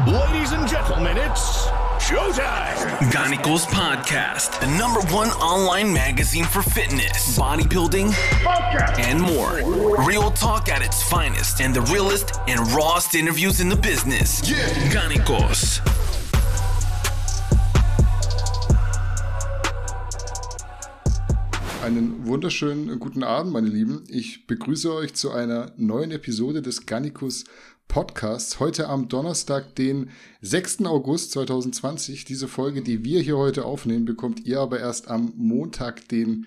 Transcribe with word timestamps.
Ladies 0.00 0.52
and 0.52 0.66
gentlemen, 0.66 1.18
it's 1.18 1.66
showtime. 2.00 2.98
Ganicos 3.12 3.66
Podcast, 3.66 4.58
the 4.60 4.66
number 4.78 5.00
one 5.14 5.28
online 5.32 5.92
magazine 5.92 6.44
for 6.44 6.62
fitness, 6.62 7.38
bodybuilding, 7.38 8.14
and 8.98 9.20
more. 9.20 9.60
Real 10.06 10.30
talk 10.30 10.70
at 10.70 10.80
its 10.80 11.02
finest 11.02 11.60
and 11.60 11.74
the 11.74 11.82
realest 11.92 12.40
and 12.48 12.58
rawest 12.72 13.14
interviews 13.14 13.60
in 13.60 13.68
the 13.68 13.76
business. 13.76 14.40
Yeah. 14.50 14.56
Ganicos. 14.90 15.82
Einen 21.84 22.26
wunderschönen 22.26 22.98
guten 22.98 23.22
Abend, 23.22 23.52
meine 23.52 23.68
Lieben. 23.68 24.04
Ich 24.08 24.46
begrüße 24.46 24.90
euch 24.94 25.12
zu 25.12 25.32
einer 25.32 25.72
neuen 25.76 26.12
Episode 26.12 26.62
des 26.62 26.86
Gannikus 26.86 27.44
Podcasts. 27.92 28.58
Heute 28.58 28.88
am 28.88 29.08
Donnerstag, 29.08 29.74
den 29.74 30.08
6. 30.40 30.86
August 30.86 31.32
2020. 31.32 32.24
Diese 32.24 32.48
Folge, 32.48 32.80
die 32.80 33.04
wir 33.04 33.20
hier 33.20 33.36
heute 33.36 33.66
aufnehmen, 33.66 34.06
bekommt 34.06 34.46
ihr 34.46 34.60
aber 34.60 34.80
erst 34.80 35.08
am 35.08 35.34
Montag, 35.36 36.08
den 36.08 36.46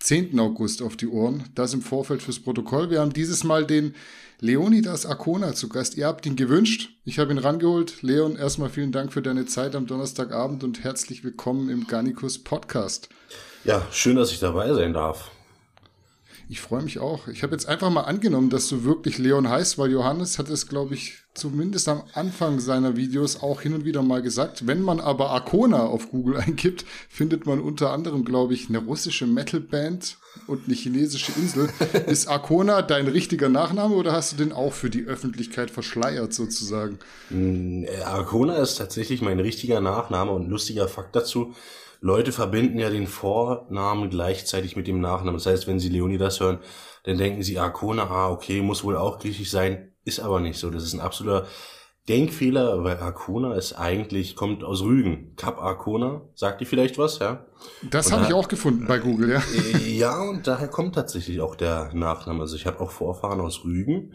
10. 0.00 0.40
August 0.40 0.80
auf 0.80 0.96
die 0.96 1.08
Ohren. 1.08 1.44
Das 1.54 1.74
im 1.74 1.82
Vorfeld 1.82 2.22
fürs 2.22 2.38
Protokoll. 2.38 2.88
Wir 2.88 3.00
haben 3.00 3.12
dieses 3.12 3.44
Mal 3.44 3.66
den 3.66 3.94
Leonidas 4.40 5.04
Arcona 5.04 5.52
zu 5.52 5.68
Gast. 5.68 5.98
Ihr 5.98 6.06
habt 6.06 6.24
ihn 6.24 6.34
gewünscht. 6.34 6.88
Ich 7.04 7.18
habe 7.18 7.30
ihn 7.30 7.38
rangeholt. 7.38 8.00
Leon, 8.02 8.36
erstmal 8.36 8.70
vielen 8.70 8.92
Dank 8.92 9.12
für 9.12 9.20
deine 9.20 9.44
Zeit 9.44 9.76
am 9.76 9.86
Donnerstagabend 9.86 10.64
und 10.64 10.82
herzlich 10.82 11.22
willkommen 11.22 11.68
im 11.68 11.86
Gannikus 11.86 12.38
Podcast. 12.38 13.10
Ja, 13.64 13.86
schön, 13.92 14.16
dass 14.16 14.32
ich 14.32 14.40
dabei 14.40 14.72
sein 14.72 14.94
darf. 14.94 15.30
Ich 16.48 16.60
freue 16.60 16.82
mich 16.82 17.00
auch. 17.00 17.26
Ich 17.26 17.42
habe 17.42 17.54
jetzt 17.54 17.68
einfach 17.68 17.90
mal 17.90 18.02
angenommen, 18.02 18.50
dass 18.50 18.68
du 18.68 18.84
wirklich 18.84 19.18
Leon 19.18 19.48
heißt, 19.48 19.78
weil 19.78 19.90
Johannes 19.90 20.38
hat 20.38 20.48
es, 20.48 20.68
glaube 20.68 20.94
ich, 20.94 21.14
zumindest 21.34 21.88
am 21.88 22.04
Anfang 22.14 22.60
seiner 22.60 22.96
Videos 22.96 23.42
auch 23.42 23.62
hin 23.62 23.74
und 23.74 23.84
wieder 23.84 24.02
mal 24.02 24.22
gesagt. 24.22 24.64
Wenn 24.68 24.80
man 24.80 25.00
aber 25.00 25.30
Arkona 25.30 25.86
auf 25.86 26.10
Google 26.10 26.36
eingibt, 26.46 26.84
findet 27.08 27.46
man 27.46 27.60
unter 27.60 27.90
anderem, 27.90 28.24
glaube 28.24 28.54
ich, 28.54 28.68
eine 28.68 28.78
russische 28.78 29.26
Metalband 29.26 30.18
und 30.46 30.66
eine 30.66 30.74
chinesische 30.76 31.32
Insel. 31.32 31.68
Ist 32.06 32.28
Arkona 32.28 32.80
dein 32.82 33.08
richtiger 33.08 33.48
Nachname 33.48 33.96
oder 33.96 34.12
hast 34.12 34.32
du 34.32 34.36
den 34.36 34.52
auch 34.52 34.72
für 34.72 34.88
die 34.90 35.04
Öffentlichkeit 35.04 35.72
verschleiert 35.72 36.32
sozusagen? 36.32 37.00
Arkona 38.04 38.58
ist 38.58 38.76
tatsächlich 38.76 39.20
mein 39.20 39.40
richtiger 39.40 39.80
Nachname 39.80 40.30
und 40.30 40.48
lustiger 40.48 40.86
Fakt 40.86 41.16
dazu. 41.16 41.54
Leute 42.06 42.30
verbinden 42.30 42.78
ja 42.78 42.88
den 42.88 43.08
Vornamen 43.08 44.10
gleichzeitig 44.10 44.76
mit 44.76 44.86
dem 44.86 45.00
Nachnamen. 45.00 45.34
Das 45.34 45.46
heißt, 45.46 45.66
wenn 45.66 45.80
sie 45.80 45.88
Leonidas 45.88 46.38
hören, 46.38 46.60
dann 47.02 47.18
denken 47.18 47.42
sie 47.42 47.58
Arkona, 47.58 48.04
ah, 48.04 48.30
okay, 48.30 48.62
muss 48.62 48.84
wohl 48.84 48.96
auch 48.96 49.18
griechisch 49.18 49.50
sein. 49.50 49.92
Ist 50.04 50.20
aber 50.20 50.38
nicht 50.38 50.56
so. 50.56 50.70
Das 50.70 50.84
ist 50.84 50.92
ein 50.94 51.00
absoluter 51.00 51.46
Denkfehler, 52.08 52.84
weil 52.84 52.98
Arkona 52.98 53.54
ist 53.54 53.72
eigentlich, 53.72 54.36
kommt 54.36 54.62
aus 54.62 54.82
Rügen. 54.82 55.34
Kap 55.36 55.60
Arkona, 55.60 56.22
sagt 56.36 56.60
ihr 56.60 56.68
vielleicht 56.68 56.96
was, 56.96 57.18
ja? 57.18 57.44
Das 57.90 58.12
habe 58.12 58.26
ich 58.26 58.32
auch 58.32 58.46
gefunden 58.46 58.86
bei 58.86 59.00
Google, 59.00 59.30
ja. 59.30 59.42
Ja, 59.84 60.22
und 60.22 60.46
daher 60.46 60.68
kommt 60.68 60.94
tatsächlich 60.94 61.40
auch 61.40 61.56
der 61.56 61.90
Nachname. 61.92 62.42
Also 62.42 62.54
ich 62.54 62.66
habe 62.66 62.80
auch 62.80 62.92
Vorfahren 62.92 63.40
aus 63.40 63.64
Rügen. 63.64 64.14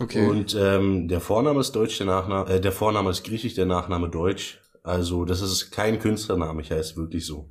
Okay. 0.00 0.26
Und 0.26 0.56
ähm, 0.58 1.06
der 1.06 1.20
Vorname 1.20 1.60
ist 1.60 1.72
deutsch, 1.72 1.98
der 1.98 2.06
Nachname, 2.06 2.50
äh, 2.50 2.60
der 2.60 2.72
Vorname 2.72 3.10
ist 3.10 3.22
griechisch, 3.22 3.54
der 3.54 3.66
Nachname 3.66 4.08
deutsch. 4.08 4.61
Also 4.82 5.24
das 5.24 5.40
ist 5.40 5.70
kein 5.70 5.98
Künstlername, 5.98 6.62
ich 6.62 6.70
heiße 6.70 6.96
wirklich 6.96 7.26
so. 7.26 7.48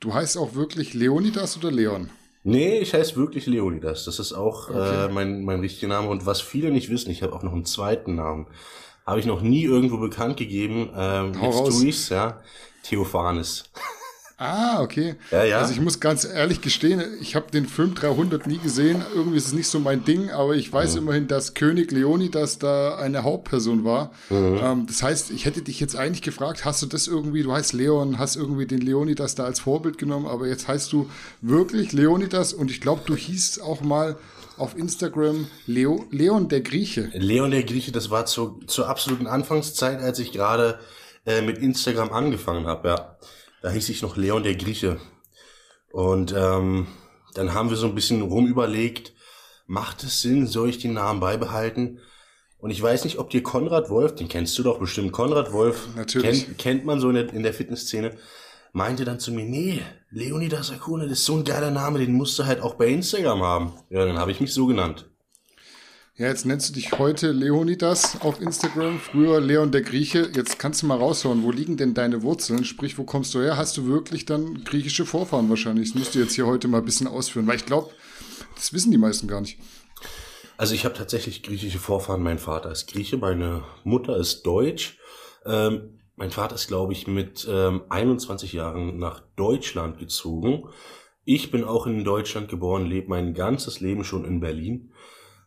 Du 0.00 0.12
heißt 0.12 0.36
auch 0.36 0.54
wirklich 0.54 0.94
Leonidas 0.94 1.56
oder 1.56 1.70
Leon? 1.70 2.10
Nee, 2.44 2.80
ich 2.80 2.92
heiße 2.92 3.16
wirklich 3.16 3.46
Leonidas. 3.46 4.04
Das 4.04 4.18
ist 4.18 4.32
auch 4.32 4.68
okay. 4.68 5.06
äh, 5.06 5.08
mein, 5.08 5.44
mein 5.44 5.60
richtiger 5.60 5.88
Name. 5.88 6.08
Und 6.08 6.26
was 6.26 6.40
viele 6.40 6.72
nicht 6.72 6.90
wissen, 6.90 7.10
ich 7.10 7.22
habe 7.22 7.32
auch 7.34 7.44
noch 7.44 7.52
einen 7.52 7.64
zweiten 7.64 8.16
Namen. 8.16 8.48
Habe 9.06 9.20
ich 9.20 9.26
noch 9.26 9.42
nie 9.42 9.62
irgendwo 9.62 9.98
bekannt 9.98 10.36
gegeben. 10.36 10.90
Ähm, 10.96 11.40
Hau 11.40 11.46
jetzt 11.46 11.58
raus. 11.58 11.78
tue 11.78 11.88
ich's, 11.88 12.08
ja. 12.08 12.40
Theophanes. 12.82 13.64
Ah, 14.42 14.82
okay. 14.82 15.14
Ja, 15.30 15.44
ja. 15.44 15.58
Also 15.58 15.72
ich 15.72 15.80
muss 15.80 16.00
ganz 16.00 16.24
ehrlich 16.24 16.60
gestehen, 16.60 17.00
ich 17.20 17.36
habe 17.36 17.50
den 17.52 17.66
Film 17.66 17.94
300 17.94 18.48
nie 18.48 18.58
gesehen. 18.58 19.04
Irgendwie 19.14 19.36
ist 19.36 19.46
es 19.46 19.52
nicht 19.52 19.68
so 19.68 19.78
mein 19.78 20.04
Ding, 20.04 20.30
aber 20.30 20.56
ich 20.56 20.72
weiß 20.72 20.96
immerhin, 20.96 21.28
dass 21.28 21.54
König 21.54 21.92
Leonidas 21.92 22.58
da 22.58 22.96
eine 22.96 23.22
Hauptperson 23.22 23.84
war. 23.84 24.10
Ähm, 24.30 24.86
das 24.86 25.00
heißt, 25.00 25.30
ich 25.30 25.44
hätte 25.44 25.62
dich 25.62 25.78
jetzt 25.78 25.94
eigentlich 25.94 26.22
gefragt, 26.22 26.64
hast 26.64 26.82
du 26.82 26.86
das 26.86 27.06
irgendwie, 27.06 27.44
du 27.44 27.52
heißt 27.52 27.72
Leon, 27.72 28.18
hast 28.18 28.34
irgendwie 28.34 28.66
den 28.66 28.80
Leonidas 28.80 29.36
da 29.36 29.44
als 29.44 29.60
Vorbild 29.60 29.96
genommen, 29.96 30.26
aber 30.26 30.48
jetzt 30.48 30.66
heißt 30.66 30.92
du 30.92 31.08
wirklich 31.40 31.92
Leonidas 31.92 32.52
und 32.52 32.68
ich 32.70 32.80
glaube, 32.80 33.02
du 33.06 33.14
hießt 33.14 33.62
auch 33.62 33.80
mal 33.80 34.16
auf 34.58 34.76
Instagram 34.76 35.46
Leo, 35.66 36.04
Leon 36.10 36.48
der 36.48 36.62
Grieche. 36.62 37.10
Leon 37.14 37.52
der 37.52 37.62
Grieche, 37.62 37.92
das 37.92 38.10
war 38.10 38.26
zu, 38.26 38.60
zur 38.66 38.88
absoluten 38.88 39.28
Anfangszeit, 39.28 40.00
als 40.00 40.18
ich 40.18 40.32
gerade 40.32 40.80
äh, 41.26 41.42
mit 41.42 41.58
Instagram 41.58 42.12
angefangen 42.12 42.66
habe, 42.66 42.88
ja. 42.88 43.16
Da 43.62 43.70
hieß 43.70 43.88
ich 43.88 44.02
noch 44.02 44.16
Leon 44.16 44.42
der 44.42 44.56
Grieche. 44.56 45.00
Und 45.92 46.34
ähm, 46.36 46.88
dann 47.34 47.54
haben 47.54 47.70
wir 47.70 47.76
so 47.76 47.86
ein 47.86 47.94
bisschen 47.94 48.22
rumüberlegt, 48.22 49.14
macht 49.66 50.02
es 50.02 50.20
Sinn, 50.20 50.46
soll 50.46 50.68
ich 50.68 50.78
den 50.78 50.94
Namen 50.94 51.20
beibehalten? 51.20 52.00
Und 52.58 52.70
ich 52.70 52.82
weiß 52.82 53.04
nicht, 53.04 53.18
ob 53.18 53.30
dir 53.30 53.42
Konrad 53.42 53.90
Wolf, 53.90 54.14
den 54.14 54.28
kennst 54.28 54.58
du 54.58 54.62
doch 54.62 54.78
bestimmt, 54.78 55.12
Konrad 55.12 55.52
Wolf, 55.52 55.88
Natürlich. 55.96 56.44
Kennt, 56.44 56.58
kennt 56.58 56.84
man 56.84 57.00
so 57.00 57.08
in 57.08 57.14
der, 57.14 57.32
in 57.32 57.42
der 57.42 57.54
Fitnessszene, 57.54 58.16
meinte 58.72 59.04
dann 59.04 59.20
zu 59.20 59.32
mir, 59.32 59.44
nee, 59.44 59.82
Leonidas 60.10 60.70
Akuna, 60.70 61.04
das 61.04 61.20
ist 61.20 61.24
so 61.24 61.36
ein 61.36 61.44
geiler 61.44 61.70
Name, 61.70 61.98
den 61.98 62.12
musst 62.12 62.38
du 62.38 62.46
halt 62.46 62.60
auch 62.60 62.74
bei 62.74 62.86
Instagram 62.88 63.42
haben. 63.42 63.72
Ja, 63.90 64.04
dann 64.04 64.18
habe 64.18 64.30
ich 64.30 64.40
mich 64.40 64.52
so 64.52 64.66
genannt. 64.66 65.11
Ja, 66.18 66.26
jetzt 66.26 66.44
nennst 66.44 66.68
du 66.68 66.74
dich 66.74 66.92
heute 66.98 67.32
Leonidas 67.32 68.20
auf 68.20 68.38
Instagram, 68.38 68.98
früher 68.98 69.40
Leon 69.40 69.72
der 69.72 69.80
Grieche. 69.80 70.30
Jetzt 70.34 70.58
kannst 70.58 70.82
du 70.82 70.86
mal 70.86 70.98
raushauen, 70.98 71.42
wo 71.42 71.50
liegen 71.50 71.78
denn 71.78 71.94
deine 71.94 72.22
Wurzeln? 72.22 72.66
Sprich, 72.66 72.98
wo 72.98 73.04
kommst 73.04 73.34
du 73.34 73.40
her? 73.40 73.56
Hast 73.56 73.78
du 73.78 73.86
wirklich 73.86 74.26
dann 74.26 74.62
griechische 74.62 75.06
Vorfahren 75.06 75.48
wahrscheinlich? 75.48 75.88
Das 75.90 75.98
musst 75.98 76.14
du 76.14 76.18
jetzt 76.18 76.34
hier 76.34 76.46
heute 76.46 76.68
mal 76.68 76.78
ein 76.78 76.84
bisschen 76.84 77.06
ausführen, 77.06 77.46
weil 77.46 77.56
ich 77.56 77.64
glaube, 77.64 77.92
das 78.56 78.74
wissen 78.74 78.90
die 78.90 78.98
meisten 78.98 79.26
gar 79.26 79.40
nicht. 79.40 79.58
Also 80.58 80.74
ich 80.74 80.84
habe 80.84 80.94
tatsächlich 80.94 81.42
griechische 81.42 81.78
Vorfahren. 81.78 82.22
Mein 82.22 82.38
Vater 82.38 82.70
ist 82.70 82.88
Grieche, 82.88 83.16
meine 83.16 83.64
Mutter 83.82 84.18
ist 84.18 84.42
Deutsch. 84.42 84.98
Ähm, 85.46 85.98
mein 86.16 86.30
Vater 86.30 86.56
ist, 86.56 86.68
glaube 86.68 86.92
ich, 86.92 87.06
mit 87.06 87.48
ähm, 87.50 87.84
21 87.88 88.52
Jahren 88.52 88.98
nach 88.98 89.22
Deutschland 89.36 89.98
gezogen. 89.98 90.68
Ich 91.24 91.50
bin 91.50 91.64
auch 91.64 91.86
in 91.86 92.04
Deutschland 92.04 92.50
geboren, 92.50 92.84
lebe 92.84 93.08
mein 93.08 93.32
ganzes 93.32 93.80
Leben 93.80 94.04
schon 94.04 94.26
in 94.26 94.40
Berlin. 94.40 94.92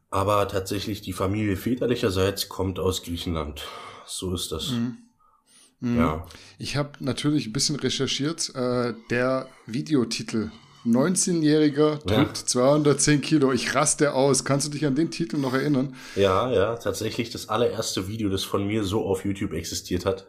Aber 0.10 0.48
tatsächlich 0.48 1.02
die 1.02 1.14
Familie 1.14 1.58
väterlicherseits 1.58 2.48
kommt 2.50 2.80
aus 2.80 3.04
Griechenland. 3.04 3.64
So 4.06 4.34
ist 4.34 4.52
das. 4.52 4.72
Ja. 5.82 6.26
Ich 6.58 6.78
habe 6.78 6.92
natürlich 7.00 7.48
ein 7.48 7.54
bisschen 7.54 7.76
recherchiert. 7.76 8.54
Äh, 8.56 8.94
der 9.10 9.50
Videotitel 9.66 10.52
19-Jähriger 10.86 11.98
drückt 12.06 12.38
210 12.38 13.22
Kilo. 13.22 13.52
Ich 13.52 13.74
raste 13.76 14.14
aus. 14.14 14.46
Kannst 14.46 14.68
du 14.68 14.72
dich 14.72 14.86
an 14.86 14.96
den 14.96 15.12
Titel 15.12 15.38
noch 15.38 15.54
erinnern? 15.54 15.96
ja, 16.16 16.52
ja, 16.52 16.76
tatsächlich 16.76 17.30
das 17.32 17.50
allererste 17.50 18.08
Video, 18.08 18.30
das 18.30 18.44
von 18.44 18.66
mir 18.66 18.84
so 18.84 19.06
auf 19.06 19.26
YouTube 19.26 19.54
existiert 19.54 20.06
hat. 20.06 20.28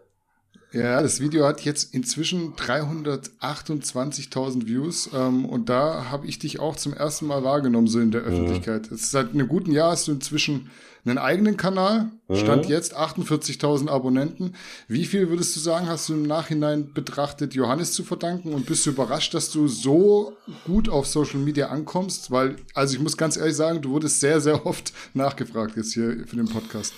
Ja, 0.73 1.01
das 1.01 1.21
Video 1.21 1.47
hat 1.47 1.63
jetzt 1.63 1.95
inzwischen 1.95 2.55
328.000 2.55 4.67
Views 4.67 5.11
ähm, 5.15 5.45
und 5.45 5.69
da 5.69 6.11
habe 6.11 6.27
ich 6.27 6.39
dich 6.39 6.61
auch 6.61 6.77
zum 6.77 6.93
ersten 6.93 7.27
Mal 7.27 7.45
wahrgenommen, 7.45 7.87
so 7.87 8.01
in 8.01 8.11
der 8.11 8.23
Öffentlichkeit. 8.23 8.89
Ist 8.89 9.11
seit 9.11 9.31
einem 9.31 9.49
guten 9.49 9.73
Jahr 9.73 9.93
hast 9.93 10.09
du 10.09 10.13
inzwischen 10.13 10.71
einen 11.07 11.19
eigenen 11.19 11.57
Kanal, 11.57 12.11
stand 12.33 12.67
jetzt 12.67 12.97
48.000 12.97 13.89
Abonnenten. 13.89 14.55
Wie 14.89 15.05
viel 15.05 15.29
würdest 15.29 15.55
du 15.55 15.61
sagen, 15.61 15.89
hast 15.89 16.09
du 16.09 16.15
im 16.15 16.25
Nachhinein 16.25 16.93
betrachtet, 16.93 17.55
Johannes 17.55 17.93
zu 17.93 18.03
verdanken 18.03 18.53
und 18.53 18.67
bist 18.67 18.85
du 18.87 18.91
überrascht, 18.91 19.33
dass 19.33 19.53
du 19.53 19.69
so 19.69 20.37
gut 20.65 20.89
auf 20.89 21.07
Social 21.07 21.39
Media 21.39 21.69
ankommst? 21.69 22.33
Weil, 22.33 22.57
also 22.75 22.97
ich 22.97 23.01
muss 23.01 23.17
ganz 23.17 23.37
ehrlich 23.37 23.55
sagen, 23.55 23.83
du 23.83 23.91
wurdest 23.91 24.19
sehr, 24.19 24.41
sehr 24.41 24.67
oft 24.67 24.93
nachgefragt 25.15 25.77
jetzt 25.77 25.95
hier 25.95 26.25
für 26.27 26.37
den 26.37 26.49
Podcast. 26.49 26.93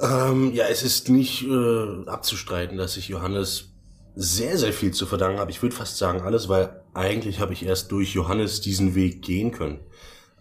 Ähm, 0.00 0.52
ja, 0.52 0.66
es 0.66 0.82
ist 0.82 1.08
nicht 1.08 1.44
äh, 1.44 2.08
abzustreiten, 2.08 2.76
dass 2.76 2.96
ich 2.96 3.08
Johannes 3.08 3.70
sehr, 4.16 4.58
sehr 4.58 4.72
viel 4.72 4.92
zu 4.92 5.06
verdanken 5.06 5.38
habe. 5.38 5.50
Ich 5.50 5.62
würde 5.62 5.74
fast 5.74 5.98
sagen 5.98 6.20
alles, 6.22 6.48
weil 6.48 6.82
eigentlich 6.94 7.40
habe 7.40 7.52
ich 7.52 7.64
erst 7.64 7.90
durch 7.92 8.14
Johannes 8.14 8.60
diesen 8.60 8.94
Weg 8.94 9.22
gehen 9.22 9.50
können. 9.50 9.80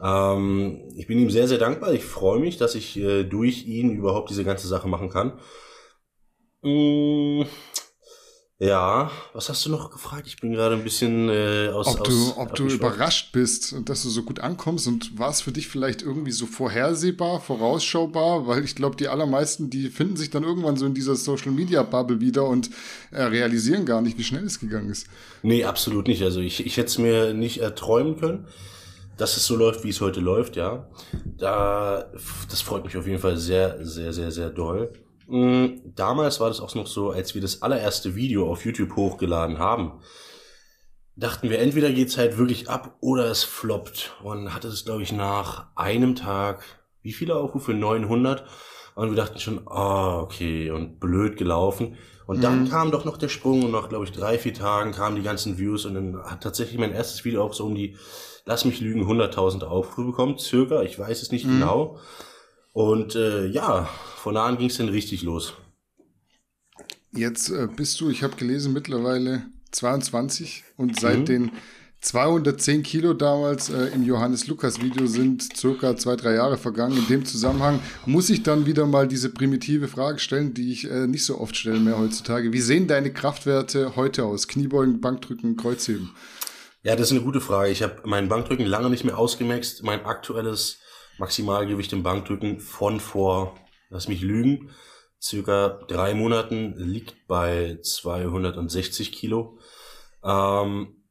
Ähm, 0.01 0.81
ich 0.95 1.07
bin 1.07 1.19
ihm 1.19 1.29
sehr, 1.29 1.47
sehr 1.47 1.57
dankbar. 1.57 1.93
Ich 1.93 2.03
freue 2.03 2.39
mich, 2.39 2.57
dass 2.57 2.75
ich 2.75 2.97
äh, 2.97 3.23
durch 3.23 3.65
ihn 3.65 3.95
überhaupt 3.95 4.29
diese 4.29 4.43
ganze 4.43 4.67
Sache 4.67 4.87
machen 4.87 5.09
kann. 5.09 5.39
Mm, 6.61 7.43
ja, 8.63 9.11
was 9.33 9.49
hast 9.49 9.65
du 9.65 9.69
noch 9.69 9.91
gefragt? 9.91 10.25
Ich 10.25 10.37
bin 10.37 10.53
gerade 10.53 10.75
ein 10.75 10.83
bisschen 10.83 11.27
äh, 11.27 11.69
aus. 11.73 11.87
ob 11.87 12.05
du, 12.05 12.11
aus, 12.11 12.37
ob 12.37 12.55
du 12.55 12.67
überrascht 12.67 13.33
bist 13.33 13.73
und 13.73 13.89
dass 13.89 14.03
du 14.03 14.09
so 14.09 14.23
gut 14.23 14.39
ankommst 14.39 14.87
und 14.87 15.17
war 15.19 15.29
es 15.29 15.41
für 15.41 15.51
dich 15.51 15.67
vielleicht 15.67 16.01
irgendwie 16.01 16.31
so 16.31 16.45
vorhersehbar, 16.45 17.41
vorausschaubar, 17.41 18.47
weil 18.47 18.63
ich 18.63 18.75
glaube, 18.75 18.95
die 18.95 19.09
allermeisten, 19.09 19.69
die 19.69 19.89
finden 19.89 20.15
sich 20.15 20.29
dann 20.29 20.43
irgendwann 20.43 20.77
so 20.77 20.85
in 20.85 20.93
dieser 20.93 21.15
Social 21.15 21.51
Media 21.51 21.83
Bubble 21.83 22.21
wieder 22.21 22.45
und 22.47 22.69
äh, 23.11 23.23
realisieren 23.23 23.85
gar 23.85 24.01
nicht, 24.01 24.17
wie 24.17 24.23
schnell 24.23 24.45
es 24.45 24.59
gegangen 24.61 24.89
ist. 24.89 25.07
Nee, 25.41 25.65
absolut 25.65 26.07
nicht. 26.07 26.23
Also 26.23 26.39
ich, 26.39 26.65
ich 26.65 26.77
hätte 26.77 26.87
es 26.87 26.97
mir 26.97 27.33
nicht 27.33 27.59
erträumen 27.59 28.17
können, 28.17 28.47
dass 29.17 29.35
es 29.35 29.45
so 29.45 29.57
läuft, 29.57 29.83
wie 29.83 29.89
es 29.89 29.99
heute 29.99 30.21
läuft, 30.21 30.55
ja. 30.55 30.87
Da, 31.37 32.05
das 32.49 32.61
freut 32.61 32.85
mich 32.85 32.95
auf 32.95 33.07
jeden 33.07 33.19
Fall 33.19 33.37
sehr, 33.37 33.85
sehr, 33.85 34.13
sehr, 34.13 34.31
sehr 34.31 34.49
doll. 34.49 34.91
Mm, 35.27 35.93
damals 35.95 36.39
war 36.39 36.49
das 36.49 36.59
auch 36.59 36.73
noch 36.75 36.87
so, 36.87 37.11
als 37.11 37.33
wir 37.35 37.41
das 37.41 37.61
allererste 37.61 38.15
Video 38.15 38.49
auf 38.49 38.65
YouTube 38.65 38.95
hochgeladen 38.95 39.59
haben, 39.59 40.01
dachten 41.15 41.49
wir, 41.49 41.59
entweder 41.59 41.91
geht's 41.91 42.17
halt 42.17 42.37
wirklich 42.37 42.69
ab 42.69 42.97
oder 42.99 43.25
es 43.25 43.43
floppt. 43.43 44.15
Und 44.23 44.53
hatte 44.53 44.67
es, 44.67 44.85
glaube 44.85 45.03
ich, 45.03 45.11
nach 45.11 45.67
einem 45.75 46.15
Tag, 46.15 46.63
wie 47.01 47.13
viele 47.13 47.35
Aufrufe? 47.35 47.73
900. 47.73 48.45
Und 48.95 49.09
wir 49.09 49.17
dachten 49.17 49.39
schon, 49.39 49.67
ah, 49.67 50.19
oh, 50.19 50.21
okay, 50.23 50.69
und 50.69 50.99
blöd 50.99 51.37
gelaufen. 51.37 51.97
Und 52.25 52.43
dann 52.43 52.63
mhm. 52.63 52.69
kam 52.69 52.91
doch 52.91 53.05
noch 53.05 53.17
der 53.17 53.29
Sprung 53.29 53.63
und 53.63 53.71
nach, 53.71 53.89
glaube 53.89 54.05
ich, 54.05 54.11
drei, 54.11 54.37
vier 54.37 54.53
Tagen 54.53 54.91
kamen 54.91 55.15
die 55.15 55.23
ganzen 55.23 55.57
Views 55.57 55.85
und 55.85 55.95
dann 55.95 56.23
hat 56.23 56.41
tatsächlich 56.41 56.79
mein 56.79 56.93
erstes 56.93 57.25
Video 57.25 57.43
auch 57.43 57.53
so 57.53 57.65
um 57.65 57.75
die, 57.75 57.97
lass 58.45 58.65
mich 58.65 58.79
lügen, 58.79 59.03
100.000 59.03 59.63
Aufrufe 59.63 60.05
bekommen, 60.05 60.37
circa, 60.37 60.83
ich 60.83 60.97
weiß 60.97 61.21
es 61.21 61.31
nicht 61.31 61.45
mhm. 61.45 61.59
genau. 61.59 61.99
Und 62.73 63.15
äh, 63.15 63.45
ja, 63.47 63.85
von 64.17 64.35
da 64.35 64.45
an 64.45 64.57
ging 64.57 64.69
es 64.69 64.77
dann 64.77 64.89
richtig 64.89 65.21
los. 65.21 65.53
Jetzt 67.11 67.49
äh, 67.49 67.67
bist 67.73 68.01
du, 68.01 68.09
ich 68.09 68.23
habe 68.23 68.35
gelesen, 68.35 68.73
mittlerweile 68.73 69.43
22 69.71 70.63
und 70.77 70.99
seit 70.99 71.19
mhm. 71.19 71.25
den 71.25 71.51
210 72.01 72.83
Kilo 72.83 73.13
damals 73.13 73.69
äh, 73.69 73.85
im 73.93 74.03
Johannes 74.03 74.47
Lukas 74.47 74.81
Video 74.81 75.05
sind 75.07 75.55
circa 75.55 75.95
zwei, 75.95 76.15
drei 76.15 76.33
Jahre 76.33 76.57
vergangen. 76.57 76.97
In 76.97 77.07
dem 77.07 77.25
Zusammenhang 77.25 77.79
muss 78.05 78.29
ich 78.29 78.43
dann 78.43 78.65
wieder 78.65 78.85
mal 78.85 79.07
diese 79.07 79.29
primitive 79.29 79.87
Frage 79.87 80.19
stellen, 80.19 80.53
die 80.53 80.73
ich 80.73 80.89
äh, 80.89 81.07
nicht 81.07 81.23
so 81.23 81.39
oft 81.39 81.55
stelle 81.55 81.79
mehr 81.79 81.97
heutzutage. 81.97 82.51
Wie 82.51 82.59
sehen 82.59 82.87
deine 82.87 83.13
Kraftwerte 83.13 83.95
heute 83.95 84.25
aus? 84.25 84.49
Kniebeugen, 84.49 84.99
Bankdrücken, 84.99 85.55
Kreuzheben? 85.55 86.09
Ja, 86.81 86.97
das 86.97 87.07
ist 87.07 87.13
eine 87.13 87.21
gute 87.21 87.39
Frage. 87.39 87.71
Ich 87.71 87.81
habe 87.81 88.01
meinen 88.03 88.27
Bankdrücken 88.27 88.65
lange 88.65 88.89
nicht 88.89 89.05
mehr 89.05 89.17
ausgemaxt. 89.17 89.83
Mein 89.83 90.03
aktuelles 90.05 90.79
Maximalgewicht 91.17 91.93
im 91.93 92.03
Bankdrücken 92.03 92.59
von 92.59 92.99
vor, 92.99 93.55
lass 93.89 94.07
mich 94.07 94.21
lügen, 94.21 94.71
circa 95.21 95.79
drei 95.87 96.13
Monaten 96.13 96.75
liegt 96.77 97.27
bei 97.27 97.79
260 97.81 99.11
Kilo. 99.11 99.57
Ähm, 100.23 101.03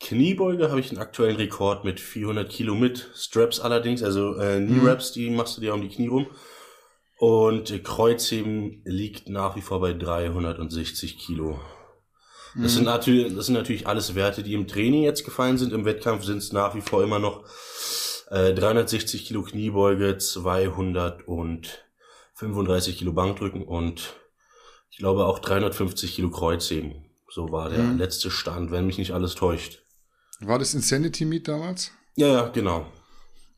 Kniebeuge 0.00 0.70
habe 0.70 0.80
ich 0.80 0.90
einen 0.90 1.00
aktuellen 1.00 1.36
Rekord 1.36 1.84
mit 1.84 1.98
400 2.00 2.48
Kilo 2.48 2.74
mit 2.74 3.10
Straps 3.14 3.60
allerdings, 3.60 4.02
also 4.02 4.36
äh, 4.36 4.64
Knee 4.64 4.88
Raps, 4.88 5.12
die 5.12 5.28
machst 5.30 5.56
du 5.56 5.60
dir 5.60 5.74
um 5.74 5.82
die 5.82 5.88
Knie 5.88 6.06
rum. 6.06 6.26
Und 7.18 7.82
Kreuzheben 7.82 8.82
liegt 8.84 9.28
nach 9.28 9.56
wie 9.56 9.60
vor 9.60 9.80
bei 9.80 9.92
360 9.92 11.18
Kilo. 11.18 11.58
Das, 12.54 12.72
mhm. 12.72 12.76
sind 12.76 12.84
natürlich, 12.84 13.34
das 13.34 13.46
sind 13.46 13.56
natürlich 13.56 13.88
alles 13.88 14.14
Werte, 14.14 14.44
die 14.44 14.54
im 14.54 14.68
Training 14.68 15.02
jetzt 15.02 15.24
gefallen 15.24 15.58
sind. 15.58 15.72
Im 15.72 15.84
Wettkampf 15.84 16.24
sind 16.24 16.38
es 16.38 16.52
nach 16.52 16.76
wie 16.76 16.80
vor 16.80 17.02
immer 17.02 17.18
noch 17.18 17.44
äh, 18.30 18.54
360 18.54 19.26
Kilo 19.26 19.42
Kniebeuge, 19.42 20.18
235 20.18 22.98
Kilo 22.98 23.12
Bankdrücken 23.12 23.62
und 23.62 24.14
ich 24.90 24.98
glaube 24.98 25.26
auch 25.26 25.38
350 25.38 26.14
Kilo 26.14 26.30
Kreuzheben. 26.30 27.04
So 27.30 27.52
war 27.52 27.68
der 27.68 27.80
mhm. 27.80 27.98
letzte 27.98 28.30
Stand, 28.30 28.70
wenn 28.70 28.86
mich 28.86 28.98
nicht 28.98 29.12
alles 29.12 29.34
täuscht. 29.34 29.82
War 30.40 30.58
das 30.58 30.74
Insanity 30.74 31.24
Meet 31.24 31.48
damals? 31.48 31.90
Ja, 32.16 32.28
ja, 32.28 32.48
genau. 32.48 32.86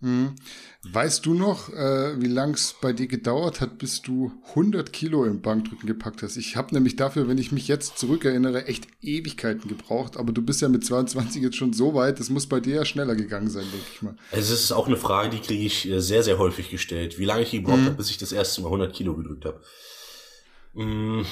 Mhm. 0.01 0.37
Weißt 0.83 1.27
du 1.27 1.35
noch, 1.35 1.69
äh, 1.69 2.21
wie 2.23 2.27
lang 2.27 2.55
es 2.55 2.75
bei 2.81 2.95
dir 2.95 3.07
gedauert 3.07 3.61
hat, 3.61 3.77
bis 3.77 4.01
du 4.01 4.33
100 4.51 4.95
Kilo 4.95 5.27
im 5.27 5.43
Bankdrücken 5.43 5.87
gepackt 5.87 6.23
hast? 6.23 6.39
Ich 6.39 6.57
habe 6.57 6.75
nämlich 6.75 6.97
dafür, 6.97 7.29
wenn 7.29 7.37
ich 7.37 7.53
mich 7.53 7.69
jetzt 7.69 7.99
zurückerinnere, 7.99 8.67
echt 8.67 8.87
Ewigkeiten 9.03 9.69
gebraucht. 9.69 10.17
Aber 10.17 10.33
du 10.33 10.41
bist 10.41 10.63
ja 10.63 10.71
mit 10.71 10.85
22 10.85 11.43
jetzt 11.43 11.57
schon 11.57 11.75
so 11.75 11.95
weit, 11.95 12.19
das 12.19 12.31
muss 12.31 12.47
bei 12.47 12.61
dir 12.61 12.77
ja 12.77 12.85
schneller 12.87 13.15
gegangen 13.15 13.51
sein, 13.51 13.65
denke 13.71 13.87
ich 13.93 14.01
mal. 14.01 14.17
Also 14.33 14.55
es 14.55 14.65
ist 14.65 14.73
auch 14.73 14.87
eine 14.87 14.97
Frage, 14.97 15.29
die 15.29 15.41
kriege 15.41 15.65
ich 15.65 15.87
äh, 15.87 16.01
sehr, 16.01 16.23
sehr 16.23 16.39
häufig 16.39 16.71
gestellt. 16.71 17.19
Wie 17.19 17.27
lange 17.27 17.43
ich 17.43 17.51
gebraucht 17.51 17.81
mhm. 17.81 17.87
habe, 17.87 17.97
bis 17.97 18.09
ich 18.09 18.17
das 18.17 18.33
erste 18.33 18.63
Mal 18.63 18.69
100 18.69 18.95
Kilo 18.95 19.15
gedrückt 19.15 19.45
habe. 19.45 19.61
Mhm 20.73 21.27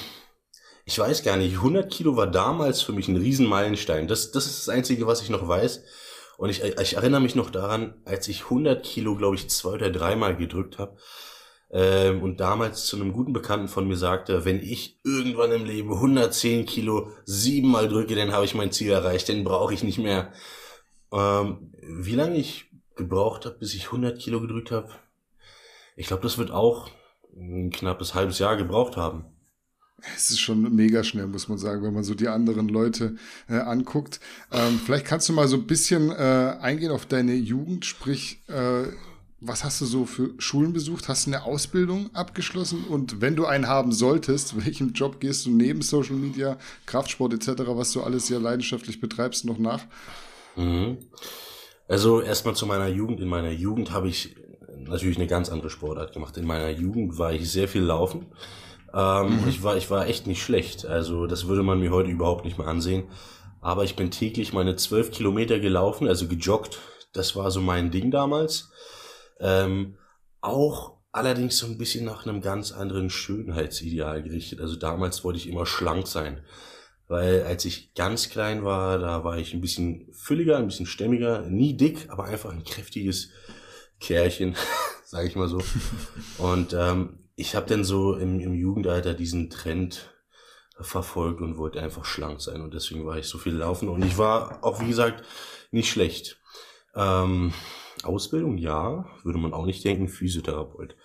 ich 0.89 0.97
weiß 0.97 1.21
gar 1.21 1.37
nicht, 1.37 1.57
100 1.57 1.91
Kilo 1.91 2.15
war 2.17 2.25
damals 2.25 2.81
für 2.81 2.93
mich 2.93 3.07
ein 3.07 3.15
Riesenmeilenstein. 3.15 4.07
Das, 4.07 4.31
das 4.31 4.47
ist 4.47 4.67
das 4.67 4.69
Einzige, 4.69 5.05
was 5.05 5.21
ich 5.21 5.29
noch 5.29 5.47
weiß. 5.47 5.83
Und 6.39 6.49
ich, 6.49 6.63
ich 6.63 6.95
erinnere 6.95 7.19
mich 7.19 7.35
noch 7.35 7.49
daran, 7.49 7.95
als 8.05 8.29
ich 8.29 8.45
100 8.45 8.81
Kilo, 8.85 9.17
glaube 9.17 9.35
ich, 9.35 9.49
zwei 9.49 9.71
oder 9.71 9.89
dreimal 9.89 10.37
gedrückt 10.37 10.79
habe. 10.79 10.95
Ähm, 11.69 12.23
und 12.23 12.39
damals 12.39 12.85
zu 12.85 12.95
einem 12.95 13.11
guten 13.11 13.33
Bekannten 13.33 13.67
von 13.67 13.85
mir 13.85 13.97
sagte, 13.97 14.45
wenn 14.45 14.61
ich 14.61 15.01
irgendwann 15.03 15.51
im 15.51 15.65
Leben 15.65 15.91
110 15.91 16.65
Kilo 16.65 17.11
siebenmal 17.25 17.89
drücke, 17.89 18.15
dann 18.15 18.31
habe 18.31 18.45
ich 18.45 18.55
mein 18.55 18.71
Ziel 18.71 18.89
erreicht, 18.89 19.27
dann 19.27 19.43
brauche 19.43 19.73
ich 19.73 19.83
nicht 19.83 19.97
mehr. 19.97 20.31
Ähm, 21.11 21.73
wie 21.81 22.15
lange 22.15 22.37
ich 22.37 22.71
gebraucht 22.95 23.45
habe, 23.45 23.57
bis 23.57 23.73
ich 23.73 23.87
100 23.87 24.17
Kilo 24.17 24.39
gedrückt 24.39 24.71
habe? 24.71 24.93
Ich 25.97 26.07
glaube, 26.07 26.23
das 26.23 26.37
wird 26.37 26.51
auch 26.51 26.89
ein 27.35 27.69
knappes 27.69 28.15
halbes 28.15 28.39
Jahr 28.39 28.55
gebraucht 28.55 28.95
haben. 28.95 29.25
Es 30.15 30.29
ist 30.29 30.39
schon 30.39 30.75
mega 30.75 31.03
schnell, 31.03 31.27
muss 31.27 31.47
man 31.47 31.57
sagen, 31.57 31.83
wenn 31.83 31.93
man 31.93 32.03
so 32.03 32.13
die 32.13 32.27
anderen 32.27 32.69
Leute 32.69 33.15
äh, 33.49 33.55
anguckt. 33.55 34.19
Ähm, 34.51 34.79
vielleicht 34.83 35.05
kannst 35.05 35.29
du 35.29 35.33
mal 35.33 35.47
so 35.47 35.57
ein 35.57 35.67
bisschen 35.67 36.11
äh, 36.11 36.57
eingehen 36.61 36.91
auf 36.91 37.05
deine 37.05 37.33
Jugend, 37.33 37.85
sprich, 37.85 38.41
äh, 38.47 38.87
was 39.41 39.63
hast 39.63 39.79
du 39.79 39.85
so 39.85 40.05
für 40.05 40.31
Schulen 40.37 40.73
besucht? 40.73 41.07
Hast 41.07 41.25
du 41.25 41.31
eine 41.31 41.43
Ausbildung 41.43 42.13
abgeschlossen? 42.13 42.83
Und 42.83 43.21
wenn 43.21 43.35
du 43.35 43.45
einen 43.45 43.67
haben 43.67 43.91
solltest, 43.91 44.55
welchem 44.65 44.93
Job 44.93 45.19
gehst 45.19 45.45
du 45.45 45.51
neben 45.51 45.81
Social 45.81 46.15
Media, 46.15 46.57
Kraftsport 46.85 47.33
etc., 47.33 47.63
was 47.67 47.91
du 47.93 48.01
alles 48.01 48.27
sehr 48.27 48.39
leidenschaftlich 48.39 48.99
betreibst, 48.99 49.45
noch 49.45 49.57
nach? 49.57 49.83
Mhm. 50.55 50.97
Also 51.87 52.21
erstmal 52.21 52.55
zu 52.55 52.65
meiner 52.65 52.87
Jugend. 52.87 53.19
In 53.19 53.27
meiner 53.27 53.51
Jugend 53.51 53.91
habe 53.91 54.09
ich 54.09 54.35
natürlich 54.77 55.17
eine 55.17 55.27
ganz 55.27 55.49
andere 55.49 55.69
Sportart 55.69 56.13
gemacht. 56.13 56.37
In 56.37 56.45
meiner 56.45 56.69
Jugend 56.69 57.17
war 57.17 57.33
ich 57.33 57.49
sehr 57.51 57.67
viel 57.67 57.81
laufen. 57.81 58.27
Ähm, 58.93 59.41
mhm. 59.41 59.47
ich, 59.47 59.63
war, 59.63 59.77
ich 59.77 59.89
war 59.89 60.07
echt 60.07 60.27
nicht 60.27 60.41
schlecht. 60.41 60.85
Also 60.85 61.27
das 61.27 61.47
würde 61.47 61.63
man 61.63 61.79
mir 61.79 61.91
heute 61.91 62.09
überhaupt 62.09 62.45
nicht 62.45 62.57
mehr 62.57 62.67
ansehen. 62.67 63.09
Aber 63.61 63.83
ich 63.83 63.95
bin 63.95 64.11
täglich 64.11 64.53
meine 64.53 64.75
zwölf 64.75 65.11
Kilometer 65.11 65.59
gelaufen, 65.59 66.07
also 66.07 66.27
gejoggt. 66.27 66.79
Das 67.13 67.35
war 67.35 67.51
so 67.51 67.61
mein 67.61 67.91
Ding 67.91 68.11
damals. 68.11 68.71
Ähm, 69.39 69.97
auch 70.41 70.97
allerdings 71.11 71.57
so 71.57 71.65
ein 71.65 71.77
bisschen 71.77 72.05
nach 72.05 72.25
einem 72.25 72.41
ganz 72.41 72.71
anderen 72.71 73.09
Schönheitsideal 73.09 74.23
gerichtet. 74.23 74.61
Also 74.61 74.75
damals 74.75 75.23
wollte 75.23 75.39
ich 75.39 75.47
immer 75.47 75.65
schlank 75.65 76.07
sein. 76.07 76.41
Weil 77.07 77.43
als 77.43 77.65
ich 77.65 77.95
ganz 77.95 78.29
klein 78.29 78.63
war, 78.63 78.99
da 78.99 79.23
war 79.23 79.37
ich 79.39 79.53
ein 79.53 79.61
bisschen 79.61 80.07
fülliger, 80.13 80.57
ein 80.57 80.67
bisschen 80.67 80.85
stämmiger, 80.85 81.41
nie 81.41 81.75
dick, 81.75 82.07
aber 82.09 82.25
einfach 82.25 82.51
ein 82.51 82.63
kräftiges 82.63 83.29
Kerlchen, 83.99 84.55
sage 85.05 85.27
ich 85.27 85.35
mal 85.35 85.49
so. 85.49 85.59
Und 86.37 86.73
ähm, 86.73 87.18
ich 87.39 87.55
habe 87.55 87.67
dann 87.67 87.83
so 87.83 88.15
im, 88.15 88.39
im 88.39 88.53
Jugendalter 88.53 89.13
diesen 89.13 89.49
Trend 89.49 90.13
verfolgt 90.79 91.41
und 91.41 91.57
wollte 91.57 91.81
einfach 91.81 92.05
schlank 92.05 92.41
sein 92.41 92.61
und 92.61 92.73
deswegen 92.73 93.05
war 93.05 93.17
ich 93.17 93.27
so 93.27 93.37
viel 93.37 93.55
laufen 93.55 93.89
und 93.89 94.03
ich 94.03 94.17
war 94.17 94.63
auch 94.63 94.81
wie 94.81 94.87
gesagt 94.87 95.23
nicht 95.71 95.89
schlecht. 95.89 96.39
Ähm, 96.95 97.53
Ausbildung 98.03 98.57
ja, 98.57 99.05
würde 99.23 99.39
man 99.39 99.53
auch 99.53 99.65
nicht 99.65 99.83
denken, 99.83 100.07
Physiotherapeut. 100.07 100.95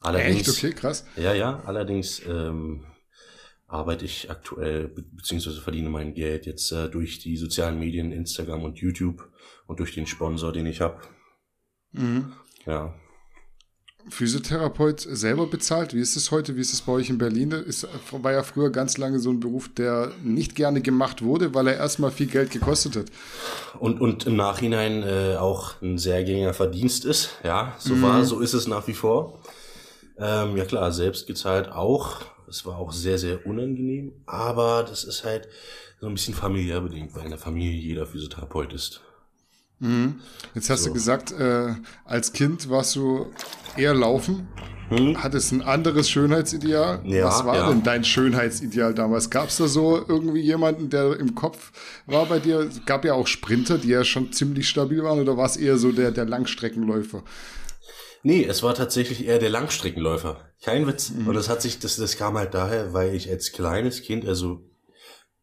Allerdings, 0.00 0.48
Echt? 0.48 0.58
Okay, 0.58 0.72
krass. 0.72 1.04
Ja, 1.16 1.34
ja, 1.34 1.62
allerdings 1.64 2.20
ähm, 2.26 2.84
arbeite 3.66 4.04
ich 4.04 4.30
aktuell 4.30 4.88
be 4.88 5.02
beziehungsweise 5.02 5.60
verdiene 5.60 5.88
mein 5.88 6.14
Geld 6.14 6.46
jetzt 6.46 6.70
äh, 6.72 6.88
durch 6.88 7.18
die 7.20 7.36
sozialen 7.36 7.78
Medien, 7.78 8.12
Instagram 8.12 8.64
und 8.64 8.78
YouTube 8.78 9.30
und 9.66 9.80
durch 9.80 9.94
den 9.94 10.06
Sponsor, 10.06 10.52
den 10.52 10.66
ich 10.66 10.80
habe. 10.80 11.00
Mhm. 11.92 12.32
Ja. 12.66 12.94
Physiotherapeut 14.08 15.00
selber 15.00 15.46
bezahlt? 15.46 15.94
Wie 15.94 16.00
ist 16.00 16.16
es 16.16 16.30
heute? 16.30 16.56
Wie 16.56 16.60
ist 16.60 16.72
es 16.72 16.80
bei 16.82 16.92
euch 16.92 17.08
in 17.08 17.18
Berlin? 17.18 17.52
Ist, 17.52 17.86
war 18.10 18.32
ja 18.32 18.42
früher 18.42 18.70
ganz 18.70 18.98
lange 18.98 19.18
so 19.18 19.30
ein 19.30 19.40
Beruf, 19.40 19.68
der 19.68 20.12
nicht 20.22 20.54
gerne 20.54 20.80
gemacht 20.80 21.22
wurde, 21.22 21.54
weil 21.54 21.68
er 21.68 21.76
erstmal 21.76 22.10
viel 22.10 22.26
Geld 22.26 22.50
gekostet 22.50 22.96
hat. 22.96 23.06
Und, 23.78 24.00
und 24.00 24.26
im 24.26 24.36
Nachhinein 24.36 25.02
äh, 25.02 25.36
auch 25.36 25.80
ein 25.82 25.98
sehr 25.98 26.24
geringer 26.24 26.54
Verdienst 26.54 27.04
ist. 27.04 27.30
Ja, 27.44 27.74
so 27.78 27.94
mhm. 27.94 28.02
war, 28.02 28.24
so 28.24 28.40
ist 28.40 28.54
es 28.54 28.66
nach 28.66 28.86
wie 28.86 28.94
vor. 28.94 29.40
Ähm, 30.18 30.56
ja 30.56 30.64
klar, 30.64 30.92
selbst 30.92 31.26
gezahlt 31.26 31.70
auch. 31.70 32.20
Es 32.48 32.66
war 32.66 32.78
auch 32.78 32.92
sehr, 32.92 33.18
sehr 33.18 33.46
unangenehm. 33.46 34.12
Aber 34.26 34.84
das 34.88 35.04
ist 35.04 35.24
halt 35.24 35.48
so 36.00 36.06
ein 36.06 36.14
bisschen 36.14 36.34
familiär 36.34 36.80
bedingt, 36.80 37.14
weil 37.14 37.24
in 37.24 37.30
der 37.30 37.38
Familie 37.38 37.80
jeder 37.80 38.06
Physiotherapeut 38.06 38.72
ist. 38.72 39.00
Mhm. 39.82 40.20
Jetzt 40.54 40.70
hast 40.70 40.84
so. 40.84 40.88
du 40.88 40.94
gesagt, 40.94 41.32
äh, 41.32 41.74
als 42.04 42.32
Kind 42.32 42.70
warst 42.70 42.94
du 42.94 43.26
eher 43.76 43.94
laufen. 43.94 44.48
Hm? 44.88 45.20
Hattest 45.20 45.52
ein 45.52 45.62
anderes 45.62 46.08
Schönheitsideal. 46.08 47.02
Ja, 47.04 47.26
Was 47.26 47.44
war 47.44 47.56
ja. 47.56 47.68
denn 47.68 47.82
dein 47.82 48.04
Schönheitsideal 48.04 48.94
damals? 48.94 49.30
Gab 49.30 49.48
es 49.48 49.56
da 49.56 49.66
so 49.66 50.04
irgendwie 50.06 50.40
jemanden, 50.40 50.88
der 50.88 51.18
im 51.18 51.34
Kopf 51.34 51.72
war 52.06 52.26
bei 52.26 52.38
dir? 52.38 52.60
Es 52.60 52.84
gab 52.86 53.04
ja 53.04 53.14
auch 53.14 53.26
Sprinter, 53.26 53.78
die 53.78 53.88
ja 53.88 54.04
schon 54.04 54.32
ziemlich 54.32 54.68
stabil 54.68 55.02
waren, 55.02 55.18
oder 55.18 55.36
war 55.36 55.46
es 55.46 55.56
eher 55.56 55.78
so 55.78 55.90
der, 55.90 56.12
der 56.12 56.26
Langstreckenläufer? 56.26 57.24
Nee, 58.22 58.44
es 58.44 58.62
war 58.62 58.74
tatsächlich 58.74 59.26
eher 59.26 59.40
der 59.40 59.50
Langstreckenläufer. 59.50 60.48
Kein 60.62 60.86
Witz. 60.86 61.10
Mhm. 61.10 61.26
Und 61.26 61.34
das 61.34 61.48
hat 61.48 61.60
sich, 61.60 61.80
das, 61.80 61.96
das 61.96 62.16
kam 62.16 62.38
halt 62.38 62.54
daher, 62.54 62.92
weil 62.92 63.16
ich 63.16 63.28
als 63.30 63.50
kleines 63.50 64.02
Kind, 64.02 64.28
also 64.28 64.60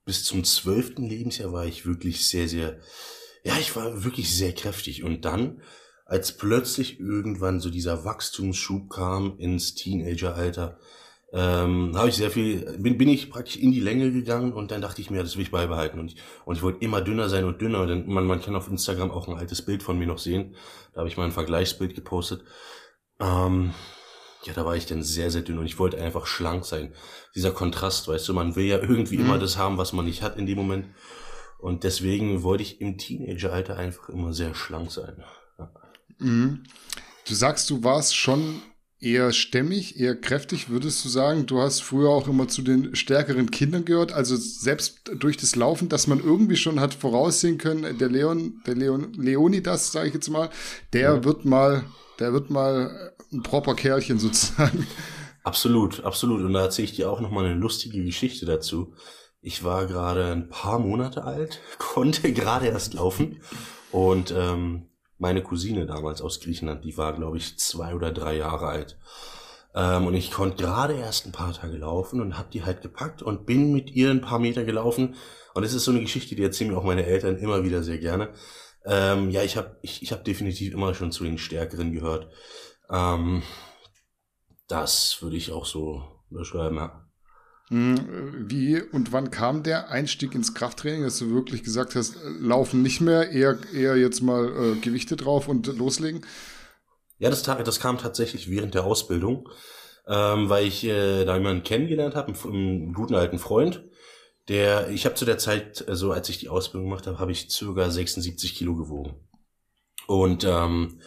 bis 0.06 0.24
zum 0.24 0.46
zwölften 0.46 1.04
Lebensjahr 1.04 1.52
war 1.52 1.66
ich 1.66 1.86
wirklich 1.86 2.26
sehr, 2.26 2.48
sehr 2.48 2.80
ja, 3.50 3.58
ich 3.60 3.76
war 3.76 4.04
wirklich 4.04 4.38
sehr 4.38 4.54
kräftig. 4.54 5.04
Und 5.04 5.26
dann, 5.26 5.62
als 6.06 6.38
plötzlich 6.38 7.00
irgendwann 7.00 7.60
so 7.60 7.72
dieser 7.72 8.06
Wachstumsschub 8.06 8.92
kam 8.92 9.40
ins 9.40 9.74
Teenageralter, 9.74 10.78
ähm, 11.34 11.94
habe 11.96 12.10
ich 12.10 12.16
sehr 12.16 12.30
viel, 12.30 12.78
bin, 12.78 13.00
bin 13.00 13.10
ich 13.10 13.32
praktisch 13.32 13.58
in 13.58 13.72
die 13.72 13.80
Länge 13.80 14.12
gegangen 14.12 14.54
und 14.54 14.70
dann 14.70 14.82
dachte 14.82 15.02
ich 15.02 15.10
mir, 15.10 15.24
das 15.24 15.36
will 15.36 15.44
ich 15.44 15.52
beibehalten. 15.52 16.00
Und 16.00 16.14
ich, 16.14 16.18
und 16.46 16.58
ich 16.58 16.62
wollte 16.62 16.86
immer 16.86 17.02
dünner 17.02 17.28
sein 17.28 17.44
und 17.44 17.60
dünner. 17.60 17.82
Und 17.82 18.08
man, 18.08 18.26
man 18.26 18.40
kann 18.40 18.56
auf 18.56 18.70
Instagram 18.70 19.10
auch 19.10 19.28
ein 19.28 19.36
altes 19.36 19.64
Bild 19.64 19.82
von 19.82 19.98
mir 19.98 20.08
noch 20.08 20.20
sehen. 20.20 20.56
Da 20.94 21.00
habe 21.00 21.10
ich 21.10 21.18
mal 21.18 21.26
ein 21.26 21.32
Vergleichsbild 21.32 21.96
gepostet. 21.96 22.44
Ähm, 23.20 23.74
ja, 24.44 24.54
da 24.54 24.66
war 24.66 24.76
ich 24.76 24.86
dann 24.86 25.02
sehr, 25.02 25.32
sehr 25.32 25.42
dünn 25.42 25.58
und 25.58 25.66
ich 25.66 25.80
wollte 25.80 26.00
einfach 26.00 26.28
schlank 26.28 26.66
sein. 26.66 26.94
Dieser 27.34 27.52
Kontrast, 27.52 28.08
weißt 28.08 28.28
du, 28.28 28.34
man 28.34 28.56
will 28.56 28.66
ja 28.66 28.78
irgendwie 28.78 29.18
mhm. 29.18 29.26
immer 29.26 29.40
das 29.40 29.58
haben, 29.58 29.80
was 29.80 29.92
man 29.92 30.06
nicht 30.06 30.22
hat 30.22 30.38
in 30.38 30.46
dem 30.46 30.58
Moment. 30.58 30.86
Und 31.60 31.84
deswegen 31.84 32.42
wollte 32.44 32.64
ich 32.64 32.82
im 32.82 32.98
Teenageralter 32.98 33.78
einfach 33.78 34.10
immer 34.10 34.34
sehr 34.34 34.56
schlank 34.56 34.92
sein. 34.92 35.24
Mhm. 36.18 36.64
Du 37.28 37.36
sagst, 37.36 37.70
du 37.70 37.84
warst 37.84 38.16
schon 38.16 38.62
eher 39.02 39.32
stämmig, 39.32 40.00
eher 40.00 40.16
kräftig, 40.16 40.70
würdest 40.70 41.04
du 41.06 41.10
sagen? 41.10 41.46
Du 41.46 41.60
hast 41.60 41.82
früher 41.82 42.10
auch 42.10 42.28
immer 42.28 42.48
zu 42.48 42.62
den 42.62 42.96
stärkeren 42.96 43.50
Kindern 43.52 43.86
gehört, 43.86 44.12
also 44.12 44.36
selbst 44.36 45.12
durch 45.18 45.38
das 45.38 45.56
Laufen, 45.56 45.90
dass 45.90 46.08
man 46.08 46.20
irgendwie 46.20 46.58
schon 46.58 46.80
hat 46.80 46.94
voraussehen 46.94 47.58
können, 47.58 47.98
der 47.98 48.10
Leon, 48.10 48.62
der 48.66 48.76
Leon, 48.76 49.14
Leonidas, 49.14 49.92
sage 49.92 50.10
ich 50.10 50.14
jetzt 50.14 50.30
mal, 50.30 50.50
der 50.92 51.02
ja. 51.02 51.24
wird 51.24 51.46
mal, 51.46 51.84
der 52.20 52.34
wird 52.34 52.50
mal 52.50 53.14
ein 53.32 53.44
proper 53.44 53.76
Kerlchen 53.76 54.20
sozusagen. 54.20 54.86
Absolut, 55.44 56.04
absolut. 56.04 56.42
Und 56.42 56.54
da 56.54 56.64
erzähle 56.64 56.86
ich 56.86 56.96
dir 56.96 57.10
auch 57.10 57.22
noch 57.22 57.32
mal 57.32 57.46
eine 57.46 57.56
lustige 57.56 58.04
Geschichte 58.04 58.46
dazu. 58.46 58.94
Ich 59.42 59.64
war 59.64 59.86
gerade 59.86 60.32
ein 60.32 60.50
paar 60.50 60.80
Monate 60.80 61.24
alt, 61.24 61.62
konnte 61.78 62.34
gerade 62.34 62.68
erst 62.68 62.94
laufen 62.94 63.42
und 63.92 64.32
ähm, 64.32 64.90
meine 65.18 65.44
Cousine 65.44 65.86
damals 65.86 66.22
aus 66.22 66.40
Griechenland, 66.40 66.84
die 66.86 66.98
war, 66.98 67.14
glaube 67.14 67.38
ich, 67.38 67.60
zwei 67.60 67.94
oder 67.94 68.12
drei 68.12 68.38
Jahre 68.38 68.68
alt. 68.68 68.98
Ähm, 69.76 70.08
und 70.08 70.14
ich 70.14 70.32
konnte 70.32 70.64
gerade 70.64 70.94
erst 70.94 71.26
ein 71.26 71.32
paar 71.32 71.54
Tage 71.54 71.78
laufen 71.78 72.22
und 72.22 72.38
habe 72.38 72.50
die 72.52 72.64
halt 72.64 72.82
gepackt 72.82 73.22
und 73.22 73.46
bin 73.46 73.72
mit 73.72 73.92
ihr 73.92 74.10
ein 74.10 74.22
paar 74.22 74.40
Meter 74.40 74.64
gelaufen. 74.64 75.16
Und 75.54 75.64
es 75.64 75.74
ist 75.74 75.84
so 75.84 75.92
eine 75.92 76.02
Geschichte, 76.02 76.36
die 76.36 76.44
erzählen 76.44 76.72
mir 76.72 76.78
auch 76.78 76.84
meine 76.84 77.06
Eltern 77.06 77.38
immer 77.38 77.64
wieder 77.64 77.84
sehr 77.84 77.98
gerne. 77.98 78.34
Ähm, 78.86 79.30
ja, 79.30 79.44
ich 79.44 79.58
habe 79.58 79.78
ich, 79.82 80.02
ich 80.02 80.12
hab 80.12 80.24
definitiv 80.24 80.74
immer 80.74 80.94
schon 80.94 81.12
zu 81.12 81.24
den 81.24 81.38
Stärkeren 81.38 81.92
gehört. 81.92 82.32
Ähm, 82.90 83.44
das 84.68 85.22
würde 85.22 85.38
ich 85.38 85.52
auch 85.52 85.66
so 85.66 86.04
beschreiben, 86.30 86.78
ja. 86.78 87.09
Hm, 87.70 88.50
wie 88.50 88.82
und 88.82 89.12
wann 89.12 89.30
kam 89.30 89.62
der 89.62 89.90
Einstieg 89.90 90.34
ins 90.34 90.56
Krafttraining, 90.56 91.04
dass 91.04 91.20
du 91.20 91.32
wirklich 91.32 91.64
gesagt 91.64 91.96
hast, 91.96 92.16
laufen 92.40 92.82
nicht 92.82 93.00
mehr, 93.00 93.32
eher, 93.32 93.60
eher 93.74 93.96
jetzt 93.96 94.22
mal 94.22 94.48
äh, 94.48 94.80
Gewichte 94.80 95.16
drauf 95.16 95.48
und 95.48 95.68
loslegen? 95.78 96.26
Ja, 97.20 97.30
das, 97.30 97.44
das 97.44 97.80
kam 97.80 98.00
tatsächlich 98.00 98.50
während 98.50 98.74
der 98.74 98.86
Ausbildung, 98.86 99.50
ähm, 100.08 100.50
weil 100.50 100.66
ich 100.66 100.84
äh, 100.84 101.26
da 101.26 101.36
jemanden 101.36 101.64
kennengelernt 101.64 102.16
habe, 102.16 102.34
einen, 102.34 102.54
einen, 102.54 102.94
guten 102.94 103.14
alten 103.14 103.38
Freund, 103.38 103.84
der, 104.48 104.90
ich 104.90 105.06
habe 105.06 105.14
zu 105.14 105.26
der 105.26 105.38
Zeit, 105.38 105.88
also 105.88 106.12
als 106.12 106.28
ich 106.30 106.40
die 106.40 106.50
Ausbildung 106.50 106.90
gemacht 106.90 107.06
habe, 107.06 107.20
habe 107.20 107.32
ich 107.32 107.52
circa 107.52 107.92
76 107.92 108.56
Kilo 108.56 108.76
gewogen. 108.76 109.14
Und 110.08 110.44
ähm, 110.44 111.02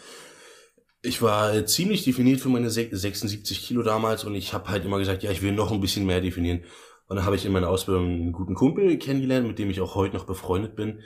ich 1.03 1.21
war 1.21 1.65
ziemlich 1.65 2.05
definiert 2.05 2.39
für 2.39 2.49
meine 2.49 2.69
76 2.69 3.61
Kilo 3.61 3.83
damals 3.83 4.23
und 4.23 4.35
ich 4.35 4.53
habe 4.53 4.69
halt 4.69 4.85
immer 4.85 4.99
gesagt, 4.99 5.21
ja, 5.21 5.31
ich 5.31 5.41
will 5.41 5.51
noch 5.51 5.71
ein 5.71 5.81
bisschen 5.81 6.05
mehr 6.05 6.21
definieren. 6.21 6.63
Und 7.07 7.17
dann 7.17 7.25
habe 7.25 7.35
ich 7.35 7.45
in 7.45 7.51
meiner 7.51 7.69
Ausbildung 7.69 8.05
einen 8.05 8.31
guten 8.31 8.55
Kumpel 8.55 8.97
kennengelernt, 8.97 9.45
mit 9.45 9.59
dem 9.59 9.69
ich 9.69 9.81
auch 9.81 9.95
heute 9.95 10.15
noch 10.15 10.25
befreundet 10.25 10.77
bin, 10.77 11.01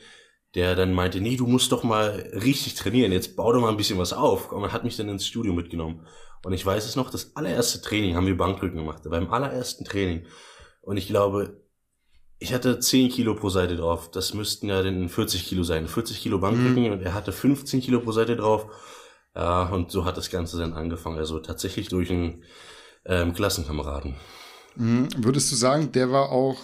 der 0.54 0.75
dann 0.75 0.94
meinte, 0.94 1.20
nee, 1.20 1.36
du 1.36 1.48
musst 1.48 1.72
doch 1.72 1.84
mal 1.84 2.30
richtig 2.34 2.75
trainieren, 2.75 3.12
jetzt 3.12 3.36
bau 3.36 3.51
doch 3.51 3.60
mal 3.60 3.70
ein 3.70 3.77
bisschen 3.77 3.98
was 3.98 4.13
auf. 4.13 4.51
Und 4.51 4.62
man 4.62 4.72
hat 4.72 4.84
mich 4.84 4.96
dann 4.98 5.10
ins 5.10 5.25
Studio 5.25 5.51
mitgenommen. 5.51 6.06
Und 6.46 6.54
ich 6.54 6.63
weiß 6.63 6.86
es 6.86 6.96
noch, 6.96 7.10
das 7.10 7.36
allererste 7.36 7.82
Training 7.82 8.16
haben 8.16 8.27
wir 8.27 8.38
Bankdrücken 8.38 8.77
gemacht, 8.77 9.01
beim 9.10 9.32
allerersten 9.34 9.84
Training. 9.84 10.27
Und 10.82 10.98
ich 10.98 11.08
glaube, 11.08 11.60
ich 12.38 12.54
hatte 12.54 12.80
10 12.80 13.10
Kilo 13.10 13.34
pro 13.34 13.50
Seite 13.50 13.75
drauf. 13.75 14.12
Das 14.12 14.36
müssten 14.36 14.70
ja 14.70 14.84
dann 14.84 15.10
40 15.10 15.48
Kilo 15.48 15.63
sein. 15.63 15.88
40 15.88 16.22
Kilo 16.22 16.38
Bankdrücken 16.38 16.84
mhm. 16.84 16.92
und 16.92 17.01
er 17.01 17.16
hatte 17.16 17.32
15 17.32 17.82
Kilo 17.82 18.00
pro 18.00 18.12
Seite 18.12 18.36
drauf. 18.36 18.68
Ja, 19.38 19.70
und 19.70 19.91
so 19.91 20.03
hat 20.03 20.17
das 20.17 20.32
Ganze 20.32 20.58
dann 20.58 20.74
angefangen. 20.74 21.20
Also 21.20 21.39
tatsächlich 21.39 21.89
durch 21.89 22.10
einen 22.10 22.44
ähm, 23.06 23.36
Klassenkameraden. 23.36 24.15
Mhm. 24.75 25.10
Würdest 25.17 25.51
du 25.51 25.56
sagen, 25.56 25.91
der 25.91 26.12
war 26.12 26.32
auch 26.32 26.58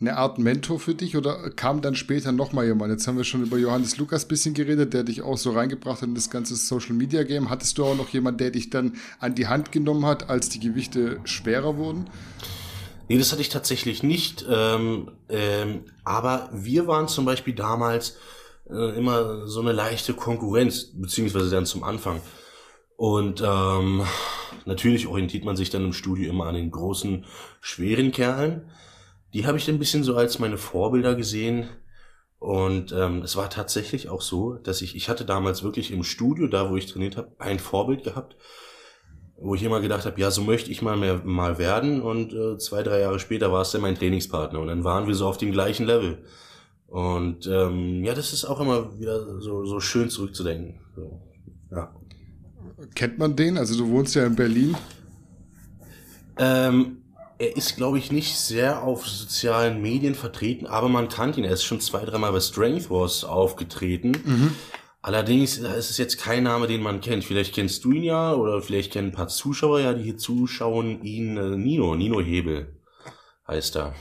eine 0.00 0.16
Art 0.16 0.38
Mentor 0.38 0.80
für 0.80 0.94
dich 0.94 1.14
oder 1.18 1.50
kam 1.50 1.82
dann 1.82 1.94
später 1.94 2.32
nochmal 2.32 2.64
jemand? 2.64 2.90
Jetzt 2.90 3.06
haben 3.06 3.18
wir 3.18 3.24
schon 3.24 3.42
über 3.42 3.58
Johannes 3.58 3.98
Lukas 3.98 4.26
bisschen 4.26 4.54
geredet, 4.54 4.94
der 4.94 5.04
dich 5.04 5.20
auch 5.20 5.36
so 5.36 5.50
reingebracht 5.50 6.00
hat 6.00 6.08
in 6.08 6.14
das 6.14 6.30
ganze 6.30 6.56
Social 6.56 6.94
Media 6.94 7.22
Game. 7.22 7.50
Hattest 7.50 7.76
du 7.76 7.84
auch 7.84 7.94
noch 7.94 8.08
jemanden, 8.08 8.38
der 8.38 8.50
dich 8.50 8.70
dann 8.70 8.96
an 9.18 9.34
die 9.34 9.48
Hand 9.48 9.70
genommen 9.70 10.06
hat, 10.06 10.30
als 10.30 10.48
die 10.48 10.60
Gewichte 10.60 11.20
schwerer 11.24 11.76
wurden? 11.76 12.08
Nee, 13.08 13.18
das 13.18 13.30
hatte 13.30 13.42
ich 13.42 13.50
tatsächlich 13.50 14.02
nicht. 14.02 14.46
Ähm, 14.48 15.10
ähm, 15.28 15.84
aber 16.04 16.48
wir 16.54 16.86
waren 16.86 17.08
zum 17.08 17.26
Beispiel 17.26 17.54
damals 17.54 18.16
äh, 18.72 18.96
immer 18.96 19.46
so 19.46 19.60
eine 19.60 19.72
leichte 19.72 20.14
Konkurrenz, 20.14 20.92
beziehungsweise 20.94 21.50
dann 21.50 21.66
zum 21.66 21.84
Anfang. 21.84 22.20
Und 22.96 23.42
ähm, 23.44 24.04
natürlich 24.66 25.06
orientiert 25.06 25.44
man 25.44 25.56
sich 25.56 25.70
dann 25.70 25.84
im 25.86 25.92
Studio 25.92 26.28
immer 26.28 26.46
an 26.46 26.54
den 26.54 26.70
großen, 26.70 27.24
schweren 27.60 28.12
Kerlen. 28.12 28.70
Die 29.32 29.46
habe 29.46 29.56
ich 29.56 29.64
dann 29.64 29.76
ein 29.76 29.78
bisschen 29.78 30.04
so 30.04 30.16
als 30.16 30.38
meine 30.38 30.58
Vorbilder 30.58 31.14
gesehen. 31.14 31.68
Und 32.38 32.92
ähm, 32.92 33.22
es 33.22 33.36
war 33.36 33.48
tatsächlich 33.48 34.08
auch 34.08 34.20
so, 34.20 34.54
dass 34.54 34.82
ich, 34.82 34.96
ich 34.96 35.08
hatte 35.08 35.24
damals 35.24 35.62
wirklich 35.62 35.90
im 35.92 36.04
Studio, 36.04 36.46
da 36.46 36.70
wo 36.70 36.76
ich 36.76 36.92
trainiert 36.92 37.16
habe, 37.16 37.32
ein 37.38 37.58
Vorbild 37.58 38.04
gehabt, 38.04 38.36
wo 39.36 39.54
ich 39.54 39.62
immer 39.62 39.80
gedacht 39.80 40.04
habe, 40.04 40.20
ja, 40.20 40.30
so 40.30 40.42
möchte 40.42 40.70
ich 40.70 40.82
mal 40.82 40.96
mehr 40.96 41.22
mal 41.24 41.58
werden. 41.58 42.02
Und 42.02 42.34
äh, 42.34 42.58
zwei, 42.58 42.82
drei 42.82 43.00
Jahre 43.00 43.18
später 43.18 43.50
war 43.50 43.62
es 43.62 43.70
dann 43.70 43.80
mein 43.80 43.94
Trainingspartner. 43.94 44.60
Und 44.60 44.68
dann 44.68 44.84
waren 44.84 45.06
wir 45.06 45.14
so 45.14 45.26
auf 45.26 45.38
dem 45.38 45.52
gleichen 45.52 45.86
Level. 45.86 46.24
Und 46.90 47.46
ähm, 47.46 48.04
ja, 48.04 48.14
das 48.14 48.32
ist 48.32 48.44
auch 48.44 48.60
immer 48.60 48.98
wieder 48.98 49.40
so, 49.40 49.64
so 49.64 49.80
schön 49.80 50.10
zurückzudenken. 50.10 50.80
So, 50.96 51.22
ja. 51.70 51.94
Kennt 52.94 53.18
man 53.18 53.36
den? 53.36 53.56
Also 53.56 53.78
du 53.78 53.90
wohnst 53.90 54.14
ja 54.16 54.26
in 54.26 54.34
Berlin. 54.34 54.76
Ähm, 56.36 57.02
er 57.38 57.56
ist, 57.56 57.76
glaube 57.76 57.98
ich, 57.98 58.10
nicht 58.10 58.36
sehr 58.36 58.82
auf 58.82 59.06
sozialen 59.06 59.80
Medien 59.80 60.14
vertreten, 60.14 60.66
aber 60.66 60.88
man 60.88 61.08
kannte 61.08 61.38
ihn. 61.38 61.44
Er 61.44 61.52
ist 61.52 61.62
schon 61.62 61.80
zwei, 61.80 62.04
dreimal 62.04 62.32
bei 62.32 62.40
Strength 62.40 62.90
Wars 62.90 63.24
aufgetreten. 63.24 64.16
Mhm. 64.24 64.54
Allerdings 65.00 65.58
ist 65.58 65.90
es 65.90 65.96
jetzt 65.96 66.18
kein 66.18 66.42
Name, 66.42 66.66
den 66.66 66.82
man 66.82 67.00
kennt. 67.00 67.24
Vielleicht 67.24 67.54
kennst 67.54 67.84
du 67.84 67.92
ihn 67.92 68.02
ja 68.02 68.34
oder 68.34 68.60
vielleicht 68.60 68.92
kennen 68.92 69.08
ein 69.08 69.14
paar 69.14 69.28
Zuschauer 69.28 69.80
ja, 69.80 69.94
die 69.94 70.02
hier 70.02 70.18
zuschauen, 70.18 71.02
ihn 71.02 71.36
äh, 71.36 71.56
Nino, 71.56 71.94
Nino 71.94 72.20
Hebel 72.20 72.80
heißt 73.46 73.76
er. 73.76 73.94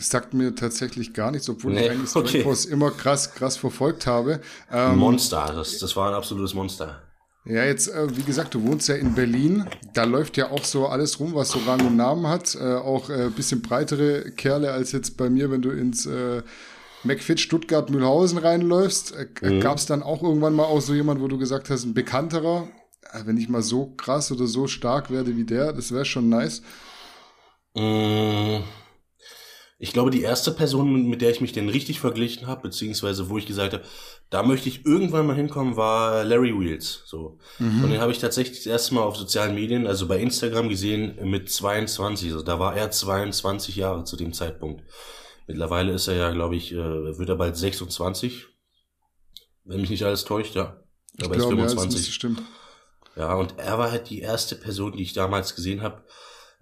Das 0.00 0.08
sagt 0.08 0.32
mir 0.32 0.54
tatsächlich 0.54 1.12
gar 1.12 1.30
nichts, 1.30 1.46
obwohl 1.50 1.74
nee, 1.74 1.84
ich 1.84 1.90
eigentlich 1.90 2.16
okay. 2.16 2.42
Force 2.42 2.64
immer 2.64 2.90
krass, 2.90 3.34
krass 3.34 3.58
verfolgt 3.58 4.06
habe. 4.06 4.40
Ähm, 4.72 4.96
Monster, 4.96 5.52
das, 5.54 5.76
das 5.76 5.94
war 5.94 6.08
ein 6.08 6.14
absolutes 6.14 6.54
Monster. 6.54 7.02
Ja, 7.44 7.64
jetzt, 7.64 7.88
äh, 7.88 8.16
wie 8.16 8.22
gesagt, 8.22 8.54
du 8.54 8.62
wohnst 8.62 8.88
ja 8.88 8.94
in 8.94 9.14
Berlin. 9.14 9.66
Da 9.92 10.04
läuft 10.04 10.38
ja 10.38 10.52
auch 10.52 10.64
so 10.64 10.86
alles 10.86 11.20
rum, 11.20 11.34
was 11.34 11.50
so 11.50 11.58
Rang 11.66 11.86
und 11.86 11.96
Namen 11.96 12.28
hat. 12.28 12.54
Äh, 12.54 12.76
auch 12.76 13.10
äh, 13.10 13.28
bisschen 13.28 13.60
breitere 13.60 14.30
Kerle 14.30 14.72
als 14.72 14.92
jetzt 14.92 15.18
bei 15.18 15.28
mir, 15.28 15.50
wenn 15.50 15.60
du 15.60 15.68
ins 15.68 16.06
äh, 16.06 16.40
McFit 17.04 17.38
Stuttgart 17.38 17.90
Mühlhausen 17.90 18.38
reinläufst. 18.38 19.14
Äh, 19.14 19.26
mhm. 19.42 19.60
Gab 19.60 19.76
es 19.76 19.84
dann 19.84 20.02
auch 20.02 20.22
irgendwann 20.22 20.54
mal 20.54 20.64
auch 20.64 20.80
so 20.80 20.94
jemand, 20.94 21.20
wo 21.20 21.28
du 21.28 21.36
gesagt 21.36 21.68
hast, 21.68 21.84
ein 21.84 21.92
bekannterer, 21.92 22.68
äh, 23.12 23.20
wenn 23.26 23.36
ich 23.36 23.50
mal 23.50 23.60
so 23.60 23.94
krass 23.98 24.32
oder 24.32 24.46
so 24.46 24.66
stark 24.66 25.10
werde 25.10 25.36
wie 25.36 25.44
der, 25.44 25.74
das 25.74 25.92
wäre 25.92 26.06
schon 26.06 26.30
nice. 26.30 26.62
Mhm. 27.74 28.62
Ich 29.82 29.94
glaube, 29.94 30.10
die 30.10 30.20
erste 30.20 30.50
Person, 30.50 31.08
mit 31.08 31.22
der 31.22 31.30
ich 31.30 31.40
mich 31.40 31.52
denn 31.52 31.70
richtig 31.70 32.00
verglichen 32.00 32.46
habe, 32.46 32.60
beziehungsweise 32.60 33.30
wo 33.30 33.38
ich 33.38 33.46
gesagt 33.46 33.72
habe, 33.72 33.82
da 34.28 34.42
möchte 34.42 34.68
ich 34.68 34.84
irgendwann 34.84 35.26
mal 35.26 35.34
hinkommen, 35.34 35.74
war 35.74 36.22
Larry 36.22 36.52
Wheels. 36.52 37.02
So. 37.06 37.38
Mhm. 37.58 37.84
Und 37.84 37.90
den 37.90 38.00
habe 38.02 38.12
ich 38.12 38.18
tatsächlich 38.18 38.58
das 38.58 38.66
erste 38.66 38.94
Mal 38.94 39.00
auf 39.00 39.16
sozialen 39.16 39.54
Medien, 39.54 39.86
also 39.86 40.06
bei 40.06 40.18
Instagram 40.18 40.68
gesehen, 40.68 41.18
mit 41.22 41.50
22. 41.50 42.30
Also 42.30 42.44
da 42.44 42.58
war 42.58 42.76
er 42.76 42.90
22 42.90 43.76
Jahre 43.76 44.04
zu 44.04 44.18
dem 44.18 44.34
Zeitpunkt. 44.34 44.84
Mittlerweile 45.46 45.92
ist 45.92 46.08
er 46.08 46.14
ja, 46.16 46.30
glaube 46.30 46.56
ich, 46.56 46.72
äh, 46.72 46.76
wird 47.18 47.30
er 47.30 47.36
bald 47.36 47.56
26. 47.56 48.48
Wenn 49.64 49.80
mich 49.80 49.88
nicht 49.88 50.04
alles 50.04 50.26
täuscht, 50.26 50.56
ja. 50.56 50.76
Ich 51.12 51.24
glaube, 51.24 51.40
25. 51.40 52.06
Ja, 52.06 52.12
stimmt. 52.12 52.42
Ja, 53.16 53.34
und 53.34 53.54
er 53.56 53.78
war 53.78 53.90
halt 53.90 54.10
die 54.10 54.20
erste 54.20 54.56
Person, 54.56 54.92
die 54.92 55.04
ich 55.04 55.14
damals 55.14 55.54
gesehen 55.54 55.80
habe, 55.80 56.04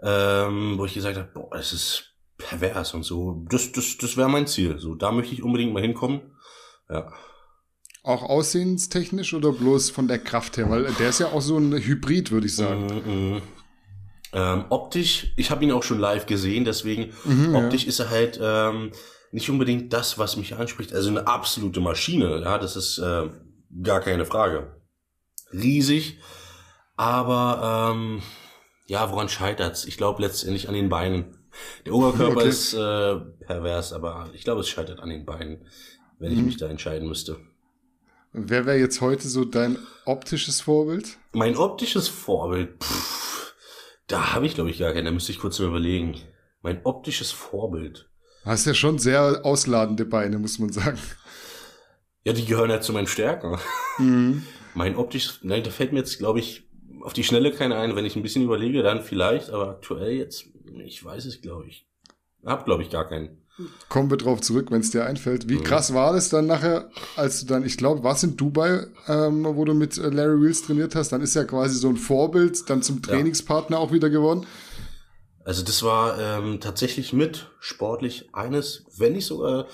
ähm, 0.03 0.79
wo 0.79 0.85
ich 0.85 0.95
gesagt 0.95 1.17
habe, 1.17 1.31
boah, 1.35 1.57
es 1.57 1.73
ist 1.73 2.08
pervers 2.39 2.95
und 2.95 3.03
so. 3.03 3.45
Das, 3.51 3.73
das, 3.73 3.99
das 3.99 4.17
wäre 4.17 4.29
mein 4.29 4.47
Ziel. 4.47 4.79
So, 4.79 4.95
da 4.95 5.13
möchte 5.13 5.35
ich 5.35 5.43
unbedingt 5.43 5.73
mal 5.73 5.83
hinkommen. 5.83 6.21
Ja. 6.89 7.13
Auch 8.03 8.23
aussehenstechnisch 8.23 9.35
oder 9.35 9.53
bloß 9.53 9.91
von 9.91 10.09
der 10.09 10.19
Kraft 10.19 10.57
her? 10.57 10.71
Weil 10.71 10.85
der 10.85 11.11
ist 11.11 11.19
ja 11.19 11.27
auch 11.27 11.43
so 11.43 11.59
ein 11.59 11.73
Hybrid, 11.73 12.31
würde 12.31 12.47
ich 12.47 12.57
sagen. 12.57 12.87
Mm, 12.87 13.37
mm. 13.37 13.43
Ähm, 14.33 14.65
optisch, 14.69 15.33
ich 15.37 15.51
habe 15.51 15.65
ihn 15.65 15.73
auch 15.73 15.83
schon 15.83 15.99
live 15.99 16.27
gesehen, 16.27 16.65
deswegen 16.65 17.13
mhm, 17.25 17.55
optisch 17.55 17.85
ja. 17.85 17.89
ist 17.89 17.99
er 17.99 18.11
halt 18.11 18.39
ähm, 18.41 18.93
nicht 19.33 19.49
unbedingt 19.51 19.93
das, 19.93 20.19
was 20.19 20.37
mich 20.37 20.55
anspricht. 20.55 20.93
Also 20.93 21.09
eine 21.11 21.27
absolute 21.27 21.81
Maschine, 21.81 22.43
ja, 22.43 22.59
das 22.59 22.77
ist 22.77 22.99
äh, 22.99 23.31
gar 23.83 24.01
keine 24.01 24.27
Frage. 24.27 24.77
Riesig, 25.53 26.19
aber 26.97 27.95
ähm, 27.95 28.23
Ja, 28.89 29.11
woran 29.13 29.29
scheitert's? 29.29 29.85
Ich 29.85 29.99
glaube 29.99 30.23
letztendlich 30.23 30.69
an 30.69 30.75
den 30.75 30.89
Beinen. 30.89 31.38
Der 31.87 31.95
Oberkörper 31.95 32.39
okay. 32.39 32.49
ist 32.49 32.75
äh, 32.75 33.17
pervers, 33.47 33.93
aber 33.93 34.31
ich 34.35 34.45
glaube, 34.45 34.61
es 34.61 34.69
scheitert 34.69 35.01
an 35.01 35.09
den 35.09 35.25
Beinen, 35.25 35.67
wenn 36.19 36.33
ich 36.33 36.39
mhm. 36.39 36.47
mich 36.47 36.57
da 36.57 36.69
entscheiden 36.69 37.09
müsste. 37.09 37.39
Wer 38.33 38.67
wäre 38.67 38.79
jetzt 38.79 39.01
heute 39.01 39.29
so 39.29 39.45
dein 39.45 39.79
optisches 40.05 40.61
Vorbild? 40.61 41.17
Mein 41.33 41.57
optisches 41.57 42.09
Vorbild, 42.09 42.83
pff, 42.83 43.55
da 44.07 44.35
habe 44.35 44.47
ich 44.47 44.55
glaube 44.55 44.71
ich 44.71 44.79
gar 44.79 44.93
keinen. 44.93 45.07
Da 45.07 45.11
müsste 45.11 45.33
ich 45.33 45.39
kurz 45.39 45.59
mal 45.59 45.69
überlegen. 45.69 46.21
Mein 46.63 46.81
optisches 46.85 47.31
Vorbild. 47.31 48.09
Hast 48.45 48.67
ja 48.67 48.75
schon 48.75 48.99
sehr 48.99 49.45
ausladende 49.45 50.05
Beine, 50.05 50.39
muss 50.39 50.59
man 50.59 50.73
sagen. 50.73 50.99
Ja, 52.25 52.33
die 52.33 52.45
gehören 52.45 52.71
ja 52.71 52.81
zu 52.81 52.93
meinen 52.93 53.07
Stärken. 53.07 53.59
Mhm. 53.99 54.45
Mein 54.75 54.97
optisches, 54.97 55.41
nein, 55.43 55.63
da 55.63 55.71
fällt 55.71 55.93
mir 55.93 56.01
jetzt 56.01 56.19
glaube 56.19 56.39
ich 56.41 56.69
auf 57.03 57.13
die 57.13 57.25
Schnelle 57.25 57.53
keine 57.53 57.79
ein. 57.79 57.97
Wenn 57.97 58.05
ich 58.05 58.17
ein 58.17 58.23
bisschen 58.23 58.45
überlege, 58.45 58.83
dann 58.83 59.03
vielleicht, 59.03 59.51
aber 59.51 59.71
aktuell 59.71 60.13
jetzt, 60.13 60.47
ich 60.77 61.05
weiß 61.05 61.25
es, 61.25 61.41
glaube 61.41 61.69
ich. 61.69 61.87
Hab, 62.45 62.65
glaube 62.65 62.83
ich, 62.83 62.91
gar 62.91 63.09
keinen. 63.09 63.39
Kommen 63.89 64.09
wir 64.09 64.17
drauf 64.17 64.41
zurück, 64.41 64.71
wenn 64.71 64.81
es 64.81 64.93
dir 64.93 65.05
einfällt. 65.05 65.49
Wie 65.49 65.57
mhm. 65.57 65.65
krass 65.65 65.93
war 65.93 66.13
das 66.13 66.29
dann 66.29 66.47
nachher, 66.47 66.91
als 67.17 67.41
du 67.41 67.47
dann, 67.47 67.65
ich 67.65 67.77
glaube, 67.77 68.05
warst 68.05 68.23
in 68.23 68.37
Dubai, 68.37 68.87
ähm, 69.09 69.45
wo 69.45 69.65
du 69.65 69.75
mit 69.75 69.99
äh, 69.99 70.09
Larry 70.11 70.41
Wheels 70.41 70.63
trainiert 70.63 70.95
hast, 70.95 71.11
dann 71.11 71.23
ist 71.23 71.35
ja 71.35 71.43
quasi 71.43 71.75
so 71.77 71.89
ein 71.89 71.97
Vorbild, 71.97 72.71
dann 72.71 72.83
zum 72.83 73.03
Trainingspartner 73.03 73.77
ja. 73.77 73.83
auch 73.83 73.91
wieder 73.91 74.11
geworden. 74.11 74.47
Also 75.45 75.65
das 75.65 75.83
war 75.83 76.21
ähm, 76.21 76.61
tatsächlich 76.61 77.13
mit 77.13 77.51
sportlich 77.59 78.29
eines, 78.35 78.85
wenn 78.97 79.15
nicht 79.15 79.27
sogar, 79.27 79.67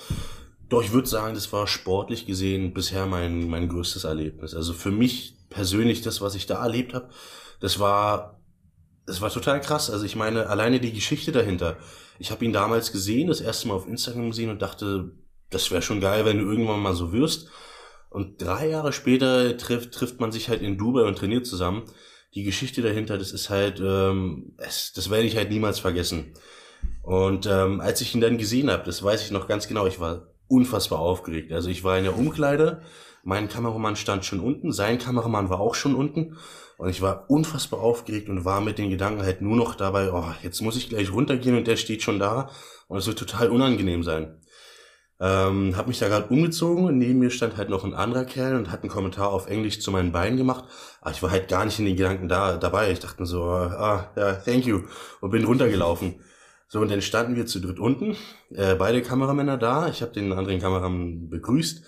doch 0.69 0.81
ich 0.81 0.93
würde 0.93 1.07
sagen, 1.07 1.35
das 1.35 1.51
war 1.51 1.67
sportlich 1.67 2.25
gesehen 2.25 2.73
bisher 2.73 3.05
mein, 3.05 3.49
mein 3.49 3.67
größtes 3.67 4.05
Erlebnis. 4.05 4.55
Also 4.55 4.73
für 4.73 4.91
mich 4.91 5.35
persönlich 5.49 6.01
das, 6.01 6.21
was 6.21 6.33
ich 6.33 6.45
da 6.45 6.63
erlebt 6.63 6.93
habe, 6.93 7.09
das 7.59 7.77
war, 7.77 8.39
das 9.05 9.21
war 9.21 9.29
total 9.29 9.61
krass. 9.61 9.89
Also 9.89 10.05
ich 10.05 10.15
meine, 10.15 10.47
alleine 10.47 10.79
die 10.79 10.93
Geschichte 10.93 11.31
dahinter. 11.31 11.77
Ich 12.19 12.31
habe 12.31 12.45
ihn 12.45 12.53
damals 12.53 12.91
gesehen, 12.91 13.27
das 13.27 13.41
erste 13.41 13.67
Mal 13.67 13.75
auf 13.75 13.87
Instagram 13.87 14.29
gesehen 14.29 14.49
und 14.49 14.61
dachte, 14.61 15.11
das 15.49 15.71
wäre 15.71 15.81
schon 15.81 16.01
geil, 16.01 16.25
wenn 16.25 16.39
du 16.39 16.49
irgendwann 16.49 16.79
mal 16.79 16.95
so 16.95 17.11
wirst. 17.11 17.49
Und 18.09 18.41
drei 18.41 18.69
Jahre 18.69 18.93
später 18.93 19.57
trifft, 19.57 19.93
trifft 19.93 20.19
man 20.19 20.31
sich 20.31 20.49
halt 20.49 20.61
in 20.61 20.77
Dubai 20.77 21.03
und 21.03 21.17
trainiert 21.17 21.45
zusammen. 21.45 21.83
Die 22.33 22.43
Geschichte 22.43 22.81
dahinter, 22.81 23.17
das 23.17 23.31
ist 23.31 23.49
halt, 23.49 23.79
ähm, 23.79 24.55
es, 24.57 24.93
das 24.93 25.09
werde 25.09 25.25
ich 25.25 25.35
halt 25.35 25.49
niemals 25.49 25.79
vergessen. 25.79 26.33
Und 27.01 27.45
ähm, 27.45 27.81
als 27.81 28.01
ich 28.01 28.15
ihn 28.15 28.21
dann 28.21 28.37
gesehen 28.37 28.71
habe, 28.71 28.83
das 28.83 29.03
weiß 29.03 29.23
ich 29.23 29.31
noch 29.31 29.47
ganz 29.47 29.67
genau, 29.67 29.85
ich 29.85 29.99
war 29.99 30.27
unfassbar 30.47 30.99
aufgeregt. 30.99 31.51
Also 31.51 31.69
ich 31.69 31.83
war 31.83 31.97
in 31.97 32.03
der 32.03 32.17
Umkleide, 32.17 32.81
mein 33.23 33.49
Kameramann 33.49 33.95
stand 33.95 34.25
schon 34.25 34.39
unten, 34.39 34.71
sein 34.71 34.99
Kameramann 34.99 35.49
war 35.49 35.59
auch 35.59 35.75
schon 35.75 35.95
unten. 35.95 36.37
Und 36.77 36.89
ich 36.89 37.01
war 37.01 37.29
unfassbar 37.29 37.79
aufgeregt 37.79 38.29
und 38.29 38.45
war 38.45 38.61
mit 38.61 38.77
den 38.77 38.89
Gedanken 38.89 39.23
halt 39.23 39.41
nur 39.41 39.55
noch 39.55 39.75
dabei, 39.75 40.11
oh, 40.11 40.25
jetzt 40.43 40.61
muss 40.61 40.75
ich 40.75 40.89
gleich 40.89 41.11
runtergehen 41.11 41.57
und 41.57 41.67
der 41.67 41.77
steht 41.77 42.03
schon 42.03 42.19
da. 42.19 42.49
Und 42.87 42.97
es 42.97 43.07
wird 43.07 43.19
total 43.19 43.49
unangenehm 43.49 44.03
sein. 44.03 44.41
Ähm, 45.17 45.77
hab 45.77 45.87
mich 45.87 45.99
da 45.99 46.09
gerade 46.09 46.27
umgezogen 46.27 46.85
und 46.85 46.97
neben 46.97 47.19
mir 47.19 47.29
stand 47.29 47.55
halt 47.55 47.69
noch 47.69 47.85
ein 47.85 47.93
anderer 47.93 48.25
Kerl 48.25 48.55
und 48.55 48.69
hat 48.69 48.81
einen 48.81 48.91
Kommentar 48.91 49.29
auf 49.29 49.47
Englisch 49.47 49.79
zu 49.79 49.91
meinen 49.91 50.11
Beinen 50.11 50.37
gemacht. 50.37 50.65
Aber 50.99 51.11
ich 51.11 51.23
war 51.23 51.31
halt 51.31 51.47
gar 51.47 51.63
nicht 51.63 51.79
in 51.79 51.85
den 51.85 51.95
Gedanken 51.95 52.27
da 52.27 52.57
dabei. 52.57 52.91
Ich 52.91 52.99
dachte 52.99 53.25
so, 53.25 53.43
ah, 53.43 54.11
ja, 54.17 54.33
thank 54.33 54.65
you. 54.65 54.81
Und 55.21 55.31
bin 55.31 55.45
runtergelaufen. 55.45 56.15
So, 56.67 56.81
und 56.81 56.91
dann 56.91 57.01
standen 57.01 57.35
wir 57.37 57.45
zu 57.45 57.61
dritt 57.61 57.79
unten, 57.79 58.17
äh, 58.49 58.75
beide 58.75 59.01
Kameramänner 59.01 59.57
da. 59.57 59.87
Ich 59.87 60.01
habe 60.01 60.11
den 60.11 60.33
anderen 60.33 60.59
Kameramann 60.59 61.29
begrüßt. 61.29 61.85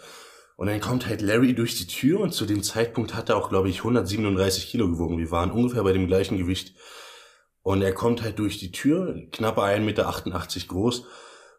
Und 0.58 0.68
dann 0.68 0.82
kommt 0.82 1.08
halt 1.08 1.22
Larry 1.22 1.54
durch 1.54 1.78
die 1.78 1.86
Tür 1.86 2.20
und 2.20 2.34
zu 2.34 2.48
dem 2.48 2.64
Zeitpunkt 2.64 3.14
hat 3.14 3.30
er 3.30 3.38
auch, 3.38 3.50
glaube 3.50 3.70
ich, 3.70 3.78
137 3.78 4.68
Kilo 4.68 4.90
gewogen. 4.90 5.20
Wir 5.20 5.30
waren 5.30 5.52
ungefähr 5.52 5.84
bei 5.84 5.94
dem 5.94 6.08
gleichen 6.08 6.38
Gewicht. 6.38 6.74
Und 7.62 7.84
er 7.84 7.94
kommt 7.94 8.24
halt 8.24 8.40
durch 8.40 8.58
die 8.58 8.72
Tür, 8.72 9.22
knappe 9.32 9.62
1,88 9.62 9.80
Meter 9.82 10.12
groß. 10.68 11.06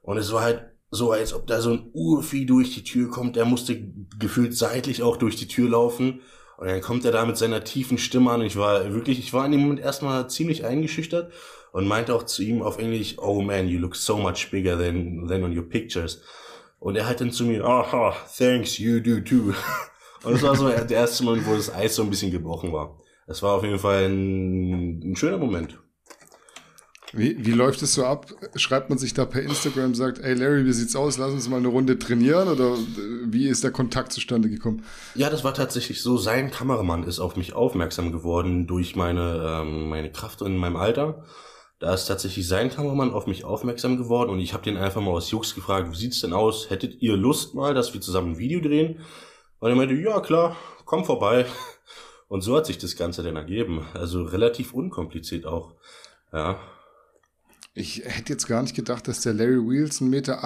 Und 0.03 0.19
es 0.19 0.33
war 0.33 0.43
halt 0.43 0.73
so, 0.91 1.13
als 1.13 1.33
ob 1.33 1.47
da 1.47 1.61
so 1.61 1.71
ein 1.71 1.91
Urvieh 1.93 2.45
durch 2.45 2.75
die 2.75 2.83
Tür 2.83 3.09
kommt. 3.09 3.37
Er 3.37 3.45
musste 3.45 3.81
gefühlt 4.19 4.57
seitlich 4.57 5.03
auch 5.05 5.17
durch 5.17 5.37
die 5.37 5.47
Tür 5.47 5.71
laufen. 5.71 6.21
Und 6.57 6.67
dann 6.67 6.81
kommt 6.81 7.05
er 7.05 7.13
da 7.13 7.25
mit 7.25 7.37
seiner 7.37 7.63
tiefen 7.63 7.99
Stimme 7.99 8.33
an. 8.33 8.43
Ich 8.43 8.57
war 8.57 8.93
wirklich, 8.93 9.21
ich 9.21 9.33
war 9.33 9.47
in 9.47 9.53
dem 9.53 9.61
Moment 9.61 9.79
erstmal 9.79 10.29
ziemlich 10.29 10.65
eingeschüchtert 10.65 11.33
und 11.71 11.87
meinte 11.87 12.13
auch 12.15 12.25
zu 12.25 12.43
ihm 12.43 12.63
auf 12.63 12.79
Englisch, 12.79 13.17
oh 13.19 13.43
man, 13.43 13.69
you 13.69 13.79
look 13.79 13.95
so 13.95 14.17
much 14.17 14.51
bigger 14.51 14.77
than, 14.77 15.29
than 15.29 15.45
on 15.45 15.57
your 15.57 15.69
pictures. 15.69 16.21
Und 16.79 16.97
er 16.97 17.07
hat 17.07 17.21
dann 17.21 17.33
zu 17.33 17.45
mir, 17.45 17.65
aha, 17.65 18.15
thanks, 18.37 18.79
you 18.79 19.01
do 19.01 19.21
too. 19.21 19.53
Und 20.25 20.33
das 20.33 20.43
war 20.43 20.57
so 20.57 20.69
der 20.69 20.91
erste 20.91 21.25
Moment, 21.25 21.47
wo 21.47 21.55
das 21.55 21.73
Eis 21.73 21.95
so 21.95 22.03
ein 22.03 22.11
bisschen 22.11 22.31
gebrochen 22.31 22.73
war. 22.73 22.99
Es 23.27 23.43
war 23.43 23.55
auf 23.55 23.63
jeden 23.63 23.79
Fall 23.79 24.07
ein, 24.07 25.13
ein 25.13 25.17
schöner 25.17 25.39
Moment. 25.39 25.79
Wie, 27.13 27.45
wie 27.45 27.53
läuft 27.53 27.81
es 27.83 27.95
so 27.95 28.05
ab? 28.05 28.27
Schreibt 28.55 28.91
man 28.91 28.99
sich 28.99 29.15
da 29.15 29.25
per 29.25 29.43
Instagram, 29.43 29.95
sagt, 29.95 30.19
ey 30.19 30.35
Larry, 30.35 30.67
wie 30.67 30.73
sieht's 30.73 30.95
aus? 30.95 31.17
Lass 31.17 31.33
uns 31.33 31.49
mal 31.49 31.57
eine 31.57 31.69
Runde 31.69 31.99
trainieren 31.99 32.49
oder 32.49 32.77
wie 33.25 33.49
ist 33.49 33.65
der 33.65 33.71
Kontakt 33.71 34.13
zustande 34.13 34.51
gekommen? 34.51 34.85
Ja, 35.15 35.31
das 35.31 35.43
war 35.43 35.55
tatsächlich 35.55 36.03
so. 36.03 36.19
Sein 36.19 36.51
Kameramann 36.51 37.05
ist 37.05 37.19
auf 37.19 37.37
mich 37.37 37.55
aufmerksam 37.55 38.13
geworden 38.13 38.67
durch 38.67 38.95
meine, 38.95 39.63
ähm, 39.63 39.89
meine 39.89 40.13
Kraft 40.13 40.43
in 40.43 40.57
meinem 40.57 40.77
Alter. 40.77 41.25
Da 41.79 41.95
ist 41.95 42.07
tatsächlich 42.07 42.49
sein 42.49 42.71
Kameramann 42.71 43.13
auf 43.13 43.27
mich 43.27 43.45
aufmerksam 43.45 43.97
geworden 43.97 44.31
und 44.31 44.41
ich 44.41 44.53
habe 44.53 44.65
den 44.65 44.77
einfach 44.77 45.01
mal 45.01 45.13
aus 45.13 45.31
Jux 45.31 45.55
gefragt, 45.55 45.91
wie 45.93 45.97
sieht's 45.97 46.21
denn 46.21 46.33
aus? 46.33 46.71
Hättet 46.71 47.01
ihr 47.03 47.17
Lust 47.17 47.55
mal, 47.55 47.73
dass 47.73 47.95
wir 47.95 48.01
zusammen 48.01 48.33
ein 48.33 48.39
Video 48.39 48.61
drehen? 48.61 49.01
Und 49.61 49.71
er 49.71 49.77
meinte, 49.77 49.95
ja 49.95 50.21
klar, 50.21 50.57
komm 50.85 51.05
vorbei. 51.05 51.47
Und 52.29 52.43
so 52.43 52.57
hat 52.57 52.67
sich 52.67 52.79
das 52.79 52.97
Ganze 52.97 53.23
dann 53.23 53.37
ergeben. 53.37 53.87
Also 53.95 54.23
relativ 54.25 54.75
unkompliziert 54.75 55.47
auch. 55.47 55.75
Ja. 56.33 56.59
Ich 57.79 58.03
hätte 58.05 58.33
jetzt 58.33 58.49
gar 58.49 58.61
nicht 58.63 58.75
gedacht, 58.75 59.07
dass 59.07 59.21
der 59.21 59.35
Larry 59.35 59.59
Wheels 59.59 60.01
1,88 60.01 60.05
Meter 60.09 60.37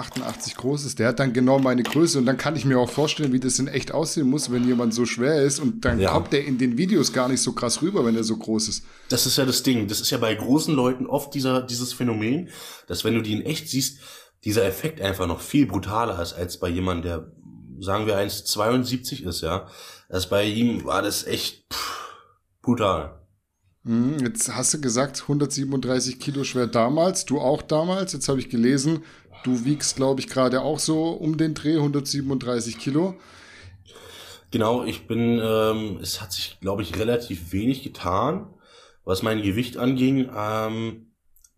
groß 0.55 0.85
ist. 0.85 0.99
Der 0.99 1.07
hat 1.07 1.19
dann 1.19 1.33
genau 1.33 1.57
meine 1.57 1.81
Größe 1.81 2.19
und 2.19 2.27
dann 2.27 2.37
kann 2.37 2.55
ich 2.55 2.63
mir 2.63 2.77
auch 2.77 2.91
vorstellen, 2.91 3.33
wie 3.33 3.39
das 3.39 3.57
in 3.57 3.67
echt 3.67 3.91
aussehen 3.91 4.29
muss, 4.29 4.51
wenn 4.51 4.67
jemand 4.67 4.93
so 4.93 5.07
schwer 5.07 5.41
ist 5.41 5.59
und 5.59 5.83
dann 5.83 5.99
ja. 5.99 6.11
kommt 6.11 6.31
der 6.31 6.45
in 6.45 6.59
den 6.59 6.77
Videos 6.77 7.11
gar 7.11 7.27
nicht 7.27 7.41
so 7.41 7.53
krass 7.53 7.81
rüber, 7.81 8.05
wenn 8.05 8.15
er 8.15 8.23
so 8.23 8.37
groß 8.37 8.67
ist. 8.67 8.85
Das 9.09 9.25
ist 9.25 9.39
ja 9.39 9.45
das 9.45 9.63
Ding. 9.63 9.87
Das 9.87 9.99
ist 9.99 10.11
ja 10.11 10.19
bei 10.19 10.35
großen 10.35 10.75
Leuten 10.75 11.07
oft 11.07 11.33
dieser, 11.33 11.63
dieses 11.63 11.91
Phänomen, 11.91 12.49
dass 12.85 13.03
wenn 13.03 13.15
du 13.15 13.21
die 13.21 13.33
in 13.33 13.41
echt 13.41 13.67
siehst, 13.67 13.97
dieser 14.43 14.65
Effekt 14.65 15.01
einfach 15.01 15.25
noch 15.25 15.41
viel 15.41 15.65
brutaler 15.65 16.21
ist 16.21 16.33
als 16.33 16.59
bei 16.59 16.69
jemandem, 16.69 17.03
der, 17.03 17.31
sagen 17.79 18.05
wir, 18.05 18.15
1,72 18.15 19.23
ist, 19.23 19.41
ja. 19.41 19.67
Das 20.07 20.29
bei 20.29 20.45
ihm 20.45 20.85
war 20.85 21.01
das 21.01 21.25
echt 21.25 21.65
pff, 21.73 22.13
brutal. 22.61 23.22
Mhm, 23.83 24.19
jetzt 24.19 24.53
hast 24.53 24.73
du 24.73 24.81
gesagt, 24.81 25.23
137 25.23 26.19
Kilo 26.19 26.43
schwer 26.43 26.67
damals, 26.67 27.25
du 27.25 27.39
auch 27.39 27.61
damals. 27.61 28.13
Jetzt 28.13 28.29
habe 28.29 28.39
ich 28.39 28.49
gelesen, 28.49 29.03
du 29.43 29.65
wiegst, 29.65 29.97
glaube 29.97 30.21
ich, 30.21 30.27
gerade 30.27 30.61
auch 30.61 30.79
so 30.79 31.09
um 31.09 31.37
den 31.37 31.53
Dreh 31.53 31.75
137 31.75 32.77
Kilo. 32.79 33.15
Genau, 34.51 34.83
ich 34.83 35.07
bin, 35.07 35.41
ähm, 35.43 35.97
es 36.01 36.21
hat 36.21 36.31
sich, 36.31 36.59
glaube 36.61 36.83
ich, 36.83 36.97
relativ 36.97 37.51
wenig 37.51 37.83
getan, 37.83 38.53
was 39.03 39.23
mein 39.23 39.41
Gewicht 39.41 39.77
anging. 39.77 40.29
Ähm, 40.33 41.07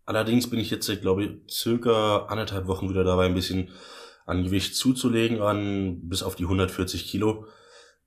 allerdings 0.04 0.50
bin 0.50 0.58
ich 0.58 0.70
jetzt, 0.70 0.90
glaube 1.02 1.24
ich, 1.24 1.30
circa 1.48 2.26
anderthalb 2.26 2.66
Wochen 2.66 2.88
wieder 2.88 3.04
dabei, 3.04 3.26
ein 3.26 3.34
bisschen 3.34 3.68
an 4.24 4.42
Gewicht 4.42 4.74
zuzulegen, 4.74 5.42
an 5.42 6.08
bis 6.08 6.22
auf 6.22 6.34
die 6.36 6.44
140 6.44 7.06
Kilo. 7.06 7.46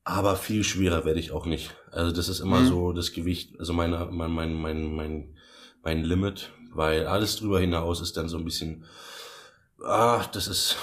Aber 0.03 0.35
viel 0.35 0.63
schwerer 0.63 1.05
werde 1.05 1.19
ich 1.19 1.31
auch 1.31 1.45
nicht. 1.45 1.75
Also 1.91 2.11
das 2.15 2.29
ist 2.29 2.39
immer 2.39 2.61
mhm. 2.61 2.67
so 2.67 2.93
das 2.93 3.11
Gewicht, 3.11 3.59
also 3.59 3.73
meine, 3.73 4.09
mein, 4.11 4.31
mein, 4.31 4.53
mein, 4.53 4.95
mein, 4.95 5.35
mein 5.83 6.03
Limit, 6.03 6.51
weil 6.73 7.07
alles 7.07 7.37
drüber 7.37 7.59
hinaus 7.59 8.01
ist 8.01 8.17
dann 8.17 8.29
so 8.29 8.37
ein 8.37 8.45
bisschen, 8.45 8.85
ah, 9.83 10.23
das 10.33 10.47
ist 10.47 10.75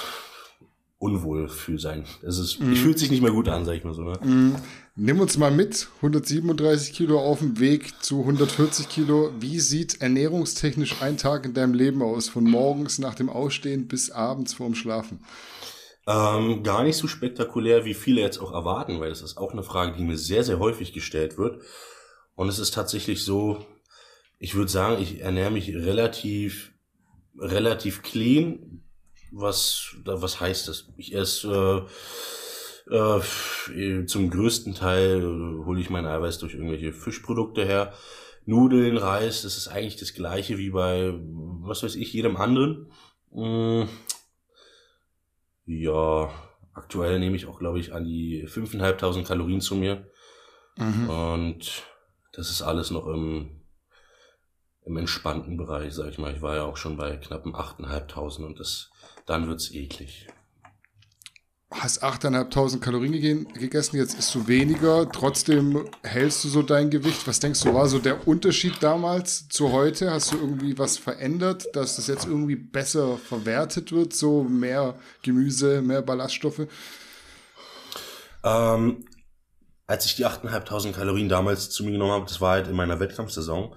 unwohl 0.99 1.51
sein. 1.77 2.05
Das 2.23 2.39
ist, 2.39 2.61
mhm. 2.61 2.75
fühlt 2.75 2.99
sich 2.99 3.11
nicht 3.11 3.23
mehr 3.23 3.33
gut 3.33 3.49
an, 3.49 3.65
sag 3.65 3.75
ich 3.75 3.85
mal 3.85 3.95
so. 3.95 4.03
Ne? 4.03 4.19
Mhm. 4.23 4.57
Nimm 4.99 5.21
uns 5.21 5.37
mal 5.37 5.51
mit, 5.51 5.89
137 5.97 6.95
Kilo 6.95 7.21
auf 7.21 7.41
dem 7.41 7.61
Weg 7.61 8.03
zu 8.03 8.21
140 8.21 8.89
Kilo. 8.89 9.31
Wie 9.39 9.61
sieht 9.61 10.01
ernährungstechnisch 10.01 11.03
ein 11.03 11.19
Tag 11.19 11.45
in 11.45 11.53
deinem 11.53 11.75
Leben 11.75 12.01
aus, 12.03 12.31
von 12.31 12.45
morgens 12.45 12.99
nach 12.99 13.15
dem 13.15 13.29
Ausstehen 13.29 13.89
bis 13.89 14.11
abends 14.11 14.55
vorm 14.55 14.75
Schlafen? 14.75 15.21
Ähm, 16.09 16.63
gar 16.63 16.85
nicht 16.85 16.97
so 16.97 17.09
spektakulär, 17.09 17.85
wie 17.85 17.95
viele 17.95 18.21
jetzt 18.21 18.39
auch 18.39 18.53
erwarten, 18.53 19.01
weil 19.01 19.09
das 19.09 19.23
ist 19.23 19.37
auch 19.37 19.53
eine 19.53 19.65
Frage, 19.65 19.97
die 19.97 20.05
mir 20.05 20.17
sehr, 20.17 20.45
sehr 20.45 20.61
häufig 20.61 20.93
gestellt 20.93 21.37
wird. 21.37 21.63
Und 22.37 22.49
es 22.49 22.61
ist 22.61 22.75
tatsächlich 22.75 23.25
so, 23.25 23.67
ich 24.39 24.55
würde 24.55 24.71
sagen, 24.71 25.03
ich 25.03 25.21
ernähre 25.21 25.51
mich 25.51 25.75
relativ, 25.75 26.73
relativ 27.37 28.03
clean. 28.03 28.83
Was, 29.33 29.97
was 30.05 30.41
heißt 30.41 30.69
das? 30.69 30.89
Ich 30.97 31.13
esse 31.13 31.87
äh, 32.89 33.21
äh, 33.73 34.07
zum 34.07 34.31
größten 34.31 34.75
Teil 34.75 35.19
äh, 35.23 35.65
hole 35.65 35.81
ich 35.81 35.91
mein 35.91 36.07
Eiweiß 36.07 36.39
durch 36.39 36.55
irgendwelche 36.55 36.93
Fischprodukte 36.93 37.65
her. 37.65 37.93
Nudeln, 38.45 38.97
Reis, 38.97 39.43
das 39.43 39.57
ist 39.57 39.67
eigentlich 39.67 39.97
das 39.97 40.15
gleiche 40.15 40.57
wie 40.57 40.71
bei, 40.71 41.13
was 41.19 41.83
weiß 41.83 41.97
ich, 41.97 42.13
jedem 42.13 42.37
anderen. 42.37 42.93
Mmh 43.33 43.89
ja, 45.87 46.31
aktuell 46.75 47.19
nehme 47.19 47.37
ich 47.37 47.47
auch, 47.47 47.59
glaube 47.59 47.79
ich, 47.79 47.93
an 47.95 48.05
die 48.05 48.47
5.500 48.47 49.25
Kalorien 49.25 49.61
zu 49.61 49.77
mir. 49.77 50.11
Mhm. 50.77 51.09
Und 51.09 51.85
das 52.33 52.51
ist 52.51 52.63
alles 52.63 52.91
noch 52.91 53.07
im, 53.07 53.63
im 54.85 54.97
entspannten 54.97 55.57
Bereich, 55.57 55.95
sag 55.95 56.09
ich 56.11 56.19
mal. 56.19 56.35
Ich 56.35 56.43
war 56.43 56.57
ja 56.57 56.65
auch 56.65 56.77
schon 56.77 56.97
bei 56.97 57.17
knappen 57.17 57.55
8.500 57.55 58.45
und 58.45 58.61
das, 58.61 58.91
dann 59.25 59.49
wird's 59.49 59.73
eklig 59.73 60.29
hast 61.71 62.05
8.500 62.05 62.79
Kalorien 62.79 63.49
gegessen, 63.53 63.97
jetzt 63.97 64.19
isst 64.19 64.35
du 64.35 64.47
weniger, 64.47 65.11
trotzdem 65.11 65.89
hältst 66.03 66.45
du 66.45 66.49
so 66.49 66.63
dein 66.63 66.91
Gewicht. 66.91 67.27
Was 67.27 67.41
denkst 67.41 67.61
du, 67.63 67.75
war 67.75 67.89
so 67.89 67.99
der 67.99 68.29
Unterschied 68.29 68.83
damals 68.83 69.49
zu 69.49 69.73
heute? 69.73 70.11
Hast 70.11 70.33
du 70.33 70.37
irgendwie 70.37 70.79
was 70.79 70.97
verändert, 70.97 71.67
dass 71.75 71.97
das 71.97 72.07
jetzt 72.07 72.27
irgendwie 72.27 72.57
besser 72.57 73.19
verwertet 73.19 73.91
wird, 73.91 74.13
so 74.13 74.45
mehr 74.45 74.95
Gemüse, 75.23 75.83
mehr 75.83 76.03
Ballaststoffe? 76.03 76.69
Ähm, 78.45 79.05
als 79.89 80.07
ich 80.07 80.15
die 80.15 80.27
8.500 80.27 80.93
Kalorien 80.93 81.29
damals 81.29 81.71
zu 81.71 81.85
mir 81.85 81.93
genommen 81.93 82.13
habe, 82.13 82.27
das 82.27 82.41
war 82.41 82.53
halt 82.53 82.69
in 82.69 82.77
meiner 82.77 83.01
Wettkampfsaison. 83.01 83.75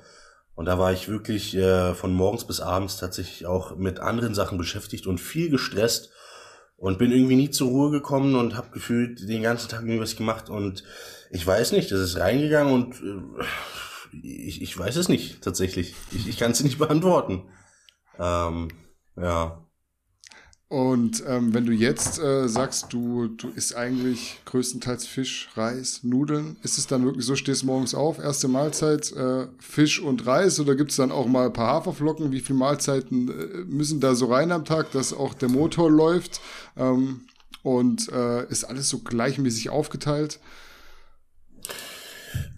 Und 0.53 0.65
da 0.65 0.77
war 0.77 0.93
ich 0.93 1.07
wirklich 1.07 1.55
äh, 1.55 1.95
von 1.95 2.13
morgens 2.13 2.45
bis 2.45 2.59
abends 2.59 2.97
tatsächlich 2.97 3.47
auch 3.47 3.77
mit 3.77 3.99
anderen 3.99 4.35
Sachen 4.35 4.57
beschäftigt 4.57 5.07
und 5.07 5.19
viel 5.19 5.49
gestresst 5.49 6.11
und 6.79 6.97
bin 6.97 7.11
irgendwie 7.11 7.35
nie 7.35 7.49
zur 7.49 7.69
Ruhe 7.69 7.91
gekommen 7.91 8.35
und 8.35 8.55
habe 8.55 8.71
gefühlt 8.71 9.27
den 9.27 9.43
ganzen 9.43 9.69
Tag 9.69 9.81
irgendwas 9.81 10.15
gemacht 10.15 10.49
und 10.49 10.83
ich 11.29 11.45
weiß 11.45 11.73
nicht, 11.73 11.91
das 11.91 11.99
ist 11.99 12.19
reingegangen 12.19 12.73
und 12.73 12.95
äh, 12.95 14.17
ich, 14.23 14.61
ich 14.61 14.77
weiß 14.77 14.95
es 14.95 15.09
nicht 15.09 15.41
tatsächlich. 15.41 15.93
Ich, 16.11 16.27
ich 16.27 16.37
kann 16.37 16.51
es 16.51 16.63
nicht 16.63 16.79
beantworten. 16.79 17.43
Ähm, 18.17 18.69
ja. 19.15 19.65
Und 20.69 21.23
ähm, 21.25 21.51
wenn 21.55 21.65
du 21.65 21.71
jetzt 21.71 22.19
äh, 22.19 22.47
sagst, 22.47 22.93
du, 22.93 23.27
du 23.27 23.49
isst 23.49 23.75
eigentlich 23.75 24.39
größtenteils 24.45 25.07
Fisch, 25.07 25.49
Reis, 25.55 26.01
Nudeln, 26.03 26.57
ist 26.61 26.77
es 26.77 26.85
dann 26.85 27.03
wirklich 27.05 27.25
so, 27.25 27.35
stehst 27.35 27.63
morgens 27.63 27.95
auf, 27.95 28.19
erste 28.19 28.47
Mahlzeit, 28.47 29.11
äh, 29.13 29.47
Fisch 29.57 29.99
und 29.99 30.27
Reis 30.27 30.59
oder 30.59 30.75
gibt 30.75 30.91
es 30.91 30.97
dann 30.97 31.11
auch 31.11 31.25
mal 31.25 31.47
ein 31.47 31.53
paar 31.53 31.73
Haferflocken? 31.73 32.31
Wie 32.31 32.39
viele 32.39 32.59
Mahlzeiten 32.59 33.29
äh, 33.29 33.57
müssen 33.65 33.99
da 33.99 34.13
so 34.13 34.27
rein 34.27 34.51
am 34.51 34.63
Tag, 34.63 34.91
dass 34.91 35.11
auch 35.11 35.33
der 35.33 35.49
Motor 35.49 35.89
läuft? 35.89 36.39
Ähm, 36.77 37.21
und 37.63 38.11
äh, 38.11 38.47
ist 38.49 38.63
alles 38.63 38.89
so 38.89 38.99
gleichmäßig 38.99 39.71
aufgeteilt? 39.71 40.39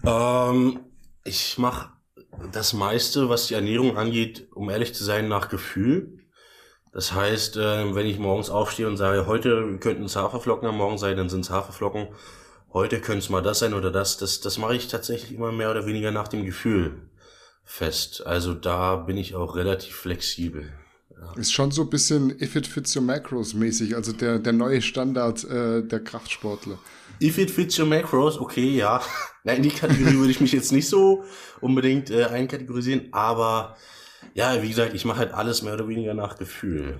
Ähm, 0.05 0.81
ich 1.23 1.57
mache 1.57 1.91
das 2.51 2.73
meiste, 2.73 3.29
was 3.29 3.47
die 3.47 3.53
Ernährung 3.53 3.95
angeht, 3.95 4.49
um 4.53 4.69
ehrlich 4.69 4.93
zu 4.93 5.05
sein, 5.05 5.29
nach 5.29 5.47
Gefühl. 5.47 6.20
Das 6.93 7.13
heißt, 7.13 7.57
äh, 7.57 7.95
wenn 7.95 8.05
ich 8.05 8.19
morgens 8.19 8.49
aufstehe 8.49 8.87
und 8.87 8.97
sage, 8.97 9.25
heute 9.25 9.77
könnten 9.79 10.03
es 10.03 10.15
Haferflocken 10.15 10.67
am 10.67 10.77
Morgen 10.77 10.97
sein, 10.97 11.17
dann 11.17 11.29
sind 11.29 11.41
es 11.41 11.49
Haferflocken. 11.49 12.07
Heute 12.73 12.99
könnte 12.99 13.19
es 13.19 13.29
mal 13.29 13.41
das 13.41 13.59
sein 13.59 13.73
oder 13.73 13.91
das. 13.91 14.17
Das, 14.17 14.41
das 14.41 14.57
mache 14.57 14.75
ich 14.75 14.87
tatsächlich 14.87 15.33
immer 15.33 15.51
mehr 15.51 15.71
oder 15.71 15.85
weniger 15.85 16.11
nach 16.11 16.27
dem 16.27 16.45
Gefühl 16.45 17.09
fest. 17.63 18.25
Also 18.25 18.53
da 18.53 18.97
bin 18.97 19.17
ich 19.17 19.35
auch 19.35 19.55
relativ 19.55 19.95
flexibel. 19.95 20.73
Ja. 21.09 21.33
Ist 21.39 21.53
schon 21.53 21.71
so 21.71 21.83
ein 21.83 21.89
bisschen 21.89 22.31
If 22.41 22.55
it 22.55 22.67
fits 22.67 22.95
your 22.95 23.03
macros 23.03 23.53
mäßig, 23.53 23.95
also 23.95 24.11
der, 24.11 24.39
der 24.39 24.53
neue 24.53 24.81
Standard 24.81 25.43
äh, 25.43 25.83
der 25.83 25.99
Kraftsportler. 25.99 26.79
If 27.21 27.37
it 27.37 27.51
fits 27.51 27.77
your 27.77 27.85
macros, 27.85 28.39
okay, 28.39 28.75
ja. 28.75 29.01
Nein, 29.43 29.57
in 29.57 29.63
die 29.63 29.69
Kategorie 29.69 30.17
würde 30.17 30.31
ich 30.31 30.41
mich 30.41 30.51
jetzt 30.51 30.71
nicht 30.71 30.87
so 30.87 31.23
unbedingt 31.61 32.09
äh, 32.09 32.25
einkategorisieren, 32.25 33.09
aber 33.11 33.77
ja, 34.33 34.61
wie 34.61 34.69
gesagt, 34.69 34.93
ich 34.93 35.05
mache 35.05 35.19
halt 35.19 35.33
alles 35.33 35.61
mehr 35.61 35.73
oder 35.73 35.87
weniger 35.87 36.13
nach 36.13 36.37
Gefühl. 36.37 36.99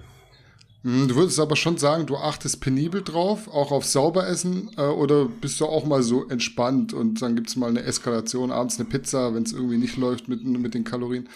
Hm, 0.83 1.07
du 1.07 1.15
würdest 1.15 1.39
aber 1.39 1.55
schon 1.55 1.77
sagen, 1.77 2.07
du 2.07 2.17
achtest 2.17 2.59
penibel 2.59 3.03
drauf, 3.03 3.47
auch 3.47 3.71
auf 3.71 3.85
Sauberessen, 3.85 4.71
äh, 4.77 4.81
oder 4.81 5.25
bist 5.25 5.59
du 5.59 5.65
auch 5.65 5.85
mal 5.85 6.01
so 6.01 6.27
entspannt 6.27 6.93
und 6.93 7.21
dann 7.21 7.35
gibt 7.35 7.49
es 7.49 7.55
mal 7.55 7.69
eine 7.69 7.83
Eskalation, 7.83 8.51
abends 8.51 8.79
eine 8.79 8.89
Pizza, 8.89 9.33
wenn 9.35 9.43
es 9.43 9.53
irgendwie 9.53 9.77
nicht 9.77 9.97
läuft 9.97 10.27
mit, 10.27 10.43
mit 10.43 10.73
den 10.73 10.83
Kalorien? 10.83 11.29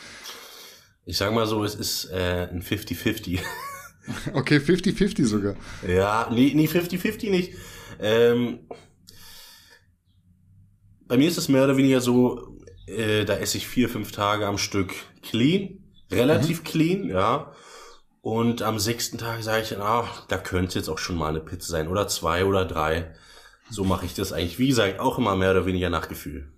Ich 1.06 1.18
sag 1.18 1.34
mal 1.34 1.46
so, 1.46 1.64
es 1.64 1.76
ist 1.76 2.06
äh, 2.06 2.48
ein 2.52 2.64
50-50. 2.64 3.40
okay, 4.34 4.58
50-50 4.58 5.26
sogar. 5.26 5.56
Ja, 5.88 6.28
nee, 6.32 6.52
nee 6.56 6.66
50-50 6.66 7.30
nicht. 7.30 7.54
Ähm, 8.00 8.60
bei 11.08 11.18
mir 11.18 11.28
ist 11.28 11.38
es 11.38 11.50
mehr 11.50 11.66
oder 11.66 11.78
weniger 11.78 12.02
so, 12.02 12.55
äh, 12.88 13.26
da 13.26 13.36
esse 13.38 13.58
ich 13.58 13.68
vier, 13.68 13.90
fünf 13.90 14.12
Tage 14.12 14.48
am 14.48 14.58
Stück 14.58 14.94
clean, 15.22 15.84
relativ 16.12 16.60
mhm. 16.60 16.64
clean, 16.64 17.10
ja. 17.10 17.52
Und 18.22 18.62
am 18.64 18.80
sechsten 18.80 19.18
Tag 19.18 19.44
sage 19.44 19.64
ich 19.64 19.70
dann, 19.70 19.82
ach, 19.82 20.26
da 20.28 20.38
könnte 20.38 20.80
jetzt 20.80 20.90
auch 20.90 20.98
schon 20.98 21.16
mal 21.16 21.30
eine 21.30 21.42
Pizza 21.42 21.72
sein 21.72 21.88
oder 21.88 22.08
zwei 22.08 22.46
oder 22.46 22.66
drei. 22.66 23.14
So 23.70 23.84
mache 23.84 24.06
ich 24.06 24.14
das 24.14 24.34
eigentlich, 24.34 24.60
wie 24.60 24.68
gesagt, 24.68 25.00
auch 25.00 25.18
immer 25.18 25.36
mehr 25.36 25.52
oder 25.52 25.66
weniger 25.66 25.90
nach 25.90 26.08
Gefühl. 26.08 26.52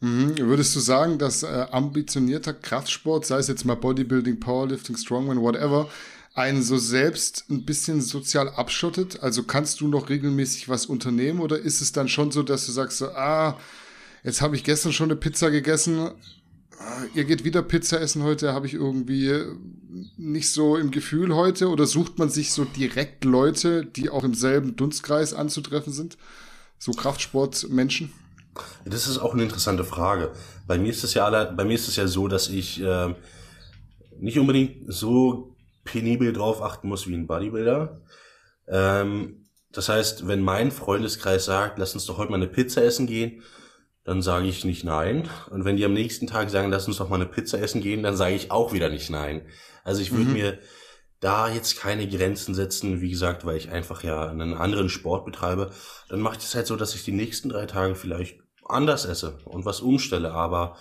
Mhm. 0.00 0.36
Würdest 0.36 0.76
du 0.76 0.80
sagen, 0.80 1.18
dass 1.18 1.42
äh, 1.42 1.66
ambitionierter 1.70 2.52
Kraftsport, 2.54 3.26
sei 3.26 3.38
es 3.38 3.48
jetzt 3.48 3.64
mal 3.64 3.74
Bodybuilding, 3.74 4.38
Powerlifting, 4.38 4.96
Strongman, 4.96 5.40
whatever, 5.40 5.88
einen 6.34 6.62
so 6.62 6.78
selbst 6.78 7.46
ein 7.50 7.64
bisschen 7.64 8.00
sozial 8.00 8.48
abschottet? 8.50 9.22
Also 9.22 9.42
kannst 9.42 9.80
du 9.80 9.88
noch 9.88 10.08
regelmäßig 10.08 10.68
was 10.68 10.86
unternehmen 10.86 11.40
oder 11.40 11.58
ist 11.58 11.80
es 11.80 11.92
dann 11.92 12.08
schon 12.08 12.30
so, 12.30 12.42
dass 12.42 12.66
du 12.66 12.72
sagst, 12.72 12.98
so, 12.98 13.08
ah, 13.08 13.58
jetzt 14.24 14.40
habe 14.40 14.56
ich 14.56 14.64
gestern 14.64 14.92
schon 14.92 15.10
eine 15.10 15.16
Pizza 15.16 15.50
gegessen, 15.50 16.10
ihr 17.14 17.24
geht 17.24 17.44
wieder 17.44 17.62
Pizza 17.62 18.00
essen 18.00 18.22
heute, 18.22 18.52
habe 18.52 18.66
ich 18.66 18.74
irgendwie 18.74 19.42
nicht 20.16 20.50
so 20.52 20.76
im 20.76 20.90
Gefühl 20.90 21.34
heute 21.34 21.68
oder 21.68 21.86
sucht 21.86 22.18
man 22.18 22.28
sich 22.28 22.52
so 22.52 22.64
direkt 22.64 23.24
Leute, 23.24 23.84
die 23.84 24.10
auch 24.10 24.24
im 24.24 24.34
selben 24.34 24.76
Dunstkreis 24.76 25.34
anzutreffen 25.34 25.92
sind? 25.92 26.18
So 26.78 26.92
Kraftsportmenschen? 26.92 28.12
Das 28.84 29.06
ist 29.06 29.18
auch 29.18 29.34
eine 29.34 29.42
interessante 29.42 29.84
Frage. 29.84 30.32
Bei 30.66 30.78
mir 30.78 30.90
ist 30.90 31.04
es 31.04 31.14
ja 31.14 31.44
bei 31.44 31.64
mir 31.64 31.74
ist 31.74 31.88
es 31.88 31.96
ja 31.96 32.06
so, 32.06 32.28
dass 32.28 32.48
ich 32.48 32.80
äh, 32.80 33.14
nicht 34.18 34.38
unbedingt 34.38 34.92
so 34.92 35.56
penibel 35.84 36.32
drauf 36.32 36.62
achten 36.62 36.88
muss 36.88 37.06
wie 37.06 37.14
ein 37.14 37.26
Bodybuilder. 37.26 38.00
Ähm, 38.66 39.46
das 39.70 39.88
heißt, 39.88 40.26
wenn 40.26 40.42
mein 40.42 40.70
Freundeskreis 40.70 41.44
sagt, 41.44 41.78
lass 41.78 41.94
uns 41.94 42.06
doch 42.06 42.18
heute 42.18 42.30
mal 42.30 42.36
eine 42.36 42.48
Pizza 42.48 42.82
essen 42.82 43.06
gehen, 43.06 43.42
dann 44.08 44.22
sage 44.22 44.46
ich 44.46 44.64
nicht 44.64 44.84
nein. 44.84 45.28
Und 45.50 45.66
wenn 45.66 45.76
die 45.76 45.84
am 45.84 45.92
nächsten 45.92 46.26
Tag 46.26 46.48
sagen, 46.48 46.70
lass 46.70 46.88
uns 46.88 46.96
doch 46.96 47.10
mal 47.10 47.16
eine 47.16 47.26
Pizza 47.26 47.60
essen 47.60 47.82
gehen, 47.82 48.02
dann 48.02 48.16
sage 48.16 48.34
ich 48.34 48.50
auch 48.50 48.72
wieder 48.72 48.88
nicht 48.88 49.10
nein. 49.10 49.42
Also 49.84 50.00
ich 50.00 50.12
würde 50.12 50.24
mhm. 50.24 50.32
mir 50.32 50.58
da 51.20 51.50
jetzt 51.50 51.78
keine 51.78 52.08
Grenzen 52.08 52.54
setzen, 52.54 53.02
wie 53.02 53.10
gesagt, 53.10 53.44
weil 53.44 53.58
ich 53.58 53.70
einfach 53.70 54.02
ja 54.02 54.26
einen 54.30 54.54
anderen 54.54 54.88
Sport 54.88 55.26
betreibe. 55.26 55.72
Dann 56.08 56.22
mache 56.22 56.38
ich 56.38 56.44
es 56.44 56.54
halt 56.54 56.66
so, 56.66 56.74
dass 56.74 56.94
ich 56.94 57.04
die 57.04 57.12
nächsten 57.12 57.50
drei 57.50 57.66
Tage 57.66 57.94
vielleicht 57.94 58.40
anders 58.64 59.04
esse 59.04 59.40
und 59.44 59.66
was 59.66 59.82
umstelle. 59.82 60.32
Aber 60.32 60.78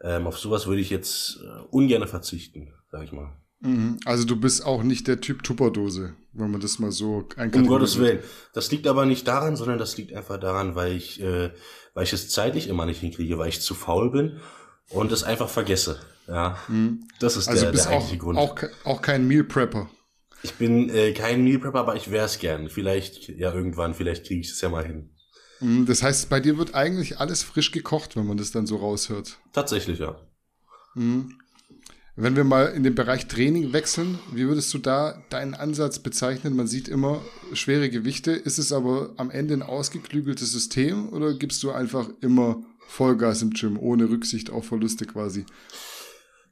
ähm, 0.00 0.28
auf 0.28 0.38
sowas 0.38 0.68
würde 0.68 0.80
ich 0.80 0.90
jetzt 0.90 1.40
äh, 1.42 1.62
ungern 1.70 2.06
verzichten, 2.06 2.72
sag 2.92 3.02
ich 3.02 3.10
mal. 3.10 3.36
Mhm. 3.62 3.98
Also 4.04 4.24
du 4.24 4.36
bist 4.36 4.64
auch 4.64 4.84
nicht 4.84 5.08
der 5.08 5.20
Typ 5.20 5.42
Tupperdose, 5.42 6.14
wenn 6.34 6.52
man 6.52 6.60
das 6.60 6.78
mal 6.78 6.92
so 6.92 7.28
Um 7.36 7.66
Gottes 7.66 7.98
Willen. 7.98 8.20
Das 8.54 8.70
liegt 8.70 8.86
aber 8.86 9.06
nicht 9.06 9.26
daran, 9.26 9.56
sondern 9.56 9.78
das 9.78 9.96
liegt 9.96 10.14
einfach 10.14 10.38
daran, 10.38 10.76
weil 10.76 10.92
ich 10.92 11.20
äh, 11.20 11.50
weil 11.94 12.04
ich 12.04 12.12
es 12.12 12.28
zeitlich 12.30 12.68
immer 12.68 12.86
nicht 12.86 13.00
hinkriege, 13.00 13.38
weil 13.38 13.48
ich 13.48 13.60
zu 13.60 13.74
faul 13.74 14.10
bin 14.10 14.40
und 14.90 15.12
es 15.12 15.22
einfach 15.22 15.48
vergesse. 15.48 16.00
Ja, 16.26 16.58
mhm. 16.68 17.08
das 17.18 17.36
ist 17.36 17.48
also 17.48 17.62
der, 17.62 17.72
der 17.72 17.88
eigentliche 17.88 18.16
auch, 18.16 18.20
Grund. 18.20 18.38
Auch, 18.38 18.56
auch 18.84 19.02
kein 19.02 19.26
Meal 19.26 19.44
Prepper. 19.44 19.90
Ich 20.42 20.54
bin 20.54 20.88
äh, 20.90 21.12
kein 21.12 21.44
Meal 21.44 21.58
Prepper, 21.58 21.80
aber 21.80 21.96
ich 21.96 22.10
wäre 22.10 22.26
es 22.26 22.38
gern. 22.38 22.68
Vielleicht, 22.68 23.28
ja, 23.28 23.52
irgendwann, 23.52 23.94
vielleicht 23.94 24.26
kriege 24.26 24.40
ich 24.40 24.50
es 24.50 24.60
ja 24.60 24.68
mal 24.68 24.86
hin. 24.86 25.10
Mhm, 25.60 25.86
das 25.86 26.02
heißt, 26.02 26.30
bei 26.30 26.40
dir 26.40 26.56
wird 26.56 26.74
eigentlich 26.74 27.18
alles 27.18 27.42
frisch 27.42 27.72
gekocht, 27.72 28.16
wenn 28.16 28.26
man 28.26 28.36
das 28.36 28.50
dann 28.50 28.66
so 28.66 28.76
raushört. 28.76 29.38
Tatsächlich, 29.52 29.98
ja. 29.98 30.16
Mhm. 30.94 31.39
Wenn 32.22 32.36
wir 32.36 32.44
mal 32.44 32.66
in 32.66 32.82
den 32.82 32.94
Bereich 32.94 33.28
Training 33.28 33.72
wechseln, 33.72 34.18
wie 34.30 34.46
würdest 34.46 34.74
du 34.74 34.78
da 34.78 35.22
deinen 35.30 35.54
Ansatz 35.54 36.00
bezeichnen? 36.00 36.54
Man 36.54 36.66
sieht 36.66 36.86
immer 36.86 37.22
schwere 37.54 37.88
Gewichte. 37.88 38.32
Ist 38.32 38.58
es 38.58 38.74
aber 38.74 39.14
am 39.16 39.30
Ende 39.30 39.54
ein 39.54 39.62
ausgeklügeltes 39.62 40.52
System 40.52 41.08
oder 41.14 41.32
gibst 41.32 41.62
du 41.62 41.70
einfach 41.70 42.10
immer 42.20 42.62
Vollgas 42.86 43.40
im 43.40 43.52
Gym, 43.52 43.78
ohne 43.78 44.10
Rücksicht 44.10 44.50
auf 44.50 44.66
Verluste 44.66 45.06
quasi? 45.06 45.46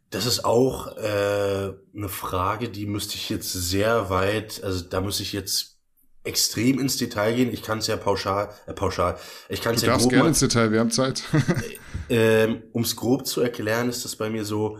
Das 0.09 0.25
ist 0.25 0.43
auch 0.43 0.97
äh, 0.97 1.75
eine 1.95 2.09
Frage, 2.09 2.71
die 2.71 2.87
müsste 2.87 3.17
ich 3.17 3.29
jetzt 3.29 3.53
sehr 3.53 4.09
weit, 4.09 4.65
also 4.65 4.83
da 4.83 5.03
müsste 5.03 5.23
ich 5.23 5.35
jetzt 5.35 5.77
extrem 6.25 6.79
ins 6.79 6.97
Detail 6.97 7.35
gehen. 7.35 7.53
Ich 7.53 7.63
kann 7.63 7.79
es 7.79 7.89
ja 7.89 7.99
pauschal, 7.99 8.49
äh, 8.67 8.73
pauschal. 8.73 9.19
Ich 9.51 9.61
kann 9.61 9.75
es 9.75 9.83
ja 9.83 9.95
grob 9.95 10.09
gerne 10.09 10.29
ins 10.29 10.41
Detail, 10.41 10.73
wir 10.73 10.81
haben 10.81 10.91
Zeit. 10.91 11.25
äh, 12.09 12.55
um 12.73 12.85
es 12.85 12.97
grob 12.97 13.27
zu 13.27 13.43
erklären, 13.43 13.91
ist 13.91 14.07
das 14.07 14.17
bei 14.17 14.31
mir 14.31 14.47
so, 14.47 14.79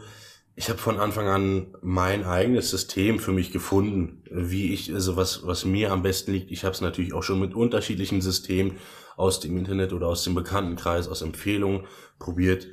ich 0.59 0.69
habe 0.69 0.81
von 0.81 0.99
Anfang 0.99 1.29
an 1.29 1.77
mein 1.83 2.25
eigenes 2.25 2.69
System 2.69 3.21
für 3.21 3.31
mich 3.31 3.53
gefunden, 3.53 4.25
wie 4.29 4.75
ich, 4.75 4.93
also 4.93 5.15
was, 5.15 5.47
was 5.47 5.65
mir 5.65 5.93
am 5.93 6.03
besten 6.03 6.33
liegt. 6.33 6.51
Ich 6.51 6.65
habe 6.65 6.75
es 6.75 6.81
natürlich 6.81 7.13
auch 7.15 7.23
schon 7.23 7.39
mit 7.39 7.55
unterschiedlichen 7.55 8.21
Systemen 8.21 8.77
aus 9.17 9.39
dem 9.39 9.57
Internet 9.57 9.93
oder 9.93 10.09
aus 10.09 10.25
dem 10.25 10.35
Bekanntenkreis, 10.35 11.07
aus 11.07 11.23
Empfehlungen 11.23 11.87
probiert. 12.19 12.67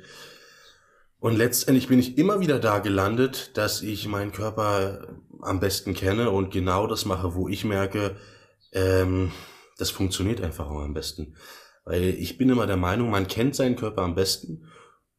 Und 1.20 1.36
letztendlich 1.36 1.86
bin 1.86 2.00
ich 2.00 2.18
immer 2.18 2.40
wieder 2.40 2.58
da 2.58 2.80
gelandet, 2.80 3.56
dass 3.56 3.82
ich 3.82 4.08
meinen 4.08 4.32
Körper 4.32 5.06
am 5.40 5.60
besten 5.60 5.94
kenne 5.94 6.32
und 6.32 6.50
genau 6.50 6.88
das 6.88 7.04
mache, 7.04 7.36
wo 7.36 7.46
ich 7.46 7.64
merke, 7.64 8.16
ähm, 8.72 9.30
das 9.78 9.90
funktioniert 9.90 10.40
einfach 10.40 10.68
auch 10.68 10.82
am 10.82 10.92
besten. 10.92 11.36
Weil 11.84 12.02
ich 12.02 12.36
bin 12.36 12.50
immer 12.50 12.66
der 12.66 12.78
Meinung, 12.78 13.10
man 13.10 13.28
kennt 13.28 13.54
seinen 13.54 13.76
Körper 13.76 14.02
am 14.02 14.16
besten 14.16 14.66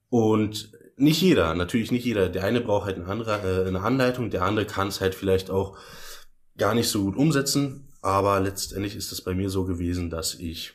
und 0.09 0.76
nicht 0.97 1.21
jeder, 1.21 1.53
natürlich 1.53 1.91
nicht 1.91 2.05
jeder. 2.05 2.27
Der 2.27 2.43
eine 2.43 2.59
braucht 2.59 2.85
halt 2.85 2.97
eine, 2.97 3.07
andere, 3.07 3.63
äh, 3.63 3.67
eine 3.67 3.81
Anleitung, 3.81 4.29
der 4.29 4.41
andere 4.41 4.65
kann 4.65 4.87
es 4.87 4.99
halt 4.99 5.15
vielleicht 5.15 5.49
auch 5.49 5.77
gar 6.57 6.73
nicht 6.73 6.89
so 6.89 7.03
gut 7.03 7.15
umsetzen. 7.15 7.93
Aber 8.01 8.39
letztendlich 8.39 8.95
ist 8.95 9.11
es 9.11 9.21
bei 9.21 9.33
mir 9.33 9.49
so 9.49 9.65
gewesen, 9.65 10.09
dass 10.09 10.35
ich 10.35 10.73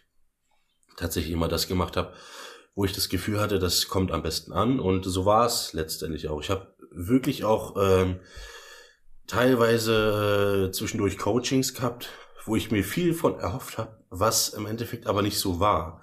tatsächlich 0.96 1.32
immer 1.32 1.48
das 1.48 1.66
gemacht 1.66 1.96
habe, 1.96 2.12
wo 2.74 2.84
ich 2.84 2.92
das 2.92 3.08
Gefühl 3.08 3.40
hatte, 3.40 3.58
das 3.58 3.88
kommt 3.88 4.12
am 4.12 4.22
besten 4.22 4.52
an. 4.52 4.80
Und 4.80 5.04
so 5.04 5.26
war 5.26 5.46
es 5.46 5.72
letztendlich 5.72 6.28
auch. 6.28 6.40
Ich 6.40 6.50
habe 6.50 6.74
wirklich 6.90 7.44
auch 7.44 7.76
ähm, 7.78 8.20
teilweise 9.26 10.68
äh, 10.68 10.72
zwischendurch 10.72 11.18
Coachings 11.18 11.74
gehabt, 11.74 12.10
wo 12.44 12.54
ich 12.54 12.70
mir 12.70 12.84
viel 12.84 13.14
von 13.14 13.38
erhofft 13.38 13.78
habe, 13.78 14.04
was 14.10 14.50
im 14.50 14.66
Endeffekt 14.66 15.06
aber 15.06 15.22
nicht 15.22 15.38
so 15.38 15.58
war. 15.58 16.02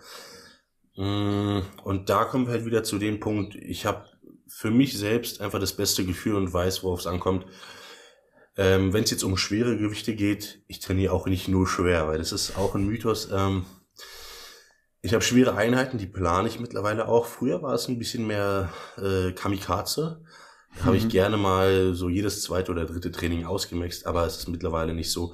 Mm, 1.00 1.62
und 1.86 2.10
da 2.10 2.26
kommen 2.26 2.46
wir 2.46 2.52
halt 2.52 2.66
wieder 2.66 2.84
zu 2.84 2.98
dem 3.00 3.22
Punkt, 3.22 3.56
ich 3.56 3.86
habe 3.86 4.04
für 4.50 4.70
mich 4.70 4.98
selbst 4.98 5.40
einfach 5.40 5.60
das 5.60 5.72
beste 5.72 6.04
Gefühl 6.04 6.36
und 6.36 6.52
weiß, 6.52 6.84
worauf 6.84 7.00
es 7.00 7.08
ankommt. 7.08 7.46
Ähm, 8.58 8.92
Wenn 8.92 9.06
es 9.06 9.12
jetzt 9.12 9.24
um 9.24 9.38
schwere 9.38 9.78
Gewichte 9.78 10.14
geht, 10.14 10.62
ich 10.68 10.82
trainiere 10.82 11.14
auch 11.14 11.26
nicht 11.26 11.48
nur 11.48 11.68
schwer, 11.68 12.10
weil 12.10 12.18
das 12.18 12.34
ist 12.34 12.58
auch 12.58 12.76
ein 12.76 12.86
Mythos. 12.86 13.30
Ähm, 13.32 13.66
ich 15.02 15.14
habe 15.14 15.24
schwere 15.24 15.56
Einheiten, 15.56 15.98
die 15.98 16.06
plane 16.06 16.50
ich 16.50 16.60
mittlerweile 16.60 17.08
auch. 17.08 17.28
Früher 17.28 17.62
war 17.62 17.76
es 17.76 17.88
ein 17.88 17.98
bisschen 17.98 18.28
mehr 18.28 18.68
äh, 18.98 19.32
Kamikaze. 19.32 20.22
Da 20.78 20.86
habe 20.86 20.98
ich 20.98 21.06
mhm. 21.06 21.10
gerne 21.10 21.38
mal 21.38 21.94
so 21.94 22.10
jedes 22.10 22.42
zweite 22.42 22.74
oder 22.74 22.86
dritte 22.86 23.12
Training 23.12 23.46
ausgemaxt, 23.46 24.06
aber 24.06 24.26
es 24.26 24.40
ist 24.40 24.50
mittlerweile 24.50 24.94
nicht 24.94 25.14
so. 25.14 25.34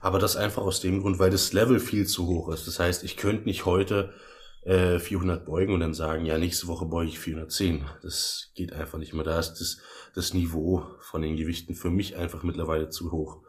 Aber 0.00 0.18
das 0.18 0.36
einfach 0.36 0.62
aus 0.62 0.80
dem 0.80 1.02
Grund, 1.02 1.18
weil 1.18 1.30
das 1.30 1.52
Level 1.52 1.80
viel 1.80 2.06
zu 2.06 2.26
hoch 2.26 2.48
ist. 2.48 2.66
Das 2.66 2.80
heißt, 2.80 3.04
ich 3.04 3.18
könnte 3.18 3.44
nicht 3.44 3.66
heute 3.66 4.14
äh, 4.66 4.98
400 4.98 5.46
beugen 5.46 5.72
und 5.72 5.80
dann 5.80 5.94
sagen, 5.94 6.26
ja, 6.26 6.38
nächste 6.38 6.66
Woche 6.66 6.86
beuge 6.86 7.08
ich 7.08 7.20
410. 7.20 7.84
Das 8.02 8.50
geht 8.54 8.72
einfach 8.72 8.98
nicht 8.98 9.14
mehr. 9.14 9.24
Da 9.24 9.38
ist 9.38 9.54
das, 9.54 9.78
das 10.14 10.34
Niveau 10.34 10.84
von 11.00 11.22
den 11.22 11.36
Gewichten 11.36 11.74
für 11.74 11.90
mich 11.90 12.16
einfach 12.16 12.42
mittlerweile 12.42 12.90
zu 12.90 13.12
hoch. 13.12 13.42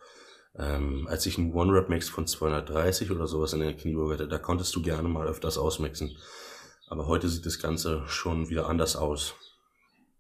Ähm, 0.55 1.07
als 1.09 1.25
ich 1.25 1.37
einen 1.37 1.53
One-Rep-Max 1.53 2.09
von 2.09 2.27
230 2.27 3.09
oder 3.09 3.27
sowas 3.27 3.53
in 3.53 3.61
der 3.61 3.75
Kniebeuge 3.75 4.13
hatte, 4.13 4.27
da 4.27 4.37
konntest 4.37 4.75
du 4.75 4.81
gerne 4.81 5.09
mal 5.09 5.27
öfters 5.27 5.57
ausmaxen. 5.57 6.15
Aber 6.87 7.07
heute 7.07 7.29
sieht 7.29 7.45
das 7.45 7.59
Ganze 7.59 8.03
schon 8.07 8.49
wieder 8.49 8.69
anders 8.69 8.95
aus. 8.95 9.33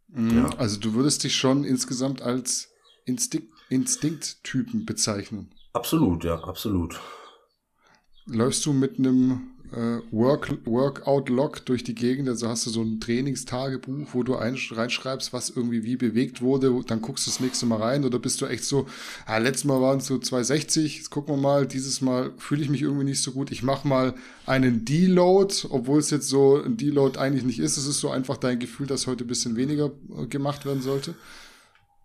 Mhm, 0.07 0.37
ja. 0.37 0.49
Also 0.57 0.79
du 0.79 0.95
würdest 0.95 1.23
dich 1.23 1.35
schon 1.35 1.63
insgesamt 1.63 2.23
als 2.23 2.69
Instinkt, 3.05 3.53
Instinkttypen 3.69 4.85
bezeichnen. 4.85 5.53
Absolut, 5.73 6.23
ja, 6.23 6.43
absolut. 6.43 6.99
Läufst 8.25 8.65
du 8.65 8.73
mit 8.73 8.97
einem 8.97 9.51
äh, 9.73 9.99
Work, 10.11 10.57
Workout-Log 10.65 11.65
durch 11.65 11.83
die 11.83 11.95
Gegend. 11.95 12.29
Also 12.29 12.47
hast 12.47 12.65
du 12.65 12.69
so 12.69 12.81
ein 12.81 12.99
Trainingstagebuch, 12.99 14.07
wo 14.13 14.23
du 14.23 14.35
ein, 14.35 14.57
reinschreibst, 14.71 15.33
was 15.33 15.49
irgendwie 15.49 15.83
wie 15.83 15.95
bewegt 15.95 16.41
wurde. 16.41 16.73
Dann 16.87 17.01
guckst 17.01 17.27
du 17.27 17.31
das 17.31 17.39
nächste 17.39 17.65
Mal 17.65 17.81
rein. 17.81 18.05
Oder 18.05 18.19
bist 18.19 18.41
du 18.41 18.45
echt 18.45 18.63
so, 18.63 18.87
ah, 19.25 19.37
letztes 19.37 19.65
Mal 19.65 19.81
waren 19.81 19.99
es 19.99 20.07
so 20.07 20.17
260, 20.17 20.97
jetzt 20.97 21.09
gucken 21.09 21.35
wir 21.35 21.41
mal. 21.41 21.67
Dieses 21.67 22.01
Mal 22.01 22.31
fühle 22.37 22.63
ich 22.63 22.69
mich 22.69 22.81
irgendwie 22.81 23.05
nicht 23.05 23.21
so 23.21 23.31
gut. 23.31 23.51
Ich 23.51 23.63
mache 23.63 23.87
mal 23.87 24.13
einen 24.45 24.85
Deload, 24.85 25.53
obwohl 25.69 25.99
es 25.99 26.09
jetzt 26.09 26.29
so 26.29 26.61
ein 26.61 26.77
Deload 26.77 27.19
eigentlich 27.19 27.43
nicht 27.43 27.59
ist. 27.59 27.77
Es 27.77 27.87
ist 27.87 27.99
so 27.99 28.09
einfach 28.09 28.37
dein 28.37 28.59
Gefühl, 28.59 28.87
dass 28.87 29.07
heute 29.07 29.23
ein 29.23 29.27
bisschen 29.27 29.55
weniger 29.55 29.91
äh, 30.17 30.27
gemacht 30.27 30.65
werden 30.65 30.81
sollte. 30.81 31.15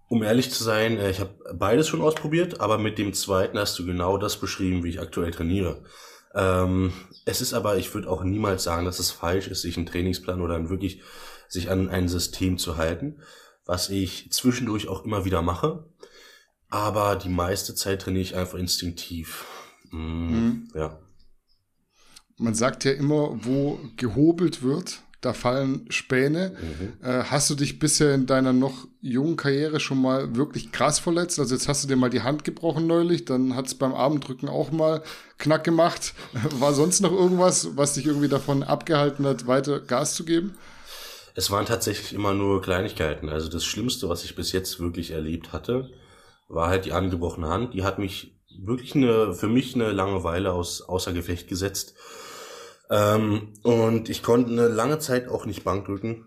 Um 0.08 0.22
ehrlich 0.22 0.50
zu 0.50 0.62
sein, 0.62 0.98
äh, 0.98 1.10
ich 1.10 1.20
habe 1.20 1.32
beides 1.54 1.88
schon 1.88 2.02
ausprobiert, 2.02 2.60
aber 2.60 2.76
mit 2.76 2.98
dem 2.98 3.14
zweiten 3.14 3.58
hast 3.58 3.78
du 3.78 3.86
genau 3.86 4.18
das 4.18 4.36
beschrieben, 4.36 4.84
wie 4.84 4.90
ich 4.90 5.00
aktuell 5.00 5.30
trainiere. 5.30 5.82
Ähm, 6.34 6.92
es 7.24 7.40
ist 7.40 7.52
aber, 7.52 7.76
ich 7.76 7.92
würde 7.94 8.08
auch 8.08 8.24
niemals 8.24 8.64
sagen, 8.64 8.84
dass 8.84 8.98
es 8.98 9.10
falsch 9.10 9.48
ist, 9.48 9.62
sich 9.62 9.76
einen 9.76 9.86
Trainingsplan 9.86 10.40
oder 10.40 10.68
wirklich 10.70 11.02
sich 11.48 11.70
an 11.70 11.88
ein 11.90 12.08
System 12.08 12.58
zu 12.58 12.76
halten, 12.76 13.20
was 13.66 13.90
ich 13.90 14.30
zwischendurch 14.32 14.88
auch 14.88 15.04
immer 15.04 15.24
wieder 15.24 15.42
mache. 15.42 15.84
Aber 16.70 17.16
die 17.16 17.28
meiste 17.28 17.74
Zeit 17.74 18.02
trainiere 18.02 18.22
ich 18.22 18.34
einfach 18.34 18.58
instinktiv. 18.58 19.44
Mm, 19.90 19.98
mhm. 19.98 20.68
Ja. 20.74 20.98
Man 22.38 22.54
sagt 22.54 22.84
ja 22.84 22.92
immer, 22.92 23.44
wo 23.44 23.78
gehobelt 23.96 24.62
wird, 24.62 25.02
da 25.22 25.32
fallen 25.32 25.86
Späne. 25.88 26.52
Mhm. 26.60 27.06
Äh, 27.06 27.24
hast 27.24 27.48
du 27.48 27.54
dich 27.54 27.78
bisher 27.78 28.14
in 28.14 28.26
deiner 28.26 28.52
noch 28.52 28.86
jungen 29.00 29.36
Karriere 29.36 29.80
schon 29.80 30.02
mal 30.02 30.36
wirklich 30.36 30.72
krass 30.72 30.98
verletzt? 30.98 31.38
Also 31.38 31.54
jetzt 31.54 31.68
hast 31.68 31.84
du 31.84 31.88
dir 31.88 31.96
mal 31.96 32.10
die 32.10 32.22
Hand 32.22 32.44
gebrochen 32.44 32.86
neulich, 32.86 33.24
dann 33.24 33.56
hat 33.56 33.66
es 33.66 33.74
beim 33.74 33.94
Armdrücken 33.94 34.48
auch 34.48 34.72
mal 34.72 35.02
knack 35.38 35.64
gemacht. 35.64 36.12
War 36.58 36.74
sonst 36.74 37.00
noch 37.00 37.12
irgendwas, 37.12 37.76
was 37.76 37.94
dich 37.94 38.06
irgendwie 38.06 38.28
davon 38.28 38.64
abgehalten 38.64 39.24
hat, 39.24 39.46
weiter 39.46 39.80
Gas 39.80 40.14
zu 40.14 40.24
geben? 40.24 40.54
Es 41.34 41.50
waren 41.50 41.64
tatsächlich 41.64 42.12
immer 42.12 42.34
nur 42.34 42.60
Kleinigkeiten. 42.60 43.28
Also 43.28 43.48
das 43.48 43.64
Schlimmste, 43.64 44.08
was 44.08 44.24
ich 44.24 44.34
bis 44.34 44.52
jetzt 44.52 44.80
wirklich 44.80 45.12
erlebt 45.12 45.52
hatte, 45.52 45.88
war 46.48 46.68
halt 46.68 46.84
die 46.84 46.92
angebrochene 46.92 47.48
Hand. 47.48 47.74
Die 47.74 47.84
hat 47.84 47.98
mich 47.98 48.34
wirklich 48.60 48.94
eine, 48.94 49.32
für 49.32 49.48
mich 49.48 49.74
eine 49.74 49.92
Langeweile 49.92 50.52
aus, 50.52 50.82
außer 50.82 51.12
Gefecht 51.12 51.48
gesetzt. 51.48 51.94
Ähm, 52.92 53.54
und 53.62 54.10
ich 54.10 54.22
konnte 54.22 54.52
eine 54.52 54.68
lange 54.68 54.98
Zeit 54.98 55.26
auch 55.26 55.46
nicht 55.46 55.64
Bankdrücken. 55.64 56.26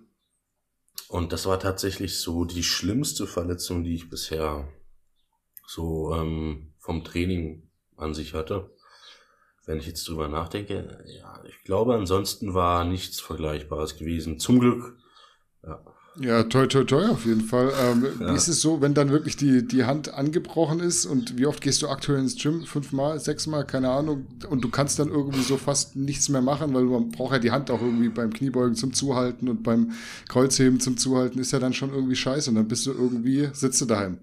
Und 1.07 1.31
das 1.31 1.45
war 1.45 1.59
tatsächlich 1.59 2.19
so 2.19 2.43
die 2.43 2.63
schlimmste 2.63 3.27
Verletzung, 3.27 3.83
die 3.83 3.93
ich 3.93 4.09
bisher 4.09 4.67
so 5.67 6.11
ähm, 6.15 6.73
vom 6.79 7.03
Training 7.03 7.69
an 7.97 8.15
sich 8.15 8.33
hatte. 8.33 8.71
Wenn 9.67 9.77
ich 9.77 9.85
jetzt 9.85 10.07
drüber 10.07 10.27
nachdenke, 10.27 11.03
ja, 11.05 11.43
ich 11.45 11.63
glaube, 11.63 11.93
ansonsten 11.93 12.55
war 12.55 12.83
nichts 12.83 13.19
Vergleichbares 13.19 13.95
gewesen. 13.95 14.39
Zum 14.39 14.59
Glück. 14.59 14.97
Ja. 15.63 15.85
Ja, 16.17 16.43
toi, 16.43 16.65
toi, 16.65 16.85
toi 16.85 17.09
auf 17.09 17.25
jeden 17.25 17.41
Fall. 17.41 17.73
Ähm, 17.77 18.07
ja. 18.19 18.31
Wie 18.31 18.35
ist 18.35 18.47
es 18.47 18.61
so, 18.61 18.79
wenn 18.81 18.93
dann 18.93 19.09
wirklich 19.09 19.35
die, 19.35 19.67
die 19.67 19.83
Hand 19.83 20.13
angebrochen 20.13 20.79
ist 20.79 21.05
und 21.05 21.37
wie 21.37 21.45
oft 21.45 21.59
gehst 21.61 21.81
du 21.81 21.89
aktuell 21.89 22.19
ins 22.19 22.41
Gym? 22.41 22.63
Fünfmal, 22.63 23.19
sechsmal, 23.19 23.65
keine 23.65 23.89
Ahnung. 23.89 24.25
Und 24.49 24.63
du 24.63 24.69
kannst 24.69 24.97
dann 24.97 25.09
irgendwie 25.09 25.41
so 25.41 25.57
fast 25.57 25.97
nichts 25.97 26.29
mehr 26.29 26.41
machen, 26.41 26.73
weil 26.73 26.83
man 26.83 27.09
braucht 27.09 27.33
ja 27.33 27.39
die 27.39 27.51
Hand 27.51 27.69
auch 27.69 27.81
irgendwie 27.81 28.07
beim 28.07 28.31
Kniebeugen 28.31 28.75
zum 28.75 28.93
Zuhalten 28.93 29.49
und 29.49 29.63
beim 29.63 29.91
Kreuzheben 30.29 30.79
zum 30.79 30.97
Zuhalten 30.97 31.39
ist 31.39 31.51
ja 31.51 31.59
dann 31.59 31.73
schon 31.73 31.93
irgendwie 31.93 32.15
scheiße 32.15 32.49
und 32.49 32.55
dann 32.55 32.67
bist 32.69 32.85
du 32.85 32.93
irgendwie, 32.93 33.49
sitzt 33.51 33.81
du 33.81 33.85
daheim. 33.85 34.19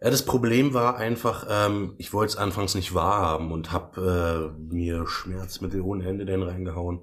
Ja, 0.00 0.10
das 0.10 0.24
Problem 0.24 0.74
war 0.74 0.96
einfach, 0.96 1.46
ähm, 1.48 1.94
ich 1.98 2.12
wollte 2.12 2.32
es 2.32 2.36
anfangs 2.36 2.74
nicht 2.74 2.92
wahrhaben 2.92 3.52
und 3.52 3.70
habe 3.70 4.52
äh, 4.58 4.74
mir 4.74 5.06
Schmerzmittel 5.06 5.80
ohne 5.80 6.08
Ende 6.08 6.24
denn 6.24 6.42
reingehauen 6.42 7.02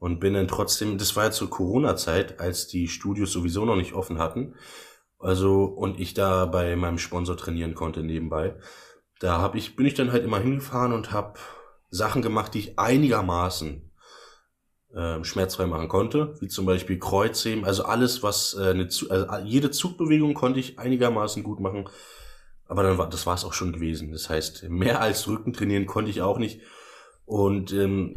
und 0.00 0.18
bin 0.18 0.34
dann 0.34 0.48
trotzdem, 0.48 0.98
das 0.98 1.14
war 1.14 1.24
ja 1.24 1.30
zur 1.30 1.50
Corona-Zeit, 1.50 2.40
als 2.40 2.66
die 2.66 2.88
Studios 2.88 3.30
sowieso 3.30 3.66
noch 3.66 3.76
nicht 3.76 3.92
offen 3.92 4.18
hatten. 4.18 4.54
Also, 5.18 5.64
und 5.64 6.00
ich 6.00 6.14
da 6.14 6.46
bei 6.46 6.74
meinem 6.74 6.98
Sponsor 6.98 7.36
trainieren 7.36 7.74
konnte 7.74 8.02
nebenbei. 8.02 8.56
Da 9.20 9.38
hab 9.38 9.54
ich, 9.54 9.76
bin 9.76 9.84
ich 9.84 9.92
dann 9.92 10.10
halt 10.10 10.24
immer 10.24 10.40
hingefahren 10.40 10.94
und 10.94 11.12
habe 11.12 11.38
Sachen 11.90 12.22
gemacht, 12.22 12.54
die 12.54 12.60
ich 12.60 12.78
einigermaßen 12.78 13.92
äh, 14.94 15.22
schmerzfrei 15.22 15.66
machen 15.66 15.88
konnte, 15.88 16.34
wie 16.40 16.48
zum 16.48 16.64
Beispiel 16.64 16.98
Kreuzheben, 16.98 17.66
also 17.66 17.84
alles, 17.84 18.22
was 18.22 18.56
äh, 18.58 18.70
eine, 18.70 18.88
also 19.10 19.44
jede 19.44 19.70
Zugbewegung 19.70 20.32
konnte 20.32 20.60
ich 20.60 20.78
einigermaßen 20.78 21.42
gut 21.42 21.60
machen, 21.60 21.90
aber 22.66 22.84
dann 22.84 22.96
war 22.96 23.10
das 23.10 23.26
war 23.26 23.34
es 23.34 23.44
auch 23.44 23.52
schon 23.52 23.72
gewesen. 23.72 24.12
Das 24.12 24.30
heißt, 24.30 24.70
mehr 24.70 25.02
als 25.02 25.28
Rücken 25.28 25.52
trainieren 25.52 25.84
konnte 25.84 26.10
ich 26.10 26.22
auch 26.22 26.38
nicht 26.38 26.62
und 27.26 27.72
ähm, 27.74 28.14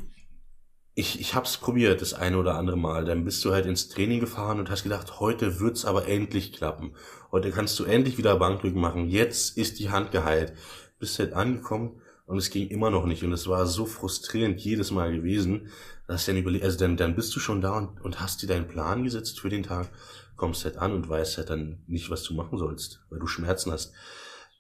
ich, 0.95 1.19
ich 1.19 1.33
hab's 1.33 1.57
probiert, 1.57 2.01
das 2.01 2.13
eine 2.13 2.37
oder 2.37 2.55
andere 2.55 2.77
Mal. 2.77 3.05
Dann 3.05 3.25
bist 3.25 3.43
du 3.43 3.51
halt 3.51 3.65
ins 3.65 3.89
Training 3.89 4.19
gefahren 4.19 4.59
und 4.59 4.69
hast 4.69 4.83
gedacht, 4.83 5.19
heute 5.19 5.59
wird's 5.59 5.85
aber 5.85 6.07
endlich 6.07 6.53
klappen. 6.53 6.93
Heute 7.31 7.51
kannst 7.51 7.79
du 7.79 7.85
endlich 7.85 8.17
wieder 8.17 8.35
Bankdrücken 8.37 8.79
machen. 8.79 9.09
Jetzt 9.09 9.57
ist 9.57 9.79
die 9.79 9.89
Hand 9.89 10.11
geheilt. 10.11 10.53
Bist 10.99 11.17
halt 11.17 11.33
angekommen 11.33 11.99
und 12.27 12.37
es 12.37 12.51
ging 12.51 12.67
immer 12.67 12.91
noch 12.91 13.05
nicht. 13.05 13.23
Und 13.23 13.33
es 13.33 13.47
war 13.47 13.65
so 13.65 13.85
frustrierend 13.85 14.61
jedes 14.61 14.91
Mal 14.91 15.11
gewesen, 15.11 15.69
dass 16.07 16.25
dann 16.25 16.37
überlegt, 16.37 16.63
also 16.63 16.77
dann, 16.77 16.95
dann 16.95 17.15
bist 17.15 17.35
du 17.35 17.39
schon 17.39 17.61
da 17.61 17.75
und, 17.77 18.01
und 18.01 18.19
hast 18.19 18.43
dir 18.43 18.47
deinen 18.47 18.67
Plan 18.67 19.03
gesetzt 19.03 19.39
für 19.39 19.49
den 19.49 19.63
Tag, 19.63 19.89
kommst 20.35 20.63
halt 20.63 20.77
an 20.77 20.93
und 20.93 21.09
weißt 21.09 21.37
halt 21.37 21.49
dann 21.49 21.81
nicht, 21.87 22.11
was 22.11 22.23
du 22.23 22.35
machen 22.35 22.59
sollst, 22.59 23.01
weil 23.09 23.19
du 23.19 23.27
Schmerzen 23.27 23.71
hast. 23.71 23.93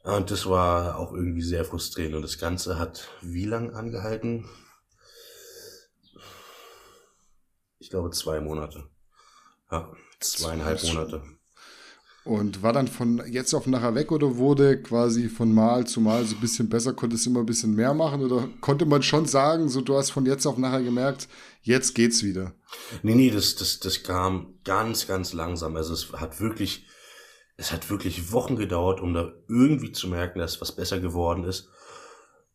Und 0.03 0.31
das 0.31 0.47
war 0.47 0.97
auch 0.97 1.13
irgendwie 1.13 1.43
sehr 1.43 1.63
frustrierend. 1.63 2.15
Und 2.15 2.23
das 2.23 2.39
Ganze 2.39 2.79
hat 2.79 3.07
wie 3.21 3.45
lang 3.45 3.73
angehalten? 3.73 4.45
Ich 7.83 7.89
glaube, 7.89 8.11
zwei 8.11 8.39
Monate. 8.39 8.85
Ja, 9.69 9.91
zweieinhalb 10.21 10.81
Monate. 10.83 11.21
Und 12.23 12.63
war 12.63 12.71
dann 12.71 12.87
von 12.87 13.21
jetzt 13.29 13.53
auf 13.53 13.67
nachher 13.67 13.93
weg 13.93 14.09
oder 14.13 14.37
wurde 14.37 14.81
quasi 14.81 15.27
von 15.27 15.53
Mal 15.53 15.85
zu 15.85 15.99
Mal 15.99 16.23
so 16.23 16.35
ein 16.35 16.39
bisschen 16.39 16.69
besser, 16.69 16.93
konnte 16.93 17.17
es 17.17 17.27
immer 17.27 17.41
ein 17.41 17.45
bisschen 17.45 17.75
mehr 17.75 17.93
machen 17.93 18.23
oder 18.23 18.47
konnte 18.61 18.85
man 18.85 19.03
schon 19.03 19.25
sagen, 19.25 19.67
so 19.67 19.81
du 19.81 19.97
hast 19.97 20.11
von 20.11 20.25
jetzt 20.25 20.45
auf 20.45 20.57
nachher 20.57 20.81
gemerkt, 20.81 21.27
jetzt 21.61 21.93
geht's 21.93 22.23
wieder? 22.23 22.53
Nee, 23.01 23.15
nee, 23.15 23.29
das, 23.29 23.55
das, 23.55 23.81
das 23.81 24.01
kam 24.03 24.59
ganz, 24.63 25.05
ganz 25.05 25.33
langsam. 25.33 25.75
Also 25.75 25.93
es 25.93 26.13
hat 26.13 26.39
wirklich, 26.39 26.87
es 27.57 27.73
hat 27.73 27.89
wirklich 27.89 28.31
Wochen 28.31 28.55
gedauert, 28.55 29.01
um 29.01 29.13
da 29.13 29.33
irgendwie 29.49 29.91
zu 29.91 30.07
merken, 30.07 30.39
dass 30.39 30.61
was 30.61 30.73
besser 30.73 31.01
geworden 31.01 31.43
ist. 31.43 31.67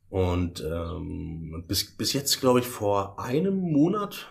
Und 0.08 0.64
ähm, 0.64 1.64
bis, 1.68 1.94
bis 1.94 2.14
jetzt, 2.14 2.40
glaube 2.40 2.60
ich, 2.60 2.66
vor 2.66 3.20
einem 3.20 3.58
Monat 3.58 4.28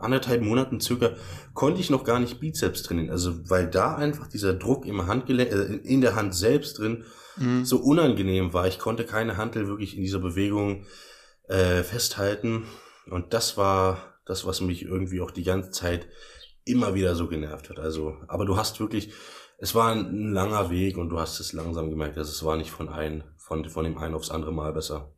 anderthalb 0.00 0.42
Monaten 0.42 0.80
circa 0.80 1.10
konnte 1.54 1.80
ich 1.80 1.90
noch 1.90 2.04
gar 2.04 2.20
nicht 2.20 2.40
Bizeps 2.40 2.82
trainieren. 2.82 3.10
Also 3.10 3.48
weil 3.48 3.68
da 3.68 3.94
einfach 3.94 4.26
dieser 4.26 4.54
Druck 4.54 4.86
im 4.86 5.06
Handgelenk, 5.06 5.50
äh, 5.50 5.76
in 5.76 6.00
der 6.00 6.14
Hand 6.14 6.34
selbst 6.34 6.78
drin 6.78 7.04
mhm. 7.36 7.64
so 7.64 7.78
unangenehm 7.78 8.52
war. 8.52 8.66
Ich 8.66 8.78
konnte 8.78 9.04
keine 9.04 9.36
Hantel 9.36 9.68
wirklich 9.68 9.96
in 9.96 10.02
dieser 10.02 10.18
Bewegung 10.18 10.86
äh, 11.48 11.82
festhalten. 11.82 12.64
Und 13.10 13.34
das 13.34 13.56
war 13.56 14.14
das, 14.24 14.46
was 14.46 14.60
mich 14.60 14.82
irgendwie 14.82 15.20
auch 15.20 15.30
die 15.30 15.42
ganze 15.42 15.70
Zeit 15.70 16.08
immer 16.64 16.94
wieder 16.94 17.14
so 17.14 17.28
genervt 17.28 17.70
hat. 17.70 17.78
Also, 17.78 18.16
aber 18.28 18.44
du 18.44 18.56
hast 18.56 18.80
wirklich, 18.80 19.12
es 19.58 19.74
war 19.74 19.92
ein 19.92 20.32
langer 20.32 20.70
Weg 20.70 20.96
und 20.96 21.08
du 21.08 21.18
hast 21.18 21.40
es 21.40 21.52
langsam 21.52 21.90
gemerkt, 21.90 22.16
dass 22.16 22.28
es 22.28 22.44
war 22.44 22.56
nicht 22.56 22.70
von 22.70 22.88
ein, 22.88 23.24
von, 23.36 23.68
von 23.68 23.84
dem 23.84 23.98
einen 23.98 24.14
aufs 24.14 24.30
andere 24.30 24.52
Mal 24.52 24.72
besser. 24.72 25.12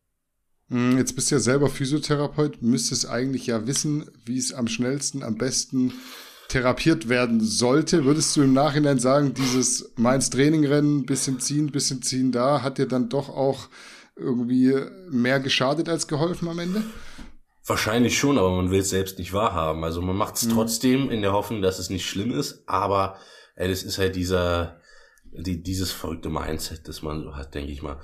Hm, 0.72 0.96
jetzt 0.96 1.14
bist 1.14 1.30
du 1.30 1.34
ja 1.34 1.38
selber 1.38 1.68
Physiotherapeut, 1.68 2.62
müsstest 2.62 3.06
eigentlich 3.06 3.46
ja 3.46 3.66
wissen, 3.66 4.10
wie 4.24 4.38
es 4.38 4.54
am 4.54 4.68
schnellsten, 4.68 5.22
am 5.22 5.36
besten 5.36 5.92
therapiert 6.48 7.10
werden 7.10 7.40
sollte. 7.40 8.06
Würdest 8.06 8.34
du 8.34 8.42
im 8.42 8.54
Nachhinein 8.54 8.98
sagen, 8.98 9.34
dieses 9.34 9.92
Mainz 9.96 10.30
Trainingrennen, 10.30 11.04
bisschen 11.04 11.40
ziehen, 11.40 11.70
bisschen 11.70 12.00
ziehen 12.00 12.32
da, 12.32 12.62
hat 12.62 12.78
dir 12.78 12.86
dann 12.86 13.10
doch 13.10 13.28
auch 13.28 13.68
irgendwie 14.16 14.74
mehr 15.10 15.40
geschadet 15.40 15.90
als 15.90 16.08
geholfen 16.08 16.48
am 16.48 16.58
Ende? 16.58 16.82
Wahrscheinlich 17.66 18.18
schon, 18.18 18.38
aber 18.38 18.56
man 18.56 18.70
will 18.70 18.80
es 18.80 18.90
selbst 18.90 19.18
nicht 19.18 19.34
wahrhaben. 19.34 19.84
Also 19.84 20.00
man 20.00 20.16
macht 20.16 20.36
es 20.36 20.44
mhm. 20.44 20.52
trotzdem 20.52 21.10
in 21.10 21.20
der 21.20 21.34
Hoffnung, 21.34 21.60
dass 21.60 21.78
es 21.78 21.90
nicht 21.90 22.06
schlimm 22.06 22.32
ist, 22.32 22.66
aber 22.66 23.18
ey, 23.56 23.68
das 23.68 23.82
ist 23.82 23.98
halt 23.98 24.16
dieser, 24.16 24.80
die, 25.32 25.62
dieses 25.62 25.92
verrückte 25.92 26.30
Mindset, 26.30 26.88
das 26.88 27.02
man 27.02 27.24
so 27.24 27.36
hat, 27.36 27.54
denke 27.54 27.72
ich 27.72 27.82
mal. 27.82 28.00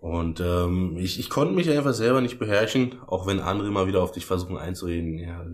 Und 0.00 0.40
ähm, 0.40 0.96
ich, 0.96 1.18
ich 1.18 1.28
konnte 1.28 1.54
mich 1.54 1.68
einfach 1.70 1.92
selber 1.92 2.22
nicht 2.22 2.38
beherrschen, 2.38 2.98
auch 3.06 3.26
wenn 3.26 3.38
andere 3.38 3.70
mal 3.70 3.86
wieder 3.86 4.02
auf 4.02 4.12
dich 4.12 4.24
versuchen 4.24 4.56
einzureden. 4.56 5.18
Ja, 5.18 5.44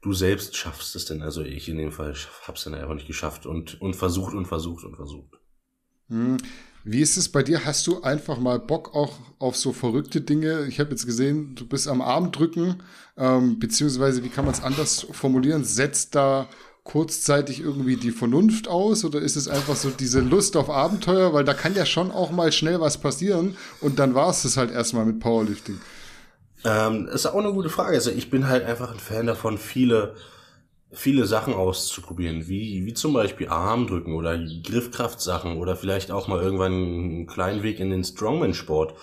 du 0.00 0.12
selbst 0.12 0.56
schaffst 0.56 0.94
es 0.94 1.06
denn, 1.06 1.22
also 1.22 1.42
ich 1.42 1.68
in 1.68 1.76
dem 1.76 1.90
Fall 1.90 2.14
hab's 2.46 2.64
dann 2.64 2.74
einfach 2.74 2.94
nicht 2.94 3.08
geschafft 3.08 3.46
und, 3.46 3.80
und 3.80 3.96
versucht 3.96 4.34
und 4.34 4.46
versucht 4.46 4.84
und 4.84 4.94
versucht. 4.94 5.40
Hm. 6.08 6.36
Wie 6.84 7.00
ist 7.00 7.16
es 7.16 7.28
bei 7.28 7.42
dir? 7.42 7.64
Hast 7.64 7.86
du 7.86 8.02
einfach 8.02 8.38
mal 8.38 8.60
Bock 8.60 8.94
auch 8.94 9.18
auf 9.40 9.56
so 9.56 9.72
verrückte 9.72 10.20
Dinge? 10.20 10.66
Ich 10.68 10.78
habe 10.78 10.90
jetzt 10.90 11.04
gesehen, 11.04 11.54
du 11.56 11.66
bist 11.66 11.88
am 11.88 12.00
Arm 12.00 12.30
drücken, 12.30 12.76
ähm, 13.16 13.58
beziehungsweise 13.58 14.22
wie 14.22 14.28
kann 14.28 14.44
man 14.44 14.54
es 14.54 14.62
anders 14.62 15.06
formulieren? 15.10 15.64
Setzt 15.64 16.14
da 16.14 16.48
kurzzeitig 16.88 17.60
irgendwie 17.60 17.96
die 17.96 18.12
Vernunft 18.12 18.66
aus 18.66 19.04
oder 19.04 19.20
ist 19.20 19.36
es 19.36 19.46
einfach 19.46 19.76
so 19.76 19.90
diese 19.90 20.20
Lust 20.20 20.56
auf 20.56 20.70
Abenteuer? 20.70 21.34
Weil 21.34 21.44
da 21.44 21.52
kann 21.52 21.74
ja 21.74 21.84
schon 21.84 22.10
auch 22.10 22.30
mal 22.30 22.50
schnell 22.50 22.80
was 22.80 22.98
passieren 22.98 23.56
und 23.80 23.98
dann 23.98 24.14
war 24.14 24.30
es 24.30 24.42
das 24.42 24.56
halt 24.56 24.70
erstmal 24.70 25.04
mit 25.04 25.20
Powerlifting. 25.20 25.78
Ähm, 26.64 27.06
ist 27.06 27.26
auch 27.26 27.34
eine 27.34 27.52
gute 27.52 27.68
Frage. 27.68 27.94
Also 27.94 28.10
ich 28.10 28.30
bin 28.30 28.48
halt 28.48 28.64
einfach 28.64 28.90
ein 28.90 28.98
Fan 28.98 29.26
davon, 29.26 29.58
viele 29.58 30.14
viele 30.90 31.26
Sachen 31.26 31.52
auszuprobieren, 31.52 32.48
wie, 32.48 32.86
wie 32.86 32.94
zum 32.94 33.12
Beispiel 33.12 33.48
Armdrücken 33.48 34.14
oder 34.14 34.38
Griffkraftsachen 34.38 35.58
oder 35.58 35.76
vielleicht 35.76 36.10
auch 36.10 36.28
mal 36.28 36.40
irgendwann 36.40 36.72
einen 36.72 37.26
kleinen 37.26 37.62
Weg 37.62 37.78
in 37.78 37.90
den 37.90 38.04
Strongman-Sport. 38.04 38.94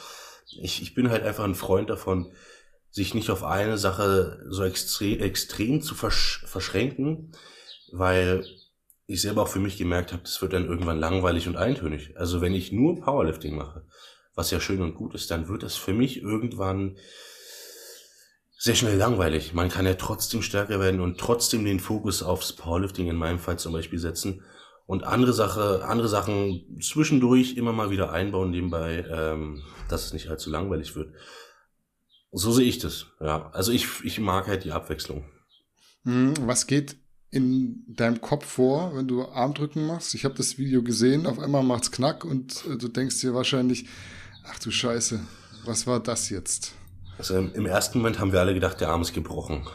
Ich, 0.60 0.82
ich 0.82 0.96
bin 0.96 1.12
halt 1.12 1.24
einfach 1.24 1.44
ein 1.44 1.54
Freund 1.54 1.92
davon, 1.92 2.32
sich 2.90 3.14
nicht 3.14 3.30
auf 3.30 3.44
eine 3.44 3.78
Sache 3.78 4.44
so 4.50 4.64
extrem, 4.64 5.20
extrem 5.20 5.82
zu 5.82 5.94
versch 5.94 6.44
verschränken, 6.48 7.34
weil 7.98 8.46
ich 9.08 9.22
selber 9.22 9.44
auch 9.44 9.48
für 9.48 9.60
mich 9.60 9.78
gemerkt 9.78 10.14
habe, 10.14 10.24
das 10.24 10.42
wird 10.42 10.54
dann 10.54 10.66
irgendwann 10.66 11.00
langweilig 11.00 11.48
und 11.48 11.58
eintönig. 11.58 12.18
Also 12.18 12.42
wenn 12.42 12.54
ich 12.54 12.72
nur 12.72 13.00
Powerlifting 13.00 13.56
mache, 13.56 13.86
was 14.34 14.52
ja 14.52 14.60
schön 14.60 14.82
und 14.82 14.96
gut 14.96 15.14
ist, 15.16 15.32
dann 15.32 15.48
wird 15.48 15.64
das 15.64 15.76
für 15.76 15.94
mich 15.94 16.22
irgendwann 16.22 16.98
sehr 18.58 18.76
schnell 18.76 18.98
langweilig. 18.98 19.54
Man 19.54 19.70
kann 19.70 19.86
ja 19.86 19.94
trotzdem 19.94 20.42
stärker 20.42 20.80
werden 20.80 21.02
und 21.02 21.20
trotzdem 21.20 21.66
den 21.66 21.80
Fokus 21.80 22.24
aufs 22.24 22.54
Powerlifting 22.54 23.08
in 23.08 23.16
meinem 23.16 23.40
Fall 23.40 23.60
zum 23.60 23.74
Beispiel 23.74 24.00
setzen 24.00 24.44
und 24.88 25.04
andere 25.04 25.34
Sache, 25.34 25.86
andere 25.86 26.08
Sachen 26.08 26.80
zwischendurch 26.82 27.58
immer 27.58 27.74
mal 27.74 27.90
wieder 27.92 28.12
einbauen 28.12 28.52
nebenbei, 28.52 29.06
ähm, 29.10 29.64
dass 29.90 30.06
es 30.06 30.14
nicht 30.14 30.30
allzu 30.30 30.50
langweilig 30.50 30.96
wird. 30.96 31.14
So 32.32 32.52
sehe 32.52 32.68
ich 32.68 32.80
das. 32.80 33.08
Ja, 33.22 33.50
also 33.52 33.72
ich 33.72 33.88
ich 34.04 34.20
mag 34.20 34.48
halt 34.48 34.64
die 34.64 34.72
Abwechslung. 34.72 35.26
Hm, 36.04 36.34
was 36.42 36.68
geht 36.68 36.98
in 37.36 37.84
deinem 37.88 38.22
Kopf 38.22 38.46
vor, 38.46 38.96
wenn 38.96 39.08
du 39.08 39.28
Armdrücken 39.28 39.86
machst? 39.86 40.16
Ich 40.16 40.24
habe 40.24 40.36
das 40.36 40.58
Video 40.58 40.82
gesehen. 40.82 41.28
Auf 41.28 41.38
einmal 41.40 41.64
macht's 41.64 41.92
knack 41.92 42.24
und 42.24 42.64
äh, 42.66 42.78
du 42.78 42.88
denkst 42.88 43.20
dir 43.20 43.34
wahrscheinlich, 43.34 43.86
ach 44.46 44.58
du 44.60 44.72
Scheiße, 44.72 45.20
was 45.66 45.86
war 45.86 46.00
das 46.00 46.30
jetzt? 46.30 46.72
Also 47.18 47.38
im 47.38 47.66
ersten 47.66 48.00
Moment 48.00 48.20
haben 48.20 48.32
wir 48.32 48.40
alle 48.40 48.54
gedacht, 48.54 48.80
der 48.80 48.90
Arm 48.90 49.02
ist 49.02 49.14
gebrochen. 49.14 49.68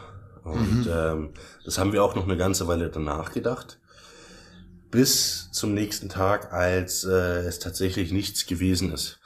Und 0.43 0.85
mhm. 0.85 0.91
ähm, 0.91 1.29
das 1.63 1.77
haben 1.77 1.93
wir 1.93 2.03
auch 2.03 2.15
noch 2.15 2.23
eine 2.23 2.37
ganze 2.37 2.67
Weile 2.67 2.89
danach 2.89 3.31
gedacht. 3.31 3.79
Bis 4.89 5.49
zum 5.51 5.73
nächsten 5.73 6.09
Tag, 6.09 6.51
als 6.51 7.03
äh, 7.03 7.45
es 7.45 7.59
tatsächlich 7.59 8.11
nichts 8.11 8.45
gewesen 8.45 8.91
ist. 8.91 9.19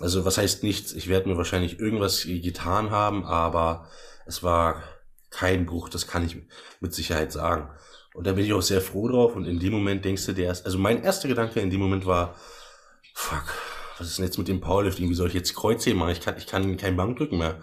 Also 0.00 0.24
was 0.24 0.38
heißt 0.38 0.62
nichts? 0.62 0.92
Ich 0.92 1.08
werde 1.08 1.28
mir 1.28 1.36
wahrscheinlich 1.36 1.78
irgendwas 1.78 2.24
getan 2.24 2.90
haben, 2.90 3.24
aber 3.24 3.88
es 4.26 4.42
war 4.42 4.82
kein 5.30 5.66
Bruch, 5.66 5.88
das 5.88 6.06
kann 6.06 6.24
ich 6.24 6.36
mit 6.80 6.94
Sicherheit 6.94 7.32
sagen. 7.32 7.68
Und 8.14 8.26
da 8.26 8.32
bin 8.32 8.44
ich 8.44 8.52
auch 8.52 8.62
sehr 8.62 8.80
froh 8.80 9.08
drauf. 9.08 9.36
Und 9.36 9.44
in 9.44 9.60
dem 9.60 9.72
Moment 9.72 10.04
denkst 10.04 10.26
du 10.26 10.32
dir 10.32 10.46
erst, 10.46 10.66
also 10.66 10.78
mein 10.78 11.02
erster 11.02 11.28
Gedanke 11.28 11.60
in 11.60 11.70
dem 11.70 11.80
Moment 11.80 12.06
war, 12.06 12.34
fuck, 13.14 13.54
was 13.98 14.08
ist 14.08 14.18
denn 14.18 14.24
jetzt 14.24 14.38
mit 14.38 14.48
dem 14.48 14.60
Powerlifting? 14.60 15.08
Wie 15.08 15.14
soll 15.14 15.28
ich 15.28 15.34
jetzt 15.34 15.54
Kreuzheben 15.54 15.98
machen? 15.98 16.12
Ich 16.12 16.20
kann, 16.20 16.36
ich 16.36 16.46
kann 16.46 16.76
kein 16.76 16.96
Bankdrücken 16.96 17.38
mehr. 17.38 17.60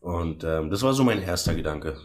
Und 0.00 0.44
ähm, 0.44 0.70
das 0.70 0.82
war 0.82 0.94
so 0.94 1.04
mein 1.04 1.22
erster 1.22 1.54
Gedanke. 1.54 1.96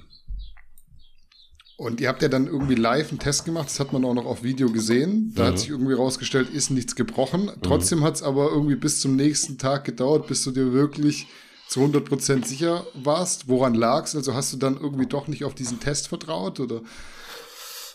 Und 1.77 1.99
ihr 1.99 2.07
habt 2.07 2.21
ja 2.21 2.29
dann 2.29 2.47
irgendwie 2.47 2.75
live 2.75 3.09
einen 3.09 3.19
Test 3.19 3.43
gemacht, 3.43 3.67
das 3.67 3.81
hat 3.81 3.91
man 3.91 4.05
auch 4.05 4.13
noch 4.13 4.25
auf 4.25 4.43
Video 4.43 4.71
gesehen. 4.71 5.33
Da 5.35 5.43
mhm. 5.43 5.47
hat 5.47 5.59
sich 5.59 5.69
irgendwie 5.69 5.93
rausgestellt, 5.93 6.49
ist 6.49 6.69
nichts 6.69 6.95
gebrochen. 6.95 7.45
Mhm. 7.45 7.61
Trotzdem 7.61 8.03
hat 8.03 8.15
es 8.15 8.23
aber 8.23 8.49
irgendwie 8.51 8.75
bis 8.75 9.01
zum 9.01 9.15
nächsten 9.15 9.57
Tag 9.57 9.83
gedauert, 9.83 10.27
bis 10.27 10.43
du 10.43 10.51
dir 10.51 10.71
wirklich 10.71 11.27
zu 11.67 11.81
100% 11.81 12.45
sicher 12.45 12.85
warst. 12.93 13.47
Woran 13.47 13.73
lag's? 13.73 14.15
Also 14.15 14.33
hast 14.33 14.53
du 14.53 14.57
dann 14.57 14.77
irgendwie 14.79 15.07
doch 15.07 15.27
nicht 15.27 15.43
auf 15.43 15.55
diesen 15.55 15.79
Test 15.79 16.07
vertraut 16.07 16.59
oder? 16.59 16.81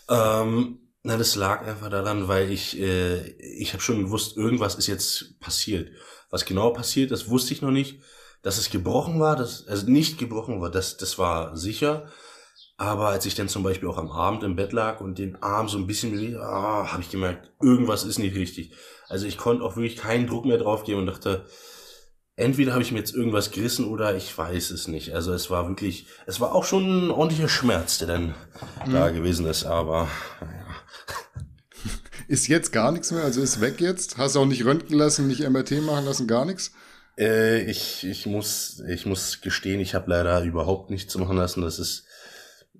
Ähm, 0.08 0.78
na, 1.02 1.16
das 1.16 1.34
lag 1.36 1.66
einfach 1.66 1.88
daran, 1.88 2.28
weil 2.28 2.50
ich, 2.50 2.78
äh, 2.78 3.30
ich 3.38 3.72
habe 3.72 3.82
schon 3.82 4.02
gewusst, 4.02 4.36
irgendwas 4.36 4.74
ist 4.74 4.86
jetzt 4.86 5.40
passiert. 5.40 5.90
Was 6.30 6.44
genau 6.44 6.70
passiert, 6.70 7.10
das 7.10 7.28
wusste 7.28 7.54
ich 7.54 7.62
noch 7.62 7.70
nicht. 7.70 8.00
Dass 8.42 8.58
es 8.58 8.70
gebrochen 8.70 9.20
war, 9.20 9.36
das, 9.36 9.66
also 9.68 9.90
nicht 9.90 10.18
gebrochen 10.18 10.60
war, 10.60 10.70
das, 10.70 10.96
das 10.96 11.18
war 11.18 11.56
sicher. 11.56 12.08
Aber 12.78 13.08
als 13.08 13.26
ich 13.26 13.34
dann 13.34 13.48
zum 13.48 13.62
Beispiel 13.62 13.88
auch 13.88 13.98
am 13.98 14.10
Abend 14.10 14.42
im 14.42 14.56
Bett 14.56 14.72
lag 14.72 15.00
und 15.00 15.18
den 15.18 15.42
Arm 15.42 15.68
so 15.68 15.76
ein 15.76 15.86
bisschen 15.86 16.12
bewegt, 16.12 16.38
ah, 16.38 16.90
habe 16.90 17.02
ich 17.02 17.10
gemerkt, 17.10 17.50
irgendwas 17.60 18.04
ist 18.04 18.18
nicht 18.18 18.34
richtig. 18.34 18.72
Also 19.08 19.26
ich 19.26 19.36
konnte 19.36 19.62
auch 19.62 19.76
wirklich 19.76 19.96
keinen 19.96 20.26
Druck 20.26 20.46
mehr 20.46 20.56
drauf 20.56 20.84
geben 20.84 21.00
und 21.00 21.06
dachte, 21.06 21.44
entweder 22.36 22.72
habe 22.72 22.82
ich 22.82 22.92
mir 22.92 22.98
jetzt 22.98 23.14
irgendwas 23.14 23.50
gerissen 23.50 23.84
oder 23.86 24.16
ich 24.16 24.36
weiß 24.36 24.70
es 24.70 24.88
nicht. 24.88 25.14
Also 25.14 25.32
es 25.32 25.50
war 25.50 25.68
wirklich, 25.68 26.06
es 26.26 26.40
war 26.40 26.54
auch 26.54 26.64
schon 26.64 27.08
ein 27.08 27.10
ordentlicher 27.10 27.48
Schmerz, 27.48 27.98
der 27.98 28.08
dann 28.08 28.34
mhm. 28.86 28.92
da 28.92 29.10
gewesen 29.10 29.46
ist, 29.46 29.64
aber 29.64 30.08
ja. 30.40 30.66
Ist 32.28 32.46
jetzt 32.46 32.72
gar 32.72 32.92
nichts 32.92 33.10
mehr, 33.10 33.24
also 33.24 33.40
ist 33.40 33.60
weg 33.60 33.80
jetzt? 33.80 34.16
Hast 34.16 34.36
du 34.36 34.40
auch 34.40 34.46
nicht 34.46 34.64
röntgen 34.64 34.96
lassen, 34.96 35.26
nicht 35.26 35.40
MRT 35.40 35.82
machen 35.82 36.04
lassen, 36.04 36.28
gar 36.28 36.44
nichts? 36.44 36.70
Äh, 37.18 37.62
ich, 37.62 38.06
ich, 38.06 38.24
muss, 38.26 38.80
ich 38.88 39.04
muss 39.04 39.40
gestehen, 39.40 39.80
ich 39.80 39.96
habe 39.96 40.10
leider 40.10 40.40
überhaupt 40.44 40.90
nichts 40.90 41.16
machen 41.16 41.36
lassen. 41.36 41.62
Das 41.62 41.80
ist 41.80 42.04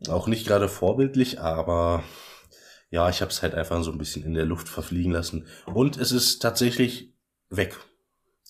auch 0.08 0.28
nicht 0.28 0.46
gerade 0.46 0.68
vorbildlich, 0.68 1.40
aber 1.40 2.04
ja, 2.90 3.08
ich 3.10 3.22
habe 3.22 3.32
es 3.32 3.42
halt 3.42 3.54
einfach 3.54 3.82
so 3.82 3.90
ein 3.90 3.98
bisschen 3.98 4.24
in 4.24 4.34
der 4.34 4.46
Luft 4.46 4.68
verfliegen 4.68 5.10
lassen. 5.10 5.48
Und 5.66 5.96
es 5.96 6.12
ist 6.12 6.40
tatsächlich 6.40 7.12
weg. 7.48 7.76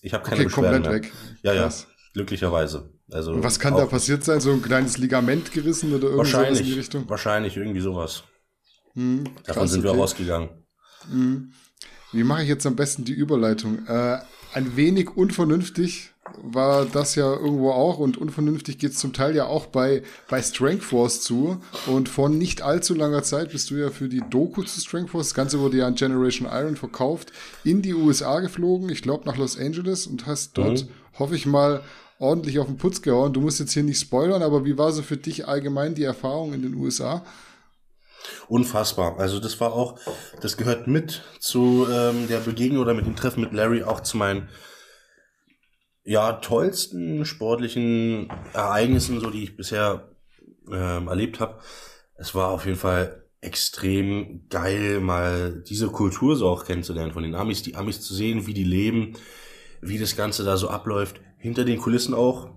Ich 0.01 0.13
habe 0.13 0.23
keine 0.23 0.37
okay, 0.37 0.45
Beschwerden 0.45 0.83
komplett 0.83 1.03
mehr. 1.03 1.11
weg. 1.11 1.13
Ja, 1.43 1.53
Krass. 1.53 1.87
ja, 1.87 1.95
glücklicherweise. 2.13 2.91
Also 3.11 3.33
Und 3.33 3.43
was 3.43 3.59
kann 3.59 3.75
da 3.75 3.85
passiert 3.85 4.23
sein? 4.23 4.39
So 4.39 4.51
ein 4.51 4.61
kleines 4.61 4.97
Ligament 4.97 5.51
gerissen 5.51 5.93
oder 5.93 6.09
irgendwas 6.09 6.59
in 6.59 6.65
die 6.65 6.73
Richtung? 6.73 7.09
Wahrscheinlich 7.09 7.57
irgendwie 7.57 7.81
sowas. 7.81 8.23
Hm, 8.93 9.25
Davon 9.45 9.67
sind 9.67 9.83
wir 9.83 9.91
okay. 9.91 9.99
ausgegangen. 10.01 10.49
Hm. 11.09 11.53
Wie 12.11 12.23
mache 12.23 12.43
ich 12.43 12.49
jetzt 12.49 12.65
am 12.65 12.75
besten 12.75 13.05
die 13.05 13.13
Überleitung? 13.13 13.85
Äh, 13.87 14.19
ein 14.53 14.75
wenig 14.75 15.15
unvernünftig 15.15 16.10
war 16.41 16.85
das 16.85 17.15
ja 17.15 17.31
irgendwo 17.31 17.71
auch 17.71 17.97
und 17.97 18.17
unvernünftig 18.17 18.77
geht 18.77 18.91
es 18.91 18.97
zum 18.97 19.13
Teil 19.13 19.35
ja 19.35 19.45
auch 19.45 19.67
bei, 19.67 20.03
bei 20.29 20.41
Strength 20.41 20.83
Force 20.83 21.21
zu. 21.21 21.61
Und 21.87 22.09
vor 22.09 22.29
nicht 22.29 22.61
allzu 22.61 22.93
langer 22.93 23.23
Zeit 23.23 23.51
bist 23.51 23.69
du 23.69 23.75
ja 23.75 23.89
für 23.89 24.09
die 24.09 24.23
Doku 24.29 24.63
zu 24.63 24.79
Strength 24.79 25.11
Force, 25.11 25.29
das 25.29 25.35
Ganze 25.35 25.59
wurde 25.59 25.77
ja 25.77 25.87
an 25.87 25.95
Generation 25.95 26.47
Iron 26.51 26.75
verkauft, 26.75 27.31
in 27.63 27.81
die 27.81 27.93
USA 27.93 28.39
geflogen, 28.39 28.89
ich 28.89 29.01
glaube 29.01 29.25
nach 29.25 29.37
Los 29.37 29.57
Angeles 29.57 30.07
und 30.07 30.25
hast 30.25 30.57
dort, 30.57 30.85
mhm. 30.85 31.19
hoffe 31.19 31.35
ich 31.35 31.45
mal, 31.45 31.81
ordentlich 32.19 32.59
auf 32.59 32.67
den 32.67 32.77
Putz 32.77 33.01
gehauen. 33.01 33.33
Du 33.33 33.41
musst 33.41 33.59
jetzt 33.59 33.73
hier 33.73 33.83
nicht 33.83 33.99
spoilern, 33.99 34.43
aber 34.43 34.63
wie 34.63 34.77
war 34.77 34.91
so 34.91 35.01
für 35.01 35.17
dich 35.17 35.47
allgemein 35.47 35.95
die 35.95 36.03
Erfahrung 36.03 36.53
in 36.53 36.61
den 36.61 36.75
USA? 36.75 37.25
Unfassbar. 38.47 39.19
Also 39.19 39.39
das 39.39 39.59
war 39.59 39.73
auch, 39.73 39.99
das 40.39 40.55
gehört 40.55 40.87
mit 40.87 41.23
zu 41.39 41.87
ähm, 41.91 42.27
der 42.27 42.39
Begegnung 42.39 42.81
oder 42.81 42.93
mit 42.93 43.05
dem 43.05 43.15
Treffen 43.15 43.41
mit 43.41 43.53
Larry 43.53 43.83
auch 43.83 44.01
zu 44.01 44.17
meinen 44.17 44.49
ja 46.03 46.33
tollsten 46.33 47.25
sportlichen 47.25 48.29
Ereignissen, 48.53 49.19
so 49.19 49.29
die 49.29 49.43
ich 49.43 49.57
bisher 49.57 50.09
ähm, 50.71 51.07
erlebt 51.07 51.39
habe. 51.39 51.59
Es 52.15 52.35
war 52.35 52.49
auf 52.49 52.65
jeden 52.65 52.77
Fall 52.77 53.23
extrem 53.41 54.47
geil, 54.49 54.99
mal 54.99 55.63
diese 55.67 55.87
Kultur 55.87 56.35
so 56.35 56.47
auch 56.47 56.65
kennenzulernen 56.65 57.11
von 57.11 57.23
den 57.23 57.35
Amis, 57.35 57.63
die 57.63 57.75
Amis 57.75 58.01
zu 58.01 58.13
sehen, 58.13 58.45
wie 58.45 58.53
die 58.53 58.63
leben, 58.63 59.13
wie 59.81 59.97
das 59.97 60.15
Ganze 60.15 60.43
da 60.43 60.57
so 60.57 60.69
abläuft, 60.69 61.19
hinter 61.37 61.65
den 61.65 61.79
Kulissen 61.79 62.13
auch, 62.13 62.49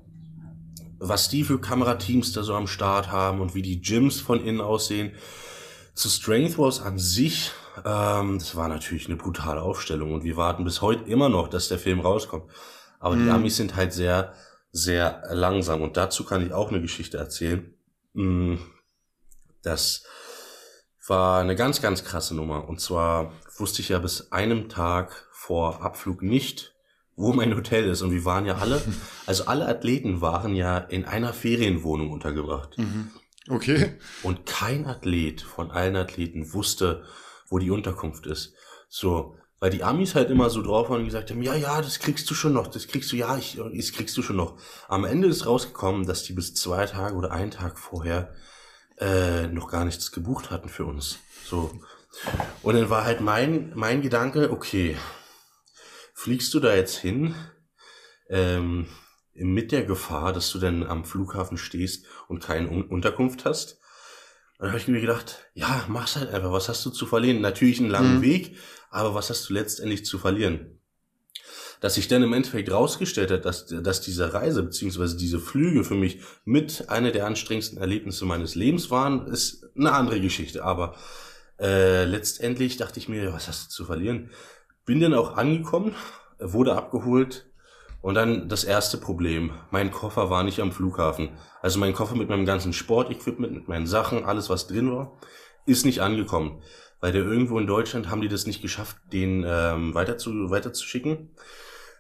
was 0.98 1.30
die 1.30 1.42
für 1.42 1.58
Kamerateams 1.58 2.32
da 2.32 2.42
so 2.42 2.54
am 2.54 2.66
Start 2.66 3.10
haben 3.10 3.40
und 3.40 3.54
wie 3.54 3.62
die 3.62 3.80
Gyms 3.80 4.20
von 4.20 4.44
innen 4.44 4.60
aussehen. 4.60 5.12
Zu 5.94 6.08
Strength 6.08 6.58
Wars 6.58 6.80
an 6.80 6.98
sich, 6.98 7.52
ähm, 7.84 8.38
das 8.38 8.54
war 8.56 8.68
natürlich 8.68 9.06
eine 9.06 9.16
brutale 9.16 9.62
Aufstellung 9.62 10.12
und 10.12 10.24
wir 10.24 10.36
warten 10.36 10.64
bis 10.64 10.82
heute 10.82 11.08
immer 11.08 11.28
noch, 11.28 11.48
dass 11.48 11.68
der 11.68 11.78
Film 11.78 12.00
rauskommt. 12.00 12.44
Aber 13.04 13.16
mhm. 13.16 13.26
die 13.26 13.30
Amis 13.32 13.56
sind 13.56 13.76
halt 13.76 13.92
sehr, 13.92 14.32
sehr 14.72 15.22
langsam 15.30 15.82
und 15.82 15.98
dazu 15.98 16.24
kann 16.24 16.44
ich 16.44 16.54
auch 16.54 16.70
eine 16.70 16.80
Geschichte 16.80 17.18
erzählen. 17.18 17.74
Mm, 18.14 18.54
das 19.62 20.04
war 21.06 21.42
eine 21.42 21.54
ganz, 21.54 21.82
ganz 21.82 22.02
krasse 22.02 22.34
Nummer. 22.34 22.66
Und 22.66 22.80
zwar 22.80 23.34
wusste 23.58 23.82
ich 23.82 23.90
ja 23.90 23.98
bis 23.98 24.32
einem 24.32 24.70
Tag 24.70 25.28
vor 25.32 25.82
Abflug 25.82 26.22
nicht, 26.22 26.74
wo 27.14 27.34
mein 27.34 27.54
Hotel 27.54 27.84
ist. 27.84 28.00
Und 28.00 28.10
wir 28.10 28.24
waren 28.24 28.46
ja 28.46 28.56
alle, 28.56 28.80
also 29.26 29.44
alle 29.44 29.68
Athleten 29.68 30.22
waren 30.22 30.54
ja 30.54 30.78
in 30.78 31.04
einer 31.04 31.34
Ferienwohnung 31.34 32.10
untergebracht. 32.10 32.78
Mhm. 32.78 33.10
Okay. 33.50 33.98
Und 34.22 34.46
kein 34.46 34.86
Athlet 34.86 35.42
von 35.42 35.70
allen 35.70 35.96
Athleten 35.96 36.54
wusste, 36.54 37.04
wo 37.50 37.58
die 37.58 37.70
Unterkunft 37.70 38.24
ist. 38.24 38.54
So, 38.88 39.36
weil 39.64 39.70
die 39.70 39.82
Amis 39.82 40.14
halt 40.14 40.28
immer 40.28 40.50
so 40.50 40.60
drauf 40.60 40.90
waren 40.90 40.98
und 40.98 41.06
gesagt 41.06 41.30
haben, 41.30 41.40
ja, 41.40 41.54
ja, 41.54 41.80
das 41.80 41.98
kriegst 41.98 42.28
du 42.28 42.34
schon 42.34 42.52
noch, 42.52 42.66
das 42.66 42.86
kriegst 42.86 43.10
du, 43.10 43.16
ja, 43.16 43.38
ich, 43.38 43.58
das 43.74 43.92
kriegst 43.92 44.14
du 44.14 44.20
schon 44.20 44.36
noch. 44.36 44.58
Am 44.88 45.06
Ende 45.06 45.26
ist 45.26 45.46
rausgekommen, 45.46 46.04
dass 46.04 46.22
die 46.22 46.34
bis 46.34 46.52
zwei 46.54 46.84
Tage 46.84 47.14
oder 47.14 47.32
einen 47.32 47.50
Tag 47.50 47.78
vorher 47.78 48.34
äh, 48.98 49.46
noch 49.46 49.70
gar 49.70 49.86
nichts 49.86 50.12
gebucht 50.12 50.50
hatten 50.50 50.68
für 50.68 50.84
uns. 50.84 51.18
So. 51.46 51.72
Und 52.60 52.74
dann 52.74 52.90
war 52.90 53.06
halt 53.06 53.22
mein, 53.22 53.72
mein 53.74 54.02
Gedanke, 54.02 54.50
okay, 54.50 54.98
fliegst 56.12 56.52
du 56.52 56.60
da 56.60 56.74
jetzt 56.74 56.98
hin, 56.98 57.34
ähm, 58.28 58.86
mit 59.32 59.72
der 59.72 59.84
Gefahr, 59.84 60.34
dass 60.34 60.50
du 60.50 60.58
dann 60.58 60.82
am 60.82 61.06
Flughafen 61.06 61.56
stehst 61.56 62.04
und 62.28 62.44
keine 62.44 62.68
Unterkunft 62.68 63.46
hast? 63.46 63.78
Dann 64.58 64.68
habe 64.68 64.78
ich 64.78 64.88
mir 64.88 65.00
gedacht, 65.00 65.46
ja, 65.54 65.84
mach's 65.88 66.16
halt 66.16 66.32
einfach, 66.32 66.52
was 66.52 66.68
hast 66.68 66.84
du 66.84 66.90
zu 66.90 67.06
verlieren? 67.06 67.40
Natürlich 67.40 67.80
einen 67.80 67.90
langen 67.90 68.18
mhm. 68.18 68.22
Weg, 68.22 68.56
aber 68.94 69.14
was 69.14 69.28
hast 69.28 69.48
du 69.48 69.54
letztendlich 69.54 70.04
zu 70.04 70.18
verlieren? 70.18 70.78
Dass 71.80 71.94
sich 71.94 72.06
dann 72.06 72.22
im 72.22 72.32
Endeffekt 72.32 72.70
rausgestellt 72.70 73.30
hat, 73.30 73.44
dass, 73.44 73.66
dass 73.66 74.00
diese 74.00 74.32
Reise 74.32 74.62
beziehungsweise 74.62 75.16
diese 75.16 75.40
Flüge 75.40 75.84
für 75.84 75.96
mich 75.96 76.20
mit 76.44 76.88
einer 76.88 77.10
der 77.10 77.26
anstrengendsten 77.26 77.78
Erlebnisse 77.78 78.24
meines 78.24 78.54
Lebens 78.54 78.90
waren, 78.90 79.26
ist 79.26 79.68
eine 79.76 79.92
andere 79.92 80.20
Geschichte. 80.20 80.64
Aber 80.64 80.94
äh, 81.60 82.04
letztendlich 82.04 82.76
dachte 82.76 83.00
ich 83.00 83.08
mir, 83.08 83.32
was 83.32 83.48
hast 83.48 83.66
du 83.66 83.70
zu 83.70 83.84
verlieren? 83.84 84.30
Bin 84.86 85.00
dann 85.00 85.12
auch 85.12 85.36
angekommen, 85.36 85.94
wurde 86.38 86.76
abgeholt 86.76 87.46
und 88.00 88.14
dann 88.14 88.48
das 88.48 88.62
erste 88.62 88.96
Problem. 88.96 89.50
Mein 89.72 89.90
Koffer 89.90 90.30
war 90.30 90.44
nicht 90.44 90.60
am 90.60 90.72
Flughafen. 90.72 91.30
Also 91.60 91.80
mein 91.80 91.94
Koffer 91.94 92.14
mit 92.14 92.28
meinem 92.28 92.46
ganzen 92.46 92.72
Sportequipment, 92.72 93.52
mit 93.52 93.66
meinen 93.66 93.88
Sachen, 93.88 94.24
alles 94.24 94.48
was 94.48 94.68
drin 94.68 94.92
war, 94.92 95.18
ist 95.66 95.84
nicht 95.84 96.00
angekommen 96.00 96.62
weil 97.04 97.12
der 97.12 97.22
irgendwo 97.22 97.58
in 97.58 97.66
Deutschland 97.66 98.08
haben 98.08 98.22
die 98.22 98.28
das 98.28 98.46
nicht 98.46 98.62
geschafft, 98.62 98.96
den 99.12 99.44
ähm, 99.46 99.92
weiter 99.92 100.16
zu, 100.16 100.48
weiterzuschicken. 100.48 101.28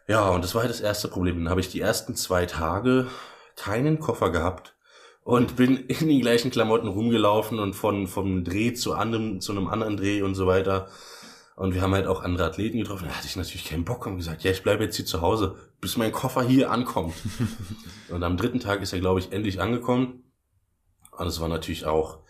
Ja, 0.08 0.30
und 0.30 0.42
das 0.42 0.54
war 0.54 0.62
halt 0.62 0.70
das 0.70 0.80
erste 0.80 1.08
Problem. 1.08 1.36
Dann 1.36 1.50
habe 1.50 1.60
ich 1.60 1.68
die 1.68 1.82
ersten 1.82 2.14
zwei 2.14 2.46
Tage 2.46 3.08
keinen 3.54 3.98
Koffer 3.98 4.30
gehabt 4.30 4.74
und 5.22 5.56
bin 5.56 5.76
in 5.88 6.08
den 6.08 6.22
gleichen 6.22 6.50
Klamotten 6.50 6.88
rumgelaufen 6.88 7.58
und 7.58 7.74
von 7.74 8.06
vom 8.06 8.44
Dreh 8.44 8.72
zu 8.72 8.94
anderem 8.94 9.42
zu 9.42 9.52
einem 9.52 9.68
anderen 9.68 9.98
Dreh 9.98 10.22
und 10.22 10.34
so 10.34 10.46
weiter. 10.46 10.88
Und 11.54 11.74
wir 11.74 11.82
haben 11.82 11.92
halt 11.92 12.06
auch 12.06 12.22
andere 12.22 12.46
Athleten 12.46 12.78
getroffen. 12.78 13.06
Da 13.06 13.14
hatte 13.14 13.26
ich 13.26 13.36
natürlich 13.36 13.66
keinen 13.66 13.84
Bock 13.84 14.06
und 14.06 14.16
gesagt, 14.16 14.42
ja, 14.42 14.52
ich 14.52 14.62
bleibe 14.62 14.84
jetzt 14.84 14.96
hier 14.96 15.04
zu 15.04 15.20
Hause, 15.20 15.56
bis 15.82 15.98
mein 15.98 16.12
Koffer 16.12 16.44
hier 16.44 16.70
ankommt. 16.70 17.12
und 18.08 18.22
am 18.22 18.38
dritten 18.38 18.60
Tag 18.60 18.80
ist 18.80 18.94
er, 18.94 19.00
glaube 19.00 19.20
ich, 19.20 19.32
endlich 19.32 19.60
angekommen. 19.60 20.24
Und 21.10 21.26
es 21.26 21.40
war 21.40 21.48
natürlich 21.48 21.84
auch 21.84 22.20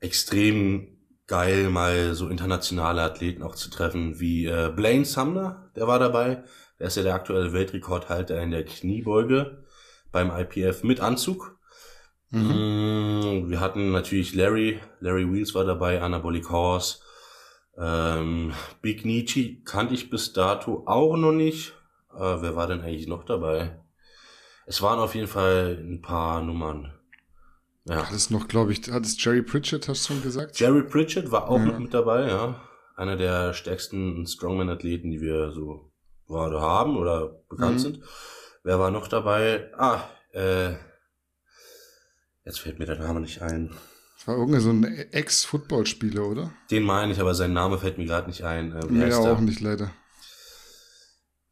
extrem 0.00 0.94
geil, 1.28 1.68
mal 1.68 2.14
so 2.14 2.28
internationale 2.28 3.02
Athleten 3.02 3.42
auch 3.42 3.54
zu 3.54 3.70
treffen, 3.70 4.18
wie 4.18 4.46
äh, 4.46 4.72
Blaine 4.74 5.04
Sumner, 5.04 5.70
der 5.76 5.86
war 5.86 5.98
dabei. 5.98 6.42
Der 6.80 6.88
ist 6.88 6.96
ja 6.96 7.02
der 7.02 7.14
aktuelle 7.14 7.52
Weltrekordhalter 7.52 8.40
in 8.42 8.50
der 8.50 8.64
Kniebeuge 8.64 9.64
beim 10.10 10.30
IPF 10.30 10.82
mit 10.82 11.00
Anzug. 11.00 11.58
Mhm. 12.30 12.40
Mm, 12.40 13.50
wir 13.50 13.60
hatten 13.60 13.92
natürlich 13.92 14.34
Larry, 14.34 14.80
Larry 15.00 15.30
Wheels 15.30 15.54
war 15.54 15.64
dabei, 15.64 16.00
Anabolic 16.00 16.50
Horse. 16.50 17.00
Ähm, 17.76 18.52
Big 18.80 19.04
Nietzsche 19.04 19.62
kannte 19.64 19.94
ich 19.94 20.10
bis 20.10 20.32
dato 20.32 20.82
auch 20.86 21.16
noch 21.16 21.32
nicht. 21.32 21.74
Äh, 22.14 22.40
wer 22.40 22.56
war 22.56 22.66
denn 22.66 22.80
eigentlich 22.80 23.06
noch 23.06 23.24
dabei? 23.24 23.80
Es 24.66 24.82
waren 24.82 24.98
auf 24.98 25.14
jeden 25.14 25.28
Fall 25.28 25.78
ein 25.80 26.00
paar 26.00 26.42
Nummern. 26.42 26.97
Ja. 27.88 28.06
Hat 28.06 28.12
es 28.12 28.28
noch, 28.28 28.48
glaube 28.48 28.72
ich, 28.72 28.90
hat 28.90 29.06
es 29.06 29.22
Jerry 29.22 29.42
Pritchett, 29.42 29.88
hast 29.88 30.08
du 30.08 30.12
schon 30.12 30.22
gesagt? 30.22 30.60
Jerry 30.60 30.82
Pritchett 30.82 31.30
war 31.30 31.48
auch 31.48 31.58
ja. 31.58 31.64
noch 31.64 31.78
mit 31.78 31.94
dabei, 31.94 32.28
ja. 32.28 32.60
Einer 32.96 33.16
der 33.16 33.54
stärksten 33.54 34.26
Strongman-Athleten, 34.26 35.10
die 35.10 35.20
wir 35.20 35.52
so 35.52 35.90
gerade 36.26 36.60
haben 36.60 36.98
oder 36.98 37.42
bekannt 37.48 37.76
mhm. 37.76 37.78
sind. 37.78 38.00
Wer 38.62 38.78
war 38.78 38.90
noch 38.90 39.08
dabei? 39.08 39.70
Ah, 39.78 40.02
äh, 40.32 40.74
jetzt 42.44 42.60
fällt 42.60 42.78
mir 42.78 42.84
der 42.84 42.98
Name 42.98 43.20
nicht 43.20 43.40
ein. 43.40 43.74
Das 44.16 44.28
war 44.28 44.36
irgendwie 44.36 44.60
so 44.60 44.70
ein 44.70 44.84
Ex-Footballspieler, 44.84 46.26
oder? 46.26 46.52
Den 46.70 46.82
meine 46.82 47.12
ich, 47.12 47.20
aber 47.20 47.34
sein 47.34 47.54
Name 47.54 47.78
fällt 47.78 47.96
mir 47.96 48.04
gerade 48.04 48.28
nicht 48.28 48.44
ein. 48.44 48.72
Äh, 48.72 48.84
mir 48.86 49.16
auch 49.16 49.22
der? 49.22 49.40
nicht, 49.40 49.60
leider. 49.60 49.92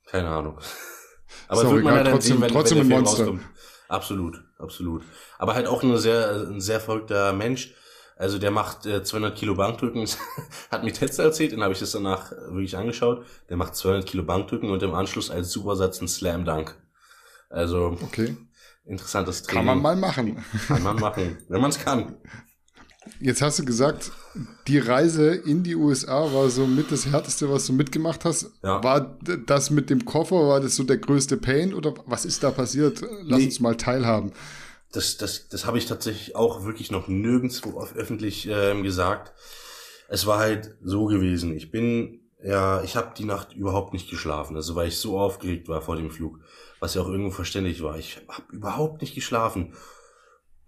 Keine 0.06 0.28
Ahnung. 0.28 0.58
aber 1.48 1.62
Sorry, 1.62 1.76
wird 1.76 1.84
man 1.84 1.94
ja 1.94 2.02
dann 2.02 2.12
trotzdem, 2.12 2.32
sehen, 2.34 2.42
wenn, 2.42 2.52
trotzdem 2.52 2.78
wenn 2.78 2.86
Film 2.88 3.00
Monster. 3.00 3.24
rauskommt. 3.24 3.42
Absolut, 3.88 4.44
absolut. 4.58 5.02
Aber 5.38 5.54
halt 5.54 5.66
auch 5.66 5.82
ein 5.82 5.96
sehr, 5.98 6.46
ein 6.48 6.60
sehr 6.60 6.80
verrückter 6.80 7.32
Mensch. 7.32 7.74
Also 8.16 8.38
der 8.38 8.50
macht 8.50 8.86
äh, 8.86 9.02
200 9.04 9.36
Kilo 9.36 9.54
Bankdrücken, 9.54 10.08
hat 10.70 10.84
mir 10.84 10.92
Tetzel 10.92 11.26
erzählt, 11.26 11.52
den 11.52 11.62
habe 11.62 11.74
ich 11.74 11.80
das 11.80 11.92
danach 11.92 12.30
wirklich 12.30 12.76
angeschaut. 12.76 13.26
Der 13.50 13.58
macht 13.58 13.76
200 13.76 14.06
Kilo 14.06 14.22
Bankdrücken 14.22 14.70
und 14.70 14.82
im 14.82 14.94
Anschluss 14.94 15.30
als 15.30 15.50
Supersatz 15.50 16.00
ein 16.00 16.08
Slam 16.08 16.46
Dunk. 16.46 16.74
Also 17.50 17.98
okay. 18.02 18.36
interessantes 18.86 19.42
Training. 19.42 19.66
Kann 19.66 19.80
man 19.80 19.82
mal 19.82 19.96
machen. 19.96 20.44
Kann 20.66 20.82
man 20.82 20.96
machen, 20.96 21.38
wenn 21.48 21.60
man 21.60 21.70
es 21.70 21.78
kann. 21.78 22.16
Jetzt 23.20 23.42
hast 23.42 23.58
du 23.58 23.64
gesagt, 23.64 24.12
die 24.66 24.78
Reise 24.78 25.34
in 25.34 25.62
die 25.62 25.76
USA 25.76 26.32
war 26.32 26.50
so 26.50 26.66
mit 26.66 26.92
das 26.92 27.06
Härteste, 27.06 27.50
was 27.50 27.66
du 27.66 27.72
mitgemacht 27.72 28.24
hast. 28.24 28.50
Ja. 28.62 28.82
War 28.82 29.18
das 29.46 29.70
mit 29.70 29.90
dem 29.90 30.04
Koffer, 30.04 30.48
war 30.48 30.60
das 30.60 30.76
so 30.76 30.84
der 30.84 30.98
größte 30.98 31.36
Pain 31.36 31.72
oder 31.72 31.94
was 32.06 32.24
ist 32.24 32.42
da 32.42 32.50
passiert? 32.50 33.02
Lass 33.22 33.38
nee. 33.38 33.46
uns 33.46 33.60
mal 33.60 33.76
teilhaben. 33.76 34.32
Das, 34.92 35.16
das, 35.16 35.48
das 35.48 35.66
habe 35.66 35.78
ich 35.78 35.86
tatsächlich 35.86 36.36
auch 36.36 36.64
wirklich 36.64 36.90
noch 36.90 37.08
nirgendwo 37.08 37.80
öffentlich 37.80 38.48
äh, 38.48 38.80
gesagt. 38.82 39.32
Es 40.08 40.26
war 40.26 40.38
halt 40.38 40.76
so 40.82 41.06
gewesen. 41.06 41.56
Ich 41.56 41.70
bin, 41.70 42.20
ja, 42.42 42.82
ich 42.82 42.96
habe 42.96 43.12
die 43.16 43.24
Nacht 43.24 43.54
überhaupt 43.54 43.92
nicht 43.92 44.08
geschlafen, 44.08 44.56
also 44.56 44.74
weil 44.74 44.88
ich 44.88 44.98
so 44.98 45.18
aufgeregt 45.18 45.68
war 45.68 45.82
vor 45.82 45.96
dem 45.96 46.10
Flug, 46.10 46.38
was 46.80 46.94
ja 46.94 47.02
auch 47.02 47.08
irgendwo 47.08 47.30
verständlich 47.30 47.82
war. 47.82 47.98
Ich 47.98 48.18
habe 48.28 48.52
überhaupt 48.52 49.00
nicht 49.00 49.14
geschlafen. 49.14 49.74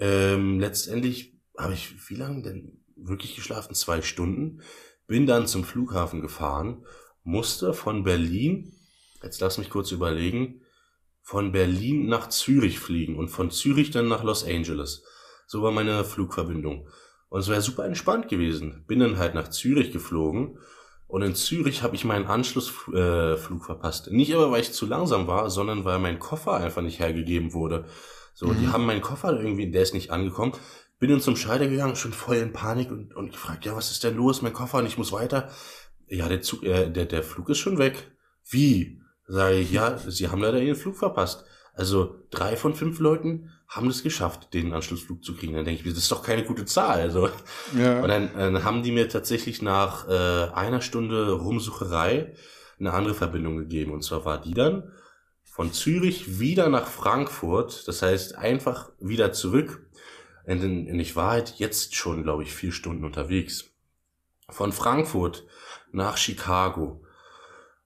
Ähm, 0.00 0.60
letztendlich 0.60 1.37
habe 1.58 1.74
ich, 1.74 2.08
wie 2.08 2.14
lange 2.14 2.42
denn 2.42 2.80
wirklich 2.96 3.34
geschlafen? 3.34 3.74
Zwei 3.74 4.00
Stunden. 4.00 4.62
Bin 5.06 5.26
dann 5.26 5.46
zum 5.46 5.64
Flughafen 5.64 6.20
gefahren, 6.20 6.84
musste 7.24 7.72
von 7.72 8.04
Berlin, 8.04 8.72
jetzt 9.22 9.40
lass 9.40 9.58
mich 9.58 9.70
kurz 9.70 9.90
überlegen, 9.90 10.62
von 11.22 11.52
Berlin 11.52 12.06
nach 12.06 12.28
Zürich 12.28 12.78
fliegen 12.78 13.16
und 13.16 13.28
von 13.28 13.50
Zürich 13.50 13.90
dann 13.90 14.08
nach 14.08 14.22
Los 14.22 14.44
Angeles. 14.44 15.04
So 15.46 15.62
war 15.62 15.72
meine 15.72 16.04
Flugverbindung. 16.04 16.88
Und 17.30 17.40
es 17.40 17.48
wäre 17.48 17.60
super 17.60 17.84
entspannt 17.84 18.28
gewesen. 18.28 18.84
Bin 18.86 19.00
dann 19.00 19.18
halt 19.18 19.34
nach 19.34 19.48
Zürich 19.48 19.92
geflogen 19.92 20.58
und 21.06 21.22
in 21.22 21.34
Zürich 21.34 21.82
habe 21.82 21.96
ich 21.96 22.04
meinen 22.04 22.26
Anschlussflug 22.26 22.94
äh, 22.94 23.36
verpasst. 23.36 24.10
Nicht 24.10 24.34
aber, 24.34 24.50
weil 24.50 24.60
ich 24.60 24.72
zu 24.72 24.86
langsam 24.86 25.26
war, 25.26 25.48
sondern 25.48 25.84
weil 25.86 25.98
mein 25.98 26.18
Koffer 26.18 26.54
einfach 26.54 26.82
nicht 26.82 26.98
hergegeben 26.98 27.54
wurde. 27.54 27.86
So, 28.34 28.46
mhm. 28.46 28.60
die 28.60 28.68
haben 28.68 28.86
meinen 28.86 29.00
Koffer 29.00 29.38
irgendwie, 29.38 29.70
der 29.70 29.82
ist 29.82 29.94
nicht 29.94 30.10
angekommen. 30.10 30.52
Bin 30.98 31.10
dann 31.10 31.20
zum 31.20 31.36
Schalter 31.36 31.68
gegangen, 31.68 31.96
schon 31.96 32.12
voll 32.12 32.36
in 32.36 32.52
Panik 32.52 32.90
und, 32.90 33.14
und 33.14 33.32
gefragt, 33.32 33.64
ja, 33.64 33.76
was 33.76 33.90
ist 33.90 34.02
denn 34.02 34.16
los? 34.16 34.42
Mein 34.42 34.52
Koffer 34.52 34.78
und 34.78 34.86
ich 34.86 34.98
muss 34.98 35.12
weiter. 35.12 35.48
Ja, 36.08 36.28
der 36.28 36.42
Zug, 36.42 36.64
äh, 36.64 36.90
der, 36.90 37.06
der 37.06 37.22
Flug 37.22 37.48
ist 37.50 37.58
schon 37.58 37.78
weg. 37.78 38.10
Wie? 38.48 39.00
Sage 39.26 39.56
ich, 39.56 39.70
ja, 39.70 39.98
sie 39.98 40.28
haben 40.28 40.40
leider 40.40 40.60
ihren 40.60 40.76
Flug 40.76 40.96
verpasst. 40.96 41.44
Also 41.74 42.16
drei 42.30 42.56
von 42.56 42.74
fünf 42.74 42.98
Leuten 42.98 43.50
haben 43.68 43.88
es 43.88 44.02
geschafft, 44.02 44.52
den 44.54 44.72
Anschlussflug 44.72 45.22
zu 45.22 45.36
kriegen. 45.36 45.54
Dann 45.54 45.64
denke 45.64 45.80
ich 45.80 45.86
mir, 45.86 45.92
das 45.92 46.02
ist 46.02 46.10
doch 46.10 46.22
keine 46.24 46.42
gute 46.42 46.64
Zahl. 46.64 47.00
Also. 47.00 47.28
Ja. 47.78 48.00
Und 48.00 48.08
dann, 48.08 48.30
dann 48.34 48.64
haben 48.64 48.82
die 48.82 48.90
mir 48.90 49.08
tatsächlich 49.08 49.62
nach 49.62 50.08
äh, 50.08 50.50
einer 50.54 50.80
Stunde 50.80 51.32
Rumsucherei 51.32 52.34
eine 52.80 52.92
andere 52.92 53.14
Verbindung 53.14 53.58
gegeben. 53.58 53.92
Und 53.92 54.02
zwar 54.02 54.24
war 54.24 54.40
die 54.40 54.54
dann 54.54 54.90
von 55.44 55.72
Zürich 55.72 56.40
wieder 56.40 56.68
nach 56.68 56.86
Frankfurt. 56.86 57.86
Das 57.86 58.02
heißt, 58.02 58.36
einfach 58.36 58.90
wieder 58.98 59.32
zurück 59.32 59.87
Und, 60.48 60.62
und 60.62 61.00
ich 61.00 61.14
war 61.14 61.30
halt 61.32 61.54
jetzt 61.58 61.94
schon, 61.94 62.22
glaube 62.22 62.42
ich, 62.42 62.54
vier 62.54 62.72
Stunden 62.72 63.04
unterwegs. 63.04 63.66
Von 64.48 64.72
Frankfurt 64.72 65.46
nach 65.92 66.16
Chicago. 66.16 67.04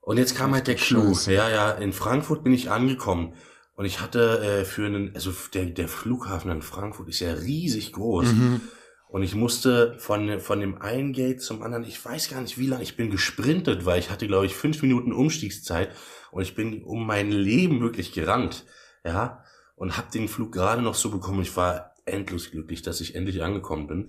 Und 0.00 0.16
jetzt 0.16 0.36
kam 0.36 0.54
halt 0.54 0.68
der 0.68 0.76
Clou. 0.76 1.12
Ja, 1.26 1.50
ja, 1.50 1.72
in 1.72 1.92
Frankfurt 1.92 2.44
bin 2.44 2.54
ich 2.54 2.70
angekommen. 2.70 3.34
Und 3.74 3.84
ich 3.84 4.00
hatte 4.00 4.60
äh, 4.60 4.64
für 4.64 4.86
einen, 4.86 5.12
also 5.14 5.32
der, 5.54 5.66
der 5.66 5.88
Flughafen 5.88 6.52
in 6.52 6.62
Frankfurt 6.62 7.08
ist 7.08 7.18
ja 7.18 7.32
riesig 7.32 7.92
groß. 7.92 8.32
Mhm. 8.32 8.60
Und 9.08 9.24
ich 9.24 9.34
musste 9.34 9.96
von, 9.98 10.38
von 10.38 10.60
dem 10.60 10.80
einen 10.80 11.12
Gate 11.12 11.42
zum 11.42 11.62
anderen, 11.62 11.84
ich 11.84 12.02
weiß 12.02 12.30
gar 12.30 12.40
nicht 12.40 12.58
wie 12.58 12.68
lange, 12.68 12.84
ich 12.84 12.96
bin 12.96 13.10
gesprintet, 13.10 13.84
weil 13.84 13.98
ich 13.98 14.08
hatte, 14.08 14.26
glaube 14.28 14.46
ich, 14.46 14.54
fünf 14.54 14.80
Minuten 14.82 15.12
Umstiegszeit 15.12 15.90
und 16.30 16.42
ich 16.42 16.54
bin 16.54 16.82
um 16.84 17.06
mein 17.06 17.30
Leben 17.30 17.80
wirklich 17.80 18.12
gerannt, 18.12 18.64
ja, 19.04 19.44
und 19.74 19.98
habe 19.98 20.10
den 20.14 20.28
Flug 20.28 20.52
gerade 20.52 20.80
noch 20.80 20.94
so 20.94 21.10
bekommen. 21.10 21.42
Ich 21.42 21.54
war 21.56 21.91
endlos 22.04 22.50
glücklich, 22.50 22.82
dass 22.82 23.00
ich 23.00 23.14
endlich 23.14 23.42
angekommen 23.42 23.86
bin. 23.86 24.06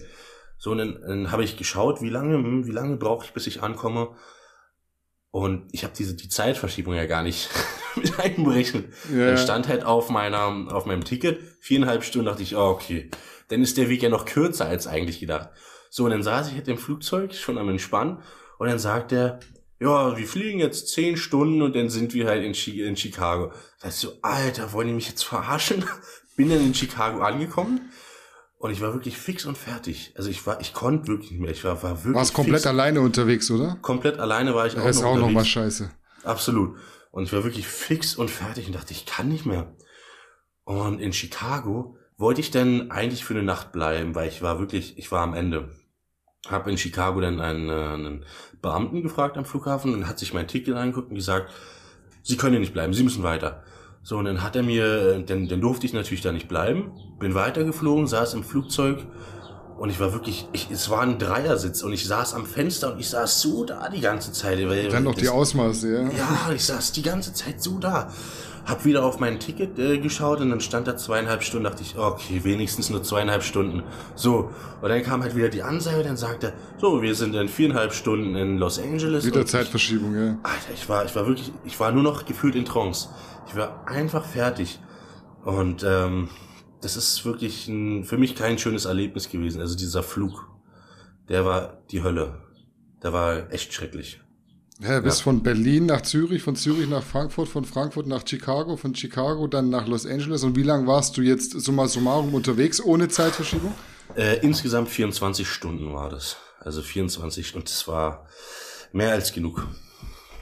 So, 0.57 0.71
und 0.71 0.77
dann, 0.77 1.01
dann 1.01 1.31
habe 1.31 1.43
ich 1.43 1.57
geschaut, 1.57 2.01
wie 2.01 2.09
lange, 2.09 2.35
hm, 2.35 2.65
wie 2.65 2.71
lange 2.71 2.97
brauche 2.97 3.25
ich, 3.25 3.33
bis 3.33 3.47
ich 3.47 3.61
ankomme. 3.61 4.15
Und 5.31 5.67
ich 5.71 5.83
habe 5.83 5.93
diese 5.97 6.15
die 6.15 6.29
Zeitverschiebung 6.29 6.93
ja 6.93 7.05
gar 7.05 7.23
nicht 7.23 7.49
mit 7.95 8.19
einberechnet. 8.19 8.93
Ja. 9.11 9.27
Dann 9.27 9.37
stand 9.37 9.67
halt 9.67 9.83
auf 9.83 10.09
meiner 10.09 10.73
auf 10.73 10.85
meinem 10.85 11.03
Ticket 11.03 11.39
viereinhalb 11.59 12.03
Stunden. 12.03 12.27
Dachte 12.27 12.43
ich, 12.43 12.55
oh, 12.55 12.69
okay, 12.69 13.09
dann 13.47 13.61
ist 13.61 13.77
der 13.77 13.89
Weg 13.89 14.03
ja 14.03 14.09
noch 14.09 14.25
kürzer 14.25 14.65
als 14.65 14.87
eigentlich 14.87 15.19
gedacht. 15.19 15.49
So, 15.89 16.05
und 16.05 16.11
dann 16.11 16.23
saß 16.23 16.49
ich 16.49 16.55
halt 16.55 16.67
im 16.67 16.77
Flugzeug, 16.77 17.33
schon 17.33 17.57
am 17.57 17.69
Entspannen, 17.69 18.19
und 18.57 18.67
dann 18.67 18.79
sagt 18.79 19.11
er, 19.11 19.39
ja, 19.79 20.17
wir 20.17 20.27
fliegen 20.27 20.59
jetzt 20.59 20.87
zehn 20.87 21.17
Stunden 21.17 21.61
und 21.61 21.75
dann 21.75 21.89
sind 21.89 22.13
wir 22.13 22.27
halt 22.27 22.43
in, 22.43 22.53
Chi 22.53 22.81
in 22.81 22.95
Chicago. 22.95 23.51
Da 23.81 23.89
ist 23.89 23.99
so, 23.99 24.13
Alter, 24.21 24.71
wollen 24.71 24.87
die 24.87 24.93
mich 24.93 25.09
jetzt 25.09 25.23
verarschen? 25.23 25.83
Bin 26.35 26.49
dann 26.49 26.61
in 26.61 26.73
Chicago 26.73 27.21
angekommen 27.21 27.91
und 28.57 28.71
ich 28.71 28.81
war 28.81 28.93
wirklich 28.93 29.17
fix 29.17 29.45
und 29.45 29.57
fertig. 29.57 30.13
Also 30.15 30.29
ich 30.29 30.45
war, 30.47 30.61
ich 30.61 30.73
konnte 30.73 31.07
wirklich 31.07 31.31
nicht 31.31 31.41
mehr. 31.41 31.51
Ich 31.51 31.63
war, 31.63 31.83
war 31.83 31.97
wirklich. 31.97 32.15
Warst 32.15 32.33
komplett 32.33 32.65
alleine 32.65 33.01
unterwegs, 33.01 33.51
oder? 33.51 33.77
Komplett 33.81 34.19
alleine 34.19 34.55
war 34.55 34.65
ich 34.65 34.77
auch 34.77 34.83
das 34.83 34.97
ist 34.97 35.03
auch 35.03 35.17
noch 35.17 35.29
mal 35.29 35.45
scheiße. 35.45 35.91
Absolut. 36.23 36.77
Und 37.11 37.23
ich 37.25 37.33
war 37.33 37.43
wirklich 37.43 37.67
fix 37.67 38.15
und 38.15 38.31
fertig 38.31 38.67
und 38.67 38.73
dachte, 38.73 38.93
ich 38.93 39.05
kann 39.05 39.27
nicht 39.27 39.45
mehr. 39.45 39.75
Und 40.63 40.99
in 40.99 41.13
Chicago 41.13 41.97
wollte 42.17 42.41
ich 42.41 42.51
dann 42.51 42.89
eigentlich 42.89 43.25
für 43.25 43.33
eine 43.33 43.43
Nacht 43.43 43.71
bleiben, 43.71 44.15
weil 44.15 44.29
ich 44.29 44.41
war 44.41 44.59
wirklich, 44.59 44.97
ich 44.97 45.11
war 45.11 45.21
am 45.21 45.33
Ende. 45.33 45.75
Hab 46.47 46.67
in 46.67 46.77
Chicago 46.77 47.21
dann 47.21 47.39
einen, 47.39 47.69
äh, 47.69 47.73
einen 47.73 48.25
Beamten 48.61 49.01
gefragt 49.01 49.37
am 49.37 49.45
Flughafen 49.45 49.93
und 49.93 50.07
hat 50.07 50.19
sich 50.19 50.33
mein 50.33 50.47
Ticket 50.47 50.75
angeguckt 50.75 51.09
und 51.09 51.15
gesagt, 51.15 51.51
Sie 52.21 52.37
können 52.37 52.53
hier 52.53 52.61
nicht 52.61 52.73
bleiben, 52.73 52.93
Sie 52.93 53.03
müssen 53.03 53.23
weiter. 53.23 53.63
So, 54.05 54.17
und 54.17 54.25
dann 54.25 54.43
hat 54.43 54.55
er 54.57 54.63
mir, 54.63 55.23
dann, 55.25 55.47
dann 55.47 55.61
durfte 55.61 55.85
ich 55.85 55.93
natürlich 55.93 56.21
da 56.21 56.33
nicht 56.33 56.49
bleiben, 56.49 56.91
bin 57.19 57.35
weitergeflogen, 57.35 58.05
saß 58.05 58.33
im 58.33 58.43
Flugzeug 58.43 58.97
und 59.77 59.89
ich 59.89 59.99
war 59.99 60.11
wirklich, 60.13 60.47
ich, 60.51 60.69
es 60.71 60.89
war 60.89 61.01
ein 61.01 61.17
Dreiersitz 61.17 61.83
und 61.83 61.93
ich 61.93 62.05
saß 62.05 62.33
am 62.33 62.45
Fenster 62.45 62.93
und 62.93 62.99
ich 62.99 63.09
saß 63.09 63.41
so 63.41 63.63
da 63.63 63.89
die 63.89 64.01
ganze 64.01 64.33
Zeit. 64.33 64.57
Weil, 64.67 64.89
dann 64.89 65.03
noch 65.03 65.15
die 65.15 65.29
Ausmaße, 65.29 65.93
ja. 65.93 66.01
Ja, 66.03 66.51
ich 66.53 66.65
saß 66.65 66.91
die 66.91 67.01
ganze 67.01 67.33
Zeit 67.33 67.63
so 67.63 67.79
da. 67.79 68.11
Hab 68.65 68.85
wieder 68.85 69.03
auf 69.03 69.19
mein 69.19 69.41
Ticket 69.41 69.77
äh, 69.77 69.97
geschaut 69.97 70.39
und 70.39 70.49
dann 70.49 70.61
stand 70.61 70.87
da 70.87 70.95
zweieinhalb 70.95 71.43
Stunden, 71.43 71.65
dachte 71.65 71.83
ich, 71.83 71.97
okay, 71.97 72.41
wenigstens 72.43 72.89
nur 72.89 73.03
zweieinhalb 73.03 73.43
Stunden. 73.43 73.83
So, 74.15 74.51
und 74.81 74.89
dann 74.89 75.03
kam 75.03 75.21
halt 75.21 75.35
wieder 75.35 75.49
die 75.49 75.63
Ansage, 75.63 76.01
dann 76.03 76.15
sagte 76.15 76.47
er, 76.47 76.53
so, 76.79 77.01
wir 77.01 77.13
sind 77.13 77.35
in 77.35 77.49
viereinhalb 77.49 77.93
Stunden 77.93 78.35
in 78.37 78.57
Los 78.57 78.79
Angeles. 78.79 79.25
Wieder 79.25 79.45
Zeitverschiebung, 79.45 80.15
ich, 80.15 80.21
ja. 80.21 80.37
Alter, 80.43 80.73
ich 80.73 80.87
war, 80.87 81.03
ich 81.03 81.13
war 81.13 81.27
wirklich, 81.27 81.51
ich 81.65 81.77
war 81.79 81.91
nur 81.91 82.03
noch 82.03 82.25
gefühlt 82.25 82.55
in 82.55 82.63
Trance. 82.63 83.09
Ich 83.47 83.55
war 83.55 83.87
einfach 83.87 84.25
fertig. 84.25 84.79
Und 85.43 85.83
ähm, 85.83 86.29
das 86.81 86.95
ist 86.97 87.25
wirklich 87.25 87.67
ein, 87.67 88.03
für 88.03 88.17
mich 88.17 88.35
kein 88.35 88.57
schönes 88.57 88.85
Erlebnis 88.85 89.29
gewesen. 89.29 89.61
Also 89.61 89.75
dieser 89.75 90.03
Flug, 90.03 90.47
der 91.29 91.45
war 91.45 91.83
die 91.91 92.03
Hölle. 92.03 92.41
Der 93.01 93.13
war 93.13 93.51
echt 93.51 93.73
schrecklich. 93.73 94.21
Ja, 94.79 94.99
bis 94.99 95.19
ja. 95.19 95.23
von 95.23 95.43
Berlin 95.43 95.85
nach 95.85 96.01
Zürich, 96.01 96.41
von 96.41 96.55
Zürich 96.55 96.89
nach 96.89 97.03
Frankfurt, 97.03 97.47
von 97.47 97.63
Frankfurt 97.63 98.07
nach 98.07 98.27
Chicago, 98.27 98.75
von 98.75 98.95
Chicago 98.95 99.47
dann 99.47 99.69
nach 99.69 99.87
Los 99.87 100.05
Angeles. 100.05 100.43
Und 100.43 100.55
wie 100.55 100.63
lange 100.63 100.87
warst 100.87 101.15
du 101.17 101.21
jetzt 101.21 101.51
summa 101.51 101.87
summarum 101.87 102.33
unterwegs 102.33 102.81
ohne 102.81 103.07
Zeitverschiebung? 103.07 103.73
Äh, 104.15 104.39
insgesamt 104.41 104.89
24 104.89 105.47
Stunden 105.47 105.93
war 105.93 106.09
das. 106.09 106.37
Also 106.59 106.81
24 106.81 107.55
und 107.55 107.69
das 107.69 107.87
war 107.87 108.25
mehr 108.91 109.11
als 109.11 109.31
genug. 109.31 109.67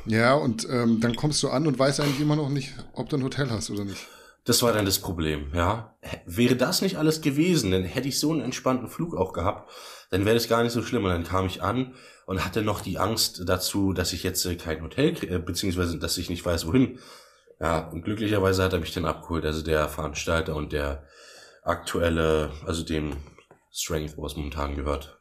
Ja, 0.06 0.34
und 0.34 0.68
ähm, 0.70 0.99
dann 0.99 1.16
kommst 1.16 1.41
du 1.43 1.49
an 1.49 1.68
und 1.68 1.78
weißt 1.78 1.99
eigentlich 1.99 2.22
immer 2.22 2.36
noch 2.36 2.49
nicht, 2.49 2.74
ob 2.93 3.10
du 3.10 3.18
ein 3.18 3.24
Hotel 3.24 3.49
hast 3.49 3.70
oder 3.70 3.86
nicht. 3.86 4.08
Das 4.45 4.64
war 4.64 4.74
dann 4.74 4.86
das 4.86 4.99
Problem, 4.99 5.52
ja. 5.54 5.95
Wäre 6.26 6.56
das 6.56 6.82
nicht 6.82 6.97
alles 6.97 7.22
gewesen, 7.22 7.72
dann 7.72 7.84
hätte 7.84 8.08
ich 8.08 8.20
so 8.20 8.32
einen 8.32 8.41
entspannten 8.41 8.88
Flug 8.88 9.16
auch 9.16 9.34
gehabt, 9.34 9.72
dann 10.10 10.26
wäre 10.26 10.36
das 10.36 10.47
gar 10.47 10.64
nicht 10.64 10.74
so 10.74 10.82
schlimm. 10.82 11.04
Und 11.06 11.12
dann 11.12 11.24
kam 11.24 11.45
ich 11.45 11.62
an 11.62 11.93
und 12.26 12.43
hatte 12.43 12.64
noch 12.64 12.82
die 12.82 12.97
Angst 12.97 13.43
dazu, 13.45 13.93
dass 13.93 14.14
ich 14.14 14.24
jetzt 14.24 14.45
äh, 14.45 14.56
kein 14.56 14.82
Hotel 14.82 15.14
kriege, 15.14 15.36
äh, 15.36 15.39
beziehungsweise 15.39 15.99
dass 15.99 16.18
ich 16.18 16.30
nicht 16.30 16.45
weiß, 16.45 16.66
wohin. 16.66 16.99
Ja, 17.60 17.88
und 17.89 18.04
glücklicherweise 18.04 18.64
hat 18.64 18.74
er 18.74 18.80
mich 18.80 18.93
dann 18.93 19.06
abgeholt, 19.06 19.45
also 19.45 19.62
der 19.62 19.88
Veranstalter 19.88 20.56
und 20.56 20.74
der 20.74 21.04
aktuelle, 21.64 22.52
also 22.66 22.84
dem 22.84 23.18
Strength, 23.72 24.18
was 24.18 24.36
momentan 24.36 24.76
gehört. 24.76 25.20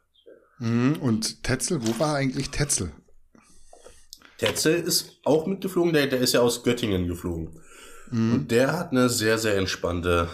Mhm, 0.57 0.97
und 0.99 1.43
Tetzel, 1.43 1.85
wo 1.85 1.99
war 1.99 2.15
eigentlich 2.15 2.49
Tetzel? 2.49 2.91
Tetzel 4.41 4.73
ist 4.73 5.19
auch 5.23 5.45
mitgeflogen, 5.45 5.93
der, 5.93 6.07
der 6.07 6.19
ist 6.19 6.33
ja 6.33 6.39
aus 6.39 6.63
Göttingen 6.63 7.07
geflogen. 7.07 7.49
Mhm. 8.09 8.33
Und 8.33 8.51
der 8.51 8.77
hat 8.77 8.91
eine 8.91 9.07
sehr, 9.07 9.37
sehr 9.37 9.55
entspannte 9.55 10.29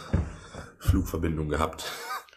Flugverbindung 0.79 1.49
gehabt. 1.49 1.83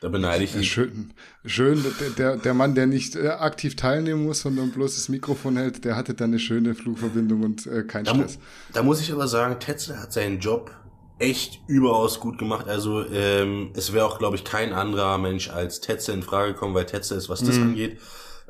Da 0.00 0.08
beneide 0.08 0.42
ich 0.42 0.56
ihn. 0.56 0.64
Schön, 0.64 1.14
schön 1.44 1.84
der, 2.18 2.38
der 2.38 2.54
Mann, 2.54 2.74
der 2.74 2.86
nicht 2.86 3.14
äh, 3.14 3.28
aktiv 3.28 3.76
teilnehmen 3.76 4.24
muss, 4.24 4.40
sondern 4.40 4.72
bloß 4.72 4.96
das 4.96 5.08
Mikrofon 5.10 5.58
hält, 5.58 5.84
der 5.84 5.94
hatte 5.94 6.14
dann 6.14 6.30
eine 6.30 6.40
schöne 6.40 6.74
Flugverbindung 6.74 7.44
und 7.44 7.66
äh, 7.66 7.84
kein 7.84 8.04
da, 8.04 8.14
Stress. 8.14 8.38
Da 8.72 8.82
muss 8.82 9.00
ich 9.00 9.12
aber 9.12 9.28
sagen, 9.28 9.60
Tetzel 9.60 10.00
hat 10.00 10.12
seinen 10.12 10.40
Job 10.40 10.72
echt 11.20 11.60
überaus 11.68 12.18
gut 12.18 12.38
gemacht. 12.38 12.66
Also 12.66 13.06
ähm, 13.06 13.70
es 13.74 13.92
wäre 13.92 14.06
auch, 14.06 14.18
glaube 14.18 14.34
ich, 14.36 14.42
kein 14.42 14.72
anderer 14.72 15.18
Mensch 15.18 15.50
als 15.50 15.80
Tetzel 15.80 16.14
in 16.14 16.22
Frage 16.22 16.54
gekommen, 16.54 16.74
weil 16.74 16.86
Tetzel 16.86 17.16
ist, 17.16 17.28
was 17.28 17.44
das 17.44 17.56
mhm. 17.56 17.62
angeht, 17.62 17.98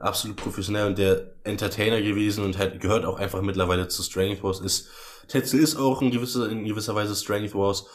absolut 0.00 0.36
professionell 0.36 0.86
und 0.86 0.98
der 0.98 1.34
Entertainer 1.44 2.00
gewesen 2.02 2.44
und 2.44 2.58
halt 2.58 2.80
gehört 2.80 3.04
auch 3.04 3.18
einfach 3.18 3.42
mittlerweile 3.42 3.88
zu 3.88 4.02
Strength 4.02 4.42
Wars. 4.42 4.60
Ist 4.60 4.88
Tetzel 5.28 5.60
ist 5.60 5.76
auch 5.76 6.02
in 6.02 6.10
gewisser 6.10 6.48
in 6.48 6.64
gewisser 6.64 6.94
Weise 6.94 7.14
Strength 7.14 7.54
Wars 7.54 7.86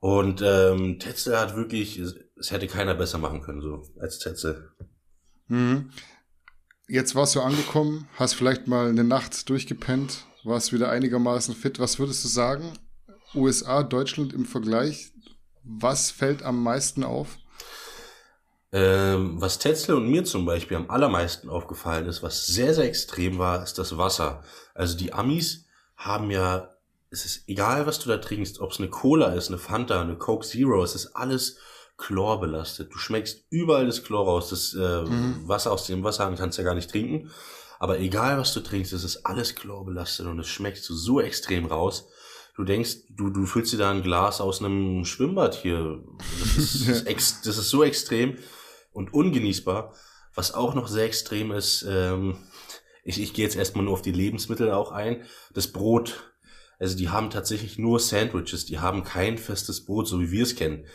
und 0.00 0.40
ähm, 0.42 0.98
Tetzel 0.98 1.38
hat 1.38 1.54
wirklich, 1.56 1.98
es 1.98 2.50
hätte 2.50 2.66
keiner 2.66 2.94
besser 2.94 3.18
machen 3.18 3.42
können 3.42 3.60
so 3.60 3.82
als 4.00 4.18
Tetzel. 4.18 4.70
Mhm. 5.48 5.90
Jetzt 6.88 7.14
warst 7.14 7.36
du 7.36 7.40
angekommen, 7.40 8.08
hast 8.16 8.34
vielleicht 8.34 8.66
mal 8.66 8.88
eine 8.88 9.04
Nacht 9.04 9.48
durchgepennt, 9.48 10.24
warst 10.42 10.72
wieder 10.72 10.88
einigermaßen 10.90 11.54
fit. 11.54 11.78
Was 11.78 11.98
würdest 11.98 12.24
du 12.24 12.28
sagen? 12.28 12.72
USA, 13.34 13.82
Deutschland 13.82 14.32
im 14.32 14.44
Vergleich, 14.44 15.12
was 15.62 16.10
fällt 16.10 16.42
am 16.42 16.62
meisten 16.62 17.04
auf? 17.04 17.38
Ähm, 18.72 19.40
was 19.40 19.58
Tetzel 19.58 19.96
und 19.96 20.08
mir 20.08 20.24
zum 20.24 20.46
Beispiel 20.46 20.76
am 20.76 20.90
allermeisten 20.90 21.48
aufgefallen 21.48 22.06
ist, 22.06 22.22
was 22.22 22.46
sehr, 22.46 22.72
sehr 22.72 22.84
extrem 22.84 23.38
war, 23.38 23.62
ist 23.62 23.78
das 23.78 23.98
Wasser. 23.98 24.44
Also 24.74 24.96
die 24.96 25.12
Amis 25.12 25.66
haben 25.96 26.30
ja, 26.30 26.70
es 27.10 27.24
ist 27.24 27.48
egal, 27.48 27.86
was 27.86 27.98
du 27.98 28.08
da 28.08 28.18
trinkst, 28.18 28.60
ob 28.60 28.70
es 28.70 28.78
eine 28.78 28.88
Cola 28.88 29.32
ist, 29.32 29.48
eine 29.48 29.58
Fanta, 29.58 30.00
eine 30.00 30.16
Coke 30.16 30.46
Zero, 30.46 30.84
es 30.84 30.94
ist 30.94 31.16
alles 31.16 31.58
Chlor 31.96 32.40
belastet. 32.40 32.94
Du 32.94 32.98
schmeckst 32.98 33.44
überall 33.50 33.86
das 33.86 34.04
Chlor 34.04 34.24
raus. 34.24 34.48
Das 34.50 34.72
äh, 34.72 35.02
mhm. 35.02 35.46
Wasser 35.46 35.72
aus 35.72 35.86
dem 35.86 36.02
Wasserhahn 36.02 36.36
kannst 36.36 36.56
du 36.56 36.62
ja 36.62 36.68
gar 36.68 36.74
nicht 36.74 36.90
trinken. 36.90 37.30
Aber 37.78 37.98
egal, 37.98 38.38
was 38.38 38.54
du 38.54 38.60
trinkst, 38.60 38.92
es 38.92 39.04
ist 39.04 39.26
alles 39.26 39.54
Chlor 39.54 39.84
belastet 39.84 40.26
und 40.26 40.38
es 40.38 40.48
schmeckt 40.48 40.82
so 40.82 41.20
extrem 41.20 41.66
raus 41.66 42.06
du 42.60 42.64
denkst, 42.64 42.96
du, 43.08 43.30
du 43.30 43.46
füllst 43.46 43.72
dir 43.72 43.78
da 43.78 43.90
ein 43.90 44.02
Glas 44.02 44.40
aus 44.40 44.62
einem 44.62 45.04
Schwimmbad 45.06 45.54
hier. 45.54 46.02
Das 46.40 46.74
ist, 46.74 47.06
ex, 47.06 47.40
das 47.42 47.56
ist 47.56 47.70
so 47.70 47.82
extrem 47.82 48.36
und 48.92 49.12
ungenießbar. 49.12 49.94
Was 50.34 50.54
auch 50.54 50.74
noch 50.74 50.88
sehr 50.88 51.04
extrem 51.04 51.50
ist, 51.52 51.84
ähm, 51.88 52.38
ich, 53.04 53.20
ich 53.20 53.34
gehe 53.34 53.44
jetzt 53.44 53.56
erstmal 53.56 53.84
nur 53.84 53.94
auf 53.94 54.02
die 54.02 54.12
Lebensmittel 54.12 54.70
auch 54.70 54.92
ein. 54.92 55.24
Das 55.54 55.68
Brot. 55.68 56.32
Also 56.78 56.96
die 56.96 57.10
haben 57.10 57.30
tatsächlich 57.30 57.78
nur 57.78 58.00
Sandwiches, 58.00 58.64
die 58.64 58.78
haben 58.78 59.04
kein 59.04 59.36
festes 59.36 59.84
Brot, 59.84 60.08
so 60.08 60.20
wie 60.20 60.30
wir 60.30 60.44
es 60.44 60.56
kennen. 60.56 60.86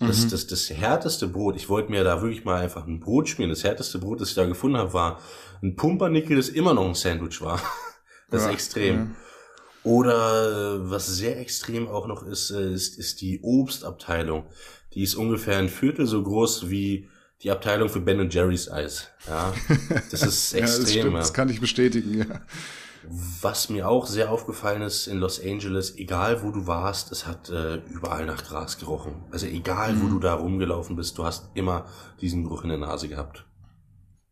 Das, 0.00 0.24
mhm. 0.24 0.30
das, 0.30 0.46
das 0.46 0.70
härteste 0.70 1.26
Brot, 1.26 1.56
ich 1.56 1.68
wollte 1.68 1.90
mir 1.90 2.04
da 2.04 2.22
wirklich 2.22 2.44
mal 2.44 2.60
einfach 2.60 2.86
ein 2.86 3.00
Brot 3.00 3.28
schmieren. 3.28 3.50
Das 3.50 3.64
härteste 3.64 3.98
Brot, 3.98 4.20
das 4.20 4.30
ich 4.30 4.34
da 4.34 4.46
gefunden 4.46 4.76
habe, 4.76 4.92
war 4.92 5.20
ein 5.62 5.74
Pumpernickel, 5.74 6.36
das 6.36 6.48
immer 6.48 6.74
noch 6.74 6.86
ein 6.86 6.94
Sandwich 6.94 7.40
war. 7.40 7.60
Das 8.30 8.42
ja, 8.42 8.48
ist 8.48 8.54
extrem. 8.56 8.96
Ja. 8.96 9.06
Oder 9.84 10.74
äh, 10.74 10.90
was 10.90 11.06
sehr 11.06 11.40
extrem 11.40 11.88
auch 11.88 12.06
noch 12.06 12.22
ist, 12.22 12.50
äh, 12.50 12.70
ist, 12.74 12.98
ist 12.98 13.22
die 13.22 13.40
Obstabteilung. 13.40 14.44
Die 14.92 15.02
ist 15.02 15.14
ungefähr 15.14 15.56
ein 15.56 15.70
Viertel 15.70 16.06
so 16.06 16.22
groß 16.22 16.68
wie 16.68 17.08
die 17.42 17.50
Abteilung 17.50 17.88
für 17.88 18.00
Ben 18.00 18.28
Jerry's 18.30 18.70
Eis. 18.70 19.08
Ja, 19.26 19.52
das 20.10 20.22
ist 20.22 20.54
extrem. 20.54 20.60
ja, 20.60 20.66
das, 20.66 20.90
stimmt, 20.90 21.14
das 21.14 21.34
kann 21.34 21.48
ich 21.48 21.60
bestätigen, 21.60 22.18
ja. 22.18 22.40
Was 23.40 23.70
mir 23.70 23.88
auch 23.88 24.06
sehr 24.06 24.30
aufgefallen 24.30 24.82
ist 24.82 25.06
in 25.06 25.18
Los 25.18 25.42
Angeles, 25.42 25.96
egal 25.96 26.42
wo 26.42 26.50
du 26.50 26.66
warst, 26.66 27.10
es 27.10 27.26
hat 27.26 27.48
äh, 27.48 27.76
überall 27.76 28.26
nach 28.26 28.44
Gras 28.44 28.78
gerochen. 28.78 29.24
Also 29.30 29.46
egal 29.46 29.94
mhm. 29.94 30.02
wo 30.02 30.08
du 30.08 30.18
da 30.18 30.34
rumgelaufen 30.34 30.96
bist, 30.96 31.16
du 31.16 31.24
hast 31.24 31.48
immer 31.54 31.86
diesen 32.20 32.44
Geruch 32.44 32.64
in 32.64 32.70
der 32.70 32.78
Nase 32.78 33.08
gehabt. 33.08 33.46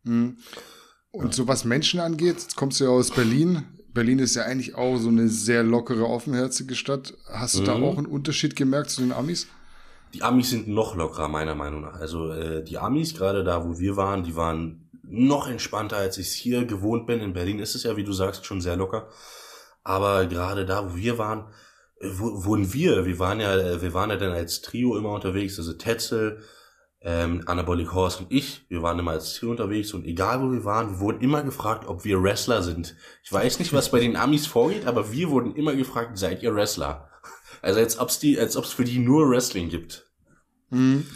Mhm. 0.02 0.38
Und 1.10 1.34
so 1.34 1.48
was 1.48 1.64
Menschen 1.64 2.00
angeht, 2.00 2.34
jetzt 2.34 2.56
kommst 2.56 2.80
du 2.80 2.84
ja 2.84 2.90
aus 2.90 3.10
Berlin. 3.10 3.64
Berlin 3.94 4.18
ist 4.18 4.34
ja 4.34 4.42
eigentlich 4.42 4.74
auch 4.74 4.98
so 4.98 5.08
eine 5.08 5.28
sehr 5.28 5.62
lockere, 5.62 6.06
offenherzige 6.06 6.74
Stadt. 6.74 7.14
Hast 7.30 7.56
du 7.56 7.60
mhm. 7.62 7.66
da 7.66 7.72
auch 7.74 7.96
einen 7.96 8.06
Unterschied 8.06 8.56
gemerkt 8.56 8.90
zu 8.90 9.00
den 9.00 9.12
Amis? 9.12 9.46
Die 10.16 10.22
Amis 10.22 10.48
sind 10.48 10.66
noch 10.66 10.96
lockerer, 10.96 11.28
meiner 11.28 11.54
Meinung 11.54 11.82
nach. 11.82 12.00
Also 12.00 12.30
äh, 12.30 12.64
die 12.64 12.78
Amis, 12.78 13.14
gerade 13.14 13.44
da, 13.44 13.66
wo 13.66 13.78
wir 13.78 13.98
waren, 13.98 14.24
die 14.24 14.34
waren 14.34 14.88
noch 15.02 15.46
entspannter, 15.46 15.98
als 15.98 16.16
ich 16.16 16.28
es 16.28 16.32
hier 16.32 16.64
gewohnt 16.64 17.06
bin. 17.06 17.20
In 17.20 17.34
Berlin 17.34 17.58
ist 17.58 17.74
es 17.74 17.82
ja, 17.82 17.98
wie 17.98 18.04
du 18.04 18.14
sagst, 18.14 18.46
schon 18.46 18.62
sehr 18.62 18.76
locker. 18.76 19.08
Aber 19.84 20.24
gerade 20.24 20.64
da, 20.64 20.90
wo 20.90 20.96
wir 20.96 21.18
waren, 21.18 21.52
äh, 22.00 22.08
wo, 22.14 22.46
wurden 22.46 22.72
wir, 22.72 23.04
wir 23.04 23.18
waren 23.18 23.40
ja, 23.40 23.54
äh, 23.56 23.82
wir 23.82 23.92
waren 23.92 24.08
ja 24.08 24.16
dann 24.16 24.32
als 24.32 24.62
Trio 24.62 24.96
immer 24.96 25.10
unterwegs, 25.10 25.58
also 25.58 25.74
Tetzel, 25.74 26.42
ähm, 27.02 27.42
Anabolic 27.44 27.92
Horse 27.92 28.20
und 28.20 28.32
ich, 28.32 28.64
wir 28.70 28.80
waren 28.80 28.98
immer 28.98 29.10
als 29.10 29.34
Trio 29.34 29.50
unterwegs 29.50 29.92
und 29.92 30.06
egal 30.06 30.40
wo 30.40 30.50
wir 30.50 30.64
waren, 30.64 30.92
wir 30.92 31.00
wurden 31.00 31.20
immer 31.20 31.42
gefragt, 31.42 31.86
ob 31.86 32.06
wir 32.06 32.22
Wrestler 32.22 32.62
sind. 32.62 32.96
Ich 33.22 33.30
weiß 33.30 33.58
nicht, 33.58 33.74
was 33.74 33.90
bei 33.90 34.00
den 34.00 34.16
Amis 34.16 34.46
vorgeht, 34.46 34.86
aber 34.86 35.12
wir 35.12 35.28
wurden 35.28 35.54
immer 35.54 35.74
gefragt, 35.74 36.16
seid 36.16 36.42
ihr 36.42 36.54
Wrestler? 36.54 37.10
Also 37.62 37.80
als 37.80 37.98
ob's 37.98 38.18
die, 38.18 38.38
als 38.38 38.56
ob's 38.56 38.72
für 38.72 38.84
die 38.84 38.98
nur 38.98 39.28
Wrestling 39.30 39.70
gibt. 39.70 40.05
Mhm. 40.70 41.06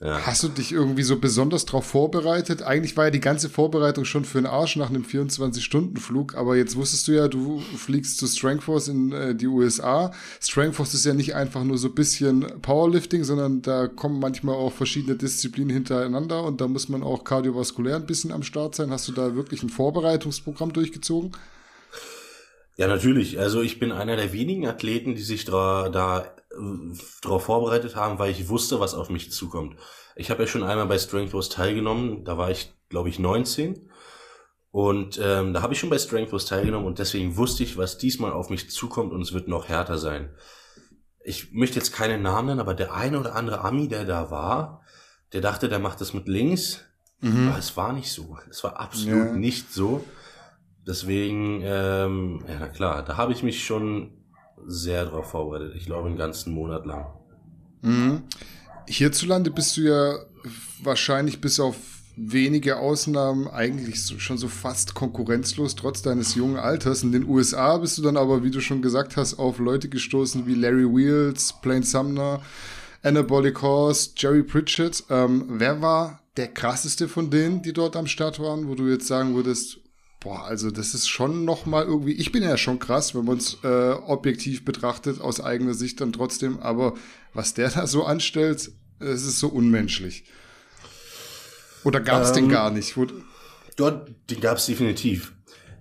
Ja. 0.00 0.26
Hast 0.26 0.42
du 0.42 0.48
dich 0.48 0.72
irgendwie 0.72 1.02
so 1.02 1.18
besonders 1.18 1.64
darauf 1.64 1.86
vorbereitet? 1.86 2.62
Eigentlich 2.62 2.96
war 2.96 3.06
ja 3.06 3.10
die 3.10 3.20
ganze 3.20 3.48
Vorbereitung 3.48 4.04
schon 4.04 4.26
für 4.26 4.38
den 4.38 4.46
Arsch 4.46 4.76
nach 4.76 4.90
einem 4.90 5.04
24-Stunden-Flug, 5.04 6.34
aber 6.34 6.56
jetzt 6.56 6.76
wusstest 6.76 7.08
du 7.08 7.12
ja, 7.12 7.28
du 7.28 7.60
fliegst 7.60 8.18
zu 8.18 8.26
Strengthforce 8.26 8.88
in 8.88 9.12
äh, 9.12 9.34
die 9.34 9.46
USA. 9.46 10.12
Strengthforce 10.40 10.92
ist 10.94 11.06
ja 11.06 11.14
nicht 11.14 11.34
einfach 11.34 11.64
nur 11.64 11.78
so 11.78 11.88
ein 11.88 11.94
bisschen 11.94 12.44
Powerlifting, 12.60 13.24
sondern 13.24 13.62
da 13.62 13.86
kommen 13.86 14.18
manchmal 14.18 14.56
auch 14.56 14.72
verschiedene 14.72 15.16
Disziplinen 15.16 15.72
hintereinander 15.72 16.42
und 16.42 16.60
da 16.60 16.68
muss 16.68 16.90
man 16.90 17.02
auch 17.02 17.24
kardiovaskulär 17.24 17.96
ein 17.96 18.06
bisschen 18.06 18.32
am 18.32 18.42
Start 18.42 18.74
sein. 18.74 18.90
Hast 18.90 19.08
du 19.08 19.12
da 19.12 19.34
wirklich 19.36 19.62
ein 19.62 19.70
Vorbereitungsprogramm 19.70 20.74
durchgezogen? 20.74 21.32
Ja, 22.76 22.88
natürlich. 22.88 23.38
Also 23.38 23.62
ich 23.62 23.78
bin 23.78 23.92
einer 23.92 24.16
der 24.16 24.32
wenigen 24.32 24.66
Athleten, 24.66 25.14
die 25.14 25.22
sich 25.22 25.44
da, 25.44 25.88
da 25.88 26.34
darauf 27.22 27.44
vorbereitet 27.44 27.96
haben, 27.96 28.18
weil 28.18 28.30
ich 28.30 28.48
wusste, 28.48 28.80
was 28.80 28.94
auf 28.94 29.10
mich 29.10 29.32
zukommt. 29.32 29.76
Ich 30.16 30.30
habe 30.30 30.42
ja 30.42 30.46
schon 30.46 30.62
einmal 30.62 30.86
bei 30.86 30.98
Strength 30.98 31.34
Wars 31.34 31.48
teilgenommen, 31.48 32.24
da 32.24 32.38
war 32.38 32.50
ich, 32.50 32.72
glaube 32.88 33.08
ich, 33.08 33.18
19. 33.18 33.90
Und 34.70 35.20
ähm, 35.22 35.54
da 35.54 35.62
habe 35.62 35.72
ich 35.72 35.78
schon 35.78 35.90
bei 35.90 35.98
Strength 35.98 36.32
Wars 36.32 36.46
teilgenommen 36.46 36.86
und 36.86 36.98
deswegen 36.98 37.36
wusste 37.36 37.62
ich, 37.62 37.76
was 37.76 37.98
diesmal 37.98 38.32
auf 38.32 38.50
mich 38.50 38.70
zukommt 38.70 39.12
und 39.12 39.22
es 39.22 39.32
wird 39.32 39.46
noch 39.46 39.68
härter 39.68 39.98
sein. 39.98 40.30
Ich 41.24 41.52
möchte 41.52 41.76
jetzt 41.76 41.92
keine 41.92 42.18
Namen 42.18 42.48
nennen, 42.48 42.60
aber 42.60 42.74
der 42.74 42.92
eine 42.92 43.20
oder 43.20 43.34
andere 43.34 43.60
Ami, 43.60 43.88
der 43.88 44.04
da 44.04 44.30
war, 44.30 44.82
der 45.32 45.40
dachte, 45.40 45.68
der 45.68 45.78
macht 45.78 46.00
das 46.00 46.12
mit 46.12 46.28
links. 46.28 46.84
Mhm. 47.20 47.48
Aber 47.48 47.58
es 47.58 47.76
war 47.76 47.92
nicht 47.92 48.10
so. 48.10 48.36
Es 48.50 48.64
war 48.64 48.78
absolut 48.78 49.26
ja. 49.28 49.32
nicht 49.32 49.72
so. 49.72 50.04
Deswegen, 50.86 51.62
ähm, 51.64 52.44
ja 52.46 52.56
na 52.60 52.68
klar, 52.68 53.02
da 53.02 53.16
habe 53.16 53.32
ich 53.32 53.42
mich 53.42 53.64
schon 53.64 54.23
sehr 54.66 55.04
darauf 55.04 55.30
vorbereitet. 55.30 55.74
Ich 55.76 55.86
glaube, 55.86 56.08
einen 56.08 56.16
ganzen 56.16 56.52
Monat 56.52 56.86
lang. 56.86 57.06
Mhm. 57.82 58.22
Hierzulande 58.88 59.50
bist 59.50 59.76
du 59.76 59.82
ja 59.82 60.18
wahrscheinlich 60.82 61.40
bis 61.40 61.60
auf 61.60 61.76
wenige 62.16 62.78
Ausnahmen 62.78 63.48
eigentlich 63.48 64.04
so, 64.04 64.18
schon 64.18 64.38
so 64.38 64.48
fast 64.48 64.94
konkurrenzlos, 64.94 65.74
trotz 65.74 66.02
deines 66.02 66.34
jungen 66.34 66.56
Alters. 66.56 67.02
In 67.02 67.12
den 67.12 67.26
USA 67.26 67.78
bist 67.78 67.98
du 67.98 68.02
dann 68.02 68.16
aber, 68.16 68.44
wie 68.44 68.50
du 68.50 68.60
schon 68.60 68.82
gesagt 68.82 69.16
hast, 69.16 69.38
auf 69.38 69.58
Leute 69.58 69.88
gestoßen 69.88 70.46
wie 70.46 70.54
Larry 70.54 70.84
Wheels, 70.84 71.54
Plain 71.60 71.82
Sumner, 71.82 72.40
Anabolic 73.02 73.60
Horse, 73.62 74.10
Jerry 74.16 74.42
Pritchett. 74.42 75.04
Ähm, 75.10 75.44
wer 75.48 75.82
war 75.82 76.20
der 76.36 76.48
krasseste 76.48 77.08
von 77.08 77.30
denen, 77.30 77.62
die 77.62 77.72
dort 77.72 77.96
am 77.96 78.06
Start 78.06 78.38
waren, 78.40 78.68
wo 78.68 78.74
du 78.74 78.88
jetzt 78.88 79.06
sagen 79.06 79.34
würdest, 79.34 79.80
Boah, 80.24 80.42
also 80.44 80.70
das 80.70 80.94
ist 80.94 81.06
schon 81.06 81.44
noch 81.44 81.66
mal 81.66 81.84
irgendwie, 81.84 82.12
ich 82.12 82.32
bin 82.32 82.42
ja 82.42 82.56
schon 82.56 82.78
krass, 82.78 83.14
wenn 83.14 83.26
man 83.26 83.36
es 83.36 83.58
äh, 83.62 83.92
objektiv 83.92 84.64
betrachtet, 84.64 85.20
aus 85.20 85.38
eigener 85.38 85.74
Sicht 85.74 86.00
dann 86.00 86.14
trotzdem, 86.14 86.60
aber 86.60 86.94
was 87.34 87.52
der 87.52 87.68
da 87.68 87.86
so 87.86 88.04
anstellt, 88.04 88.72
es 89.00 89.26
ist 89.26 89.38
so 89.38 89.48
unmenschlich. 89.48 90.24
Oder 91.84 92.00
gab 92.00 92.22
es 92.22 92.30
ähm, 92.30 92.34
den 92.36 92.48
gar 92.48 92.70
nicht? 92.70 92.96
Dort, 93.76 94.10
den 94.30 94.40
gab 94.40 94.56
es 94.56 94.64
definitiv. 94.64 95.34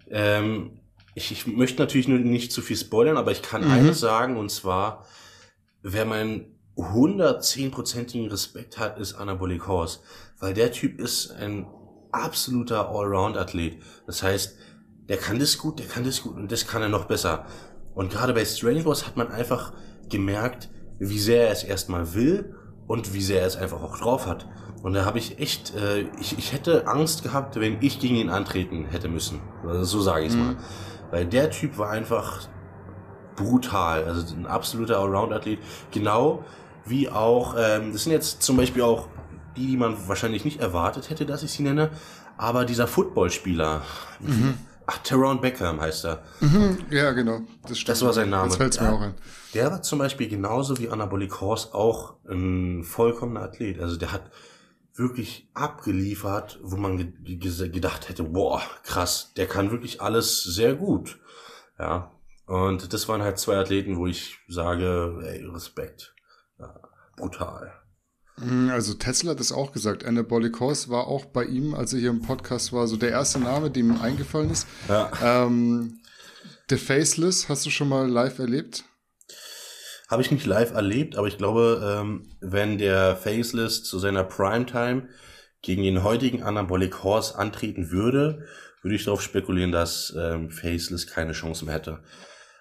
Ähm, 0.10 0.82
ich, 1.16 1.32
ich 1.32 1.48
möchte 1.48 1.82
natürlich 1.82 2.10
nur 2.10 2.20
nicht 2.20 2.52
zu 2.52 2.62
viel 2.62 2.76
spoilern, 2.76 3.16
aber 3.16 3.32
ich 3.32 3.44
kann 3.44 3.64
mhm. 3.64 3.72
eines 3.72 4.02
sagen, 4.02 4.36
und 4.36 4.52
zwar, 4.52 5.08
wer 5.84 6.04
meinen 6.04 6.60
110%igen 6.76 8.28
Respekt 8.28 8.78
hat, 8.78 9.00
ist 9.00 9.14
Anabolic 9.14 9.68
Horse. 9.68 10.00
Weil 10.38 10.54
der 10.54 10.74
Typ 10.74 11.00
ist 11.00 11.32
ein 11.32 11.66
absoluter 12.14 12.90
Allround-Athlet. 12.90 13.82
Das 14.08 14.24
heißt, 14.24 14.58
der 15.10 15.18
kann 15.18 15.40
das 15.40 15.58
gut, 15.58 15.80
der 15.80 15.88
kann 15.88 16.04
das 16.04 16.22
gut 16.22 16.36
und 16.36 16.52
das 16.52 16.68
kann 16.68 16.82
er 16.82 16.90
noch 16.90 17.06
besser. 17.06 17.46
Und 17.96 18.12
gerade 18.12 18.34
bei 18.34 18.46
Strength 18.46 18.86
Wars 18.86 19.06
hat 19.06 19.18
man 19.18 19.32
einfach 19.32 19.74
gemerkt, 20.10 20.70
wie 21.00 21.20
sehr 21.20 21.48
er 21.48 21.52
es 21.52 21.64
erstmal 21.64 22.14
will 22.14 22.56
und 22.88 23.14
wie 23.14 23.22
sehr 23.22 23.42
er 23.42 23.48
es 23.48 23.58
einfach 23.58 23.82
auch 23.82 23.98
drauf 23.98 24.26
hat. 24.26 24.48
Und 24.82 24.94
da 24.94 25.06
habe 25.06 25.18
ich 25.18 25.40
echt, 25.40 25.74
äh, 25.76 26.02
ich, 26.20 26.38
ich 26.38 26.52
hätte 26.52 26.88
Angst 26.88 27.24
gehabt, 27.24 27.56
wenn 27.56 27.82
ich 27.82 28.00
gegen 28.00 28.16
ihn 28.16 28.30
antreten 28.30 28.86
hätte 28.86 29.08
müssen. 29.08 29.42
Also 29.66 29.84
so 29.84 30.02
sage 30.02 30.26
ich 30.26 30.32
es 30.32 30.36
mhm. 30.36 30.46
mal. 30.46 30.56
Weil 31.12 31.26
der 31.26 31.52
Typ 31.52 31.78
war 31.78 31.90
einfach 31.90 32.48
brutal, 33.36 34.04
also 34.04 34.36
ein 34.36 34.46
absoluter 34.46 35.00
Allround-Athlet. 35.00 35.60
Genau 35.92 36.44
wie 36.86 37.10
auch, 37.10 37.56
ähm, 37.58 37.94
das 37.94 38.04
sind 38.04 38.12
jetzt 38.12 38.42
zum 38.42 38.58
Beispiel 38.58 38.82
auch 38.82 39.08
die, 39.56 39.68
die 39.68 39.78
man 39.78 40.08
wahrscheinlich 40.08 40.46
nicht 40.46 40.60
erwartet 40.60 41.10
hätte, 41.10 41.26
dass 41.26 41.44
ich 41.44 41.52
sie 41.52 41.64
nenne. 41.64 41.92
Aber 42.38 42.66
dieser 42.66 42.88
Footballspieler, 42.88 43.82
mhm. 44.20 44.56
ach, 44.86 44.98
Teron 45.00 45.42
Beckham 45.42 45.80
heißt 45.80 46.06
er. 46.06 46.24
Mhm, 46.40 46.78
ja, 46.90 47.12
genau. 47.12 47.42
Das, 47.68 47.78
stimmt. 47.78 47.90
das 47.90 48.06
war 48.06 48.14
sein 48.14 48.30
Name. 48.30 48.48
Das 48.48 48.58
fällt's 48.58 48.80
mir 48.80 48.88
der, 48.88 48.96
auch 48.96 49.02
ein. 49.02 49.14
Der 49.54 49.72
war 49.72 49.82
zum 49.84 50.00
Beispiel 50.00 50.28
genauso 50.28 50.80
wie 50.80 50.90
Anabolic 50.90 51.42
Horse 51.42 51.74
auch 51.74 52.16
ein 52.28 52.84
vollkommener 52.84 53.42
Athlet. 53.42 53.80
Also 53.80 53.98
der 53.98 54.12
hat 54.12 54.32
wirklich 54.96 55.50
abgeliefert, 55.54 56.60
wo 56.62 56.78
man 56.78 56.98
ge 56.98 57.38
ge 57.38 57.70
gedacht 57.70 58.10
hätte, 58.10 58.24
boah, 58.24 58.62
krass, 58.84 59.34
der 59.36 59.48
kann 59.48 59.72
wirklich 59.72 60.02
alles 60.02 60.44
sehr 60.44 60.76
gut. 60.76 61.20
Ja. 61.80 62.12
Und 62.46 62.94
das 62.94 63.08
waren 63.08 63.22
halt 63.22 63.40
zwei 63.40 63.58
Athleten, 63.58 63.98
wo 63.98 64.06
ich 64.06 64.40
sage, 64.48 65.22
ey, 65.24 65.44
Respekt. 65.46 66.14
Ja, 66.60 66.76
brutal. 67.16 67.74
Mhm, 68.38 68.70
also 68.70 68.94
Tesla 68.94 69.32
hat 69.32 69.40
es 69.40 69.52
auch 69.52 69.72
gesagt. 69.72 70.06
Anabolic 70.06 70.60
Horse 70.60 70.90
war 70.90 71.08
auch 71.08 71.26
bei 71.26 71.46
ihm, 71.46 71.74
als 71.74 71.94
er 71.94 72.00
hier 72.00 72.10
im 72.10 72.22
Podcast 72.22 72.74
war, 72.74 72.88
so 72.88 72.98
der 72.98 73.12
erste 73.12 73.40
Name, 73.40 73.70
dem 73.70 73.92
ihm 73.92 74.02
eingefallen 74.02 74.50
ist. 74.50 74.68
Ja. 74.88 75.12
Ähm, 75.22 76.00
The 76.70 76.78
Faceless, 76.78 77.50
hast 77.50 77.66
du 77.66 77.70
schon 77.70 77.90
mal 77.90 78.10
live 78.10 78.40
erlebt? 78.40 78.86
Habe 80.10 80.22
ich 80.22 80.32
nicht 80.32 80.46
live 80.46 80.74
erlebt, 80.74 81.16
aber 81.18 81.28
ich 81.28 81.38
glaube, 81.38 82.00
ähm, 82.02 82.36
wenn 82.40 82.78
der 82.78 83.16
Faceless 83.16 83.84
zu 83.84 84.00
seiner 84.00 84.24
Primetime 84.24 85.08
gegen 85.62 85.84
den 85.84 86.04
heutigen 86.04 86.44
Anabolic 86.44 87.04
Horse 87.04 87.38
antreten 87.38 87.92
würde, 87.92 88.46
würde 88.82 88.96
ich 88.96 89.06
darauf 89.06 89.22
spekulieren, 89.22 89.72
dass 89.72 90.14
ähm, 90.18 90.52
Faceless 90.52 91.08
keine 91.08 91.34
Chance 91.34 91.66
mehr 91.66 91.76
hätte. 91.76 92.04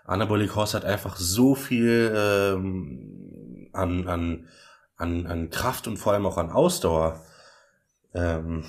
Anabolic 0.04 0.54
Horse 0.54 0.76
hat 0.76 0.84
einfach 0.84 1.16
so 1.16 1.54
viel 1.54 2.12
ähm, 2.14 3.68
an, 3.72 4.08
an 4.08 4.48
an, 4.96 5.26
an 5.26 5.50
Kraft 5.50 5.86
und 5.86 5.96
vor 5.96 6.12
allem 6.12 6.26
auch 6.26 6.38
an 6.38 6.50
Ausdauer 6.50 7.20
ähm, 8.14 8.64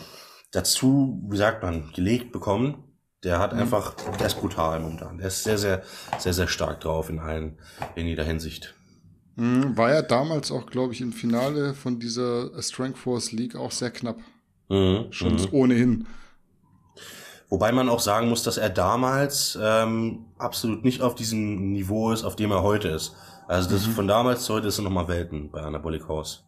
dazu, 0.51 1.21
wie 1.29 1.37
sagt 1.37 1.63
man, 1.63 1.91
gelegt 1.93 2.31
bekommen. 2.31 2.83
Der 3.23 3.39
hat 3.39 3.53
mhm. 3.53 3.59
einfach, 3.59 3.95
der 4.19 4.27
ist 4.27 4.39
brutal 4.39 4.79
momentan. 4.79 5.17
Der 5.17 5.27
ist 5.27 5.43
sehr, 5.43 5.57
sehr, 5.57 5.83
sehr, 6.17 6.33
sehr 6.33 6.47
stark 6.47 6.81
drauf 6.81 7.09
in 7.09 7.19
allen, 7.19 7.57
in 7.95 8.07
jeder 8.07 8.23
Hinsicht. 8.23 8.73
Mhm, 9.35 9.77
war 9.77 9.91
ja 9.91 10.01
damals 10.01 10.51
auch, 10.51 10.65
glaube 10.65 10.93
ich, 10.93 11.01
im 11.01 11.13
Finale 11.13 11.73
von 11.73 11.99
dieser 11.99 12.61
Strength 12.61 12.97
Force 12.97 13.31
League 13.31 13.55
auch 13.55 13.71
sehr 13.71 13.91
knapp. 13.91 14.17
Mhm. 14.69 15.07
Schon 15.11 15.35
mhm. 15.35 15.47
ohnehin. 15.51 16.07
Wobei 17.49 17.71
man 17.71 17.87
auch 17.87 17.99
sagen 17.99 18.29
muss, 18.29 18.43
dass 18.43 18.57
er 18.57 18.69
damals 18.69 19.57
ähm, 19.61 20.25
absolut 20.37 20.83
nicht 20.83 21.01
auf 21.01 21.15
diesem 21.15 21.71
Niveau 21.71 22.11
ist, 22.11 22.23
auf 22.23 22.35
dem 22.35 22.51
er 22.51 22.63
heute 22.63 22.87
ist. 22.87 23.15
Also 23.47 23.69
das 23.69 23.87
mhm. 23.87 23.91
von 23.91 24.07
damals 24.07 24.45
zu 24.45 24.53
heute 24.53 24.67
ist 24.67 24.79
nochmal 24.79 25.07
Welten 25.07 25.49
bei 25.51 25.61
Anabolic 25.61 26.07
Horse. 26.07 26.39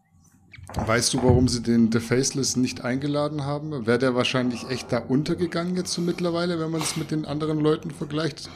Weißt 0.74 1.14
du, 1.14 1.22
warum 1.22 1.46
sie 1.46 1.62
den 1.62 1.92
The 1.92 2.00
Faceless 2.00 2.56
nicht 2.56 2.82
eingeladen 2.82 3.44
haben? 3.44 3.86
Wäre 3.86 3.98
der 3.98 4.14
wahrscheinlich 4.14 4.68
echt 4.68 4.90
da 4.90 4.98
untergegangen 4.98 5.76
jetzt 5.76 5.92
so 5.92 6.02
mittlerweile, 6.02 6.58
wenn 6.58 6.70
man 6.70 6.80
es 6.80 6.96
mit 6.96 7.12
den 7.12 7.24
anderen 7.24 7.60
Leuten 7.60 7.90
vergleicht? 7.92 8.50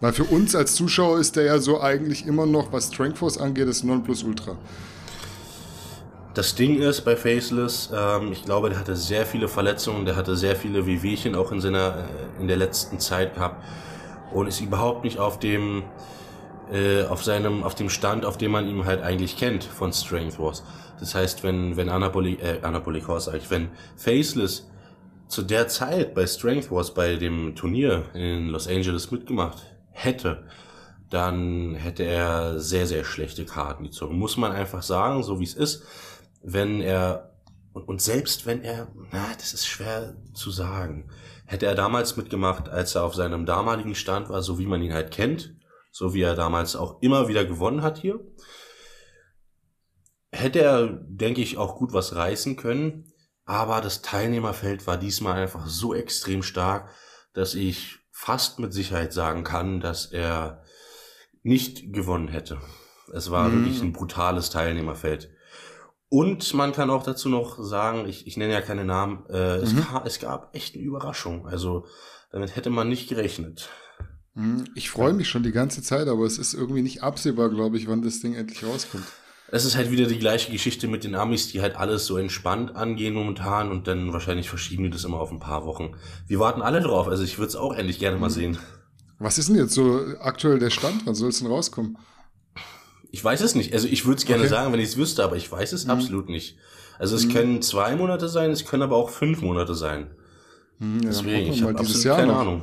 Weil 0.00 0.12
für 0.12 0.24
uns 0.24 0.54
als 0.54 0.76
Zuschauer 0.76 1.18
ist 1.18 1.34
der 1.34 1.44
ja 1.44 1.58
so 1.58 1.80
eigentlich 1.80 2.26
immer 2.26 2.46
noch, 2.46 2.72
was 2.72 2.88
Strength 2.88 3.18
Force 3.18 3.38
angeht, 3.38 3.66
das 3.66 3.82
Nonplusultra. 3.82 4.56
Das 6.34 6.54
Ding 6.54 6.78
ist 6.78 7.00
bei 7.04 7.16
Faceless, 7.16 7.90
ähm, 7.92 8.30
ich 8.30 8.44
glaube, 8.44 8.70
der 8.70 8.78
hatte 8.78 8.94
sehr 8.94 9.26
viele 9.26 9.48
Verletzungen, 9.48 10.04
der 10.04 10.14
hatte 10.14 10.36
sehr 10.36 10.54
viele 10.54 10.86
Wehwehchen 10.86 11.34
auch 11.34 11.50
in 11.50 11.60
seiner, 11.60 11.96
äh, 12.38 12.40
in 12.40 12.46
der 12.46 12.56
letzten 12.56 13.00
Zeit 13.00 13.34
gehabt. 13.34 13.64
und 14.32 14.46
ist 14.46 14.60
überhaupt 14.60 15.04
nicht 15.04 15.18
auf 15.18 15.38
dem 15.38 15.84
äh, 16.72 17.04
auf 17.04 17.24
seinem 17.24 17.62
auf 17.62 17.74
dem 17.74 17.88
Stand, 17.88 18.24
auf 18.24 18.38
dem 18.38 18.52
man 18.52 18.68
ihn 18.68 18.84
halt 18.84 19.02
eigentlich 19.02 19.36
kennt 19.36 19.64
von 19.64 19.92
Strength 19.92 20.38
Wars. 20.38 20.64
Das 21.00 21.14
heißt, 21.14 21.42
wenn 21.44 21.76
wenn 21.76 21.88
Anabolic 21.88 22.42
äh, 22.42 22.60
Anabolic 22.62 23.08
Horse 23.08 23.30
eigentlich, 23.30 23.50
wenn 23.50 23.68
Faceless 23.96 24.68
zu 25.28 25.42
der 25.42 25.68
Zeit 25.68 26.14
bei 26.14 26.26
Strength 26.26 26.70
Wars 26.70 26.94
bei 26.94 27.16
dem 27.16 27.54
Turnier 27.54 28.04
in 28.14 28.48
Los 28.48 28.68
Angeles 28.68 29.10
mitgemacht 29.10 29.58
hätte, 29.90 30.44
dann 31.10 31.74
hätte 31.74 32.04
er 32.04 32.60
sehr 32.60 32.86
sehr 32.86 33.04
schlechte 33.04 33.44
Karten 33.44 33.84
gezogen. 33.84 34.18
Muss 34.18 34.36
man 34.36 34.52
einfach 34.52 34.82
sagen, 34.82 35.22
so 35.22 35.40
wie 35.40 35.44
es 35.44 35.54
ist. 35.54 35.84
Wenn 36.42 36.80
er 36.80 37.28
und, 37.72 37.88
und 37.88 38.02
selbst 38.02 38.46
wenn 38.46 38.62
er, 38.62 38.88
na, 39.12 39.26
das 39.36 39.54
ist 39.54 39.66
schwer 39.66 40.16
zu 40.34 40.50
sagen. 40.50 41.08
Hätte 41.46 41.66
er 41.66 41.74
damals 41.74 42.16
mitgemacht, 42.16 42.68
als 42.68 42.94
er 42.94 43.04
auf 43.04 43.14
seinem 43.14 43.46
damaligen 43.46 43.94
Stand 43.94 44.28
war, 44.28 44.42
so 44.42 44.58
wie 44.58 44.66
man 44.66 44.82
ihn 44.82 44.92
halt 44.92 45.10
kennt, 45.12 45.54
so 45.98 46.14
wie 46.14 46.22
er 46.22 46.36
damals 46.36 46.76
auch 46.76 47.02
immer 47.02 47.26
wieder 47.26 47.44
gewonnen 47.44 47.82
hat 47.82 47.98
hier, 47.98 48.20
hätte 50.30 50.60
er, 50.60 50.86
denke 50.86 51.40
ich, 51.40 51.58
auch 51.58 51.74
gut 51.76 51.92
was 51.92 52.14
reißen 52.14 52.54
können. 52.54 53.12
Aber 53.44 53.80
das 53.80 54.00
Teilnehmerfeld 54.00 54.86
war 54.86 54.96
diesmal 54.96 55.40
einfach 55.40 55.66
so 55.66 55.94
extrem 55.94 56.44
stark, 56.44 56.90
dass 57.32 57.56
ich 57.56 57.98
fast 58.12 58.60
mit 58.60 58.72
Sicherheit 58.72 59.12
sagen 59.12 59.42
kann, 59.42 59.80
dass 59.80 60.06
er 60.06 60.62
nicht 61.42 61.92
gewonnen 61.92 62.28
hätte. 62.28 62.60
Es 63.12 63.32
war 63.32 63.48
mhm. 63.48 63.64
wirklich 63.64 63.82
ein 63.82 63.92
brutales 63.92 64.50
Teilnehmerfeld. 64.50 65.30
Und 66.10 66.54
man 66.54 66.72
kann 66.72 66.90
auch 66.90 67.02
dazu 67.02 67.28
noch 67.28 67.58
sagen, 67.58 68.06
ich, 68.06 68.24
ich 68.28 68.36
nenne 68.36 68.52
ja 68.52 68.60
keine 68.60 68.84
Namen, 68.84 69.26
äh, 69.30 69.56
mhm. 69.56 69.64
es, 69.64 69.76
gab, 69.76 70.06
es 70.06 70.20
gab 70.20 70.54
echt 70.54 70.76
eine 70.76 70.84
Überraschung. 70.84 71.48
Also 71.48 71.86
damit 72.30 72.54
hätte 72.54 72.70
man 72.70 72.88
nicht 72.88 73.08
gerechnet. 73.08 73.68
Mhm. 74.38 74.66
Ich 74.76 74.88
freue 74.88 75.12
mich 75.12 75.28
schon 75.28 75.42
die 75.42 75.50
ganze 75.50 75.82
Zeit, 75.82 76.06
aber 76.06 76.24
es 76.24 76.38
ist 76.38 76.54
irgendwie 76.54 76.82
nicht 76.82 77.02
absehbar, 77.02 77.50
glaube 77.50 77.76
ich, 77.76 77.88
wann 77.88 78.02
das 78.02 78.20
Ding 78.20 78.34
endlich 78.34 78.64
rauskommt. 78.64 79.04
Es 79.50 79.64
ist 79.64 79.76
halt 79.76 79.90
wieder 79.90 80.06
die 80.06 80.18
gleiche 80.18 80.52
Geschichte 80.52 80.86
mit 80.86 81.02
den 81.02 81.14
Amis, 81.14 81.48
die 81.48 81.60
halt 81.60 81.74
alles 81.74 82.06
so 82.06 82.18
entspannt 82.18 82.76
angehen 82.76 83.14
momentan 83.14 83.70
und 83.70 83.88
dann 83.88 84.12
wahrscheinlich 84.12 84.48
verschieben 84.48 84.84
die 84.84 84.90
das 84.90 85.04
immer 85.04 85.18
auf 85.18 85.32
ein 85.32 85.40
paar 85.40 85.64
Wochen. 85.64 85.96
Wir 86.28 86.38
warten 86.38 86.62
alle 86.62 86.80
drauf, 86.80 87.08
also 87.08 87.24
ich 87.24 87.38
würde 87.38 87.48
es 87.48 87.56
auch 87.56 87.74
endlich 87.74 87.98
gerne 87.98 88.18
mal 88.18 88.28
mhm. 88.28 88.34
sehen. 88.34 88.58
Was 89.18 89.38
ist 89.38 89.48
denn 89.48 89.56
jetzt 89.56 89.74
so 89.74 90.00
aktuell 90.20 90.60
der 90.60 90.70
Stand? 90.70 91.04
Wann 91.04 91.16
soll 91.16 91.30
es 91.30 91.40
denn 91.40 91.48
rauskommen? 91.48 91.98
Ich 93.10 93.24
weiß 93.24 93.40
es 93.40 93.56
nicht. 93.56 93.72
Also 93.72 93.88
ich 93.88 94.06
würde 94.06 94.18
es 94.18 94.26
gerne 94.26 94.42
okay. 94.42 94.50
sagen, 94.50 94.72
wenn 94.72 94.80
ich 94.80 94.90
es 94.90 94.96
wüsste, 94.96 95.24
aber 95.24 95.34
ich 95.34 95.50
weiß 95.50 95.72
es 95.72 95.86
mhm. 95.86 95.90
absolut 95.90 96.28
nicht. 96.28 96.58
Also 97.00 97.16
es 97.16 97.26
mhm. 97.26 97.32
können 97.32 97.62
zwei 97.62 97.96
Monate 97.96 98.28
sein, 98.28 98.52
es 98.52 98.64
können 98.64 98.84
aber 98.84 98.94
auch 98.94 99.10
fünf 99.10 99.40
Monate 99.40 99.74
sein. 99.74 100.10
Mhm, 100.78 101.00
ja, 101.00 101.08
Deswegen, 101.08 101.52
ich 101.52 101.62
habe 101.62 101.76
absolut 101.76 102.04
Jahr 102.04 102.18
keine 102.18 102.32
noch. 102.32 102.40
Ahnung. 102.40 102.62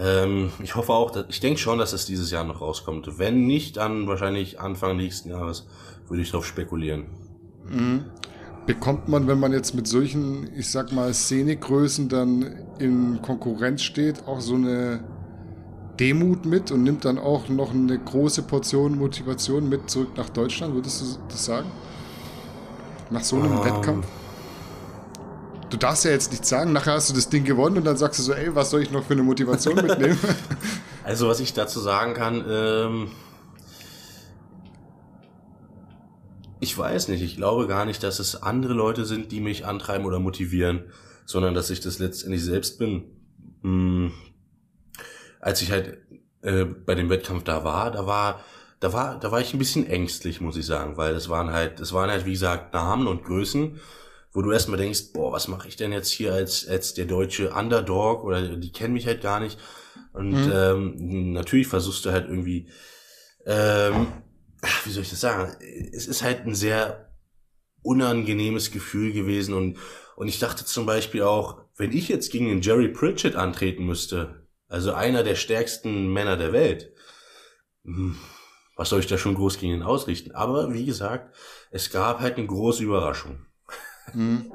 Ähm, 0.00 0.50
ich 0.62 0.76
hoffe 0.76 0.92
auch, 0.94 1.10
dass, 1.10 1.26
ich 1.28 1.40
denke 1.40 1.60
schon, 1.60 1.78
dass 1.78 1.92
es 1.92 2.06
dieses 2.06 2.30
Jahr 2.30 2.44
noch 2.44 2.62
rauskommt. 2.62 3.18
Wenn 3.18 3.46
nicht, 3.46 3.76
dann 3.76 4.06
wahrscheinlich 4.06 4.58
Anfang 4.58 4.96
nächsten 4.96 5.28
Jahres 5.28 5.66
würde 6.08 6.22
ich 6.22 6.30
darauf 6.30 6.46
spekulieren. 6.46 7.06
Mhm. 7.68 8.06
Bekommt 8.66 9.08
man, 9.08 9.28
wenn 9.28 9.38
man 9.38 9.52
jetzt 9.52 9.74
mit 9.74 9.86
solchen, 9.86 10.48
ich 10.56 10.70
sag 10.70 10.92
mal, 10.92 11.12
Szenegrößen 11.12 12.08
dann 12.08 12.64
in 12.78 13.20
Konkurrenz 13.20 13.82
steht, 13.82 14.26
auch 14.26 14.40
so 14.40 14.54
eine 14.54 15.04
Demut 15.98 16.46
mit 16.46 16.70
und 16.70 16.82
nimmt 16.82 17.04
dann 17.04 17.18
auch 17.18 17.48
noch 17.48 17.72
eine 17.72 17.98
große 17.98 18.42
Portion 18.42 18.96
Motivation 18.98 19.68
mit 19.68 19.90
zurück 19.90 20.16
nach 20.16 20.30
Deutschland, 20.30 20.74
würdest 20.74 21.02
du 21.02 21.06
das 21.28 21.44
sagen? 21.44 21.70
Nach 23.10 23.22
so 23.22 23.36
einem 23.36 23.52
um. 23.52 23.58
Ähm. 23.58 23.64
Wettkampf? 23.64 24.06
Du 25.70 25.76
darfst 25.76 26.04
ja 26.04 26.10
jetzt 26.10 26.32
nicht 26.32 26.44
sagen, 26.44 26.72
nachher 26.72 26.94
hast 26.94 27.10
du 27.10 27.14
das 27.14 27.28
Ding 27.28 27.44
gewonnen 27.44 27.78
und 27.78 27.84
dann 27.84 27.96
sagst 27.96 28.18
du 28.18 28.24
so, 28.24 28.32
ey, 28.32 28.54
was 28.54 28.70
soll 28.70 28.82
ich 28.82 28.90
noch 28.90 29.04
für 29.04 29.12
eine 29.12 29.22
Motivation 29.22 29.76
mitnehmen? 29.76 30.18
also, 31.04 31.28
was 31.28 31.38
ich 31.38 31.54
dazu 31.54 31.78
sagen 31.78 32.14
kann, 32.14 32.44
ähm, 32.48 33.10
ich 36.58 36.76
weiß 36.76 37.08
nicht, 37.08 37.22
ich 37.22 37.36
glaube 37.36 37.68
gar 37.68 37.84
nicht, 37.84 38.02
dass 38.02 38.18
es 38.18 38.42
andere 38.42 38.74
Leute 38.74 39.04
sind, 39.04 39.30
die 39.30 39.40
mich 39.40 39.64
antreiben 39.64 40.04
oder 40.04 40.18
motivieren, 40.18 40.84
sondern 41.24 41.54
dass 41.54 41.70
ich 41.70 41.80
das 41.80 42.00
letztendlich 42.00 42.44
selbst 42.44 42.78
bin. 42.78 43.04
Hm, 43.62 44.12
als 45.40 45.62
ich 45.62 45.70
halt 45.70 45.98
äh, 46.42 46.64
bei 46.64 46.96
dem 46.96 47.08
Wettkampf 47.10 47.44
da 47.44 47.62
war, 47.62 47.92
da 47.92 48.06
war, 48.06 48.40
da 48.80 48.92
war, 48.92 49.20
da 49.20 49.30
war 49.30 49.40
ich 49.40 49.54
ein 49.54 49.58
bisschen 49.58 49.86
ängstlich, 49.86 50.40
muss 50.40 50.56
ich 50.56 50.66
sagen, 50.66 50.96
weil 50.96 51.14
es 51.14 51.28
waren 51.28 51.52
halt, 51.52 51.78
es 51.80 51.92
waren 51.92 52.10
halt, 52.10 52.26
wie 52.26 52.32
gesagt, 52.32 52.74
Namen 52.74 53.06
und 53.06 53.24
Größen, 53.24 53.78
wo 54.32 54.42
du 54.42 54.52
erstmal 54.52 54.78
denkst, 54.78 55.12
boah, 55.12 55.32
was 55.32 55.48
mache 55.48 55.68
ich 55.68 55.76
denn 55.76 55.92
jetzt 55.92 56.10
hier 56.10 56.32
als, 56.32 56.68
als 56.68 56.94
der 56.94 57.06
deutsche 57.06 57.52
Underdog 57.52 58.24
oder 58.24 58.56
die 58.56 58.72
kennen 58.72 58.94
mich 58.94 59.06
halt 59.06 59.22
gar 59.22 59.40
nicht. 59.40 59.58
Und 60.12 60.46
mhm. 60.46 60.52
ähm, 60.52 61.32
natürlich 61.32 61.66
versuchst 61.66 62.04
du 62.04 62.12
halt 62.12 62.28
irgendwie, 62.28 62.68
ähm, 63.46 64.06
wie 64.84 64.90
soll 64.90 65.02
ich 65.02 65.10
das 65.10 65.20
sagen? 65.20 65.56
Es 65.92 66.06
ist 66.06 66.22
halt 66.22 66.46
ein 66.46 66.54
sehr 66.54 67.10
unangenehmes 67.82 68.70
Gefühl 68.70 69.12
gewesen 69.12 69.54
und, 69.54 69.78
und 70.16 70.28
ich 70.28 70.38
dachte 70.38 70.64
zum 70.64 70.86
Beispiel 70.86 71.22
auch, 71.22 71.62
wenn 71.76 71.92
ich 71.92 72.08
jetzt 72.08 72.30
gegen 72.30 72.46
den 72.46 72.60
Jerry 72.60 72.88
Pritchett 72.88 73.36
antreten 73.36 73.86
müsste, 73.86 74.46
also 74.68 74.92
einer 74.92 75.24
der 75.24 75.34
stärksten 75.34 76.12
Männer 76.12 76.36
der 76.36 76.52
Welt. 76.52 76.92
Hm, 77.84 78.16
was 78.76 78.90
soll 78.90 79.00
ich 79.00 79.06
da 79.06 79.18
schon 79.18 79.34
groß 79.34 79.58
gegen 79.58 79.74
ihn 79.74 79.82
ausrichten? 79.82 80.32
Aber 80.32 80.72
wie 80.72 80.86
gesagt, 80.86 81.34
es 81.70 81.90
gab 81.90 82.20
halt 82.20 82.36
eine 82.36 82.46
große 82.46 82.82
Überraschung. 82.82 83.46
Hm. 84.12 84.52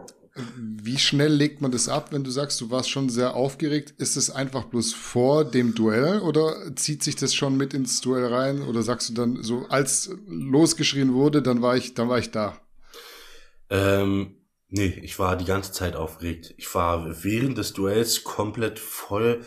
Wie 0.57 0.97
schnell 0.97 1.31
legt 1.31 1.61
man 1.61 1.71
das 1.71 1.87
ab, 1.87 2.11
wenn 2.11 2.25
du 2.25 2.29
sagst, 2.29 2.59
du 2.59 2.69
warst 2.69 2.89
schon 2.89 3.07
sehr 3.07 3.35
aufgeregt? 3.35 3.93
Ist 3.97 4.17
es 4.17 4.29
einfach 4.29 4.65
bloß 4.65 4.93
vor 4.93 5.45
dem 5.45 5.73
Duell 5.73 6.19
oder 6.19 6.75
zieht 6.75 7.03
sich 7.03 7.15
das 7.15 7.33
schon 7.33 7.55
mit 7.55 7.73
ins 7.73 8.01
Duell 8.01 8.25
rein? 8.25 8.61
Oder 8.61 8.83
sagst 8.83 9.09
du 9.09 9.13
dann 9.13 9.43
so, 9.43 9.65
als 9.69 10.09
losgeschrien 10.27 11.13
wurde, 11.13 11.41
dann 11.41 11.61
war 11.61 11.77
ich, 11.77 11.93
dann 11.93 12.09
war 12.09 12.19
ich 12.19 12.31
da? 12.31 12.59
Ähm, 13.69 14.35
nee, 14.67 14.99
ich 15.01 15.17
war 15.19 15.37
die 15.37 15.45
ganze 15.45 15.71
Zeit 15.71 15.95
aufgeregt. 15.95 16.53
Ich 16.57 16.73
war 16.75 17.23
während 17.23 17.57
des 17.57 17.71
Duells 17.71 18.25
komplett 18.25 18.77
voll 18.77 19.45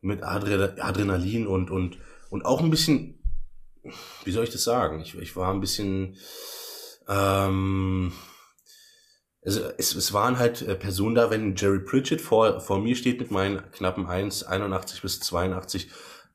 mit 0.00 0.22
Adrenalin 0.22 1.48
und, 1.48 1.72
und, 1.72 1.98
und 2.30 2.44
auch 2.44 2.60
ein 2.60 2.70
bisschen, 2.70 3.18
wie 4.24 4.30
soll 4.30 4.44
ich 4.44 4.50
das 4.50 4.62
sagen? 4.62 5.00
Ich, 5.00 5.16
ich 5.16 5.34
war 5.34 5.52
ein 5.52 5.60
bisschen, 5.60 6.16
ähm, 7.08 8.12
also 9.44 9.60
es, 9.78 9.94
es 9.94 10.12
waren 10.12 10.38
halt 10.38 10.62
äh, 10.62 10.74
Personen 10.74 11.14
da, 11.14 11.30
wenn 11.30 11.56
Jerry 11.56 11.80
Pritchett 11.80 12.20
vor, 12.20 12.60
vor 12.60 12.78
mir 12.78 12.94
steht 12.94 13.20
mit 13.20 13.30
meinen 13.30 13.62
knappen 13.72 14.06
1,81 14.06 15.02
bis 15.02 15.20
82, 15.20 15.88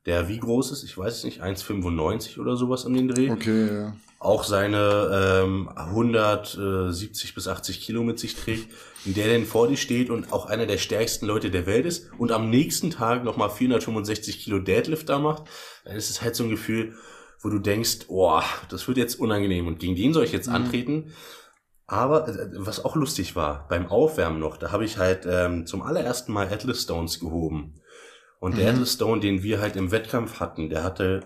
der 0.06 0.28
wie 0.28 0.38
groß 0.38 0.72
ist, 0.72 0.82
ich 0.82 0.96
weiß 0.96 1.18
es 1.18 1.24
nicht, 1.24 1.42
1,95 1.42 2.38
oder 2.40 2.56
sowas 2.56 2.84
um 2.84 2.94
den 2.94 3.08
Dreh. 3.08 3.30
Okay, 3.30 3.66
ja. 3.66 3.96
Auch 4.18 4.44
seine 4.44 5.42
ähm, 5.44 5.68
170 5.74 7.34
bis 7.34 7.48
80 7.48 7.80
Kilo 7.80 8.02
mit 8.02 8.18
sich 8.18 8.34
trägt, 8.34 8.68
der 9.04 9.26
denn 9.26 9.44
vor 9.44 9.68
dir 9.68 9.76
steht 9.76 10.10
und 10.10 10.32
auch 10.32 10.46
einer 10.46 10.66
der 10.66 10.78
stärksten 10.78 11.26
Leute 11.26 11.50
der 11.50 11.66
Welt 11.66 11.86
ist 11.86 12.10
und 12.18 12.32
am 12.32 12.50
nächsten 12.50 12.90
Tag 12.90 13.24
nochmal 13.24 13.50
465 13.50 14.40
Kilo 14.40 14.58
Deadlift 14.58 15.08
da 15.08 15.18
macht, 15.18 15.44
dann 15.84 15.96
ist 15.96 16.10
es 16.10 16.22
halt 16.22 16.34
so 16.34 16.44
ein 16.44 16.50
Gefühl, 16.50 16.94
wo 17.40 17.50
du 17.50 17.58
denkst, 17.58 18.06
oh, 18.08 18.40
das 18.68 18.88
wird 18.88 18.96
jetzt 18.98 19.20
unangenehm 19.20 19.66
und 19.66 19.78
gegen 19.78 19.94
den 19.94 20.12
soll 20.12 20.24
ich 20.24 20.32
jetzt 20.32 20.48
mhm. 20.48 20.54
antreten. 20.54 21.12
Aber 21.86 22.28
äh, 22.28 22.48
was 22.54 22.84
auch 22.84 22.96
lustig 22.96 23.36
war, 23.36 23.66
beim 23.68 23.86
Aufwärmen 23.86 24.40
noch, 24.40 24.56
da 24.56 24.72
habe 24.72 24.84
ich 24.84 24.98
halt 24.98 25.26
ähm, 25.26 25.66
zum 25.66 25.82
allerersten 25.82 26.32
Mal 26.32 26.48
Atlas 26.48 26.82
Stones 26.82 27.20
gehoben. 27.20 27.80
Und 28.40 28.54
mhm. 28.54 28.58
der 28.58 28.70
Atlas 28.70 28.94
Stone, 28.94 29.20
den 29.20 29.42
wir 29.42 29.60
halt 29.60 29.76
im 29.76 29.90
Wettkampf 29.90 30.40
hatten, 30.40 30.68
der 30.68 30.82
hatte, 30.82 31.20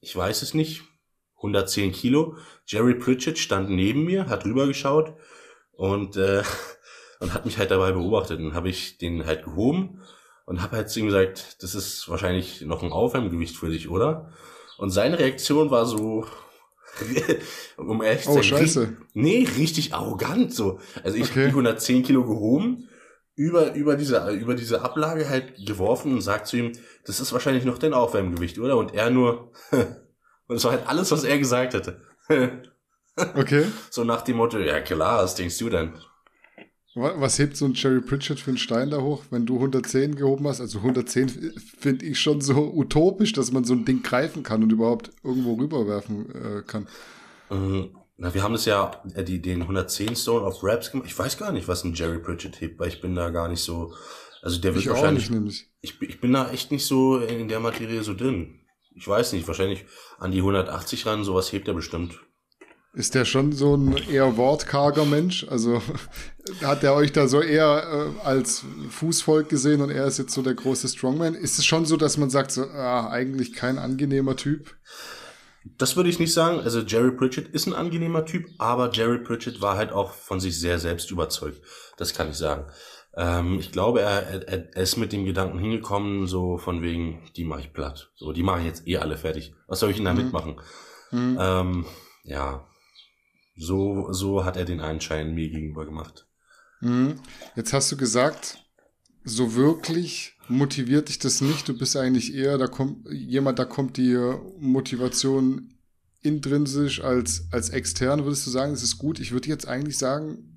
ich 0.00 0.14
weiß 0.14 0.42
es 0.42 0.54
nicht, 0.54 0.82
110 1.36 1.92
Kilo. 1.92 2.36
Jerry 2.66 2.94
Pritchett 2.94 3.38
stand 3.38 3.70
neben 3.70 4.04
mir, 4.04 4.28
hat 4.28 4.44
rübergeschaut 4.44 5.14
und, 5.72 6.16
äh, 6.16 6.42
und 7.20 7.32
hat 7.32 7.46
mich 7.46 7.58
halt 7.58 7.70
dabei 7.70 7.92
beobachtet. 7.92 8.40
Und 8.40 8.54
habe 8.54 8.68
ich 8.68 8.98
den 8.98 9.26
halt 9.26 9.44
gehoben 9.44 10.02
und 10.44 10.60
habe 10.62 10.76
halt 10.76 10.90
zu 10.90 11.00
ihm 11.00 11.06
gesagt, 11.06 11.62
das 11.62 11.74
ist 11.74 12.08
wahrscheinlich 12.08 12.62
noch 12.62 12.82
ein 12.82 12.92
Aufwärmgewicht 12.92 13.56
für 13.56 13.68
dich, 13.68 13.88
oder? 13.88 14.32
Und 14.78 14.90
seine 14.90 15.18
Reaktion 15.18 15.70
war 15.70 15.86
so, 15.86 16.26
um 17.76 18.02
ehrlich 18.02 18.22
zu 18.22 18.30
oh, 18.30 18.34
sein, 18.34 18.40
oh, 18.40 18.44
scheiße. 18.44 18.96
nee, 19.14 19.46
richtig 19.56 19.94
arrogant 19.94 20.52
so. 20.54 20.80
Also 21.02 21.16
ich 21.16 21.30
okay. 21.30 21.40
habe 21.40 21.42
die 21.42 21.50
110 21.50 22.02
Kilo 22.02 22.24
gehoben 22.24 22.88
über, 23.36 23.74
über 23.74 23.96
diese, 23.96 24.30
über 24.30 24.54
diese 24.54 24.80
Ablage 24.80 25.28
halt 25.28 25.66
geworfen 25.66 26.12
und 26.12 26.22
sagt 26.22 26.46
zu 26.46 26.56
ihm, 26.56 26.72
das 27.04 27.20
ist 27.20 27.32
wahrscheinlich 27.32 27.64
noch 27.64 27.78
dein 27.78 27.92
Aufwärmgewicht, 27.92 28.58
oder? 28.58 28.76
Und 28.76 28.94
er 28.94 29.10
nur, 29.10 29.52
und 30.48 30.56
es 30.56 30.64
war 30.64 30.72
halt 30.72 30.88
alles, 30.88 31.10
was 31.10 31.22
er 31.22 31.38
gesagt 31.38 31.74
hätte. 31.74 32.00
okay. 33.36 33.66
So 33.90 34.04
nach 34.04 34.22
dem 34.22 34.38
Motto, 34.38 34.58
ja 34.58 34.80
klar, 34.80 35.22
was 35.22 35.34
denkst 35.34 35.58
du 35.58 35.68
denn? 35.68 35.92
Was 36.98 37.38
hebt 37.38 37.58
so 37.58 37.66
ein 37.66 37.74
Jerry 37.74 38.00
Pritchett 38.00 38.40
für 38.40 38.50
einen 38.50 38.56
Stein 38.58 38.88
da 38.90 39.02
hoch, 39.02 39.24
wenn 39.30 39.44
du 39.44 39.56
110 39.56 40.16
gehoben 40.16 40.46
hast? 40.48 40.62
Also 40.62 40.78
110 40.78 41.28
finde 41.78 42.06
ich 42.06 42.18
schon 42.18 42.40
so 42.40 42.72
utopisch, 42.74 43.34
dass 43.34 43.52
man 43.52 43.64
so 43.64 43.74
ein 43.74 43.84
Ding 43.84 44.02
greifen 44.02 44.42
kann 44.42 44.62
und 44.62 44.72
überhaupt 44.72 45.10
irgendwo 45.22 45.54
rüberwerfen 45.54 46.34
äh, 46.34 46.62
kann. 46.66 46.88
Mhm. 47.50 47.90
Na, 48.16 48.32
wir 48.32 48.42
haben 48.42 48.52
das 48.52 48.64
ja, 48.64 49.02
äh, 49.12 49.22
die, 49.22 49.42
den 49.42 49.60
110 49.60 50.16
Stone 50.16 50.46
of 50.46 50.64
Raps 50.64 50.90
gemacht. 50.90 51.06
Ich 51.06 51.18
weiß 51.18 51.36
gar 51.36 51.52
nicht, 51.52 51.68
was 51.68 51.84
ein 51.84 51.92
Jerry 51.92 52.18
Pritchett 52.18 52.62
hebt, 52.62 52.78
weil 52.80 52.88
ich 52.88 53.02
bin 53.02 53.14
da 53.14 53.28
gar 53.28 53.48
nicht 53.48 53.60
so 53.60 53.92
Also 54.40 54.58
der 54.58 54.74
wird 54.74 54.84
Ich 54.84 54.90
auch 54.90 54.94
wahrscheinlich. 54.94 55.28
nicht. 55.28 55.68
Ich, 55.82 56.00
ich 56.00 56.18
bin 56.20 56.32
da 56.32 56.50
echt 56.50 56.72
nicht 56.72 56.86
so 56.86 57.18
in 57.18 57.48
der 57.48 57.60
Materie 57.60 58.02
so 58.02 58.14
drin. 58.14 58.60
Ich 58.94 59.06
weiß 59.06 59.34
nicht, 59.34 59.46
wahrscheinlich 59.46 59.84
an 60.18 60.30
die 60.30 60.38
180 60.38 61.04
ran, 61.04 61.24
sowas 61.24 61.52
hebt 61.52 61.68
er 61.68 61.74
bestimmt. 61.74 62.18
Ist 62.96 63.14
der 63.14 63.26
schon 63.26 63.52
so 63.52 63.76
ein 63.76 63.94
eher 64.10 64.38
wortkarger 64.38 65.04
Mensch? 65.04 65.46
Also 65.50 65.82
hat 66.64 66.82
er 66.82 66.94
euch 66.94 67.12
da 67.12 67.28
so 67.28 67.42
eher 67.42 68.14
äh, 68.22 68.26
als 68.26 68.64
Fußvolk 68.88 69.50
gesehen 69.50 69.82
und 69.82 69.90
er 69.90 70.06
ist 70.06 70.16
jetzt 70.16 70.32
so 70.32 70.40
der 70.40 70.54
große 70.54 70.88
Strongman? 70.88 71.34
Ist 71.34 71.58
es 71.58 71.66
schon 71.66 71.84
so, 71.84 71.98
dass 71.98 72.16
man 72.16 72.30
sagt, 72.30 72.52
so, 72.52 72.62
ah, 72.62 73.10
eigentlich 73.10 73.52
kein 73.52 73.76
angenehmer 73.76 74.34
Typ? 74.34 74.74
Das 75.76 75.94
würde 75.96 76.08
ich 76.08 76.18
nicht 76.18 76.32
sagen. 76.32 76.60
Also 76.60 76.80
Jerry 76.80 77.10
Pritchett 77.10 77.48
ist 77.48 77.66
ein 77.66 77.74
angenehmer 77.74 78.24
Typ, 78.24 78.46
aber 78.56 78.90
Jerry 78.90 79.18
Pritchett 79.18 79.60
war 79.60 79.76
halt 79.76 79.92
auch 79.92 80.12
von 80.12 80.40
sich 80.40 80.58
sehr 80.58 80.78
selbst 80.78 81.10
überzeugt. 81.10 81.60
Das 81.98 82.14
kann 82.14 82.30
ich 82.30 82.36
sagen. 82.36 82.64
Ähm, 83.14 83.58
ich 83.58 83.72
glaube, 83.72 84.00
er, 84.00 84.22
er, 84.48 84.74
er 84.74 84.82
ist 84.82 84.96
mit 84.96 85.12
dem 85.12 85.26
Gedanken 85.26 85.58
hingekommen, 85.58 86.26
so 86.26 86.56
von 86.56 86.80
wegen, 86.80 87.30
die 87.36 87.44
mache 87.44 87.60
ich 87.60 87.74
platt. 87.74 88.10
So, 88.14 88.32
die 88.32 88.42
mache 88.42 88.60
ich 88.60 88.66
jetzt 88.66 88.88
eh 88.88 88.96
alle 88.96 89.18
fertig. 89.18 89.52
Was 89.66 89.80
soll 89.80 89.90
ich 89.90 89.96
denn 89.96 90.06
da 90.06 90.14
mitmachen? 90.14 90.58
Hm. 91.10 91.36
Ähm, 91.38 91.84
ja, 92.24 92.66
so, 93.56 94.12
so 94.12 94.44
hat 94.44 94.56
er 94.56 94.64
den 94.64 94.80
Einschein 94.80 95.34
mir 95.34 95.48
gegenüber 95.48 95.84
gemacht. 95.84 96.26
Mhm. 96.80 97.20
Jetzt 97.54 97.72
hast 97.72 97.90
du 97.90 97.96
gesagt, 97.96 98.58
so 99.24 99.54
wirklich 99.54 100.34
motiviert 100.48 101.08
dich 101.08 101.18
das 101.18 101.40
nicht. 101.40 101.68
Du 101.68 101.76
bist 101.76 101.96
eigentlich 101.96 102.34
eher, 102.34 102.58
da 102.58 102.66
kommt 102.68 103.08
jemand, 103.10 103.58
da 103.58 103.64
kommt 103.64 103.96
die 103.96 104.16
Motivation 104.58 105.74
intrinsisch 106.22 107.02
als, 107.02 107.48
als 107.50 107.70
extern. 107.70 108.24
Würdest 108.24 108.46
du 108.46 108.50
sagen, 108.50 108.72
das 108.72 108.82
ist 108.82 108.98
gut? 108.98 109.20
Ich 109.20 109.32
würde 109.32 109.48
jetzt 109.48 109.66
eigentlich 109.66 109.98
sagen, 109.98 110.52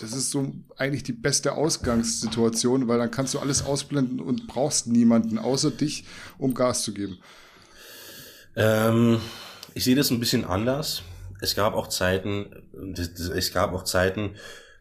das 0.00 0.12
ist 0.12 0.30
so 0.30 0.52
eigentlich 0.76 1.04
die 1.04 1.12
beste 1.12 1.52
Ausgangssituation, 1.52 2.88
weil 2.88 2.98
dann 2.98 3.10
kannst 3.10 3.34
du 3.34 3.38
alles 3.38 3.64
ausblenden 3.64 4.20
und 4.20 4.48
brauchst 4.48 4.86
niemanden 4.86 5.38
außer 5.38 5.70
dich, 5.70 6.04
um 6.36 6.54
Gas 6.54 6.82
zu 6.82 6.92
geben. 6.92 7.18
Ähm, 8.56 9.20
ich 9.74 9.84
sehe 9.84 9.94
das 9.94 10.10
ein 10.10 10.20
bisschen 10.20 10.44
anders. 10.44 11.02
Es 11.44 11.54
gab 11.54 11.74
auch 11.74 11.88
Zeiten, 11.88 12.46
es 12.96 13.52
gab 13.52 13.74
auch 13.74 13.84
Zeiten, 13.84 14.36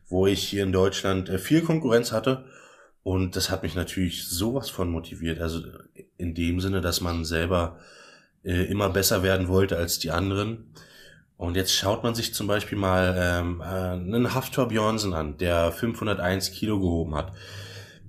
wo 0.07 0.28
ich 0.28 0.43
hier 0.43 0.64
in 0.64 0.72
Deutschland 0.72 1.30
äh, 1.30 1.38
viel 1.38 1.61
Konkurrenz 1.61 2.11
hatte. 2.11 2.45
Und 3.03 3.36
das 3.36 3.49
hat 3.49 3.64
mich 3.64 3.76
natürlich 3.76 4.28
sowas 4.28 4.70
von 4.70 4.89
motiviert. 4.89 5.41
Also 5.41 5.61
in 6.18 6.34
dem 6.34 6.61
Sinne, 6.61 6.80
dass 6.80 7.01
man 7.01 7.26
selber 7.26 7.80
äh, 8.43 8.64
immer 8.64 8.89
besser 8.89 9.24
werden 9.24 9.49
wollte 9.49 9.78
als 9.78 9.99
die 9.99 10.11
anderen. 10.11 10.72
Und 11.36 11.57
jetzt 11.57 11.74
schaut 11.74 12.03
man 12.03 12.16
sich 12.16 12.34
zum 12.34 12.47
Beispiel 12.47 12.78
mal 12.78 13.14
ähm, 13.18 13.59
äh, 13.59 13.66
einen 13.66 14.34
Haftor 14.34 14.70
Björnsen 14.70 15.14
an, 15.14 15.38
der 15.38 15.74
501 15.74 16.51
Kilo 16.51 16.80
gehoben 16.80 17.16
hat. 17.16 17.34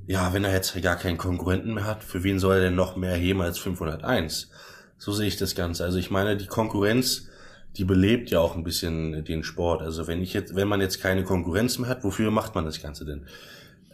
Ja, 0.06 0.32
wenn 0.32 0.44
er 0.44 0.52
jetzt 0.52 0.80
gar 0.82 0.96
keinen 0.96 1.18
Konkurrenten 1.18 1.74
mehr 1.74 1.86
hat, 1.86 2.04
für 2.04 2.22
wen 2.22 2.38
soll 2.38 2.56
er 2.56 2.60
denn 2.60 2.76
noch 2.76 2.94
mehr 2.94 3.16
heben 3.16 3.40
als 3.40 3.58
501? 3.58 4.50
So 4.98 5.12
sehe 5.12 5.26
ich 5.26 5.36
das 5.36 5.54
Ganze. 5.54 5.84
Also 5.84 5.98
ich 5.98 6.10
meine, 6.10 6.36
die 6.36 6.46
Konkurrenz, 6.46 7.28
die 7.76 7.84
belebt 7.84 8.30
ja 8.30 8.40
auch 8.40 8.56
ein 8.56 8.64
bisschen 8.64 9.24
den 9.24 9.42
Sport. 9.42 9.82
Also 9.82 10.06
wenn 10.06 10.22
ich 10.22 10.32
jetzt, 10.32 10.54
wenn 10.54 10.68
man 10.68 10.80
jetzt 10.80 11.00
keine 11.00 11.24
Konkurrenz 11.24 11.78
mehr 11.78 11.88
hat, 11.88 12.04
wofür 12.04 12.30
macht 12.30 12.54
man 12.54 12.64
das 12.64 12.80
Ganze 12.80 13.04
denn? 13.04 13.26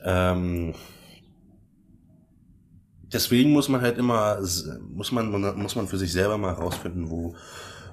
Ähm, 0.02 0.74
deswegen 3.12 3.50
muss 3.52 3.68
man 3.68 3.80
halt 3.80 3.98
immer, 3.98 4.38
muss 4.88 5.12
man, 5.12 5.30
muss 5.56 5.76
man 5.76 5.88
für 5.88 5.98
sich 5.98 6.12
selber 6.12 6.36
mal 6.36 6.56
herausfinden, 6.56 7.10
wo, 7.10 7.34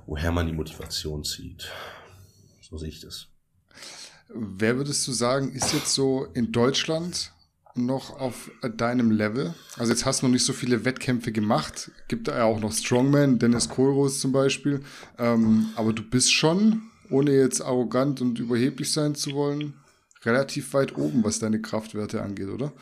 woher 0.06 0.32
man 0.32 0.46
die 0.48 0.54
Motivation 0.54 1.24
zieht. 1.24 1.72
So 2.62 2.78
sehe 2.78 2.90
ich 2.90 3.00
das. 3.00 3.28
Wer 4.30 4.76
würdest 4.76 5.08
du 5.08 5.14
sagen, 5.14 5.54
ist 5.54 5.74
jetzt 5.74 5.94
so 5.94 6.26
in 6.34 6.52
Deutschland 6.52 7.32
noch 7.78 8.20
auf 8.20 8.52
deinem 8.78 9.12
Level? 9.12 9.54
Also 9.78 9.92
jetzt 9.92 10.06
hast 10.06 10.22
du 10.22 10.28
noch 10.28 10.34
nicht 10.34 10.46
so 10.46 10.54
viele 10.54 10.86
Wettkämpfe 10.86 11.32
gemacht. 11.32 11.92
Gibt 12.08 12.28
da 12.28 12.38
ja 12.38 12.44
auch 12.44 12.60
noch 12.60 12.72
Strongman, 12.72 13.40
Dennis 13.40 13.70
Kohlroos 13.70 14.20
zum 14.20 14.32
Beispiel. 14.32 14.82
Ähm, 15.18 15.70
aber 15.76 15.94
du 15.94 16.04
bist 16.04 16.34
schon, 16.34 16.82
ohne 17.10 17.32
jetzt 17.32 17.62
arrogant 17.62 18.22
und 18.22 18.40
überheblich 18.40 18.92
sein 18.92 19.16
zu 19.16 19.34
wollen, 19.34 19.74
relativ 20.24 20.74
weit 20.74 20.98
oben, 20.98 21.24
was 21.24 21.40
deine 21.40 21.62
Kraftwerte 21.62 22.22
angeht, 22.22 22.50
oder? 22.50 22.74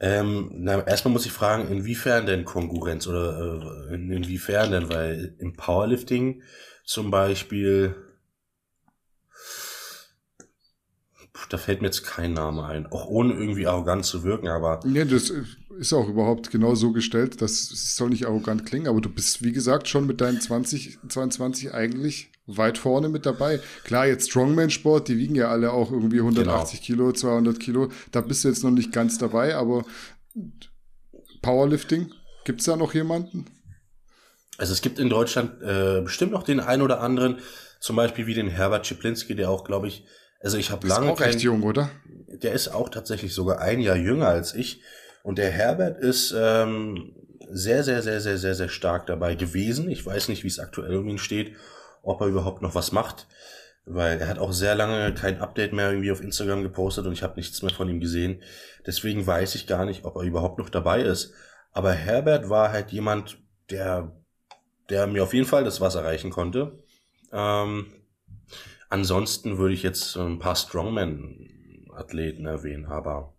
Ähm, 0.00 0.50
na, 0.52 0.86
erstmal 0.86 1.12
muss 1.12 1.24
ich 1.24 1.32
fragen, 1.32 1.68
inwiefern 1.68 2.26
denn 2.26 2.44
Konkurrenz 2.44 3.06
oder 3.06 3.88
äh, 3.90 3.94
in, 3.94 4.10
inwiefern 4.10 4.72
denn, 4.72 4.88
weil 4.90 5.34
im 5.38 5.54
Powerlifting 5.54 6.42
zum 6.84 7.10
Beispiel, 7.10 7.94
da 11.48 11.58
fällt 11.58 11.82
mir 11.82 11.88
jetzt 11.88 12.04
kein 12.04 12.32
Name 12.32 12.64
ein, 12.64 12.86
auch 12.86 13.06
ohne 13.06 13.34
irgendwie 13.34 13.66
arrogant 13.66 14.04
zu 14.04 14.22
wirken, 14.22 14.48
aber 14.48 14.80
Nee, 14.84 15.04
das 15.04 15.32
ist 15.78 15.92
auch 15.92 16.08
überhaupt 16.08 16.50
genau 16.50 16.74
so 16.74 16.92
gestellt, 16.92 17.42
dass 17.42 17.70
es 17.72 17.96
soll 17.96 18.10
nicht 18.10 18.26
arrogant 18.26 18.64
klingen, 18.66 18.86
aber 18.86 19.00
du 19.00 19.08
bist, 19.08 19.42
wie 19.42 19.52
gesagt, 19.52 19.88
schon 19.88 20.06
mit 20.06 20.20
deinen 20.20 20.40
20, 20.40 20.98
22 21.08 21.74
eigentlich 21.74 22.30
weit 22.46 22.78
vorne 22.78 23.08
mit 23.08 23.26
dabei. 23.26 23.60
Klar, 23.84 24.06
jetzt 24.06 24.30
Strongman-Sport, 24.30 25.08
die 25.08 25.18
wiegen 25.18 25.34
ja 25.34 25.48
alle 25.48 25.72
auch 25.72 25.90
irgendwie 25.90 26.20
180 26.20 26.82
Kilo, 26.82 27.12
200 27.12 27.58
Kilo. 27.58 27.90
Da 28.12 28.20
bist 28.20 28.44
du 28.44 28.48
jetzt 28.48 28.62
noch 28.62 28.70
nicht 28.70 28.92
ganz 28.92 29.18
dabei, 29.18 29.56
aber 29.56 29.84
Powerlifting, 31.42 32.12
gibt's 32.44 32.64
da 32.64 32.76
noch 32.76 32.94
jemanden? 32.94 33.46
Also 34.56 34.72
es 34.72 34.82
gibt 34.82 34.98
in 35.00 35.08
Deutschland 35.08 35.62
äh, 35.62 36.00
bestimmt 36.02 36.32
noch 36.32 36.44
den 36.44 36.60
einen 36.60 36.82
oder 36.82 37.00
anderen, 37.00 37.38
zum 37.80 37.96
Beispiel 37.96 38.26
wie 38.26 38.34
den 38.34 38.48
Herbert 38.48 38.86
Cziplinski, 38.86 39.34
der 39.34 39.50
auch, 39.50 39.64
glaube 39.64 39.88
ich, 39.88 40.06
also 40.44 40.58
ich 40.58 40.70
habe 40.70 40.86
Ist 40.86 40.92
lange 40.92 41.10
auch 41.10 41.20
recht 41.20 41.40
jung, 41.40 41.62
oder? 41.62 41.90
der 42.42 42.52
ist 42.52 42.68
auch 42.68 42.88
tatsächlich 42.88 43.34
sogar 43.34 43.60
ein 43.60 43.80
Jahr 43.80 43.96
jünger 43.96 44.28
als 44.28 44.54
ich. 44.54 44.82
Und 45.22 45.38
der 45.38 45.50
Herbert 45.50 45.98
ist 45.98 46.34
ähm, 46.36 47.14
sehr, 47.50 47.82
sehr, 47.82 48.02
sehr, 48.02 48.20
sehr, 48.20 48.36
sehr, 48.38 48.54
sehr 48.54 48.68
stark 48.68 49.06
dabei 49.06 49.34
gewesen. 49.34 49.90
Ich 49.90 50.04
weiß 50.04 50.28
nicht, 50.28 50.44
wie 50.44 50.48
es 50.48 50.58
aktuell 50.58 50.96
um 50.96 51.08
ihn 51.08 51.18
steht, 51.18 51.56
ob 52.02 52.20
er 52.20 52.26
überhaupt 52.26 52.60
noch 52.60 52.74
was 52.74 52.92
macht, 52.92 53.26
weil 53.86 54.20
er 54.20 54.28
hat 54.28 54.38
auch 54.38 54.52
sehr 54.52 54.74
lange 54.74 55.14
kein 55.14 55.40
Update 55.40 55.72
mehr 55.72 55.90
irgendwie 55.90 56.12
auf 56.12 56.20
Instagram 56.20 56.62
gepostet 56.62 57.06
und 57.06 57.12
ich 57.12 57.22
habe 57.22 57.36
nichts 57.36 57.62
mehr 57.62 57.72
von 57.72 57.88
ihm 57.88 58.00
gesehen. 58.00 58.42
Deswegen 58.86 59.26
weiß 59.26 59.54
ich 59.54 59.66
gar 59.66 59.86
nicht, 59.86 60.04
ob 60.04 60.16
er 60.16 60.22
überhaupt 60.22 60.58
noch 60.58 60.68
dabei 60.68 61.02
ist. 61.02 61.32
Aber 61.72 61.92
Herbert 61.92 62.50
war 62.50 62.70
halt 62.70 62.90
jemand, 62.92 63.38
der, 63.70 64.12
der 64.90 65.06
mir 65.06 65.22
auf 65.22 65.32
jeden 65.32 65.46
Fall 65.46 65.64
das 65.64 65.80
Wasser 65.80 66.04
reichen 66.04 66.30
konnte. 66.30 66.78
Ähm, 67.32 67.86
ansonsten 68.94 69.58
würde 69.58 69.74
ich 69.74 69.82
jetzt 69.82 70.16
ein 70.16 70.38
paar 70.38 70.54
Strongman-Athleten 70.54 72.46
erwähnen, 72.46 72.86
aber 72.86 73.34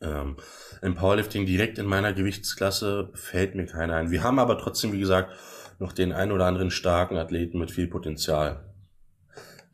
ähm, 0.00 0.36
im 0.82 0.94
Powerlifting 0.94 1.46
direkt 1.46 1.78
in 1.78 1.86
meiner 1.86 2.12
Gewichtsklasse 2.12 3.10
fällt 3.14 3.56
mir 3.56 3.66
keiner 3.66 3.96
ein. 3.96 4.12
Wir 4.12 4.22
haben 4.22 4.38
aber 4.38 4.56
trotzdem, 4.58 4.92
wie 4.92 5.00
gesagt, 5.00 5.34
noch 5.80 5.92
den 5.92 6.12
ein 6.12 6.30
oder 6.30 6.46
anderen 6.46 6.70
starken 6.70 7.16
Athleten 7.16 7.58
mit 7.58 7.72
viel 7.72 7.88
Potenzial. 7.88 8.64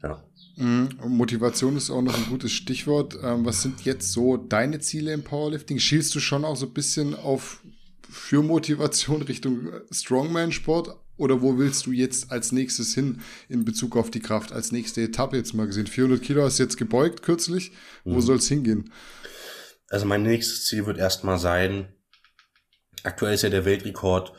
Ja. 0.03 0.25
Mhm. 0.57 0.89
Motivation 1.07 1.77
ist 1.77 1.91
auch 1.91 2.03
noch 2.03 2.17
ein 2.17 2.27
gutes 2.31 2.53
Stichwort. 2.53 3.15
Ähm, 3.23 3.45
was 3.45 3.61
sind 3.61 3.85
jetzt 3.85 4.11
so 4.13 4.39
deine 4.39 4.81
Ziele 4.81 5.13
im 5.13 5.23
Powerlifting? 5.23 5.79
Schielst 5.79 6.15
du 6.15 6.21
schon 6.21 6.47
auch 6.47 6.57
so 6.57 6.65
ein 6.65 6.73
bisschen 6.73 7.15
auf 7.15 7.63
für 8.11 8.43
Motivation 8.43 9.23
Richtung 9.23 9.69
Strongman-Sport? 9.91 10.97
Oder 11.17 11.43
wo 11.43 11.59
willst 11.59 11.87
du 11.87 11.91
jetzt 11.93 12.31
als 12.31 12.53
nächstes 12.53 12.95
hin 12.95 13.21
in 13.49 13.65
Bezug 13.65 13.97
auf 13.97 14.11
die 14.11 14.21
Kraft? 14.21 14.53
Als 14.53 14.71
nächste 14.71 15.03
Etappe 15.03 15.37
jetzt 15.37 15.53
mal 15.53 15.67
gesehen. 15.67 15.89
400 15.89 16.23
Kilo 16.23 16.43
hast 16.45 16.59
du 16.59 16.63
jetzt 16.63 16.77
gebeugt 16.77 17.23
kürzlich. 17.23 17.73
Wo 18.05 18.15
Mhm. 18.17 18.21
soll 18.21 18.37
es 18.37 18.47
hingehen? 18.49 18.93
Also 19.89 20.07
mein 20.07 20.23
nächstes 20.23 20.67
Ziel 20.67 20.87
wird 20.87 20.99
erstmal 20.99 21.39
sein, 21.39 21.89
aktuell 23.03 23.35
ist 23.35 23.43
ja 23.43 23.49
der 23.51 23.65
Weltrekord 23.65 24.33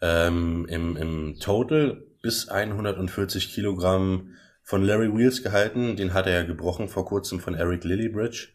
ähm, 0.00 0.66
im, 0.68 0.96
im 0.96 1.38
Total 1.40 2.02
bis 2.22 2.48
140 2.48 3.52
Kilogramm 3.52 4.34
von 4.62 4.82
Larry 4.84 5.12
Wheels 5.16 5.42
gehalten. 5.42 5.96
Den 5.96 6.14
hat 6.14 6.26
er 6.26 6.34
ja 6.34 6.42
gebrochen 6.44 6.88
vor 6.88 7.04
kurzem 7.04 7.40
von 7.40 7.54
Eric 7.54 7.82
Lillybridge. 7.84 8.48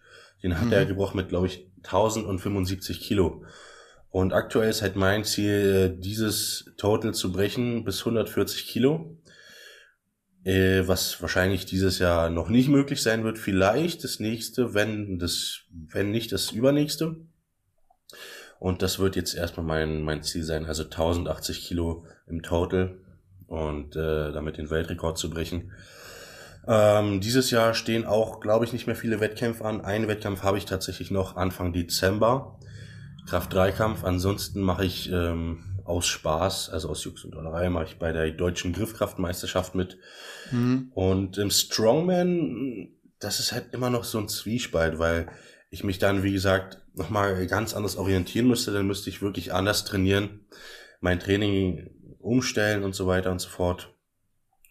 Den 0.44 0.58
hat 0.58 0.68
Mhm. 0.68 0.72
er 0.74 0.86
gebrochen 0.86 1.18
mit, 1.18 1.30
glaube 1.30 1.48
ich, 1.48 1.70
1075 1.84 3.02
Kilo. 3.02 3.44
Und 4.10 4.34
aktuell 4.34 4.70
ist 4.70 4.82
halt 4.82 4.96
mein 4.96 5.24
Ziel, 5.24 5.94
äh, 5.96 6.02
dieses 6.02 6.72
Total 6.78 7.14
zu 7.14 7.32
brechen 7.32 7.84
bis 7.84 8.00
140 8.00 8.68
Kilo. 8.68 9.18
Äh, 10.48 10.88
was 10.88 11.22
wahrscheinlich 11.22 11.66
dieses 11.66 12.00
Jahr 12.00 12.30
noch 12.30 12.48
nicht 12.48 12.70
möglich 12.70 13.02
sein 13.02 13.26
wird. 13.26 13.38
Vielleicht 13.38 14.06
das 14.06 14.22
nächste, 14.22 14.74
wenn 14.74 15.20
das, 15.20 15.64
wenn 15.70 16.10
nicht 16.10 16.32
das 16.32 16.52
übernächste. 16.52 17.18
Und 18.58 18.82
das 18.82 18.98
wird 18.98 19.18
jetzt 19.18 19.36
erstmal 19.36 19.66
mein, 19.66 20.04
mein 20.04 20.24
Ziel 20.24 20.44
sein, 20.44 20.66
also 20.66 20.84
1080 20.84 21.66
Kilo 21.66 22.06
im 22.28 22.44
Total 22.44 22.98
und 23.48 23.98
äh, 23.98 24.32
damit 24.32 24.58
den 24.58 24.70
Weltrekord 24.70 25.18
zu 25.18 25.30
brechen. 25.30 25.74
Ähm, 26.66 27.20
dieses 27.20 27.52
Jahr 27.52 27.74
stehen 27.74 28.06
auch, 28.06 28.40
glaube 28.40 28.64
ich, 28.64 28.72
nicht 28.72 28.88
mehr 28.88 28.96
viele 28.96 29.20
Wettkämpfe 29.20 29.66
an. 29.66 29.82
Einen 29.82 30.08
Wettkampf 30.08 30.44
habe 30.44 30.58
ich 30.58 30.66
tatsächlich 30.66 31.12
noch 31.12 31.36
Anfang 31.36 31.74
Dezember. 31.74 32.58
Kraft-3-Kampf. 33.28 34.04
Ansonsten 34.04 34.62
mache 34.62 34.86
ich 34.86 35.12
ähm, 35.12 35.82
aus 35.84 36.08
Spaß, 36.08 36.70
also 36.70 36.90
aus 36.90 37.04
Jux 37.04 37.24
und 37.24 37.32
Dollerei, 37.32 37.70
mache 37.70 37.86
ich 37.86 38.00
bei 38.00 38.12
der 38.12 38.32
deutschen 38.32 38.74
Griffkraftmeisterschaft 38.74 39.76
mit. 39.76 39.98
Mhm. 40.52 40.92
Und 40.94 41.38
im 41.38 41.52
Strongman, 41.52 42.90
das 43.20 43.40
ist 43.40 43.52
halt 43.52 43.74
immer 43.74 43.90
noch 43.90 44.04
so 44.04 44.18
ein 44.18 44.28
Zwiespalt, 44.28 45.00
weil 45.00 45.28
ich 45.70 45.84
mich 45.84 46.00
dann, 46.00 46.24
wie 46.24 46.32
gesagt, 46.32 46.82
nochmal 46.94 47.46
ganz 47.48 47.74
anders 47.74 47.98
orientieren 47.98 48.48
müsste, 48.48 48.72
dann 48.72 48.88
müsste 48.88 49.10
ich 49.10 49.22
wirklich 49.22 49.54
anders 49.54 49.86
trainieren, 49.86 50.46
mein 51.00 51.20
Training 51.20 51.92
umstellen 52.20 52.84
und 52.84 52.96
so 52.96 53.08
weiter 53.08 53.32
und 53.32 53.40
so 53.40 53.50
fort. 53.50 53.94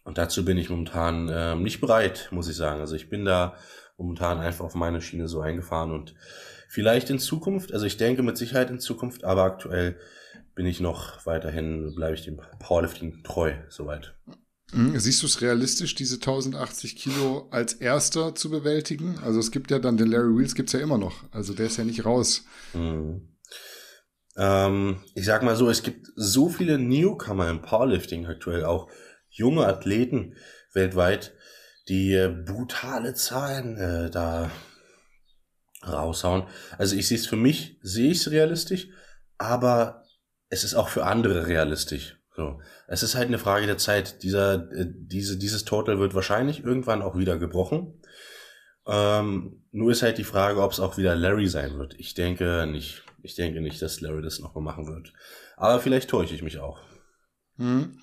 Und 0.03 0.17
dazu 0.17 0.45
bin 0.45 0.57
ich 0.57 0.69
momentan 0.69 1.27
äh, 1.27 1.55
nicht 1.55 1.81
bereit, 1.81 2.29
muss 2.31 2.47
ich 2.47 2.55
sagen. 2.55 2.79
Also 2.79 2.95
ich 2.95 3.09
bin 3.09 3.25
da 3.25 3.55
momentan 3.97 4.39
einfach 4.39 4.65
auf 4.65 4.75
meine 4.75 5.01
Schiene 5.01 5.27
so 5.27 5.41
eingefahren 5.41 5.91
und 5.91 6.15
vielleicht 6.67 7.09
in 7.09 7.19
Zukunft, 7.19 7.73
also 7.73 7.85
ich 7.85 7.97
denke 7.97 8.23
mit 8.23 8.37
Sicherheit 8.37 8.69
in 8.69 8.79
Zukunft, 8.79 9.23
aber 9.23 9.43
aktuell 9.43 9.97
bin 10.55 10.65
ich 10.65 10.79
noch 10.79 11.25
weiterhin, 11.25 11.93
bleibe 11.95 12.15
ich 12.15 12.23
dem 12.23 12.41
Powerlifting 12.59 13.23
treu, 13.23 13.53
soweit. 13.69 14.15
Mhm. 14.73 14.99
Siehst 14.99 15.21
du 15.21 15.27
es 15.27 15.41
realistisch, 15.41 15.95
diese 15.95 16.15
1080 16.15 16.97
Kilo 16.97 17.47
als 17.51 17.73
erster 17.73 18.35
zu 18.35 18.49
bewältigen? 18.49 19.17
Also 19.23 19.39
es 19.39 19.51
gibt 19.51 19.71
ja 19.71 19.79
dann 19.79 19.97
den 19.97 20.07
Larry 20.07 20.37
Wheels 20.37 20.55
gibt's 20.55 20.73
ja 20.73 20.79
immer 20.79 20.97
noch. 20.97 21.23
Also 21.31 21.53
der 21.53 21.67
ist 21.67 21.77
ja 21.77 21.85
nicht 21.85 22.05
raus. 22.05 22.43
Mhm. 22.73 23.37
Ähm, 24.35 24.97
ich 25.15 25.25
sag 25.25 25.43
mal 25.43 25.55
so, 25.55 25.69
es 25.69 25.83
gibt 25.83 26.07
so 26.15 26.49
viele 26.49 26.77
Newcomer 26.77 27.49
im 27.49 27.61
Powerlifting 27.61 28.25
aktuell 28.25 28.65
auch 28.65 28.89
junge 29.29 29.65
Athleten 29.65 30.35
weltweit, 30.73 31.33
die 31.87 32.13
äh, 32.13 32.27
brutale 32.27 33.13
Zahlen 33.13 33.77
äh, 33.77 34.09
da 34.09 34.51
raushauen. 35.91 36.43
Also 36.77 36.95
ich 36.95 37.07
sehe 37.07 37.17
es 37.17 37.27
für 37.27 37.35
mich, 37.35 37.77
sehe 37.81 38.11
ich 38.11 38.19
es 38.19 38.31
realistisch, 38.31 38.87
aber 39.37 40.03
es 40.49 40.63
ist 40.63 40.75
auch 40.75 40.89
für 40.89 41.05
andere 41.05 41.47
realistisch. 41.47 42.17
So. 42.35 42.61
Es 42.87 43.03
ist 43.03 43.15
halt 43.15 43.27
eine 43.27 43.39
Frage 43.39 43.65
der 43.65 43.77
Zeit. 43.77 44.21
Dieser, 44.23 44.71
äh, 44.71 44.85
diese, 44.87 45.37
dieses 45.37 45.65
Total 45.65 45.99
wird 45.99 46.13
wahrscheinlich 46.13 46.63
irgendwann 46.63 47.01
auch 47.01 47.17
wieder 47.17 47.37
gebrochen. 47.37 48.01
Ähm, 48.85 49.65
nur 49.71 49.91
ist 49.91 50.03
halt 50.03 50.17
die 50.17 50.23
Frage, 50.23 50.61
ob 50.61 50.71
es 50.71 50.79
auch 50.79 50.97
wieder 50.97 51.15
Larry 51.15 51.47
sein 51.47 51.77
wird. 51.77 51.95
Ich 51.97 52.13
denke 52.13 52.67
nicht. 52.67 53.03
Ich 53.23 53.35
denke 53.35 53.59
nicht, 53.59 53.81
dass 53.81 54.01
Larry 54.01 54.21
das 54.21 54.39
nochmal 54.39 54.63
machen 54.63 54.87
wird. 54.87 55.13
Aber 55.57 55.79
vielleicht 55.79 56.09
täusche 56.09 56.35
ich 56.35 56.43
mich 56.43 56.59
auch. 56.59 56.79
Hm. 57.57 57.99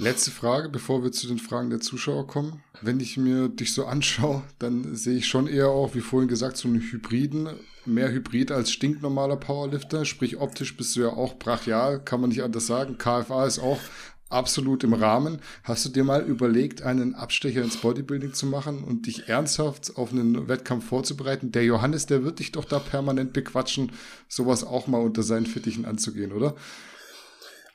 Letzte 0.00 0.30
Frage, 0.30 0.68
bevor 0.68 1.02
wir 1.02 1.10
zu 1.10 1.26
den 1.26 1.40
Fragen 1.40 1.70
der 1.70 1.80
Zuschauer 1.80 2.28
kommen. 2.28 2.62
Wenn 2.80 3.00
ich 3.00 3.16
mir 3.16 3.48
dich 3.48 3.74
so 3.74 3.84
anschaue, 3.84 4.44
dann 4.60 4.94
sehe 4.94 5.18
ich 5.18 5.26
schon 5.26 5.48
eher 5.48 5.70
auch, 5.70 5.96
wie 5.96 6.00
vorhin 6.00 6.28
gesagt, 6.28 6.56
so 6.56 6.68
einen 6.68 6.80
Hybriden, 6.80 7.48
mehr 7.84 8.12
Hybrid 8.12 8.52
als 8.52 8.70
stinknormaler 8.70 9.34
Powerlifter. 9.34 10.04
Sprich, 10.04 10.36
optisch 10.36 10.76
bist 10.76 10.94
du 10.94 11.00
ja 11.00 11.08
auch 11.08 11.36
brachial, 11.40 11.98
kann 11.98 12.20
man 12.20 12.30
nicht 12.30 12.44
anders 12.44 12.68
sagen. 12.68 12.96
KFA 12.96 13.44
ist 13.44 13.58
auch 13.58 13.80
absolut 14.28 14.84
im 14.84 14.92
Rahmen. 14.92 15.40
Hast 15.64 15.84
du 15.84 15.88
dir 15.88 16.04
mal 16.04 16.22
überlegt, 16.22 16.82
einen 16.82 17.16
Abstecher 17.16 17.64
ins 17.64 17.78
Bodybuilding 17.78 18.34
zu 18.34 18.46
machen 18.46 18.84
und 18.84 19.06
dich 19.06 19.28
ernsthaft 19.28 19.96
auf 19.96 20.12
einen 20.12 20.46
Wettkampf 20.46 20.86
vorzubereiten? 20.86 21.50
Der 21.50 21.64
Johannes, 21.64 22.06
der 22.06 22.22
wird 22.22 22.38
dich 22.38 22.52
doch 22.52 22.66
da 22.66 22.78
permanent 22.78 23.32
bequatschen, 23.32 23.90
sowas 24.28 24.62
auch 24.62 24.86
mal 24.86 25.02
unter 25.02 25.24
seinen 25.24 25.46
Fittichen 25.46 25.86
anzugehen, 25.86 26.30
oder? 26.30 26.54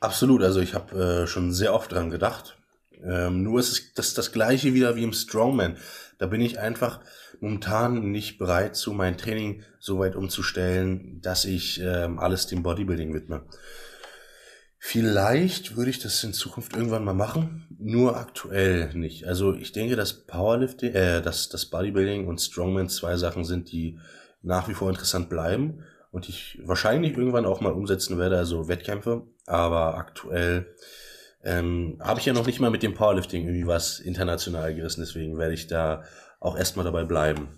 Absolut, 0.03 0.43
also 0.43 0.59
ich 0.59 0.73
habe 0.73 1.23
äh, 1.23 1.27
schon 1.27 1.53
sehr 1.53 1.73
oft 1.73 1.93
dran 1.93 2.09
gedacht. 2.09 2.57
Ähm, 3.01 3.41
nur 3.41 3.61
ist 3.61 3.71
es 3.71 3.93
das, 3.93 4.13
das 4.13 4.33
gleiche 4.33 4.73
wieder 4.73 4.97
wie 4.97 5.03
im 5.03 5.13
Strongman. 5.13 5.77
Da 6.17 6.25
bin 6.27 6.41
ich 6.41 6.59
einfach 6.59 6.99
momentan 7.39 8.11
nicht 8.11 8.37
bereit 8.37 8.75
zu 8.75 8.91
mein 8.91 9.17
Training 9.17 9.63
so 9.79 9.99
weit 9.99 10.17
umzustellen, 10.17 11.21
dass 11.21 11.45
ich 11.45 11.79
ähm, 11.81 12.19
alles 12.19 12.47
dem 12.47 12.63
Bodybuilding 12.63 13.13
widme. 13.13 13.45
Vielleicht 14.77 15.77
würde 15.77 15.91
ich 15.91 15.99
das 15.99 16.21
in 16.25 16.33
Zukunft 16.33 16.75
irgendwann 16.75 17.05
mal 17.05 17.13
machen, 17.13 17.65
nur 17.79 18.17
aktuell 18.17 18.93
nicht. 18.95 19.25
Also 19.25 19.55
ich 19.55 19.71
denke, 19.71 19.95
dass 19.95 20.25
Powerlifting, 20.27 20.93
äh, 20.93 21.21
dass 21.21 21.47
das 21.47 21.67
Bodybuilding 21.67 22.27
und 22.27 22.41
Strongman 22.41 22.89
zwei 22.89 23.15
Sachen 23.15 23.45
sind, 23.45 23.71
die 23.71 23.99
nach 24.41 24.67
wie 24.67 24.73
vor 24.73 24.89
interessant 24.89 25.29
bleiben 25.29 25.85
und 26.11 26.27
ich 26.27 26.59
wahrscheinlich 26.65 27.17
irgendwann 27.17 27.45
auch 27.45 27.61
mal 27.61 27.71
umsetzen 27.71 28.19
werde, 28.19 28.37
also 28.37 28.67
Wettkämpfe. 28.67 29.23
Aber 29.45 29.97
aktuell 29.97 30.75
ähm, 31.43 31.97
habe 32.01 32.19
ich 32.19 32.25
ja 32.25 32.33
noch 32.33 32.45
nicht 32.45 32.59
mal 32.59 32.71
mit 32.71 32.83
dem 32.83 32.93
Powerlifting 32.93 33.45
irgendwie 33.45 33.67
was 33.67 33.99
international 33.99 34.73
gerissen, 34.73 35.01
deswegen 35.01 35.37
werde 35.37 35.53
ich 35.53 35.67
da 35.67 36.03
auch 36.39 36.57
erstmal 36.57 36.85
dabei 36.85 37.03
bleiben. 37.03 37.49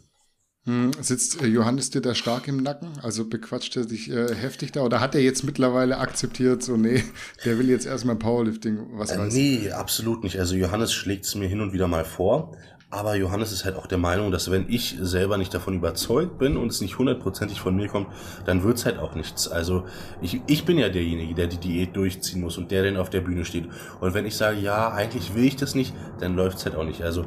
Hm, 0.66 0.94
sitzt 1.00 1.44
äh, 1.44 1.46
Johannes 1.46 1.92
dir 1.92 2.02
da 2.02 2.16
stark 2.16 2.48
im 2.48 2.58
Nacken? 2.58 2.90
Also 3.04 3.30
bequatscht 3.30 3.76
er 3.78 3.84
sich 3.84 4.10
äh, 4.10 4.34
heftig 4.34 4.72
da? 4.72 4.82
Oder 4.82 5.00
hat 5.00 5.14
er 5.14 5.22
jetzt 5.22 5.44
mittlerweile 5.44 6.00
akzeptiert, 6.00 6.64
so 6.64 6.76
nee, 6.76 7.04
der 7.46 7.60
will 7.60 7.70
jetzt 7.70 7.86
erstmal 7.86 8.16
Powerlifting, 8.16 8.80
was 8.94 9.12
äh, 9.12 9.20
weiß 9.20 9.34
Nee, 9.34 9.72
absolut 9.72 10.24
nicht. 10.24 10.40
Also 10.40 10.56
Johannes 10.56 10.92
schlägt 10.92 11.26
es 11.26 11.36
mir 11.36 11.48
hin 11.48 11.62
und 11.62 11.72
wieder 11.74 11.88
mal 11.88 12.04
vor. 12.04 12.58
Aber 12.92 13.16
Johannes 13.16 13.52
ist 13.52 13.66
halt 13.66 13.76
auch 13.76 13.88
der 13.88 13.98
Meinung, 13.98 14.32
dass 14.32 14.52
wenn 14.52 14.70
ich 14.70 14.96
selber 15.02 15.38
nicht 15.38 15.54
davon 15.54 15.74
überzeugt 15.74 16.38
bin 16.38 16.56
und 16.56 16.68
es 16.72 16.82
nicht 16.82 16.98
hundertprozentig 16.98 17.60
von 17.60 17.76
mir 17.76 17.88
kommt, 17.88 18.08
dann 18.46 18.64
wird's 18.64 18.86
halt 18.86 19.00
auch 19.00 19.16
nichts. 19.16 19.48
Also 19.48 19.86
ich, 20.22 20.42
ich 20.48 20.66
bin 20.66 20.78
ja 20.78 20.88
derjenige, 20.88 21.34
der 21.34 21.48
die 21.48 21.58
Diät 21.58 21.96
durchziehen 21.96 22.42
muss 22.42 22.58
und 22.58 22.72
der 22.72 22.84
dann 22.84 22.98
auf 22.98 23.10
der 23.10 23.22
Bühne 23.22 23.44
steht. 23.44 23.68
Und 24.00 24.14
wenn 24.14 24.26
ich 24.26 24.38
sage, 24.38 24.60
ja, 24.60 24.92
eigentlich 24.92 25.34
will 25.34 25.46
ich 25.46 25.56
das 25.56 25.74
nicht, 25.74 25.94
dann 26.20 26.36
läuft's 26.36 26.64
halt 26.66 26.76
auch 26.76 26.86
nicht. 26.86 27.02
Also 27.02 27.26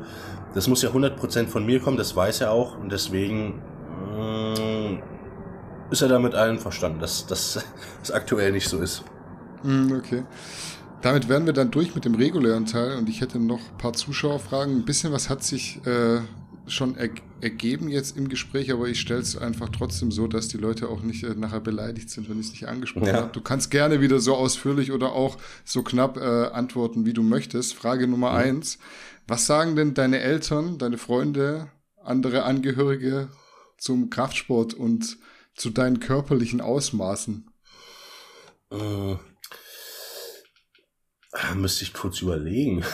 das 0.54 0.68
muss 0.68 0.80
ja 0.82 0.92
hundertprozentig 0.92 1.52
von 1.52 1.66
mir 1.66 1.80
kommen, 1.80 1.96
das 1.96 2.14
weiß 2.14 2.40
er 2.40 2.52
auch. 2.52 2.78
Und 2.78 2.90
deswegen 2.92 3.60
mh, 4.16 4.60
mm, 4.60 5.02
ist 5.90 6.02
er 6.02 6.08
damit 6.08 6.34
allen 6.34 6.58
verstanden, 6.58 7.00
dass 7.00 7.26
das 7.26 7.64
aktuell 8.12 8.52
nicht 8.52 8.68
so 8.68 8.78
ist. 8.78 9.04
Hm, 9.62 9.92
okay. 9.98 10.22
Damit 11.02 11.28
wären 11.28 11.46
wir 11.46 11.52
dann 11.52 11.70
durch 11.70 11.94
mit 11.94 12.04
dem 12.04 12.16
regulären 12.16 12.66
Teil 12.66 12.96
und 12.96 13.08
ich 13.08 13.20
hätte 13.20 13.38
noch 13.38 13.60
ein 13.70 13.78
paar 13.78 13.92
Zuschauerfragen. 13.92 14.78
Ein 14.78 14.84
bisschen 14.84 15.12
was 15.12 15.30
hat 15.30 15.44
sich 15.44 15.80
äh, 15.86 16.20
schon 16.66 16.96
er 16.96 17.10
ergeben 17.40 17.88
jetzt 17.88 18.16
im 18.16 18.28
Gespräch, 18.28 18.72
aber 18.72 18.88
ich 18.88 18.98
stelle 18.98 19.20
es 19.20 19.36
einfach 19.36 19.68
trotzdem 19.68 20.10
so, 20.10 20.26
dass 20.26 20.48
die 20.48 20.56
Leute 20.56 20.88
auch 20.88 21.02
nicht 21.02 21.22
äh, 21.22 21.34
nachher 21.36 21.60
beleidigt 21.60 22.10
sind, 22.10 22.28
wenn 22.28 22.40
ich 22.40 22.46
es 22.46 22.52
nicht 22.52 22.66
angesprochen 22.66 23.06
ja. 23.06 23.14
habe. 23.14 23.32
Du 23.32 23.40
kannst 23.40 23.70
gerne 23.70 24.00
wieder 24.00 24.18
so 24.18 24.34
ausführlich 24.34 24.90
oder 24.90 25.12
auch 25.12 25.36
so 25.64 25.84
knapp 25.84 26.16
äh, 26.16 26.20
antworten, 26.20 27.06
wie 27.06 27.12
du 27.12 27.22
möchtest. 27.22 27.74
Frage 27.74 28.08
Nummer 28.08 28.30
mhm. 28.30 28.36
eins. 28.36 28.78
Was 29.28 29.46
sagen 29.46 29.76
denn 29.76 29.94
deine 29.94 30.18
Eltern, 30.18 30.78
deine 30.78 30.98
Freunde, 30.98 31.68
andere 32.02 32.42
Angehörige 32.42 33.28
zum 33.76 34.10
Kraftsport 34.10 34.74
und 34.74 35.18
zu 35.54 35.70
deinen 35.70 36.00
körperlichen 36.00 36.60
Ausmaßen? 36.60 37.48
Äh, 38.72 39.16
müsste 41.54 41.84
ich 41.84 41.92
kurz 41.92 42.20
überlegen. 42.20 42.84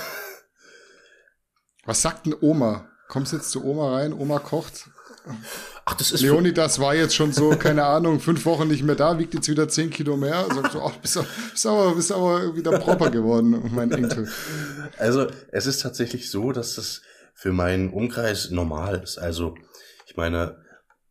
Was 1.84 2.02
sagt 2.02 2.26
denn 2.26 2.34
Oma? 2.40 2.88
Kommst 3.08 3.32
jetzt 3.32 3.50
zu 3.50 3.64
Oma 3.64 3.96
rein? 3.96 4.12
Oma 4.12 4.38
kocht. 4.38 4.88
Ach, 5.84 5.94
das 5.94 6.12
ist. 6.12 6.22
Leonidas 6.22 6.78
war 6.78 6.94
jetzt 6.94 7.14
schon 7.14 7.32
so, 7.32 7.50
keine 7.50 7.84
Ahnung, 7.84 8.20
fünf 8.20 8.44
Wochen 8.46 8.68
nicht 8.68 8.82
mehr 8.82 8.94
da, 8.94 9.18
wiegt 9.18 9.34
jetzt 9.34 9.48
wieder 9.48 9.68
zehn 9.68 9.90
Kilo 9.90 10.16
mehr. 10.16 10.46
Sagt 10.54 10.72
so, 10.72 10.82
ach, 10.82 10.96
bist, 10.96 11.18
bist, 11.50 11.66
aber, 11.66 11.94
bist 11.94 12.12
aber 12.12 12.56
wieder 12.56 12.78
proper 12.78 13.10
geworden, 13.10 13.70
mein 13.74 13.90
Enkel. 13.90 14.28
Also, 14.98 15.26
es 15.50 15.66
ist 15.66 15.82
tatsächlich 15.82 16.30
so, 16.30 16.52
dass 16.52 16.74
das 16.74 17.02
für 17.34 17.52
meinen 17.52 17.90
Umkreis 17.90 18.50
normal 18.50 19.02
ist. 19.02 19.18
Also, 19.18 19.54
ich 20.06 20.16
meine, 20.16 20.62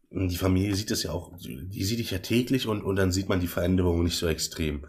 die 0.10 0.38
Familie 0.38 0.76
sieht 0.76 0.92
das 0.92 1.04
ja 1.04 1.12
auch, 1.12 1.34
die 1.38 1.84
sieht 1.84 2.00
dich 2.00 2.12
ja 2.12 2.20
täglich 2.20 2.68
und, 2.68 2.84
und 2.84 2.96
dann 2.96 3.12
sieht 3.12 3.30
man 3.30 3.40
die 3.40 3.48
Veränderungen 3.48 4.04
nicht 4.04 4.18
so 4.18 4.28
extrem. 4.28 4.86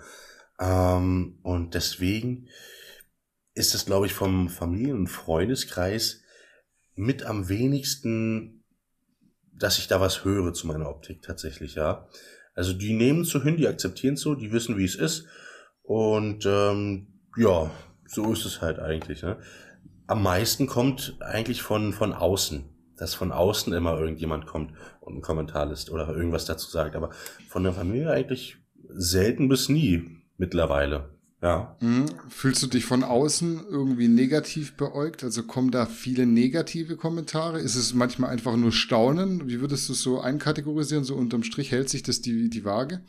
Ähm, 0.61 1.39
und 1.43 1.75
deswegen 1.75 2.49
ist 3.55 3.75
es, 3.75 3.87
glaube 3.87 4.07
ich, 4.07 4.13
vom 4.13 4.49
Familien- 4.49 4.99
und 4.99 5.07
Freundeskreis 5.09 6.23
mit 6.95 7.25
am 7.25 7.49
wenigsten, 7.49 8.65
dass 9.53 9.79
ich 9.79 9.89
da 9.89 10.01
was 10.01 10.25
höre 10.25 10.53
zu 10.53 10.67
meiner 10.67 10.89
Optik 10.89 11.23
tatsächlich, 11.23 11.75
ja. 11.75 12.09
Also 12.55 12.73
die 12.73 12.93
nehmen 12.93 13.25
zu 13.25 13.43
hin, 13.43 13.57
die 13.57 13.67
akzeptieren 13.67 14.17
so, 14.17 14.35
die 14.35 14.53
wissen, 14.53 14.79
wie 14.79 14.85
es 14.85 14.95
ist. 14.95 15.27
Und 15.83 16.47
ähm, 16.47 17.09
ja, 17.37 17.71
so 18.07 18.33
ist 18.33 18.45
es 18.45 18.61
halt 18.63 18.79
eigentlich. 18.79 19.23
Ne? 19.23 19.39
Am 20.07 20.23
meisten 20.23 20.67
kommt 20.67 21.17
eigentlich 21.21 21.63
von, 21.63 21.93
von 21.93 22.13
außen, 22.13 22.65
dass 22.97 23.15
von 23.15 23.33
außen 23.33 23.73
immer 23.73 23.99
irgendjemand 23.99 24.47
kommt 24.47 24.73
und 25.01 25.15
einen 25.15 25.23
Kommentar 25.23 25.67
lässt 25.67 25.91
oder 25.91 26.09
irgendwas 26.15 26.45
dazu 26.45 26.71
sagt. 26.71 26.95
Aber 26.95 27.11
von 27.49 27.65
der 27.65 27.73
Familie 27.73 28.11
eigentlich 28.11 28.59
selten 28.89 29.49
bis 29.49 29.69
nie 29.69 30.14
mittlerweile. 30.37 31.15
Ja. 31.45 31.77
Mhm. 31.81 32.07
Fühlst 32.31 32.63
du 32.63 32.67
dich 32.69 32.87
von 32.87 33.05
außen 33.05 33.67
irgendwie 33.69 34.09
negativ 34.09 34.79
beäugt? 34.79 35.23
Also 35.23 35.43
kommen 35.43 35.71
da 35.71 35.85
viele 35.85 36.25
negative 36.25 36.97
Kommentare? 36.97 37.61
Ist 37.61 37.77
es 37.77 37.93
manchmal 37.93 38.31
einfach 38.31 38.57
nur 38.57 38.73
Staunen? 38.73 39.47
Wie 39.47 39.61
würdest 39.61 39.89
du 39.89 39.93
es 39.93 40.01
so 40.01 40.21
einkategorisieren? 40.21 41.05
So 41.05 41.17
unterm 41.17 41.43
Strich 41.43 41.71
hält 41.71 41.91
sich 41.91 42.03
das 42.03 42.23
die, 42.23 42.49
die 42.49 42.65
Waage? 42.65 43.03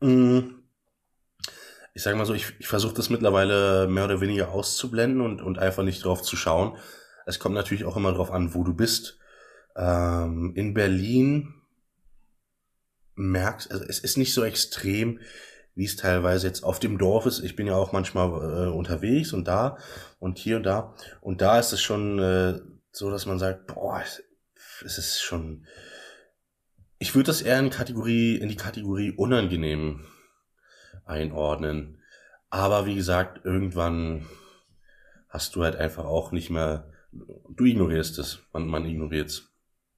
Mhm. 0.00 0.54
Ich 1.92 2.02
sage 2.02 2.16
mal 2.16 2.24
so, 2.24 2.32
ich, 2.32 2.54
ich 2.60 2.66
versuche 2.66 2.94
das 2.94 3.10
mittlerweile 3.10 3.88
mehr 3.88 4.04
oder 4.06 4.22
weniger 4.22 4.50
auszublenden 4.50 5.20
und, 5.20 5.42
und 5.42 5.58
einfach 5.58 5.82
nicht 5.82 6.04
drauf 6.04 6.22
zu 6.22 6.34
schauen. 6.34 6.78
Es 7.26 7.38
kommt 7.38 7.54
natürlich 7.54 7.84
auch 7.84 7.98
immer 7.98 8.12
drauf 8.12 8.30
an, 8.30 8.54
wo 8.54 8.64
du 8.64 8.72
bist. 8.72 9.18
Ähm, 9.76 10.52
in 10.54 10.72
Berlin 10.72 11.52
merkst, 13.16 13.70
also 13.70 13.84
es 13.84 13.98
ist 13.98 14.16
nicht 14.16 14.32
so 14.32 14.44
extrem, 14.44 15.20
wie 15.78 15.84
es 15.84 15.96
teilweise 15.96 16.46
jetzt 16.46 16.64
auf 16.64 16.78
dem 16.78 16.98
Dorf 16.98 17.24
ist. 17.24 17.40
Ich 17.42 17.56
bin 17.56 17.66
ja 17.66 17.76
auch 17.76 17.92
manchmal 17.92 18.28
äh, 18.28 18.70
unterwegs 18.70 19.32
und 19.32 19.48
da 19.48 19.78
und 20.18 20.36
hier 20.38 20.56
und 20.56 20.64
da. 20.64 20.94
Und 21.20 21.40
da 21.40 21.58
ist 21.58 21.72
es 21.72 21.80
schon 21.80 22.18
äh, 22.18 22.60
so, 22.92 23.10
dass 23.10 23.26
man 23.26 23.38
sagt, 23.38 23.66
boah, 23.68 24.02
es 24.84 24.98
ist 24.98 25.22
schon 25.22 25.64
ich 26.98 27.14
würde 27.14 27.28
das 27.28 27.42
eher 27.42 27.58
in 27.58 27.70
Kategorie, 27.70 28.36
in 28.36 28.48
die 28.48 28.56
Kategorie 28.56 29.12
unangenehm 29.12 30.04
einordnen. 31.04 32.02
Aber 32.50 32.86
wie 32.86 32.94
gesagt, 32.94 33.44
irgendwann 33.44 34.26
hast 35.28 35.54
du 35.54 35.62
halt 35.62 35.76
einfach 35.76 36.04
auch 36.04 36.32
nicht 36.32 36.50
mehr, 36.50 36.90
du 37.12 37.64
ignorierst 37.64 38.18
es, 38.18 38.40
man, 38.52 38.66
man 38.66 38.84
ignoriert 38.84 39.28
es. 39.28 39.48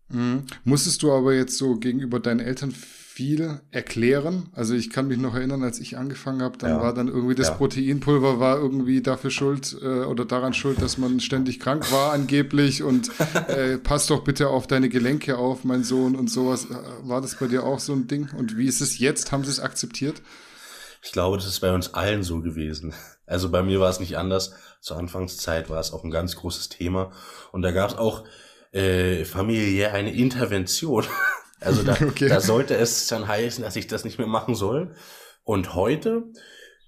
Mhm. 0.08 0.46
Musstest 0.64 1.02
du 1.02 1.12
aber 1.12 1.34
jetzt 1.34 1.56
so 1.56 1.76
gegenüber 1.76 2.20
deinen 2.20 2.40
Eltern 2.40 2.74
viel 3.20 3.60
erklären? 3.70 4.48
Also 4.54 4.72
ich 4.72 4.88
kann 4.88 5.08
mich 5.08 5.18
noch 5.18 5.34
erinnern, 5.34 5.62
als 5.62 5.78
ich 5.78 5.98
angefangen 5.98 6.40
habe, 6.40 6.56
dann 6.56 6.70
ja. 6.70 6.80
war 6.80 6.94
dann 6.94 7.08
irgendwie 7.08 7.34
das 7.34 7.48
ja. 7.48 7.54
Proteinpulver 7.54 8.40
war 8.40 8.56
irgendwie 8.56 9.02
dafür 9.02 9.30
schuld 9.30 9.76
äh, 9.82 10.04
oder 10.04 10.24
daran 10.24 10.54
schuld, 10.54 10.80
dass 10.80 10.96
man 10.96 11.20
ständig 11.20 11.60
krank 11.60 11.92
war 11.92 12.12
angeblich 12.14 12.82
und 12.82 13.10
äh, 13.48 13.76
pass 13.76 14.06
doch 14.06 14.24
bitte 14.24 14.48
auf 14.48 14.66
deine 14.66 14.88
Gelenke 14.88 15.36
auf, 15.36 15.64
mein 15.64 15.84
Sohn 15.84 16.16
und 16.16 16.30
sowas. 16.30 16.64
Äh, 16.70 16.76
war 17.02 17.20
das 17.20 17.34
bei 17.34 17.46
dir 17.46 17.64
auch 17.64 17.78
so 17.78 17.92
ein 17.92 18.08
Ding? 18.08 18.30
Und 18.38 18.56
wie 18.56 18.64
ist 18.64 18.80
es 18.80 18.98
jetzt? 18.98 19.32
Haben 19.32 19.44
sie 19.44 19.50
es 19.50 19.60
akzeptiert? 19.60 20.22
Ich 21.02 21.12
glaube, 21.12 21.36
das 21.36 21.46
ist 21.46 21.60
bei 21.60 21.74
uns 21.74 21.92
allen 21.92 22.22
so 22.22 22.40
gewesen. 22.40 22.94
Also 23.26 23.50
bei 23.50 23.62
mir 23.62 23.80
war 23.80 23.90
es 23.90 24.00
nicht 24.00 24.16
anders. 24.16 24.54
Zur 24.80 24.96
Anfangszeit 24.96 25.68
war 25.68 25.78
es 25.78 25.92
auch 25.92 26.04
ein 26.04 26.10
ganz 26.10 26.36
großes 26.36 26.70
Thema. 26.70 27.12
Und 27.52 27.60
da 27.60 27.70
gab 27.70 27.90
es 27.90 27.98
auch 27.98 28.24
äh, 28.72 29.26
familiär 29.26 29.92
eine 29.92 30.14
Intervention. 30.14 31.04
Also 31.60 31.82
da, 31.82 31.92
okay. 32.02 32.28
da 32.28 32.40
sollte 32.40 32.74
es 32.74 33.06
dann 33.06 33.28
heißen, 33.28 33.62
dass 33.62 33.76
ich 33.76 33.86
das 33.86 34.04
nicht 34.04 34.18
mehr 34.18 34.26
machen 34.26 34.54
soll. 34.54 34.94
Und 35.44 35.74
heute, 35.74 36.24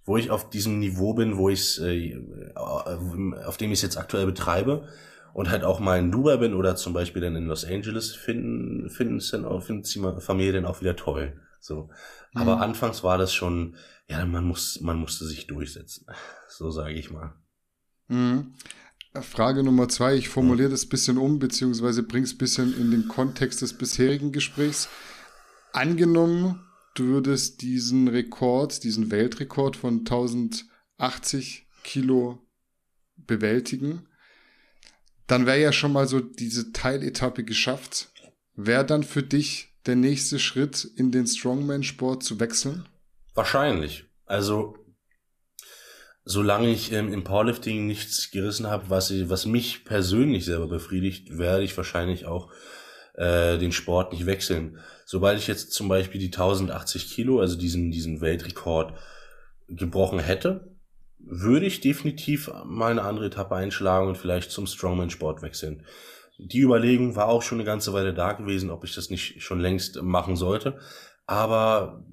wo 0.05 0.17
ich 0.17 0.31
auf 0.31 0.51
diesem 0.51 0.79
Niveau 0.79 1.15
bin, 1.15 1.37
wo 1.37 1.49
ich 1.49 1.81
äh, 1.81 2.19
auf 2.55 3.57
dem 3.57 3.71
ich 3.71 3.79
es 3.79 3.83
jetzt 3.83 3.99
aktuell 3.99 4.27
betreibe 4.27 4.89
und 5.35 5.51
halt 5.51 5.65
auch 5.65 5.81
mal 5.81 5.99
in 5.99 6.11
Dubai 6.11 6.37
bin 6.37 6.55
oder 6.55 6.77
zum 6.77 6.93
Beispiel 6.93 7.23
dann 7.23 7.37
in 7.37 7.47
Los 7.47 7.65
Angeles, 7.65 8.15
finden 8.15 8.91
finden 8.91 9.17
es 9.17 9.31
dann 9.31 9.45
auch 9.45 9.63
findet 9.63 9.93
die 9.95 10.21
Familie 10.21 10.53
dann 10.53 10.67
auch 10.67 10.81
wieder 10.81 10.97
toll. 10.97 11.41
So, 11.61 11.91
aber 12.35 12.57
mhm. 12.57 12.63
anfangs 12.63 13.05
war 13.05 13.19
das 13.19 13.33
schon, 13.33 13.77
ja, 14.09 14.25
man 14.27 14.45
muss 14.45 14.81
man 14.81 14.99
musste 14.99 15.25
sich 15.27 15.47
durchsetzen, 15.47 16.07
so 16.49 16.71
sage 16.71 16.95
ich 16.95 17.11
mal. 17.11 17.35
Mhm. 18.09 18.55
Frage 19.21 19.63
Nummer 19.63 19.89
zwei, 19.89 20.15
ich 20.15 20.31
formuliere 20.31 20.71
das 20.71 20.87
bisschen 20.87 21.19
um, 21.19 21.39
beziehungsweise 21.39 22.03
bringe 22.03 22.25
es 22.25 22.37
bisschen 22.37 22.75
in 22.79 22.91
den 22.91 23.09
Kontext 23.09 23.61
des 23.61 23.75
bisherigen 23.75 24.33
Gesprächs. 24.33 24.89
Angenommen, 25.75 26.67
du 26.95 27.05
würdest 27.05 27.61
diesen 27.61 28.09
Rekord, 28.09 28.85
diesen 28.85 29.11
Weltrekord 29.11 29.77
von 29.77 29.99
1080 29.99 31.67
Kilo 31.85 32.39
bewältigen, 33.17 34.09
dann 35.27 35.45
wäre 35.47 35.61
ja 35.61 35.73
schon 35.73 35.93
mal 35.93 36.09
so 36.09 36.21
diese 36.21 36.73
Teiletappe 36.73 37.45
geschafft. 37.45 38.11
Wäre 38.55 38.85
dann 38.85 39.03
für 39.03 39.23
dich 39.23 39.75
der 39.87 39.97
nächste 39.97 40.39
Schritt 40.39 40.85
in 40.97 41.11
den 41.11 41.27
Strongman-Sport 41.27 42.23
zu 42.23 42.41
wechseln? 42.41 42.89
Wahrscheinlich. 43.35 44.07
Also 44.27 44.82
solange 46.25 46.71
ich 46.71 46.93
ähm, 46.93 47.13
im 47.13 47.25
Powerlifting 47.25 47.87
nichts 47.87 48.31
gerissen 48.31 48.69
habe, 48.69 48.91
was, 48.91 49.13
was 49.29 49.47
mich 49.47 49.85
persönlich 49.85 50.45
selber 50.45 50.69
befriedigt, 50.69 51.37
werde 51.37 51.65
ich 51.65 51.77
wahrscheinlich 51.77 52.27
auch 52.27 52.51
äh, 53.15 53.59
den 53.59 53.73
Sport 53.73 54.13
nicht 54.13 54.27
wechseln. 54.27 54.79
Sobald 55.05 55.39
ich 55.39 55.47
jetzt 55.47 55.73
zum 55.73 55.89
Beispiel 55.89 56.21
die 56.21 56.27
1080 56.27 57.11
Kilo, 57.11 57.41
also 57.41 57.57
diesen, 57.57 57.91
diesen 57.91 58.21
Weltrekord 58.21 58.95
gebrochen 59.69 60.19
hätte, 60.19 60.73
würde 61.19 61.67
ich 61.67 61.81
definitiv 61.81 62.51
mal 62.65 62.91
eine 62.91 63.03
andere 63.03 63.27
Etappe 63.27 63.55
einschlagen 63.55 64.09
und 64.09 64.19
vielleicht 64.19 64.51
zum 64.51 64.67
Strongman-Sport 64.67 65.43
wechseln. 65.43 65.85
Die 66.39 66.61
Überlegung 66.61 67.15
war 67.15 67.29
auch 67.29 67.43
schon 67.43 67.59
eine 67.59 67.67
ganze 67.67 67.93
Weile 67.93 68.15
da 68.15 68.33
gewesen, 68.33 68.71
ob 68.71 68.85
ich 68.85 68.95
das 68.95 69.11
nicht 69.11 69.43
schon 69.43 69.61
längst 69.61 70.03
machen 70.03 70.37
sollte. 70.37 70.79
Aber 71.27 72.05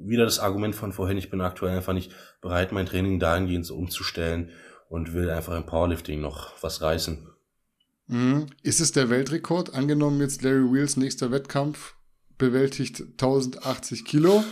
wieder 0.00 0.24
das 0.24 0.38
Argument 0.38 0.74
von 0.74 0.92
vorhin, 0.92 1.18
ich 1.18 1.30
bin 1.30 1.40
aktuell 1.40 1.76
einfach 1.76 1.92
nicht 1.92 2.12
bereit, 2.40 2.72
mein 2.72 2.86
Training 2.86 3.18
dahingehend 3.18 3.66
so 3.66 3.76
umzustellen 3.76 4.50
und 4.88 5.14
will 5.14 5.30
einfach 5.30 5.56
im 5.56 5.66
Powerlifting 5.66 6.20
noch 6.20 6.62
was 6.62 6.82
reißen. 6.82 7.26
Mhm. 8.06 8.46
Ist 8.62 8.80
es 8.80 8.92
der 8.92 9.10
Weltrekord? 9.10 9.74
Angenommen 9.74 10.20
jetzt 10.20 10.42
Larry 10.42 10.70
Wheels 10.72 10.96
nächster 10.96 11.30
Wettkampf 11.30 11.94
bewältigt 12.36 13.00
1080 13.12 14.04
Kilo 14.04 14.44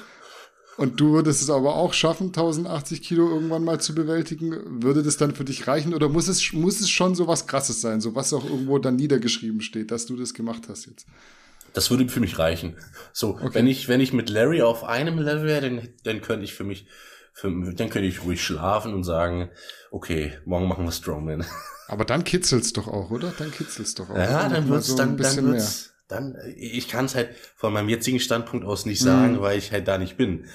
und 0.77 1.01
du 1.01 1.13
würdest 1.13 1.43
es 1.43 1.51
aber 1.51 1.75
auch 1.75 1.93
schaffen, 1.93 2.29
1080 2.29 3.03
Kilo 3.03 3.29
irgendwann 3.29 3.65
mal 3.65 3.81
zu 3.81 3.95
bewältigen. 3.95 4.83
Würde 4.83 5.03
das 5.03 5.17
dann 5.17 5.35
für 5.35 5.45
dich 5.45 5.67
reichen 5.67 5.93
oder 5.93 6.09
muss 6.09 6.29
es, 6.29 6.53
muss 6.53 6.81
es 6.81 6.89
schon 6.89 7.15
so 7.15 7.27
was 7.27 7.47
Krasses 7.47 7.81
sein, 7.81 8.01
so 8.01 8.15
was 8.15 8.33
auch 8.33 8.45
irgendwo 8.45 8.79
dann 8.79 8.97
niedergeschrieben 8.97 9.61
steht, 9.61 9.91
dass 9.91 10.07
du 10.07 10.17
das 10.17 10.33
gemacht 10.33 10.63
hast 10.69 10.87
jetzt? 10.87 11.07
Das 11.75 11.91
würde 11.91 12.09
für 12.09 12.21
mich 12.21 12.39
reichen. 12.39 12.77
So, 13.13 13.31
okay. 13.31 13.51
wenn 13.53 13.67
ich, 13.67 13.89
wenn 13.89 14.01
ich 14.01 14.13
mit 14.13 14.29
Larry 14.29 14.63
auf 14.63 14.85
einem 14.85 15.19
Level 15.19 15.45
wäre, 15.45 15.61
dann, 15.63 15.89
dann 16.05 16.21
könnte 16.21 16.45
ich 16.45 16.55
für 16.55 16.65
mich, 16.65 16.87
für, 17.33 17.49
dann 17.49 17.91
könnte 17.91 18.09
ich 18.09 18.25
ruhig 18.25 18.43
schlafen 18.43 18.95
und 18.95 19.05
sagen, 19.05 19.51
okay, 19.91 20.33
morgen 20.45 20.69
machen 20.69 20.85
wir 20.85 20.93
Strongman. 20.93 21.45
Aber 21.89 22.05
dann 22.05 22.25
kitzelt's 22.25 22.73
doch 22.73 22.89
auch, 22.89 23.11
oder? 23.11 23.33
Dann 23.37 23.51
kitzelt's 23.51 23.95
doch 23.95 24.09
auch. 24.09 24.17
Ja, 24.17 24.49
dann 24.49 24.69
wird's, 24.69 24.89
so 24.89 24.97
dann, 24.97 25.17
dann 25.17 25.45
wird's, 25.45 25.93
mehr. 26.09 26.19
dann, 26.19 26.55
ich 26.57 26.89
kann 26.89 27.07
es 27.07 27.15
halt 27.15 27.31
von 27.57 27.73
meinem 27.73 27.89
jetzigen 27.89 28.21
Standpunkt 28.21 28.65
aus 28.65 28.87
nicht 28.87 29.01
sagen, 29.01 29.35
mhm. 29.35 29.41
weil 29.41 29.59
ich 29.59 29.73
halt 29.73 29.89
da 29.89 29.99
nicht 29.99 30.17
bin. 30.17 30.47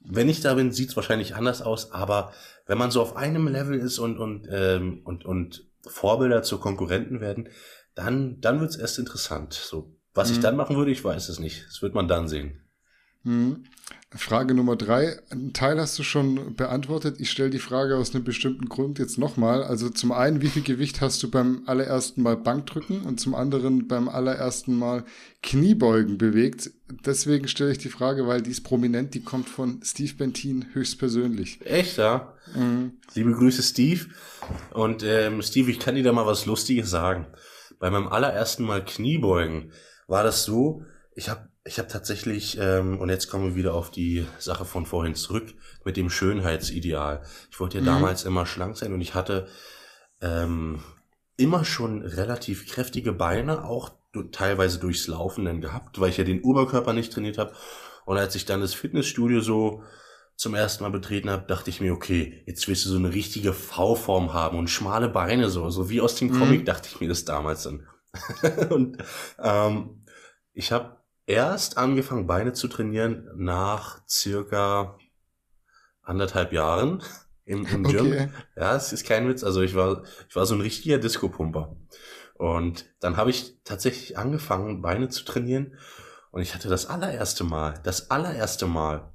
Wenn 0.00 0.28
ich 0.28 0.40
da 0.40 0.54
bin, 0.54 0.70
sieht's 0.70 0.96
wahrscheinlich 0.96 1.34
anders 1.34 1.62
aus, 1.62 1.90
aber 1.92 2.32
wenn 2.66 2.78
man 2.78 2.90
so 2.90 3.00
auf 3.00 3.16
einem 3.16 3.48
Level 3.48 3.78
ist 3.78 3.98
und, 3.98 4.18
und, 4.18 4.46
ähm, 4.50 5.00
und, 5.04 5.24
und 5.24 5.66
Vorbilder 5.86 6.42
zu 6.42 6.58
Konkurrenten 6.58 7.20
werden, 7.20 7.48
dann, 7.94 8.40
dann 8.40 8.60
wird's 8.60 8.76
erst 8.76 8.98
interessant. 8.98 9.54
So, 9.54 9.93
was 10.14 10.30
mhm. 10.30 10.34
ich 10.34 10.40
dann 10.40 10.56
machen 10.56 10.76
würde, 10.76 10.90
ich 10.90 11.04
weiß 11.04 11.28
es 11.28 11.38
nicht. 11.38 11.66
Das 11.66 11.82
wird 11.82 11.94
man 11.94 12.08
dann 12.08 12.28
sehen. 12.28 12.60
Mhm. 13.24 13.64
Frage 14.16 14.54
Nummer 14.54 14.76
drei. 14.76 15.18
Ein 15.30 15.52
Teil 15.52 15.80
hast 15.80 15.98
du 15.98 16.04
schon 16.04 16.54
beantwortet. 16.54 17.16
Ich 17.18 17.30
stelle 17.32 17.50
die 17.50 17.58
Frage 17.58 17.96
aus 17.96 18.14
einem 18.14 18.22
bestimmten 18.22 18.68
Grund 18.68 19.00
jetzt 19.00 19.18
nochmal. 19.18 19.64
Also 19.64 19.88
zum 19.88 20.12
einen, 20.12 20.40
wie 20.40 20.48
viel 20.48 20.62
Gewicht 20.62 21.00
hast 21.00 21.20
du 21.22 21.30
beim 21.30 21.62
allerersten 21.66 22.22
Mal 22.22 22.36
Bankdrücken 22.36 23.02
und 23.02 23.18
zum 23.18 23.34
anderen 23.34 23.88
beim 23.88 24.08
allerersten 24.08 24.78
Mal 24.78 25.04
Kniebeugen 25.42 26.16
bewegt? 26.16 26.70
Deswegen 27.04 27.48
stelle 27.48 27.72
ich 27.72 27.78
die 27.78 27.88
Frage, 27.88 28.28
weil 28.28 28.40
die 28.40 28.52
ist 28.52 28.62
prominent, 28.62 29.14
die 29.14 29.24
kommt 29.24 29.48
von 29.48 29.80
Steve 29.82 30.14
Bentin 30.14 30.66
höchstpersönlich. 30.72 31.58
Echt, 31.64 31.98
ja? 31.98 32.34
Mhm. 32.54 32.92
Liebe 33.14 33.32
Grüße, 33.32 33.62
Steve. 33.62 34.06
Und 34.72 35.02
ähm, 35.02 35.42
Steve, 35.42 35.72
ich 35.72 35.80
kann 35.80 35.96
dir 35.96 36.04
da 36.04 36.12
mal 36.12 36.26
was 36.26 36.46
Lustiges 36.46 36.88
sagen. 36.88 37.26
Bei 37.80 37.90
meinem 37.90 38.06
allerersten 38.06 38.64
Mal 38.64 38.84
Kniebeugen 38.84 39.72
war 40.06 40.22
das 40.22 40.44
so, 40.44 40.84
ich 41.14 41.28
habe 41.28 41.48
ich 41.66 41.78
hab 41.78 41.88
tatsächlich, 41.88 42.58
ähm, 42.60 42.98
und 43.00 43.08
jetzt 43.08 43.28
kommen 43.30 43.46
wir 43.46 43.54
wieder 43.54 43.72
auf 43.74 43.90
die 43.90 44.26
Sache 44.38 44.66
von 44.66 44.84
vorhin 44.84 45.14
zurück, 45.14 45.54
mit 45.84 45.96
dem 45.96 46.10
Schönheitsideal. 46.10 47.22
Ich 47.50 47.58
wollte 47.58 47.78
ja 47.78 47.82
mhm. 47.82 47.86
damals 47.86 48.24
immer 48.24 48.44
schlank 48.44 48.76
sein 48.76 48.92
und 48.92 49.00
ich 49.00 49.14
hatte 49.14 49.48
ähm, 50.20 50.80
immer 51.36 51.64
schon 51.64 52.02
relativ 52.02 52.70
kräftige 52.70 53.12
Beine, 53.12 53.64
auch 53.64 53.92
teilweise 54.30 54.78
durchs 54.78 55.06
Laufen 55.06 55.46
dann 55.46 55.60
gehabt, 55.60 56.00
weil 56.00 56.10
ich 56.10 56.18
ja 56.18 56.24
den 56.24 56.42
Oberkörper 56.42 56.92
nicht 56.92 57.12
trainiert 57.12 57.38
habe. 57.38 57.52
Und 58.04 58.18
als 58.18 58.34
ich 58.34 58.44
dann 58.44 58.60
das 58.60 58.74
Fitnessstudio 58.74 59.40
so 59.40 59.82
zum 60.36 60.54
ersten 60.54 60.84
Mal 60.84 60.90
betreten 60.90 61.30
habe, 61.30 61.46
dachte 61.46 61.70
ich 61.70 61.80
mir, 61.80 61.92
okay, 61.92 62.42
jetzt 62.46 62.68
willst 62.68 62.84
du 62.84 62.90
so 62.90 62.98
eine 62.98 63.14
richtige 63.14 63.52
V-Form 63.52 64.34
haben 64.34 64.58
und 64.58 64.68
schmale 64.68 65.08
Beine 65.08 65.48
so, 65.48 65.70
so 65.70 65.88
wie 65.90 66.00
aus 66.00 66.16
dem 66.16 66.28
mhm. 66.28 66.38
Comic, 66.38 66.66
dachte 66.66 66.88
ich 66.92 67.00
mir 67.00 67.08
das 67.08 67.24
damals 67.24 67.62
dann. 67.62 67.86
und 68.70 68.98
ähm, 69.38 70.04
ich 70.52 70.72
habe 70.72 70.96
erst 71.26 71.78
angefangen, 71.78 72.26
Beine 72.26 72.52
zu 72.52 72.68
trainieren 72.68 73.28
nach 73.36 74.02
circa 74.08 74.98
anderthalb 76.02 76.52
Jahren 76.52 77.02
im, 77.44 77.66
im 77.66 77.82
Gym. 77.84 78.06
Okay. 78.06 78.28
Ja, 78.56 78.76
es 78.76 78.92
ist 78.92 79.06
kein 79.06 79.28
Witz. 79.28 79.44
Also 79.44 79.62
ich 79.62 79.74
war, 79.74 80.02
ich 80.28 80.36
war 80.36 80.46
so 80.46 80.54
ein 80.54 80.60
richtiger 80.60 80.98
Disco-Pumper. 80.98 81.76
Und 82.34 82.86
dann 83.00 83.16
habe 83.16 83.30
ich 83.30 83.60
tatsächlich 83.64 84.18
angefangen, 84.18 84.82
Beine 84.82 85.08
zu 85.08 85.24
trainieren. 85.24 85.78
Und 86.30 86.42
ich 86.42 86.54
hatte 86.54 86.68
das 86.68 86.86
allererste 86.86 87.44
Mal, 87.44 87.74
das 87.84 88.10
allererste 88.10 88.66
Mal 88.66 89.12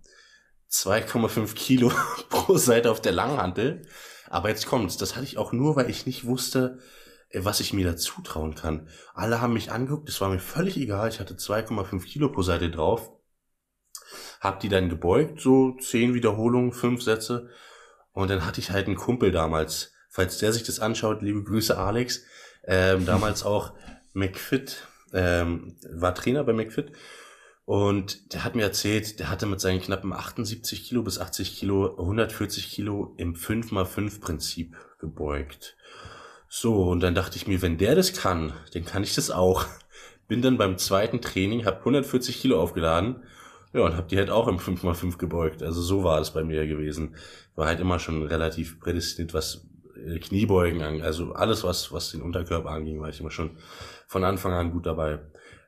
2,5 0.72 1.54
Kilo 1.54 1.92
pro 2.30 2.58
Seite 2.58 2.92
auf 2.92 3.02
der 3.02 3.12
Langhantel. 3.12 3.82
Aber 4.30 4.50
jetzt 4.50 4.68
kommt's. 4.68 4.98
Das 4.98 5.16
hatte 5.16 5.26
ich 5.26 5.38
auch 5.38 5.52
nur, 5.52 5.76
weil 5.76 5.90
ich 5.90 6.06
nicht 6.06 6.26
wusste, 6.26 6.80
was 7.34 7.60
ich 7.60 7.74
mir 7.74 7.86
da 7.86 7.96
zutrauen 7.96 8.56
kann. 8.56 8.90
Alle 9.14 9.42
haben 9.42 9.54
mich 9.54 9.72
angeguckt, 9.72 10.10
es 10.10 10.20
war 10.22 10.30
mir 10.30 10.40
völlig 10.40 10.78
egal, 10.78 11.10
ich 11.10 11.20
hatte 11.20 11.36
2,5 11.36 12.04
Kilo 12.06 12.30
pro 12.30 12.42
Seite 12.42 12.72
drauf, 12.72 13.12
hab 14.40 14.60
die 14.60 14.70
dann 14.70 14.90
gebeugt, 14.90 15.40
so 15.40 15.76
10 15.80 16.14
Wiederholungen, 16.14 16.72
5 16.72 17.02
Sätze. 17.02 17.50
Und 18.12 18.30
dann 18.30 18.46
hatte 18.46 18.60
ich 18.60 18.72
halt 18.72 18.88
einen 18.88 18.96
Kumpel 18.96 19.32
damals, 19.32 19.94
falls 20.10 20.40
der 20.40 20.54
sich 20.54 20.64
das 20.64 20.80
anschaut, 20.80 21.22
liebe 21.22 21.44
Grüße 21.44 21.78
Alex, 21.78 22.24
ähm, 22.66 23.06
damals 23.06 23.44
auch 23.44 23.74
McFit, 24.14 24.88
ähm, 25.14 25.78
war 25.92 26.16
Trainer 26.16 26.44
bei 26.44 26.54
McFit. 26.54 26.92
Und 27.66 28.34
der 28.34 28.44
hat 28.44 28.56
mir 28.56 28.64
erzählt, 28.64 29.20
der 29.20 29.30
hatte 29.30 29.46
mit 29.46 29.62
seinen 29.62 29.80
knappen 29.80 30.12
78 30.12 30.86
Kilo 30.86 31.04
bis 31.04 31.20
80 31.20 31.56
Kilo 31.56 32.00
140 32.00 32.72
Kilo 32.72 33.14
im 33.18 33.36
5x5 33.36 34.20
Prinzip 34.20 34.76
gebeugt. 35.00 35.78
So, 36.50 36.84
und 36.90 37.02
dann 37.02 37.14
dachte 37.14 37.38
ich 37.38 37.48
mir, 37.48 37.62
wenn 37.62 37.78
der 37.78 37.96
das 37.96 38.14
kann, 38.14 38.54
dann 38.74 38.84
kann 38.84 39.04
ich 39.04 39.14
das 39.14 39.30
auch. 39.30 39.66
bin 40.28 40.42
dann 40.42 40.58
beim 40.58 40.78
zweiten 40.78 41.22
Training, 41.22 41.66
habe 41.66 41.80
140 41.80 42.42
Kilo 42.42 42.60
aufgeladen 42.60 43.24
ja, 43.74 43.82
und 43.82 43.96
habe 43.96 44.08
die 44.08 44.18
halt 44.18 44.32
auch 44.32 44.48
im 44.48 44.58
5x5 44.58 45.18
gebeugt. 45.18 45.62
Also 45.62 45.82
so 45.82 46.04
war 46.04 46.20
es 46.20 46.32
bei 46.32 46.44
mir 46.44 46.66
gewesen. 46.68 47.16
War 47.56 47.68
halt 47.68 47.80
immer 47.80 48.00
schon 48.00 48.24
relativ 48.24 48.80
prädestiniert, 48.80 49.34
was 49.34 49.68
äh, 49.96 50.18
Kniebeugen 50.18 50.82
angeht. 50.82 51.04
Also 51.04 51.34
alles, 51.34 51.64
was, 51.64 51.92
was 51.92 52.12
den 52.12 52.22
Unterkörper 52.22 52.70
anging, 52.70 53.00
war 53.00 53.10
ich 53.10 53.20
immer 53.20 53.32
schon 53.32 53.58
von 54.08 54.24
Anfang 54.24 54.54
an 54.54 54.72
gut 54.72 54.88
dabei. 54.88 55.20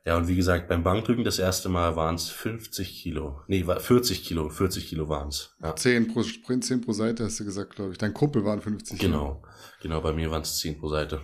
Ja, 0.04 0.16
und 0.16 0.26
wie 0.26 0.34
gesagt, 0.34 0.68
beim 0.68 0.82
Bankdrücken 0.82 1.22
das 1.22 1.38
erste 1.38 1.68
Mal 1.68 1.94
waren 1.94 2.16
es 2.16 2.28
50 2.28 3.02
Kilo. 3.02 3.42
Nee, 3.46 3.64
40 3.64 4.24
Kilo, 4.24 4.48
40 4.48 4.88
Kilo 4.88 5.08
waren 5.08 5.28
es. 5.28 5.56
Ja. 5.62 5.76
10 5.76 6.12
pro 6.12 6.24
Sprint, 6.24 6.64
10 6.64 6.80
pro 6.80 6.92
Seite 6.92 7.24
hast 7.24 7.38
du 7.38 7.44
gesagt, 7.44 7.76
glaube 7.76 7.92
ich. 7.92 7.98
Dein 7.98 8.12
Kumpel 8.12 8.44
waren 8.44 8.60
50 8.60 8.98
Kilo. 8.98 9.12
Genau, 9.12 9.42
genau, 9.80 10.00
bei 10.00 10.12
mir 10.12 10.30
waren 10.30 10.42
es 10.42 10.58
10 10.58 10.80
pro 10.80 10.88
Seite. 10.88 11.20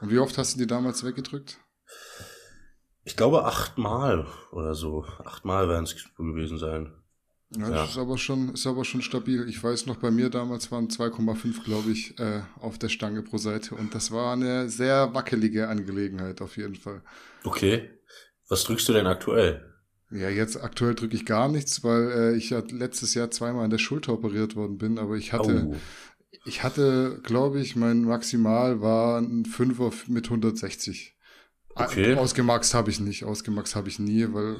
Und 0.00 0.10
wie 0.10 0.18
oft 0.18 0.38
hast 0.38 0.54
du 0.54 0.58
die 0.58 0.66
damals 0.66 1.04
weggedrückt? 1.04 1.58
Ich 3.04 3.16
glaube 3.16 3.44
achtmal 3.44 4.26
oder 4.52 4.74
so. 4.74 5.04
Achtmal 5.24 5.68
werden 5.68 5.84
es 5.84 5.96
gewesen 6.16 6.58
sein. 6.58 6.92
Ja, 7.50 7.70
das 7.70 7.90
ist 7.90 7.98
aber 7.98 8.18
schon, 8.18 8.54
ist 8.54 8.66
aber 8.66 8.84
schon 8.84 9.02
stabil. 9.02 9.48
Ich 9.48 9.62
weiß 9.62 9.86
noch, 9.86 9.96
bei 9.96 10.10
mir 10.10 10.30
damals 10.30 10.72
waren 10.72 10.88
2,5, 10.88 11.64
glaube 11.64 11.92
ich, 11.92 12.18
äh, 12.18 12.42
auf 12.60 12.76
der 12.78 12.88
Stange 12.88 13.22
pro 13.22 13.38
Seite. 13.38 13.76
Und 13.76 13.94
das 13.94 14.10
war 14.10 14.32
eine 14.32 14.68
sehr 14.68 15.14
wackelige 15.14 15.68
Angelegenheit 15.68 16.40
auf 16.40 16.56
jeden 16.56 16.74
Fall. 16.74 17.02
Okay. 17.44 17.90
Was 18.48 18.64
drückst 18.64 18.88
du 18.88 18.92
denn 18.94 19.06
aktuell? 19.06 19.64
Ja, 20.10 20.28
jetzt 20.28 20.62
aktuell 20.62 20.94
drücke 20.94 21.16
ich 21.16 21.26
gar 21.26 21.48
nichts, 21.48 21.82
weil 21.82 22.10
äh, 22.10 22.36
ich 22.36 22.50
ja 22.50 22.62
letztes 22.70 23.14
Jahr 23.14 23.30
zweimal 23.30 23.64
an 23.64 23.70
der 23.70 23.78
Schulter 23.78 24.12
operiert 24.12 24.54
worden 24.54 24.78
bin, 24.78 24.98
aber 24.98 25.16
ich 25.16 25.32
hatte, 25.32 25.68
oh. 25.68 25.76
ich 26.44 26.62
hatte, 26.62 27.20
glaube 27.24 27.60
ich, 27.60 27.74
mein 27.74 28.02
Maximal 28.02 28.80
war 28.80 29.20
ein 29.20 29.44
Fünfer 29.44 29.90
mit 30.06 30.26
160. 30.26 31.16
Okay. 31.74 32.14
Ausgemaxt 32.14 32.72
habe 32.74 32.90
ich 32.90 33.00
nicht, 33.00 33.24
ausgemaxt 33.24 33.74
habe 33.74 33.88
ich 33.88 33.98
nie, 33.98 34.26
weil 34.32 34.56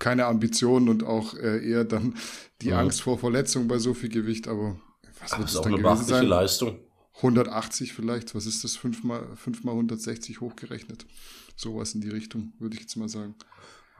keine 0.00 0.26
Ambitionen 0.26 0.88
und 0.88 1.04
auch 1.04 1.34
äh, 1.34 1.64
eher 1.64 1.84
dann 1.84 2.16
die 2.62 2.70
ja. 2.70 2.80
Angst 2.80 3.02
vor 3.02 3.18
Verletzung 3.18 3.68
bei 3.68 3.78
so 3.78 3.94
viel 3.94 4.08
Gewicht, 4.08 4.48
aber 4.48 4.76
was 5.20 5.38
wird 5.38 5.48
es 5.48 5.60
dann 5.60 5.76
gewesen 5.76 6.04
sein? 6.04 6.26
Leistung. 6.26 6.80
180 7.16 7.92
vielleicht, 7.92 8.34
was 8.34 8.46
ist 8.46 8.64
das? 8.64 8.76
5 8.76 9.04
mal, 9.04 9.36
5 9.36 9.62
mal 9.64 9.72
160 9.72 10.40
hochgerechnet. 10.40 11.06
Sowas 11.54 11.94
in 11.94 12.00
die 12.00 12.08
Richtung, 12.08 12.54
würde 12.58 12.74
ich 12.74 12.80
jetzt 12.80 12.96
mal 12.96 13.08
sagen. 13.08 13.34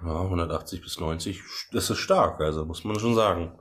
Ja, 0.02 0.22
180 0.22 0.80
bis 0.80 0.98
90, 0.98 1.42
das 1.72 1.90
ist 1.90 1.98
stark, 1.98 2.40
also 2.40 2.64
muss 2.64 2.84
man 2.84 2.98
schon 2.98 3.14
sagen. 3.14 3.52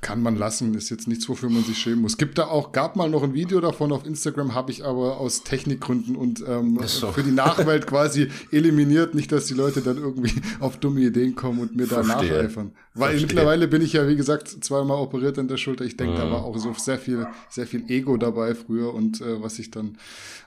Kann 0.00 0.22
man 0.22 0.36
lassen, 0.36 0.74
ist 0.74 0.90
jetzt 0.90 1.08
nichts, 1.08 1.28
wofür 1.28 1.50
man 1.50 1.64
sich 1.64 1.78
schämen 1.78 2.02
muss. 2.02 2.16
Gibt 2.16 2.38
da 2.38 2.46
auch, 2.46 2.72
gab 2.72 2.96
mal 2.96 3.10
noch 3.10 3.22
ein 3.22 3.34
Video 3.34 3.60
davon 3.60 3.90
auf 3.92 4.06
Instagram, 4.06 4.54
habe 4.54 4.70
ich 4.70 4.84
aber 4.84 5.18
aus 5.18 5.42
Technikgründen 5.42 6.14
und 6.14 6.44
ähm, 6.46 6.78
so. 6.84 7.10
für 7.10 7.22
die 7.22 7.32
Nachwelt 7.32 7.86
quasi 7.88 8.28
eliminiert. 8.52 9.14
Nicht, 9.14 9.32
dass 9.32 9.46
die 9.46 9.54
Leute 9.54 9.80
dann 9.80 9.96
irgendwie 9.96 10.32
auf 10.60 10.76
dumme 10.76 11.00
Ideen 11.00 11.34
kommen 11.34 11.60
und 11.60 11.76
mir 11.76 11.86
da 11.86 12.02
Verstehe. 12.02 12.32
nacheifern. 12.32 12.72
Weil 12.94 13.10
Verstehe. 13.10 13.26
mittlerweile 13.26 13.68
bin 13.68 13.82
ich 13.82 13.94
ja, 13.94 14.06
wie 14.06 14.16
gesagt, 14.16 14.48
zweimal 14.48 14.98
operiert 14.98 15.38
an 15.38 15.48
der 15.48 15.56
Schulter. 15.56 15.84
Ich 15.84 15.96
denke, 15.96 16.14
mhm. 16.14 16.18
da 16.18 16.30
war 16.30 16.44
auch 16.44 16.56
so 16.58 16.72
sehr 16.74 16.98
viel, 16.98 17.26
sehr 17.48 17.66
viel 17.66 17.90
Ego 17.90 18.16
dabei 18.16 18.54
früher 18.54 18.94
und 18.94 19.20
äh, 19.20 19.42
was 19.42 19.56
sich 19.56 19.70
dann 19.70 19.98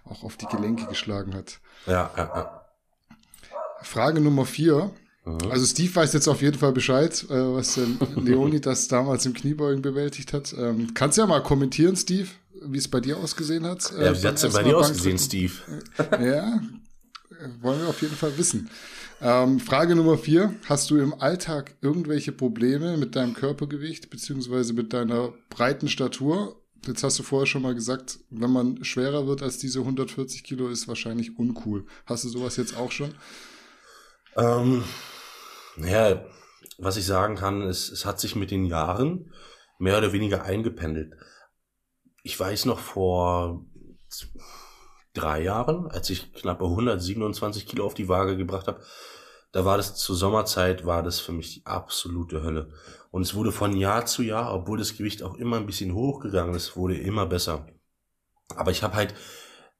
auch 0.05 0.23
auf 0.23 0.37
die 0.37 0.45
Gelenke 0.47 0.85
geschlagen 0.85 1.33
hat. 1.33 1.59
Ja, 1.87 2.09
ja, 2.15 2.31
ja. 2.35 2.61
Frage 3.83 4.21
Nummer 4.21 4.45
vier. 4.45 4.91
Mhm. 5.25 5.51
Also 5.51 5.65
Steve 5.65 5.95
weiß 5.95 6.13
jetzt 6.13 6.27
auf 6.27 6.41
jeden 6.41 6.57
Fall 6.57 6.71
Bescheid, 6.71 7.25
äh, 7.29 7.33
was 7.33 7.75
der 7.75 7.85
Leonidas 8.23 8.87
damals 8.87 9.25
im 9.25 9.33
Kniebeugen 9.33 9.81
bewältigt 9.81 10.33
hat. 10.33 10.53
Ähm, 10.57 10.93
kannst 10.93 11.17
ja 11.17 11.27
mal 11.27 11.43
kommentieren, 11.43 11.95
Steve, 11.95 12.27
wie 12.63 12.77
es 12.77 12.87
bei 12.87 12.99
dir 12.99 13.17
ausgesehen 13.17 13.65
hat. 13.65 13.91
Äh, 13.97 14.05
ja, 14.05 14.21
wie 14.23 14.27
hat 14.27 14.35
es 14.35 14.41
denn 14.41 14.53
bei 14.53 14.63
dir 14.63 14.77
ausgesehen, 14.77 15.19
Steve? 15.19 15.53
ja, 16.11 16.61
wollen 17.61 17.81
wir 17.81 17.87
auf 17.87 18.01
jeden 18.01 18.15
Fall 18.15 18.37
wissen. 18.37 18.69
Ähm, 19.21 19.59
Frage 19.59 19.95
Nummer 19.95 20.17
vier. 20.17 20.55
Hast 20.67 20.89
du 20.89 20.97
im 20.97 21.13
Alltag 21.13 21.75
irgendwelche 21.81 22.31
Probleme 22.31 22.97
mit 22.97 23.15
deinem 23.15 23.35
Körpergewicht 23.35 24.09
beziehungsweise 24.09 24.73
mit 24.73 24.93
deiner 24.93 25.33
breiten 25.49 25.87
Statur? 25.87 26.59
Jetzt 26.87 27.03
hast 27.03 27.19
du 27.19 27.23
vorher 27.23 27.45
schon 27.45 27.61
mal 27.61 27.75
gesagt, 27.75 28.17
wenn 28.31 28.49
man 28.49 28.83
schwerer 28.83 29.27
wird 29.27 29.43
als 29.43 29.59
diese 29.59 29.79
140 29.81 30.43
Kilo, 30.43 30.67
ist 30.67 30.87
wahrscheinlich 30.87 31.37
uncool. 31.37 31.85
Hast 32.07 32.23
du 32.23 32.29
sowas 32.29 32.57
jetzt 32.57 32.75
auch 32.75 32.91
schon? 32.91 33.13
Ähm, 34.35 34.83
ja, 35.77 36.23
was 36.77 36.97
ich 36.97 37.05
sagen 37.05 37.35
kann, 37.35 37.61
ist, 37.61 37.91
es 37.91 38.05
hat 38.05 38.19
sich 38.19 38.35
mit 38.35 38.51
den 38.51 38.65
Jahren 38.65 39.33
mehr 39.77 39.97
oder 39.97 40.13
weniger 40.13 40.43
eingependelt. 40.43 41.13
Ich 42.23 42.39
weiß 42.39 42.65
noch 42.65 42.79
vor 42.79 43.65
drei 45.13 45.41
Jahren, 45.43 45.87
als 45.87 46.09
ich 46.09 46.33
knappe 46.33 46.65
127 46.65 47.65
Kilo 47.65 47.85
auf 47.85 47.93
die 47.93 48.07
Waage 48.07 48.37
gebracht 48.37 48.67
habe, 48.67 48.81
da 49.51 49.65
war 49.65 49.77
das 49.77 49.95
zur 49.95 50.15
Sommerzeit, 50.15 50.85
war 50.85 51.03
das 51.03 51.19
für 51.19 51.33
mich 51.33 51.55
die 51.55 51.65
absolute 51.65 52.41
Hölle. 52.41 52.71
Und 53.11 53.23
es 53.23 53.35
wurde 53.35 53.51
von 53.51 53.75
Jahr 53.75 54.05
zu 54.05 54.23
Jahr, 54.23 54.53
obwohl 54.53 54.77
das 54.77 54.95
Gewicht 54.95 55.23
auch 55.23 55.35
immer 55.35 55.57
ein 55.57 55.65
bisschen 55.65 55.93
hochgegangen 55.93 56.55
ist, 56.55 56.77
wurde 56.77 56.97
immer 56.97 57.25
besser. 57.25 57.67
Aber 58.55 58.71
ich 58.71 58.81
habe 58.81 58.95
halt, 58.95 59.13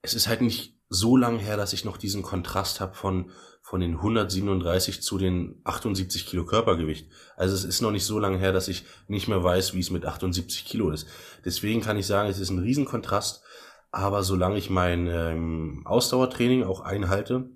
es 0.02 0.14
ist 0.14 0.28
halt 0.28 0.42
nicht 0.42 0.78
so 0.90 1.16
lang 1.16 1.40
her, 1.40 1.56
dass 1.56 1.72
ich 1.72 1.86
noch 1.86 1.96
diesen 1.96 2.22
Kontrast 2.22 2.82
habe 2.82 2.96
von 2.96 3.32
von 3.72 3.80
den 3.80 3.94
137 3.94 5.02
zu 5.02 5.18
den 5.18 5.62
78 5.64 6.26
Kilo 6.26 6.44
Körpergewicht. 6.44 7.08
Also 7.38 7.56
es 7.56 7.64
ist 7.64 7.80
noch 7.80 7.92
nicht 7.92 8.04
so 8.04 8.20
lange 8.20 8.38
her, 8.38 8.52
dass 8.52 8.68
ich 8.68 8.84
nicht 9.08 9.30
mehr 9.30 9.46
weiß, 9.46 9.74
wie 9.74 9.80
es 9.80 9.92
mit 9.92 10.06
78 10.06 10.66
Kilo 10.66 10.92
ist. 10.92 11.08
Deswegen 11.46 11.80
kann 11.80 11.96
ich 11.96 12.06
sagen, 12.06 12.30
es 12.30 12.38
ist 12.38 12.50
ein 12.50 12.60
Riesenkontrast. 12.60 13.42
Aber 13.90 14.24
solange 14.24 14.58
ich 14.58 14.70
mein 14.70 15.08
ähm, 15.08 15.84
Ausdauertraining 15.86 16.64
auch 16.64 16.82
einhalte, 16.82 17.50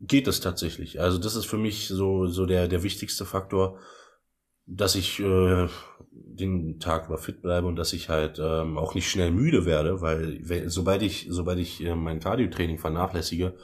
geht 0.00 0.28
es 0.28 0.42
tatsächlich. 0.42 1.00
Also 1.00 1.16
das 1.16 1.34
ist 1.34 1.46
für 1.46 1.56
mich 1.56 1.88
so, 1.88 2.26
so 2.26 2.44
der, 2.44 2.68
der 2.68 2.82
wichtigste 2.82 3.24
Faktor, 3.24 3.78
dass 4.66 4.96
ich 4.96 5.18
äh, 5.20 5.66
den 6.10 6.78
Tag 6.78 7.06
über 7.06 7.16
fit 7.16 7.40
bleibe 7.40 7.66
und 7.66 7.76
dass 7.76 7.94
ich 7.94 8.10
halt 8.10 8.38
ähm, 8.38 8.76
auch 8.76 8.94
nicht 8.94 9.10
schnell 9.10 9.30
müde 9.30 9.64
werde, 9.64 10.02
weil 10.02 10.42
sobald 10.68 11.00
ich, 11.00 11.28
sobald 11.30 11.58
ich 11.58 11.82
äh, 11.82 11.94
mein 11.94 12.20
Cardio-Training 12.20 12.76
vernachlässige, 12.76 13.54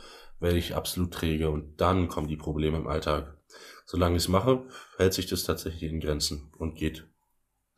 werde 0.43 0.59
ich 0.59 0.75
absolut 0.75 1.13
träge 1.13 1.51
und 1.51 1.81
dann 1.81 2.09
kommen 2.09 2.29
die 2.29 2.37
Probleme 2.37 2.77
im 2.77 2.87
Alltag. 2.87 3.37
Solange 3.87 4.17
ich 4.17 4.25
es 4.25 4.29
mache, 4.29 4.67
hält 4.97 5.15
sich 5.15 5.27
das 5.27 5.45
tatsächlich 5.45 5.91
in 5.91 6.01
Grenzen 6.01 6.51
und 6.59 6.77
geht. 6.77 7.07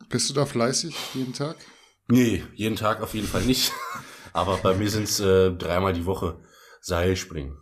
Bist 0.08 0.30
du 0.30 0.34
da 0.34 0.46
fleißig 0.46 0.94
jeden 1.14 1.32
Tag? 1.32 1.56
Nee, 2.08 2.44
jeden 2.54 2.76
Tag 2.76 3.00
auf 3.02 3.14
jeden 3.14 3.26
Fall 3.26 3.44
nicht. 3.44 3.72
Aber 4.32 4.56
bei 4.58 4.74
mir 4.74 4.90
sind 4.90 5.04
es 5.04 5.20
äh, 5.20 5.52
dreimal 5.52 5.92
die 5.92 6.06
Woche 6.06 6.40
Seilspringen. 6.80 7.56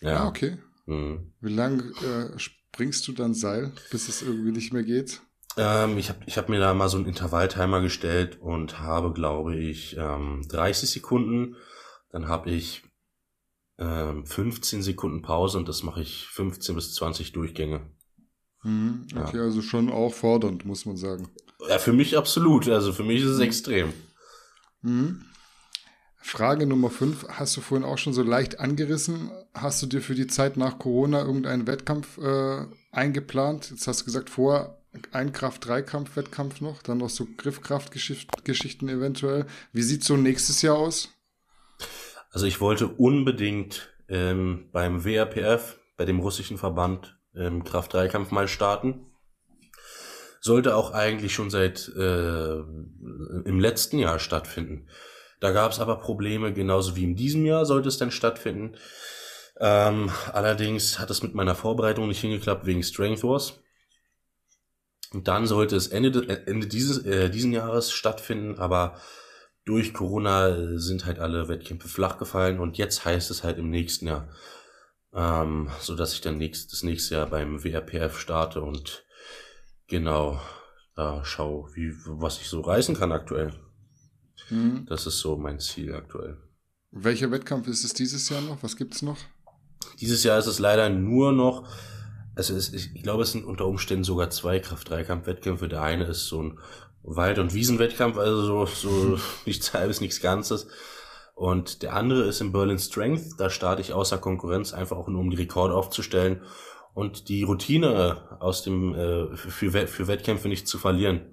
Ja, 0.00 0.24
ah, 0.24 0.28
okay. 0.28 0.58
Mhm. 0.86 1.32
Wie 1.40 1.52
lange 1.52 1.82
äh, 2.02 2.38
springst 2.38 3.06
du 3.06 3.12
dann 3.12 3.34
Seil, 3.34 3.72
bis 3.90 4.08
es 4.08 4.22
irgendwie 4.22 4.52
nicht 4.52 4.72
mehr 4.72 4.82
geht? 4.82 5.20
Ähm, 5.56 5.98
ich 5.98 6.08
habe 6.08 6.20
ich 6.26 6.38
hab 6.38 6.48
mir 6.48 6.58
da 6.58 6.74
mal 6.74 6.88
so 6.88 6.96
einen 6.96 7.06
Intervalltimer 7.06 7.80
gestellt 7.80 8.40
und 8.40 8.80
habe, 8.80 9.12
glaube 9.12 9.56
ich, 9.56 9.96
ähm, 9.96 10.42
30 10.48 10.90
Sekunden. 10.90 11.56
Dann 12.10 12.28
habe 12.28 12.50
ich 12.50 12.82
15 13.80 14.78
ähm, 14.78 14.82
Sekunden 14.82 15.22
Pause 15.22 15.56
und 15.56 15.68
das 15.68 15.82
mache 15.82 16.02
ich 16.02 16.26
15 16.28 16.74
bis 16.74 16.94
20 16.94 17.32
Durchgänge. 17.32 17.80
Mhm, 18.62 19.06
okay, 19.16 19.38
ja. 19.38 19.42
also 19.44 19.62
schon 19.62 19.90
auch 19.90 20.12
fordernd, 20.12 20.66
muss 20.66 20.84
man 20.84 20.96
sagen. 20.96 21.30
Ja, 21.68 21.78
für 21.78 21.94
mich 21.94 22.18
absolut. 22.18 22.68
Also 22.68 22.92
für 22.92 23.04
mich 23.04 23.22
ist 23.22 23.30
es 23.30 23.38
mhm. 23.38 23.44
extrem. 23.44 23.92
Mhm. 24.82 25.24
Frage 26.22 26.66
Nummer 26.66 26.90
5 26.90 27.26
hast 27.28 27.56
du 27.56 27.62
vorhin 27.62 27.86
auch 27.86 27.96
schon 27.96 28.12
so 28.12 28.22
leicht 28.22 28.60
angerissen. 28.60 29.30
Hast 29.54 29.82
du 29.82 29.86
dir 29.86 30.02
für 30.02 30.14
die 30.14 30.26
Zeit 30.26 30.58
nach 30.58 30.78
Corona 30.78 31.22
irgendeinen 31.22 31.66
Wettkampf 31.66 32.18
äh, 32.18 32.66
eingeplant? 32.92 33.70
Jetzt 33.70 33.86
hast 33.86 34.02
du 34.02 34.04
gesagt, 34.04 34.28
vor 34.28 34.76
ein 35.12 35.32
Kraft-Dreikampf-Wettkampf 35.32 36.60
noch, 36.60 36.82
dann 36.82 36.98
noch 36.98 37.08
so 37.08 37.26
Griffkraftgeschichten 37.36 38.88
eventuell. 38.88 39.46
Wie 39.72 39.82
sieht 39.82 40.04
so 40.04 40.16
nächstes 40.16 40.60
Jahr 40.62 40.76
aus? 40.76 41.08
Also 42.30 42.46
ich 42.46 42.60
wollte 42.60 42.86
unbedingt 42.86 43.92
ähm, 44.08 44.68
beim 44.72 45.04
WRPF, 45.04 45.78
bei 45.96 46.04
dem 46.04 46.20
russischen 46.20 46.58
Verband, 46.58 47.18
ähm, 47.34 47.64
Kraft-3-Kampf 47.64 48.30
mal 48.30 48.48
starten. 48.48 49.06
Sollte 50.40 50.74
auch 50.74 50.92
eigentlich 50.92 51.34
schon 51.34 51.50
seit 51.50 51.88
äh, 51.96 52.54
im 52.54 53.60
letzten 53.60 53.98
Jahr 53.98 54.18
stattfinden. 54.18 54.88
Da 55.38 55.50
gab 55.52 55.72
es 55.72 55.80
aber 55.80 55.96
Probleme, 55.96 56.52
genauso 56.52 56.96
wie 56.96 57.04
in 57.04 57.16
diesem 57.16 57.44
Jahr 57.44 57.66
sollte 57.66 57.88
es 57.88 57.98
dann 57.98 58.10
stattfinden. 58.10 58.76
Ähm, 59.58 60.10
allerdings 60.32 60.98
hat 60.98 61.10
es 61.10 61.22
mit 61.22 61.34
meiner 61.34 61.54
Vorbereitung 61.54 62.08
nicht 62.08 62.20
hingeklappt 62.20 62.64
wegen 62.64 62.82
Strength 62.82 63.22
Wars. 63.24 63.60
Und 65.12 65.28
dann 65.28 65.46
sollte 65.46 65.76
es 65.76 65.88
Ende, 65.88 66.46
Ende 66.46 66.66
dieses 66.66 67.04
äh, 67.04 67.28
diesen 67.30 67.52
Jahres 67.52 67.90
stattfinden, 67.90 68.58
aber 68.58 68.96
durch 69.70 69.94
Corona 69.94 70.78
sind 70.80 71.06
halt 71.06 71.20
alle 71.20 71.46
Wettkämpfe 71.46 71.86
flach 71.86 72.18
gefallen 72.18 72.58
und 72.58 72.76
jetzt 72.76 73.04
heißt 73.04 73.30
es 73.30 73.44
halt 73.44 73.56
im 73.56 73.70
nächsten 73.70 74.08
Jahr, 74.08 74.28
ähm, 75.14 75.70
so 75.80 75.94
dass 75.94 76.12
ich 76.12 76.20
dann 76.20 76.38
nächst, 76.38 76.72
das 76.72 76.82
nächste 76.82 77.14
Jahr 77.14 77.26
beim 77.28 77.62
WRPF 77.62 78.18
starte 78.18 78.62
und 78.62 79.04
genau 79.86 80.40
da 80.96 81.24
schaue, 81.24 81.70
wie, 81.76 81.94
was 82.04 82.40
ich 82.40 82.48
so 82.48 82.62
reißen 82.62 82.96
kann 82.96 83.12
aktuell. 83.12 83.52
Mhm. 84.50 84.86
Das 84.88 85.06
ist 85.06 85.20
so 85.20 85.36
mein 85.36 85.60
Ziel 85.60 85.94
aktuell. 85.94 86.36
Welcher 86.90 87.30
Wettkampf 87.30 87.68
ist 87.68 87.84
es 87.84 87.92
dieses 87.92 88.28
Jahr 88.28 88.40
noch? 88.40 88.60
Was 88.64 88.76
gibt's 88.76 89.02
noch? 89.02 89.18
Dieses 90.00 90.24
Jahr 90.24 90.40
ist 90.40 90.48
es 90.48 90.58
leider 90.58 90.90
nur 90.90 91.30
noch, 91.30 91.68
also 92.34 92.56
es, 92.56 92.72
ich 92.72 93.04
glaube, 93.04 93.22
es 93.22 93.30
sind 93.30 93.44
unter 93.44 93.66
Umständen 93.66 94.02
sogar 94.02 94.30
zwei 94.30 94.58
Kraft-Dreikampf-Wettkämpfe. 94.58 95.68
Der 95.68 95.82
eine 95.82 96.06
ist 96.06 96.26
so 96.26 96.42
ein 96.42 96.58
Wald- 97.02 97.38
und 97.38 97.54
Wiesenwettkampf, 97.54 98.16
also 98.16 98.42
so, 98.42 98.66
so 98.66 99.18
nichts 99.46 99.72
halbes, 99.72 100.00
nichts 100.00 100.20
Ganzes. 100.20 100.66
Und 101.34 101.82
der 101.82 101.94
andere 101.94 102.24
ist 102.24 102.40
in 102.40 102.52
Berlin 102.52 102.78
Strength. 102.78 103.38
Da 103.38 103.48
starte 103.48 103.80
ich 103.80 103.94
außer 103.94 104.18
Konkurrenz 104.18 104.74
einfach 104.74 104.98
auch 104.98 105.08
nur, 105.08 105.20
um 105.20 105.30
die 105.30 105.38
Rekorde 105.38 105.74
aufzustellen 105.74 106.42
und 106.92 107.28
die 107.28 107.44
Routine 107.44 108.36
aus 108.40 108.62
dem 108.62 108.94
äh, 108.94 109.36
für, 109.36 109.86
für 109.86 110.06
Wettkämpfe 110.06 110.48
nicht 110.48 110.68
zu 110.68 110.76
verlieren. 110.76 111.32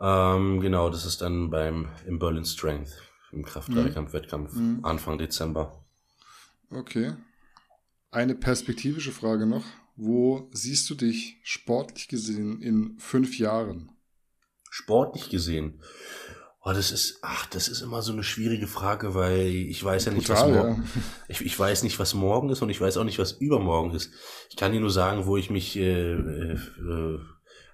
Ähm, 0.00 0.60
genau, 0.60 0.88
das 0.90 1.04
ist 1.04 1.20
dann 1.20 1.50
beim 1.50 1.88
im 2.06 2.18
Berlin 2.18 2.44
Strength 2.44 2.90
im 3.32 3.44
Kraft-Dreikampf-Wettkampf 3.44 4.54
mhm. 4.54 4.80
Anfang 4.82 5.18
Dezember. 5.18 5.84
Okay. 6.70 7.14
Eine 8.10 8.34
perspektivische 8.34 9.12
Frage 9.12 9.46
noch. 9.46 9.64
Wo 9.96 10.48
siehst 10.52 10.88
du 10.88 10.94
dich 10.94 11.40
sportlich 11.42 12.08
gesehen 12.08 12.62
in 12.62 12.98
fünf 12.98 13.38
Jahren? 13.38 13.90
Sportlich 14.70 15.30
gesehen? 15.30 15.82
Oh, 16.62 16.72
das 16.72 16.90
ist, 16.90 17.20
ach, 17.22 17.46
das 17.46 17.68
ist 17.68 17.82
immer 17.82 18.02
so 18.02 18.12
eine 18.12 18.24
schwierige 18.24 18.66
Frage, 18.66 19.14
weil 19.14 19.46
ich 19.46 19.82
weiß 19.82 20.06
ja 20.06 20.12
nicht, 20.12 20.26
Total, 20.26 20.50
was 20.50 20.56
morgen, 20.56 20.82
ja. 20.82 21.02
ich, 21.28 21.40
ich 21.40 21.58
weiß 21.58 21.82
nicht, 21.82 21.98
was 21.98 22.14
morgen 22.14 22.50
ist 22.50 22.60
und 22.62 22.68
ich 22.68 22.80
weiß 22.80 22.96
auch 22.96 23.04
nicht, 23.04 23.18
was 23.18 23.32
übermorgen 23.32 23.94
ist. 23.94 24.12
Ich 24.50 24.56
kann 24.56 24.72
dir 24.72 24.80
nur 24.80 24.90
sagen, 24.90 25.26
wo 25.26 25.36
ich 25.36 25.50
mich 25.50 25.76
äh, 25.76 26.12
äh, 26.12 27.18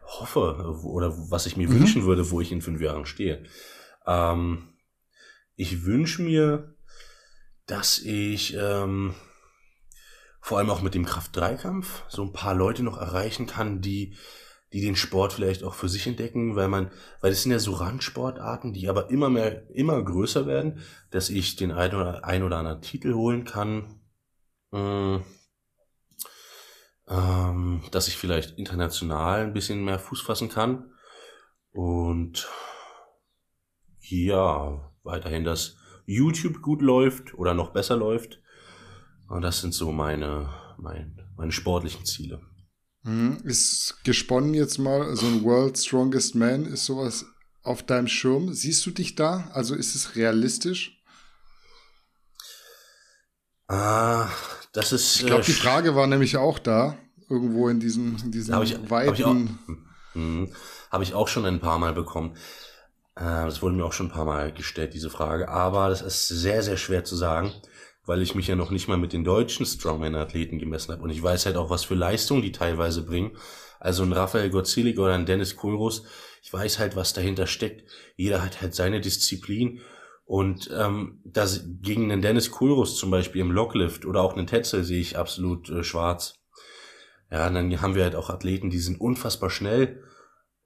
hoffe 0.06 0.78
oder 0.84 1.12
was 1.30 1.46
ich 1.46 1.56
mir 1.56 1.68
mhm. 1.68 1.80
wünschen 1.80 2.04
würde, 2.04 2.30
wo 2.30 2.40
ich 2.40 2.52
in 2.52 2.62
fünf 2.62 2.80
Jahren 2.80 3.06
stehe. 3.06 3.44
Ähm, 4.06 4.74
ich 5.56 5.84
wünsche 5.84 6.22
mir, 6.22 6.74
dass 7.66 7.98
ich 7.98 8.54
ähm, 8.54 9.14
vor 10.40 10.58
allem 10.58 10.70
auch 10.70 10.82
mit 10.82 10.94
dem 10.94 11.06
Kraft-3-Kampf 11.06 12.02
so 12.08 12.22
ein 12.22 12.32
paar 12.32 12.54
Leute 12.54 12.82
noch 12.82 12.98
erreichen 12.98 13.46
kann, 13.46 13.80
die, 13.80 14.16
die 14.74 14.80
den 14.80 14.96
Sport 14.96 15.32
vielleicht 15.32 15.62
auch 15.62 15.74
für 15.74 15.88
sich 15.88 16.08
entdecken, 16.08 16.56
weil 16.56 16.66
man, 16.66 16.90
weil 17.20 17.30
es 17.30 17.44
sind 17.44 17.52
ja 17.52 17.60
so 17.60 17.74
Randsportarten, 17.74 18.72
die 18.72 18.88
aber 18.88 19.08
immer 19.08 19.30
mehr, 19.30 19.70
immer 19.70 20.02
größer 20.02 20.46
werden, 20.46 20.80
dass 21.10 21.30
ich 21.30 21.54
den 21.54 21.70
ein 21.70 21.94
oder, 21.94 22.24
ein 22.24 22.42
oder 22.42 22.58
anderen 22.58 22.82
Titel 22.82 23.14
holen 23.14 23.44
kann, 23.44 24.00
äh, 24.72 25.20
ähm, 27.06 27.82
dass 27.92 28.08
ich 28.08 28.16
vielleicht 28.16 28.58
international 28.58 29.42
ein 29.42 29.52
bisschen 29.52 29.84
mehr 29.84 30.00
Fuß 30.00 30.22
fassen 30.22 30.48
kann. 30.48 30.90
Und 31.70 32.48
ja, 34.00 34.92
weiterhin, 35.04 35.44
dass 35.44 35.76
YouTube 36.04 36.62
gut 36.62 36.82
läuft 36.82 37.34
oder 37.34 37.54
noch 37.54 37.70
besser 37.70 37.96
läuft. 37.96 38.42
Und 39.28 39.42
das 39.42 39.60
sind 39.60 39.72
so 39.72 39.92
meine, 39.92 40.52
mein, 40.78 41.22
meine 41.36 41.52
sportlichen 41.52 42.04
Ziele. 42.04 42.40
Mhm. 43.04 43.38
Ist 43.44 44.02
gesponnen 44.02 44.54
jetzt 44.54 44.78
mal, 44.78 45.14
so 45.14 45.26
ein 45.26 45.44
World 45.44 45.78
Strongest 45.78 46.34
Man, 46.34 46.64
ist 46.64 46.86
sowas 46.86 47.26
auf 47.62 47.82
deinem 47.82 48.08
Schirm? 48.08 48.52
Siehst 48.52 48.84
du 48.86 48.90
dich 48.90 49.14
da? 49.14 49.50
Also 49.52 49.74
ist 49.74 49.94
es 49.94 50.16
realistisch? 50.16 51.02
Ah, 53.68 54.28
das 54.72 54.92
ist. 54.92 55.20
Ich 55.20 55.26
glaube, 55.26 55.42
äh, 55.42 55.46
die 55.46 55.52
Frage 55.52 55.94
war 55.94 56.06
nämlich 56.06 56.36
auch 56.36 56.58
da, 56.58 56.98
irgendwo 57.28 57.68
in 57.68 57.78
diesem, 57.78 58.16
in 58.24 58.32
diesem 58.32 58.54
hab 58.54 58.62
ich, 58.62 58.74
weiten. 58.90 59.08
Habe 59.08 59.16
ich, 59.16 59.24
auch, 59.24 60.14
hm, 60.14 60.52
hab 60.90 61.02
ich 61.02 61.14
auch 61.14 61.28
schon 61.28 61.44
ein 61.44 61.60
paar 61.60 61.78
Mal 61.78 61.92
bekommen. 61.92 62.36
Äh, 63.16 63.44
das 63.44 63.60
wurde 63.60 63.76
mir 63.76 63.84
auch 63.84 63.92
schon 63.92 64.06
ein 64.06 64.12
paar 64.12 64.24
Mal 64.24 64.52
gestellt, 64.52 64.94
diese 64.94 65.10
Frage. 65.10 65.48
Aber 65.48 65.88
das 65.88 66.00
ist 66.00 66.28
sehr, 66.28 66.62
sehr 66.62 66.78
schwer 66.78 67.04
zu 67.04 67.16
sagen 67.16 67.52
weil 68.06 68.22
ich 68.22 68.34
mich 68.34 68.48
ja 68.48 68.56
noch 68.56 68.70
nicht 68.70 68.88
mal 68.88 68.98
mit 68.98 69.12
den 69.12 69.24
deutschen 69.24 69.66
Strongman-Athleten 69.66 70.58
gemessen 70.58 70.92
habe. 70.92 71.02
Und 71.02 71.10
ich 71.10 71.22
weiß 71.22 71.46
halt 71.46 71.56
auch, 71.56 71.70
was 71.70 71.84
für 71.84 71.94
Leistungen 71.94 72.42
die 72.42 72.52
teilweise 72.52 73.04
bringen. 73.04 73.36
Also 73.80 74.02
ein 74.02 74.12
Raphael 74.12 74.50
Gotzilik 74.50 74.98
oder 74.98 75.14
ein 75.14 75.26
Dennis 75.26 75.56
Kohlrus, 75.56 76.04
ich 76.42 76.52
weiß 76.52 76.78
halt, 76.78 76.96
was 76.96 77.14
dahinter 77.14 77.46
steckt. 77.46 77.90
Jeder 78.16 78.44
hat 78.44 78.60
halt 78.60 78.74
seine 78.74 79.00
Disziplin. 79.00 79.80
Und 80.26 80.70
ähm, 80.74 81.20
das, 81.24 81.64
gegen 81.82 82.10
einen 82.10 82.22
Dennis 82.22 82.50
Kohlrus 82.50 82.96
zum 82.96 83.10
Beispiel 83.10 83.40
im 83.40 83.50
Locklift 83.50 84.06
oder 84.06 84.22
auch 84.22 84.36
einen 84.36 84.46
Tetzel 84.46 84.84
sehe 84.84 85.00
ich 85.00 85.18
absolut 85.18 85.68
äh, 85.70 85.82
schwarz. 85.82 86.34
Ja, 87.30 87.48
und 87.48 87.54
dann 87.54 87.80
haben 87.80 87.94
wir 87.94 88.04
halt 88.04 88.14
auch 88.14 88.30
Athleten, 88.30 88.70
die 88.70 88.78
sind 88.78 89.00
unfassbar 89.00 89.50
schnell. 89.50 90.02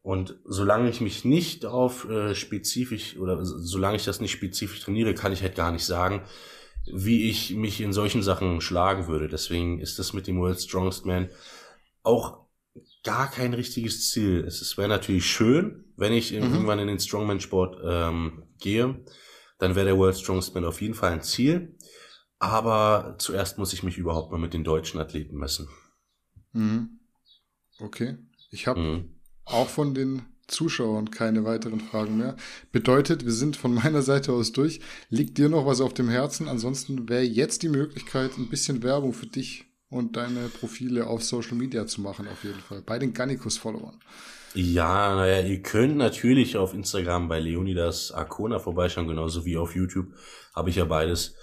Und 0.03 0.39
solange 0.45 0.89
ich 0.89 1.01
mich 1.01 1.25
nicht 1.25 1.67
auf 1.67 2.09
äh, 2.09 2.35
spezifisch 2.35 3.17
oder 3.17 3.39
solange 3.43 3.97
ich 3.97 4.05
das 4.05 4.21
nicht 4.21 4.33
spezifisch 4.33 4.81
trainiere, 4.81 5.15
kann 5.15 5.33
ich 5.33 5.43
halt 5.43 5.55
gar 5.55 5.73
nicht 5.73 5.85
sagen, 5.85 6.23
wie 6.93 7.29
ich 7.29 7.55
mich 7.55 7.81
in 7.81 7.93
solchen 7.93 8.23
Sachen 8.23 8.61
schlagen 8.61 9.07
würde. 9.07 9.29
Deswegen 9.29 9.81
ist 9.81 9.99
das 9.99 10.13
mit 10.13 10.27
dem 10.27 10.39
World 10.41 10.61
Strongest 10.61 11.07
Man 11.07 11.31
auch 12.03 12.47
gar 13.05 13.31
kein 13.31 13.55
richtiges 13.55 14.11
Ziel. 14.11 14.45
Es 14.45 14.77
wäre 14.77 14.89
natürlich 14.89 15.27
schön, 15.27 15.85
wenn 15.97 16.13
ich 16.13 16.33
mhm. 16.33 16.39
irgendwann 16.43 16.79
in 16.79 16.89
den 16.89 17.01
Strongman-Sport 17.01 17.79
ähm, 17.85 18.45
gehe. 18.59 19.05
Dann 19.59 19.75
wäre 19.75 19.87
der 19.87 19.99
World 19.99 20.17
Strongest 20.17 20.55
Man 20.55 20.65
auf 20.65 20.81
jeden 20.81 20.95
Fall 20.95 21.13
ein 21.13 21.23
Ziel. 21.23 21.77
Aber 22.39 23.17
zuerst 23.19 23.59
muss 23.59 23.73
ich 23.73 23.83
mich 23.83 23.99
überhaupt 23.99 24.31
mal 24.31 24.39
mit 24.39 24.55
den 24.55 24.65
deutschen 24.65 25.01
Athleten 25.01 25.37
messen. 25.37 25.69
Mhm. 26.53 27.01
Okay. 27.81 28.17
Ich 28.51 28.67
habe 28.67 28.81
mhm. 28.81 29.21
auch 29.45 29.69
von 29.69 29.95
den 29.95 30.23
Zuschauern 30.49 31.11
keine 31.11 31.45
weiteren 31.45 31.81
Fragen 31.81 32.19
mehr. 32.19 32.37
Bedeutet, 32.73 33.25
wir 33.25 33.33
sind 33.33 33.57
von 33.57 33.75
meiner 33.75 34.03
Seite 34.03 34.33
aus 34.33 34.53
durch. 34.53 34.81
Liegt 35.11 35.39
dir 35.39 35.49
noch 35.49 35.67
was 35.67 35.81
auf 35.81 35.95
dem 35.95 36.09
Herzen? 36.09 36.49
Ansonsten 36.49 37.09
wäre 37.09 37.23
jetzt 37.23 37.63
die 37.63 37.69
Möglichkeit, 37.69 38.37
ein 38.37 38.49
bisschen 38.49 38.83
Werbung 38.83 39.13
für 39.13 39.27
dich 39.27 39.67
und 39.91 40.17
deine 40.17 40.49
Profile 40.49 41.07
auf 41.07 41.23
Social 41.23 41.57
Media 41.57 41.87
zu 41.87 42.01
machen, 42.01 42.29
auf 42.29 42.45
jeden 42.45 42.61
Fall. 42.61 42.83
Bei 42.83 42.99
den 42.99 43.13
Gannikus-Followern. 43.13 44.01
Ja, 44.55 45.15
naja, 45.15 45.47
ihr 45.47 45.63
könnt 45.63 45.97
natürlich 45.97 46.57
auf 46.57 46.75
Instagram 46.75 47.29
bei 47.29 47.39
Leonidas 47.39 48.13
Arcona 48.13 48.59
vorbeischauen, 48.59 49.07
genauso 49.07 49.45
wie 49.45 49.57
auf 49.57 49.77
YouTube. 49.77 50.09
Habe 50.55 50.71
ich 50.71 50.77
ja 50.77 50.85
beides. 50.85 51.35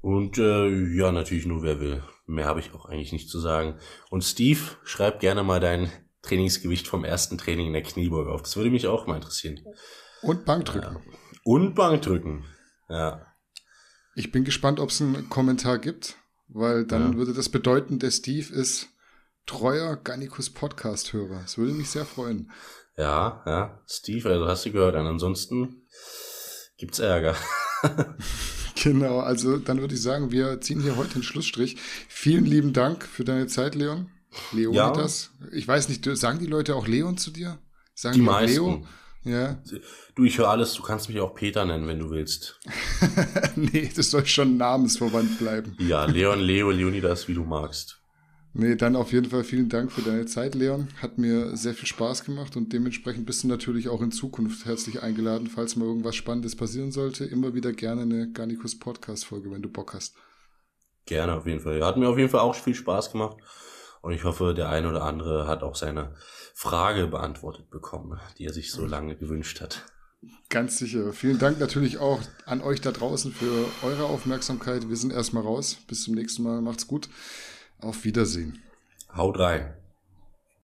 Und 0.00 0.36
äh, 0.38 0.68
ja, 0.94 1.12
natürlich 1.12 1.46
nur 1.46 1.62
wer 1.62 1.80
will. 1.80 2.02
Mehr 2.26 2.46
habe 2.46 2.60
ich 2.60 2.74
auch 2.74 2.86
eigentlich 2.86 3.12
nicht 3.12 3.30
zu 3.30 3.38
sagen. 3.38 3.78
Und 4.10 4.22
Steve, 4.22 4.60
schreib 4.84 5.20
gerne 5.20 5.42
mal 5.42 5.60
dein 5.60 5.90
Trainingsgewicht 6.22 6.86
vom 6.86 7.04
ersten 7.04 7.36
Training 7.36 7.68
in 7.68 7.72
der 7.72 7.82
Kniebeuge 7.82 8.30
auf. 8.30 8.42
Das 8.42 8.56
würde 8.56 8.70
mich 8.70 8.86
auch 8.86 9.06
mal 9.06 9.16
interessieren. 9.16 9.60
Und 10.22 10.44
Bankdrücken. 10.44 10.94
Ja. 10.94 11.18
Und 11.44 11.74
Bankdrücken. 11.74 12.44
Ja. 12.88 13.26
Ich 14.14 14.30
bin 14.30 14.44
gespannt, 14.44 14.78
ob 14.78 14.90
es 14.90 15.00
einen 15.00 15.28
Kommentar 15.28 15.78
gibt, 15.78 16.16
weil 16.48 16.86
dann 16.86 17.12
ja. 17.12 17.18
würde 17.18 17.32
das 17.32 17.48
bedeuten, 17.48 17.98
der 17.98 18.10
Steve 18.10 18.54
ist 18.54 18.88
treuer 19.46 19.96
Gannikus 19.96 20.50
Podcast-Hörer. 20.50 21.40
Das 21.42 21.58
würde 21.58 21.72
mich 21.72 21.90
sehr 21.90 22.04
freuen. 22.04 22.52
Ja, 22.96 23.42
ja. 23.46 23.82
Steve, 23.88 24.28
also 24.28 24.46
hast 24.46 24.66
du 24.66 24.72
gehört. 24.72 24.94
Und 24.94 25.06
ansonsten 25.06 25.82
gibt's 26.76 26.98
Ärger. 26.98 27.34
genau, 28.82 29.18
also 29.20 29.56
dann 29.56 29.80
würde 29.80 29.94
ich 29.94 30.02
sagen, 30.02 30.30
wir 30.30 30.60
ziehen 30.60 30.80
hier 30.80 30.96
heute 30.96 31.14
den 31.14 31.22
Schlussstrich. 31.22 31.76
Vielen 32.08 32.44
lieben 32.44 32.72
Dank 32.72 33.04
für 33.04 33.24
deine 33.24 33.46
Zeit, 33.46 33.74
Leon. 33.74 34.10
Leonidas? 34.52 35.30
Ja. 35.40 35.46
Ich 35.52 35.68
weiß 35.68 35.88
nicht, 35.88 36.04
sagen 36.16 36.38
die 36.38 36.46
Leute 36.46 36.74
auch 36.74 36.86
Leon 36.86 37.16
zu 37.16 37.30
dir? 37.30 37.58
Sagen 37.94 38.14
die, 38.14 38.20
die 38.20 38.26
meisten. 38.26 38.54
Leo? 38.54 38.86
Ja. 39.24 39.62
Du, 40.14 40.24
ich 40.24 40.38
höre 40.38 40.48
alles, 40.48 40.74
du 40.74 40.82
kannst 40.82 41.08
mich 41.08 41.20
auch 41.20 41.34
Peter 41.34 41.64
nennen, 41.64 41.86
wenn 41.86 42.00
du 42.00 42.10
willst. 42.10 42.58
nee, 43.56 43.90
das 43.94 44.10
soll 44.10 44.26
schon 44.26 44.56
namensverwandt 44.56 45.38
bleiben. 45.38 45.76
Ja, 45.78 46.04
Leon, 46.06 46.40
Leo, 46.40 46.70
Leonidas, 46.70 47.28
wie 47.28 47.34
du 47.34 47.44
magst. 47.44 48.02
Nee, 48.54 48.76
dann 48.76 48.96
auf 48.96 49.12
jeden 49.12 49.30
Fall 49.30 49.44
vielen 49.44 49.70
Dank 49.70 49.90
für 49.90 50.02
deine 50.02 50.26
Zeit, 50.26 50.54
Leon. 50.54 50.88
Hat 51.00 51.16
mir 51.16 51.56
sehr 51.56 51.72
viel 51.72 51.86
Spaß 51.86 52.24
gemacht 52.24 52.54
und 52.56 52.72
dementsprechend 52.72 53.24
bist 53.24 53.44
du 53.44 53.48
natürlich 53.48 53.88
auch 53.88 54.02
in 54.02 54.10
Zukunft 54.10 54.66
herzlich 54.66 55.02
eingeladen, 55.02 55.46
falls 55.46 55.76
mal 55.76 55.86
irgendwas 55.86 56.16
Spannendes 56.16 56.54
passieren 56.54 56.92
sollte. 56.92 57.24
Immer 57.24 57.54
wieder 57.54 57.72
gerne 57.72 58.02
eine 58.02 58.30
Garnicus 58.30 58.78
Podcast-Folge, 58.78 59.50
wenn 59.50 59.62
du 59.62 59.70
Bock 59.70 59.94
hast. 59.94 60.16
Gerne, 61.06 61.34
auf 61.34 61.46
jeden 61.46 61.60
Fall. 61.60 61.82
Hat 61.82 61.96
mir 61.96 62.08
auf 62.08 62.18
jeden 62.18 62.28
Fall 62.28 62.40
auch 62.40 62.54
viel 62.54 62.74
Spaß 62.74 63.12
gemacht. 63.12 63.38
Und 64.02 64.12
ich 64.12 64.24
hoffe, 64.24 64.52
der 64.52 64.68
eine 64.68 64.88
oder 64.88 65.04
andere 65.04 65.46
hat 65.46 65.62
auch 65.62 65.76
seine 65.76 66.14
Frage 66.54 67.06
beantwortet 67.06 67.70
bekommen, 67.70 68.20
die 68.36 68.44
er 68.44 68.52
sich 68.52 68.72
so 68.72 68.84
lange 68.84 69.16
gewünscht 69.16 69.60
hat. 69.60 69.86
Ganz 70.50 70.78
sicher. 70.78 71.12
Vielen 71.12 71.38
Dank 71.38 71.58
natürlich 71.58 71.98
auch 71.98 72.20
an 72.44 72.60
euch 72.60 72.80
da 72.80 72.92
draußen 72.92 73.32
für 73.32 73.66
eure 73.82 74.04
Aufmerksamkeit. 74.04 74.88
Wir 74.88 74.96
sind 74.96 75.12
erstmal 75.12 75.42
raus. 75.44 75.78
Bis 75.88 76.02
zum 76.02 76.14
nächsten 76.14 76.42
Mal. 76.42 76.60
Macht's 76.60 76.86
gut. 76.86 77.08
Auf 77.80 78.04
Wiedersehen. 78.04 78.62
Haut 79.16 79.38
rein. 79.38 79.74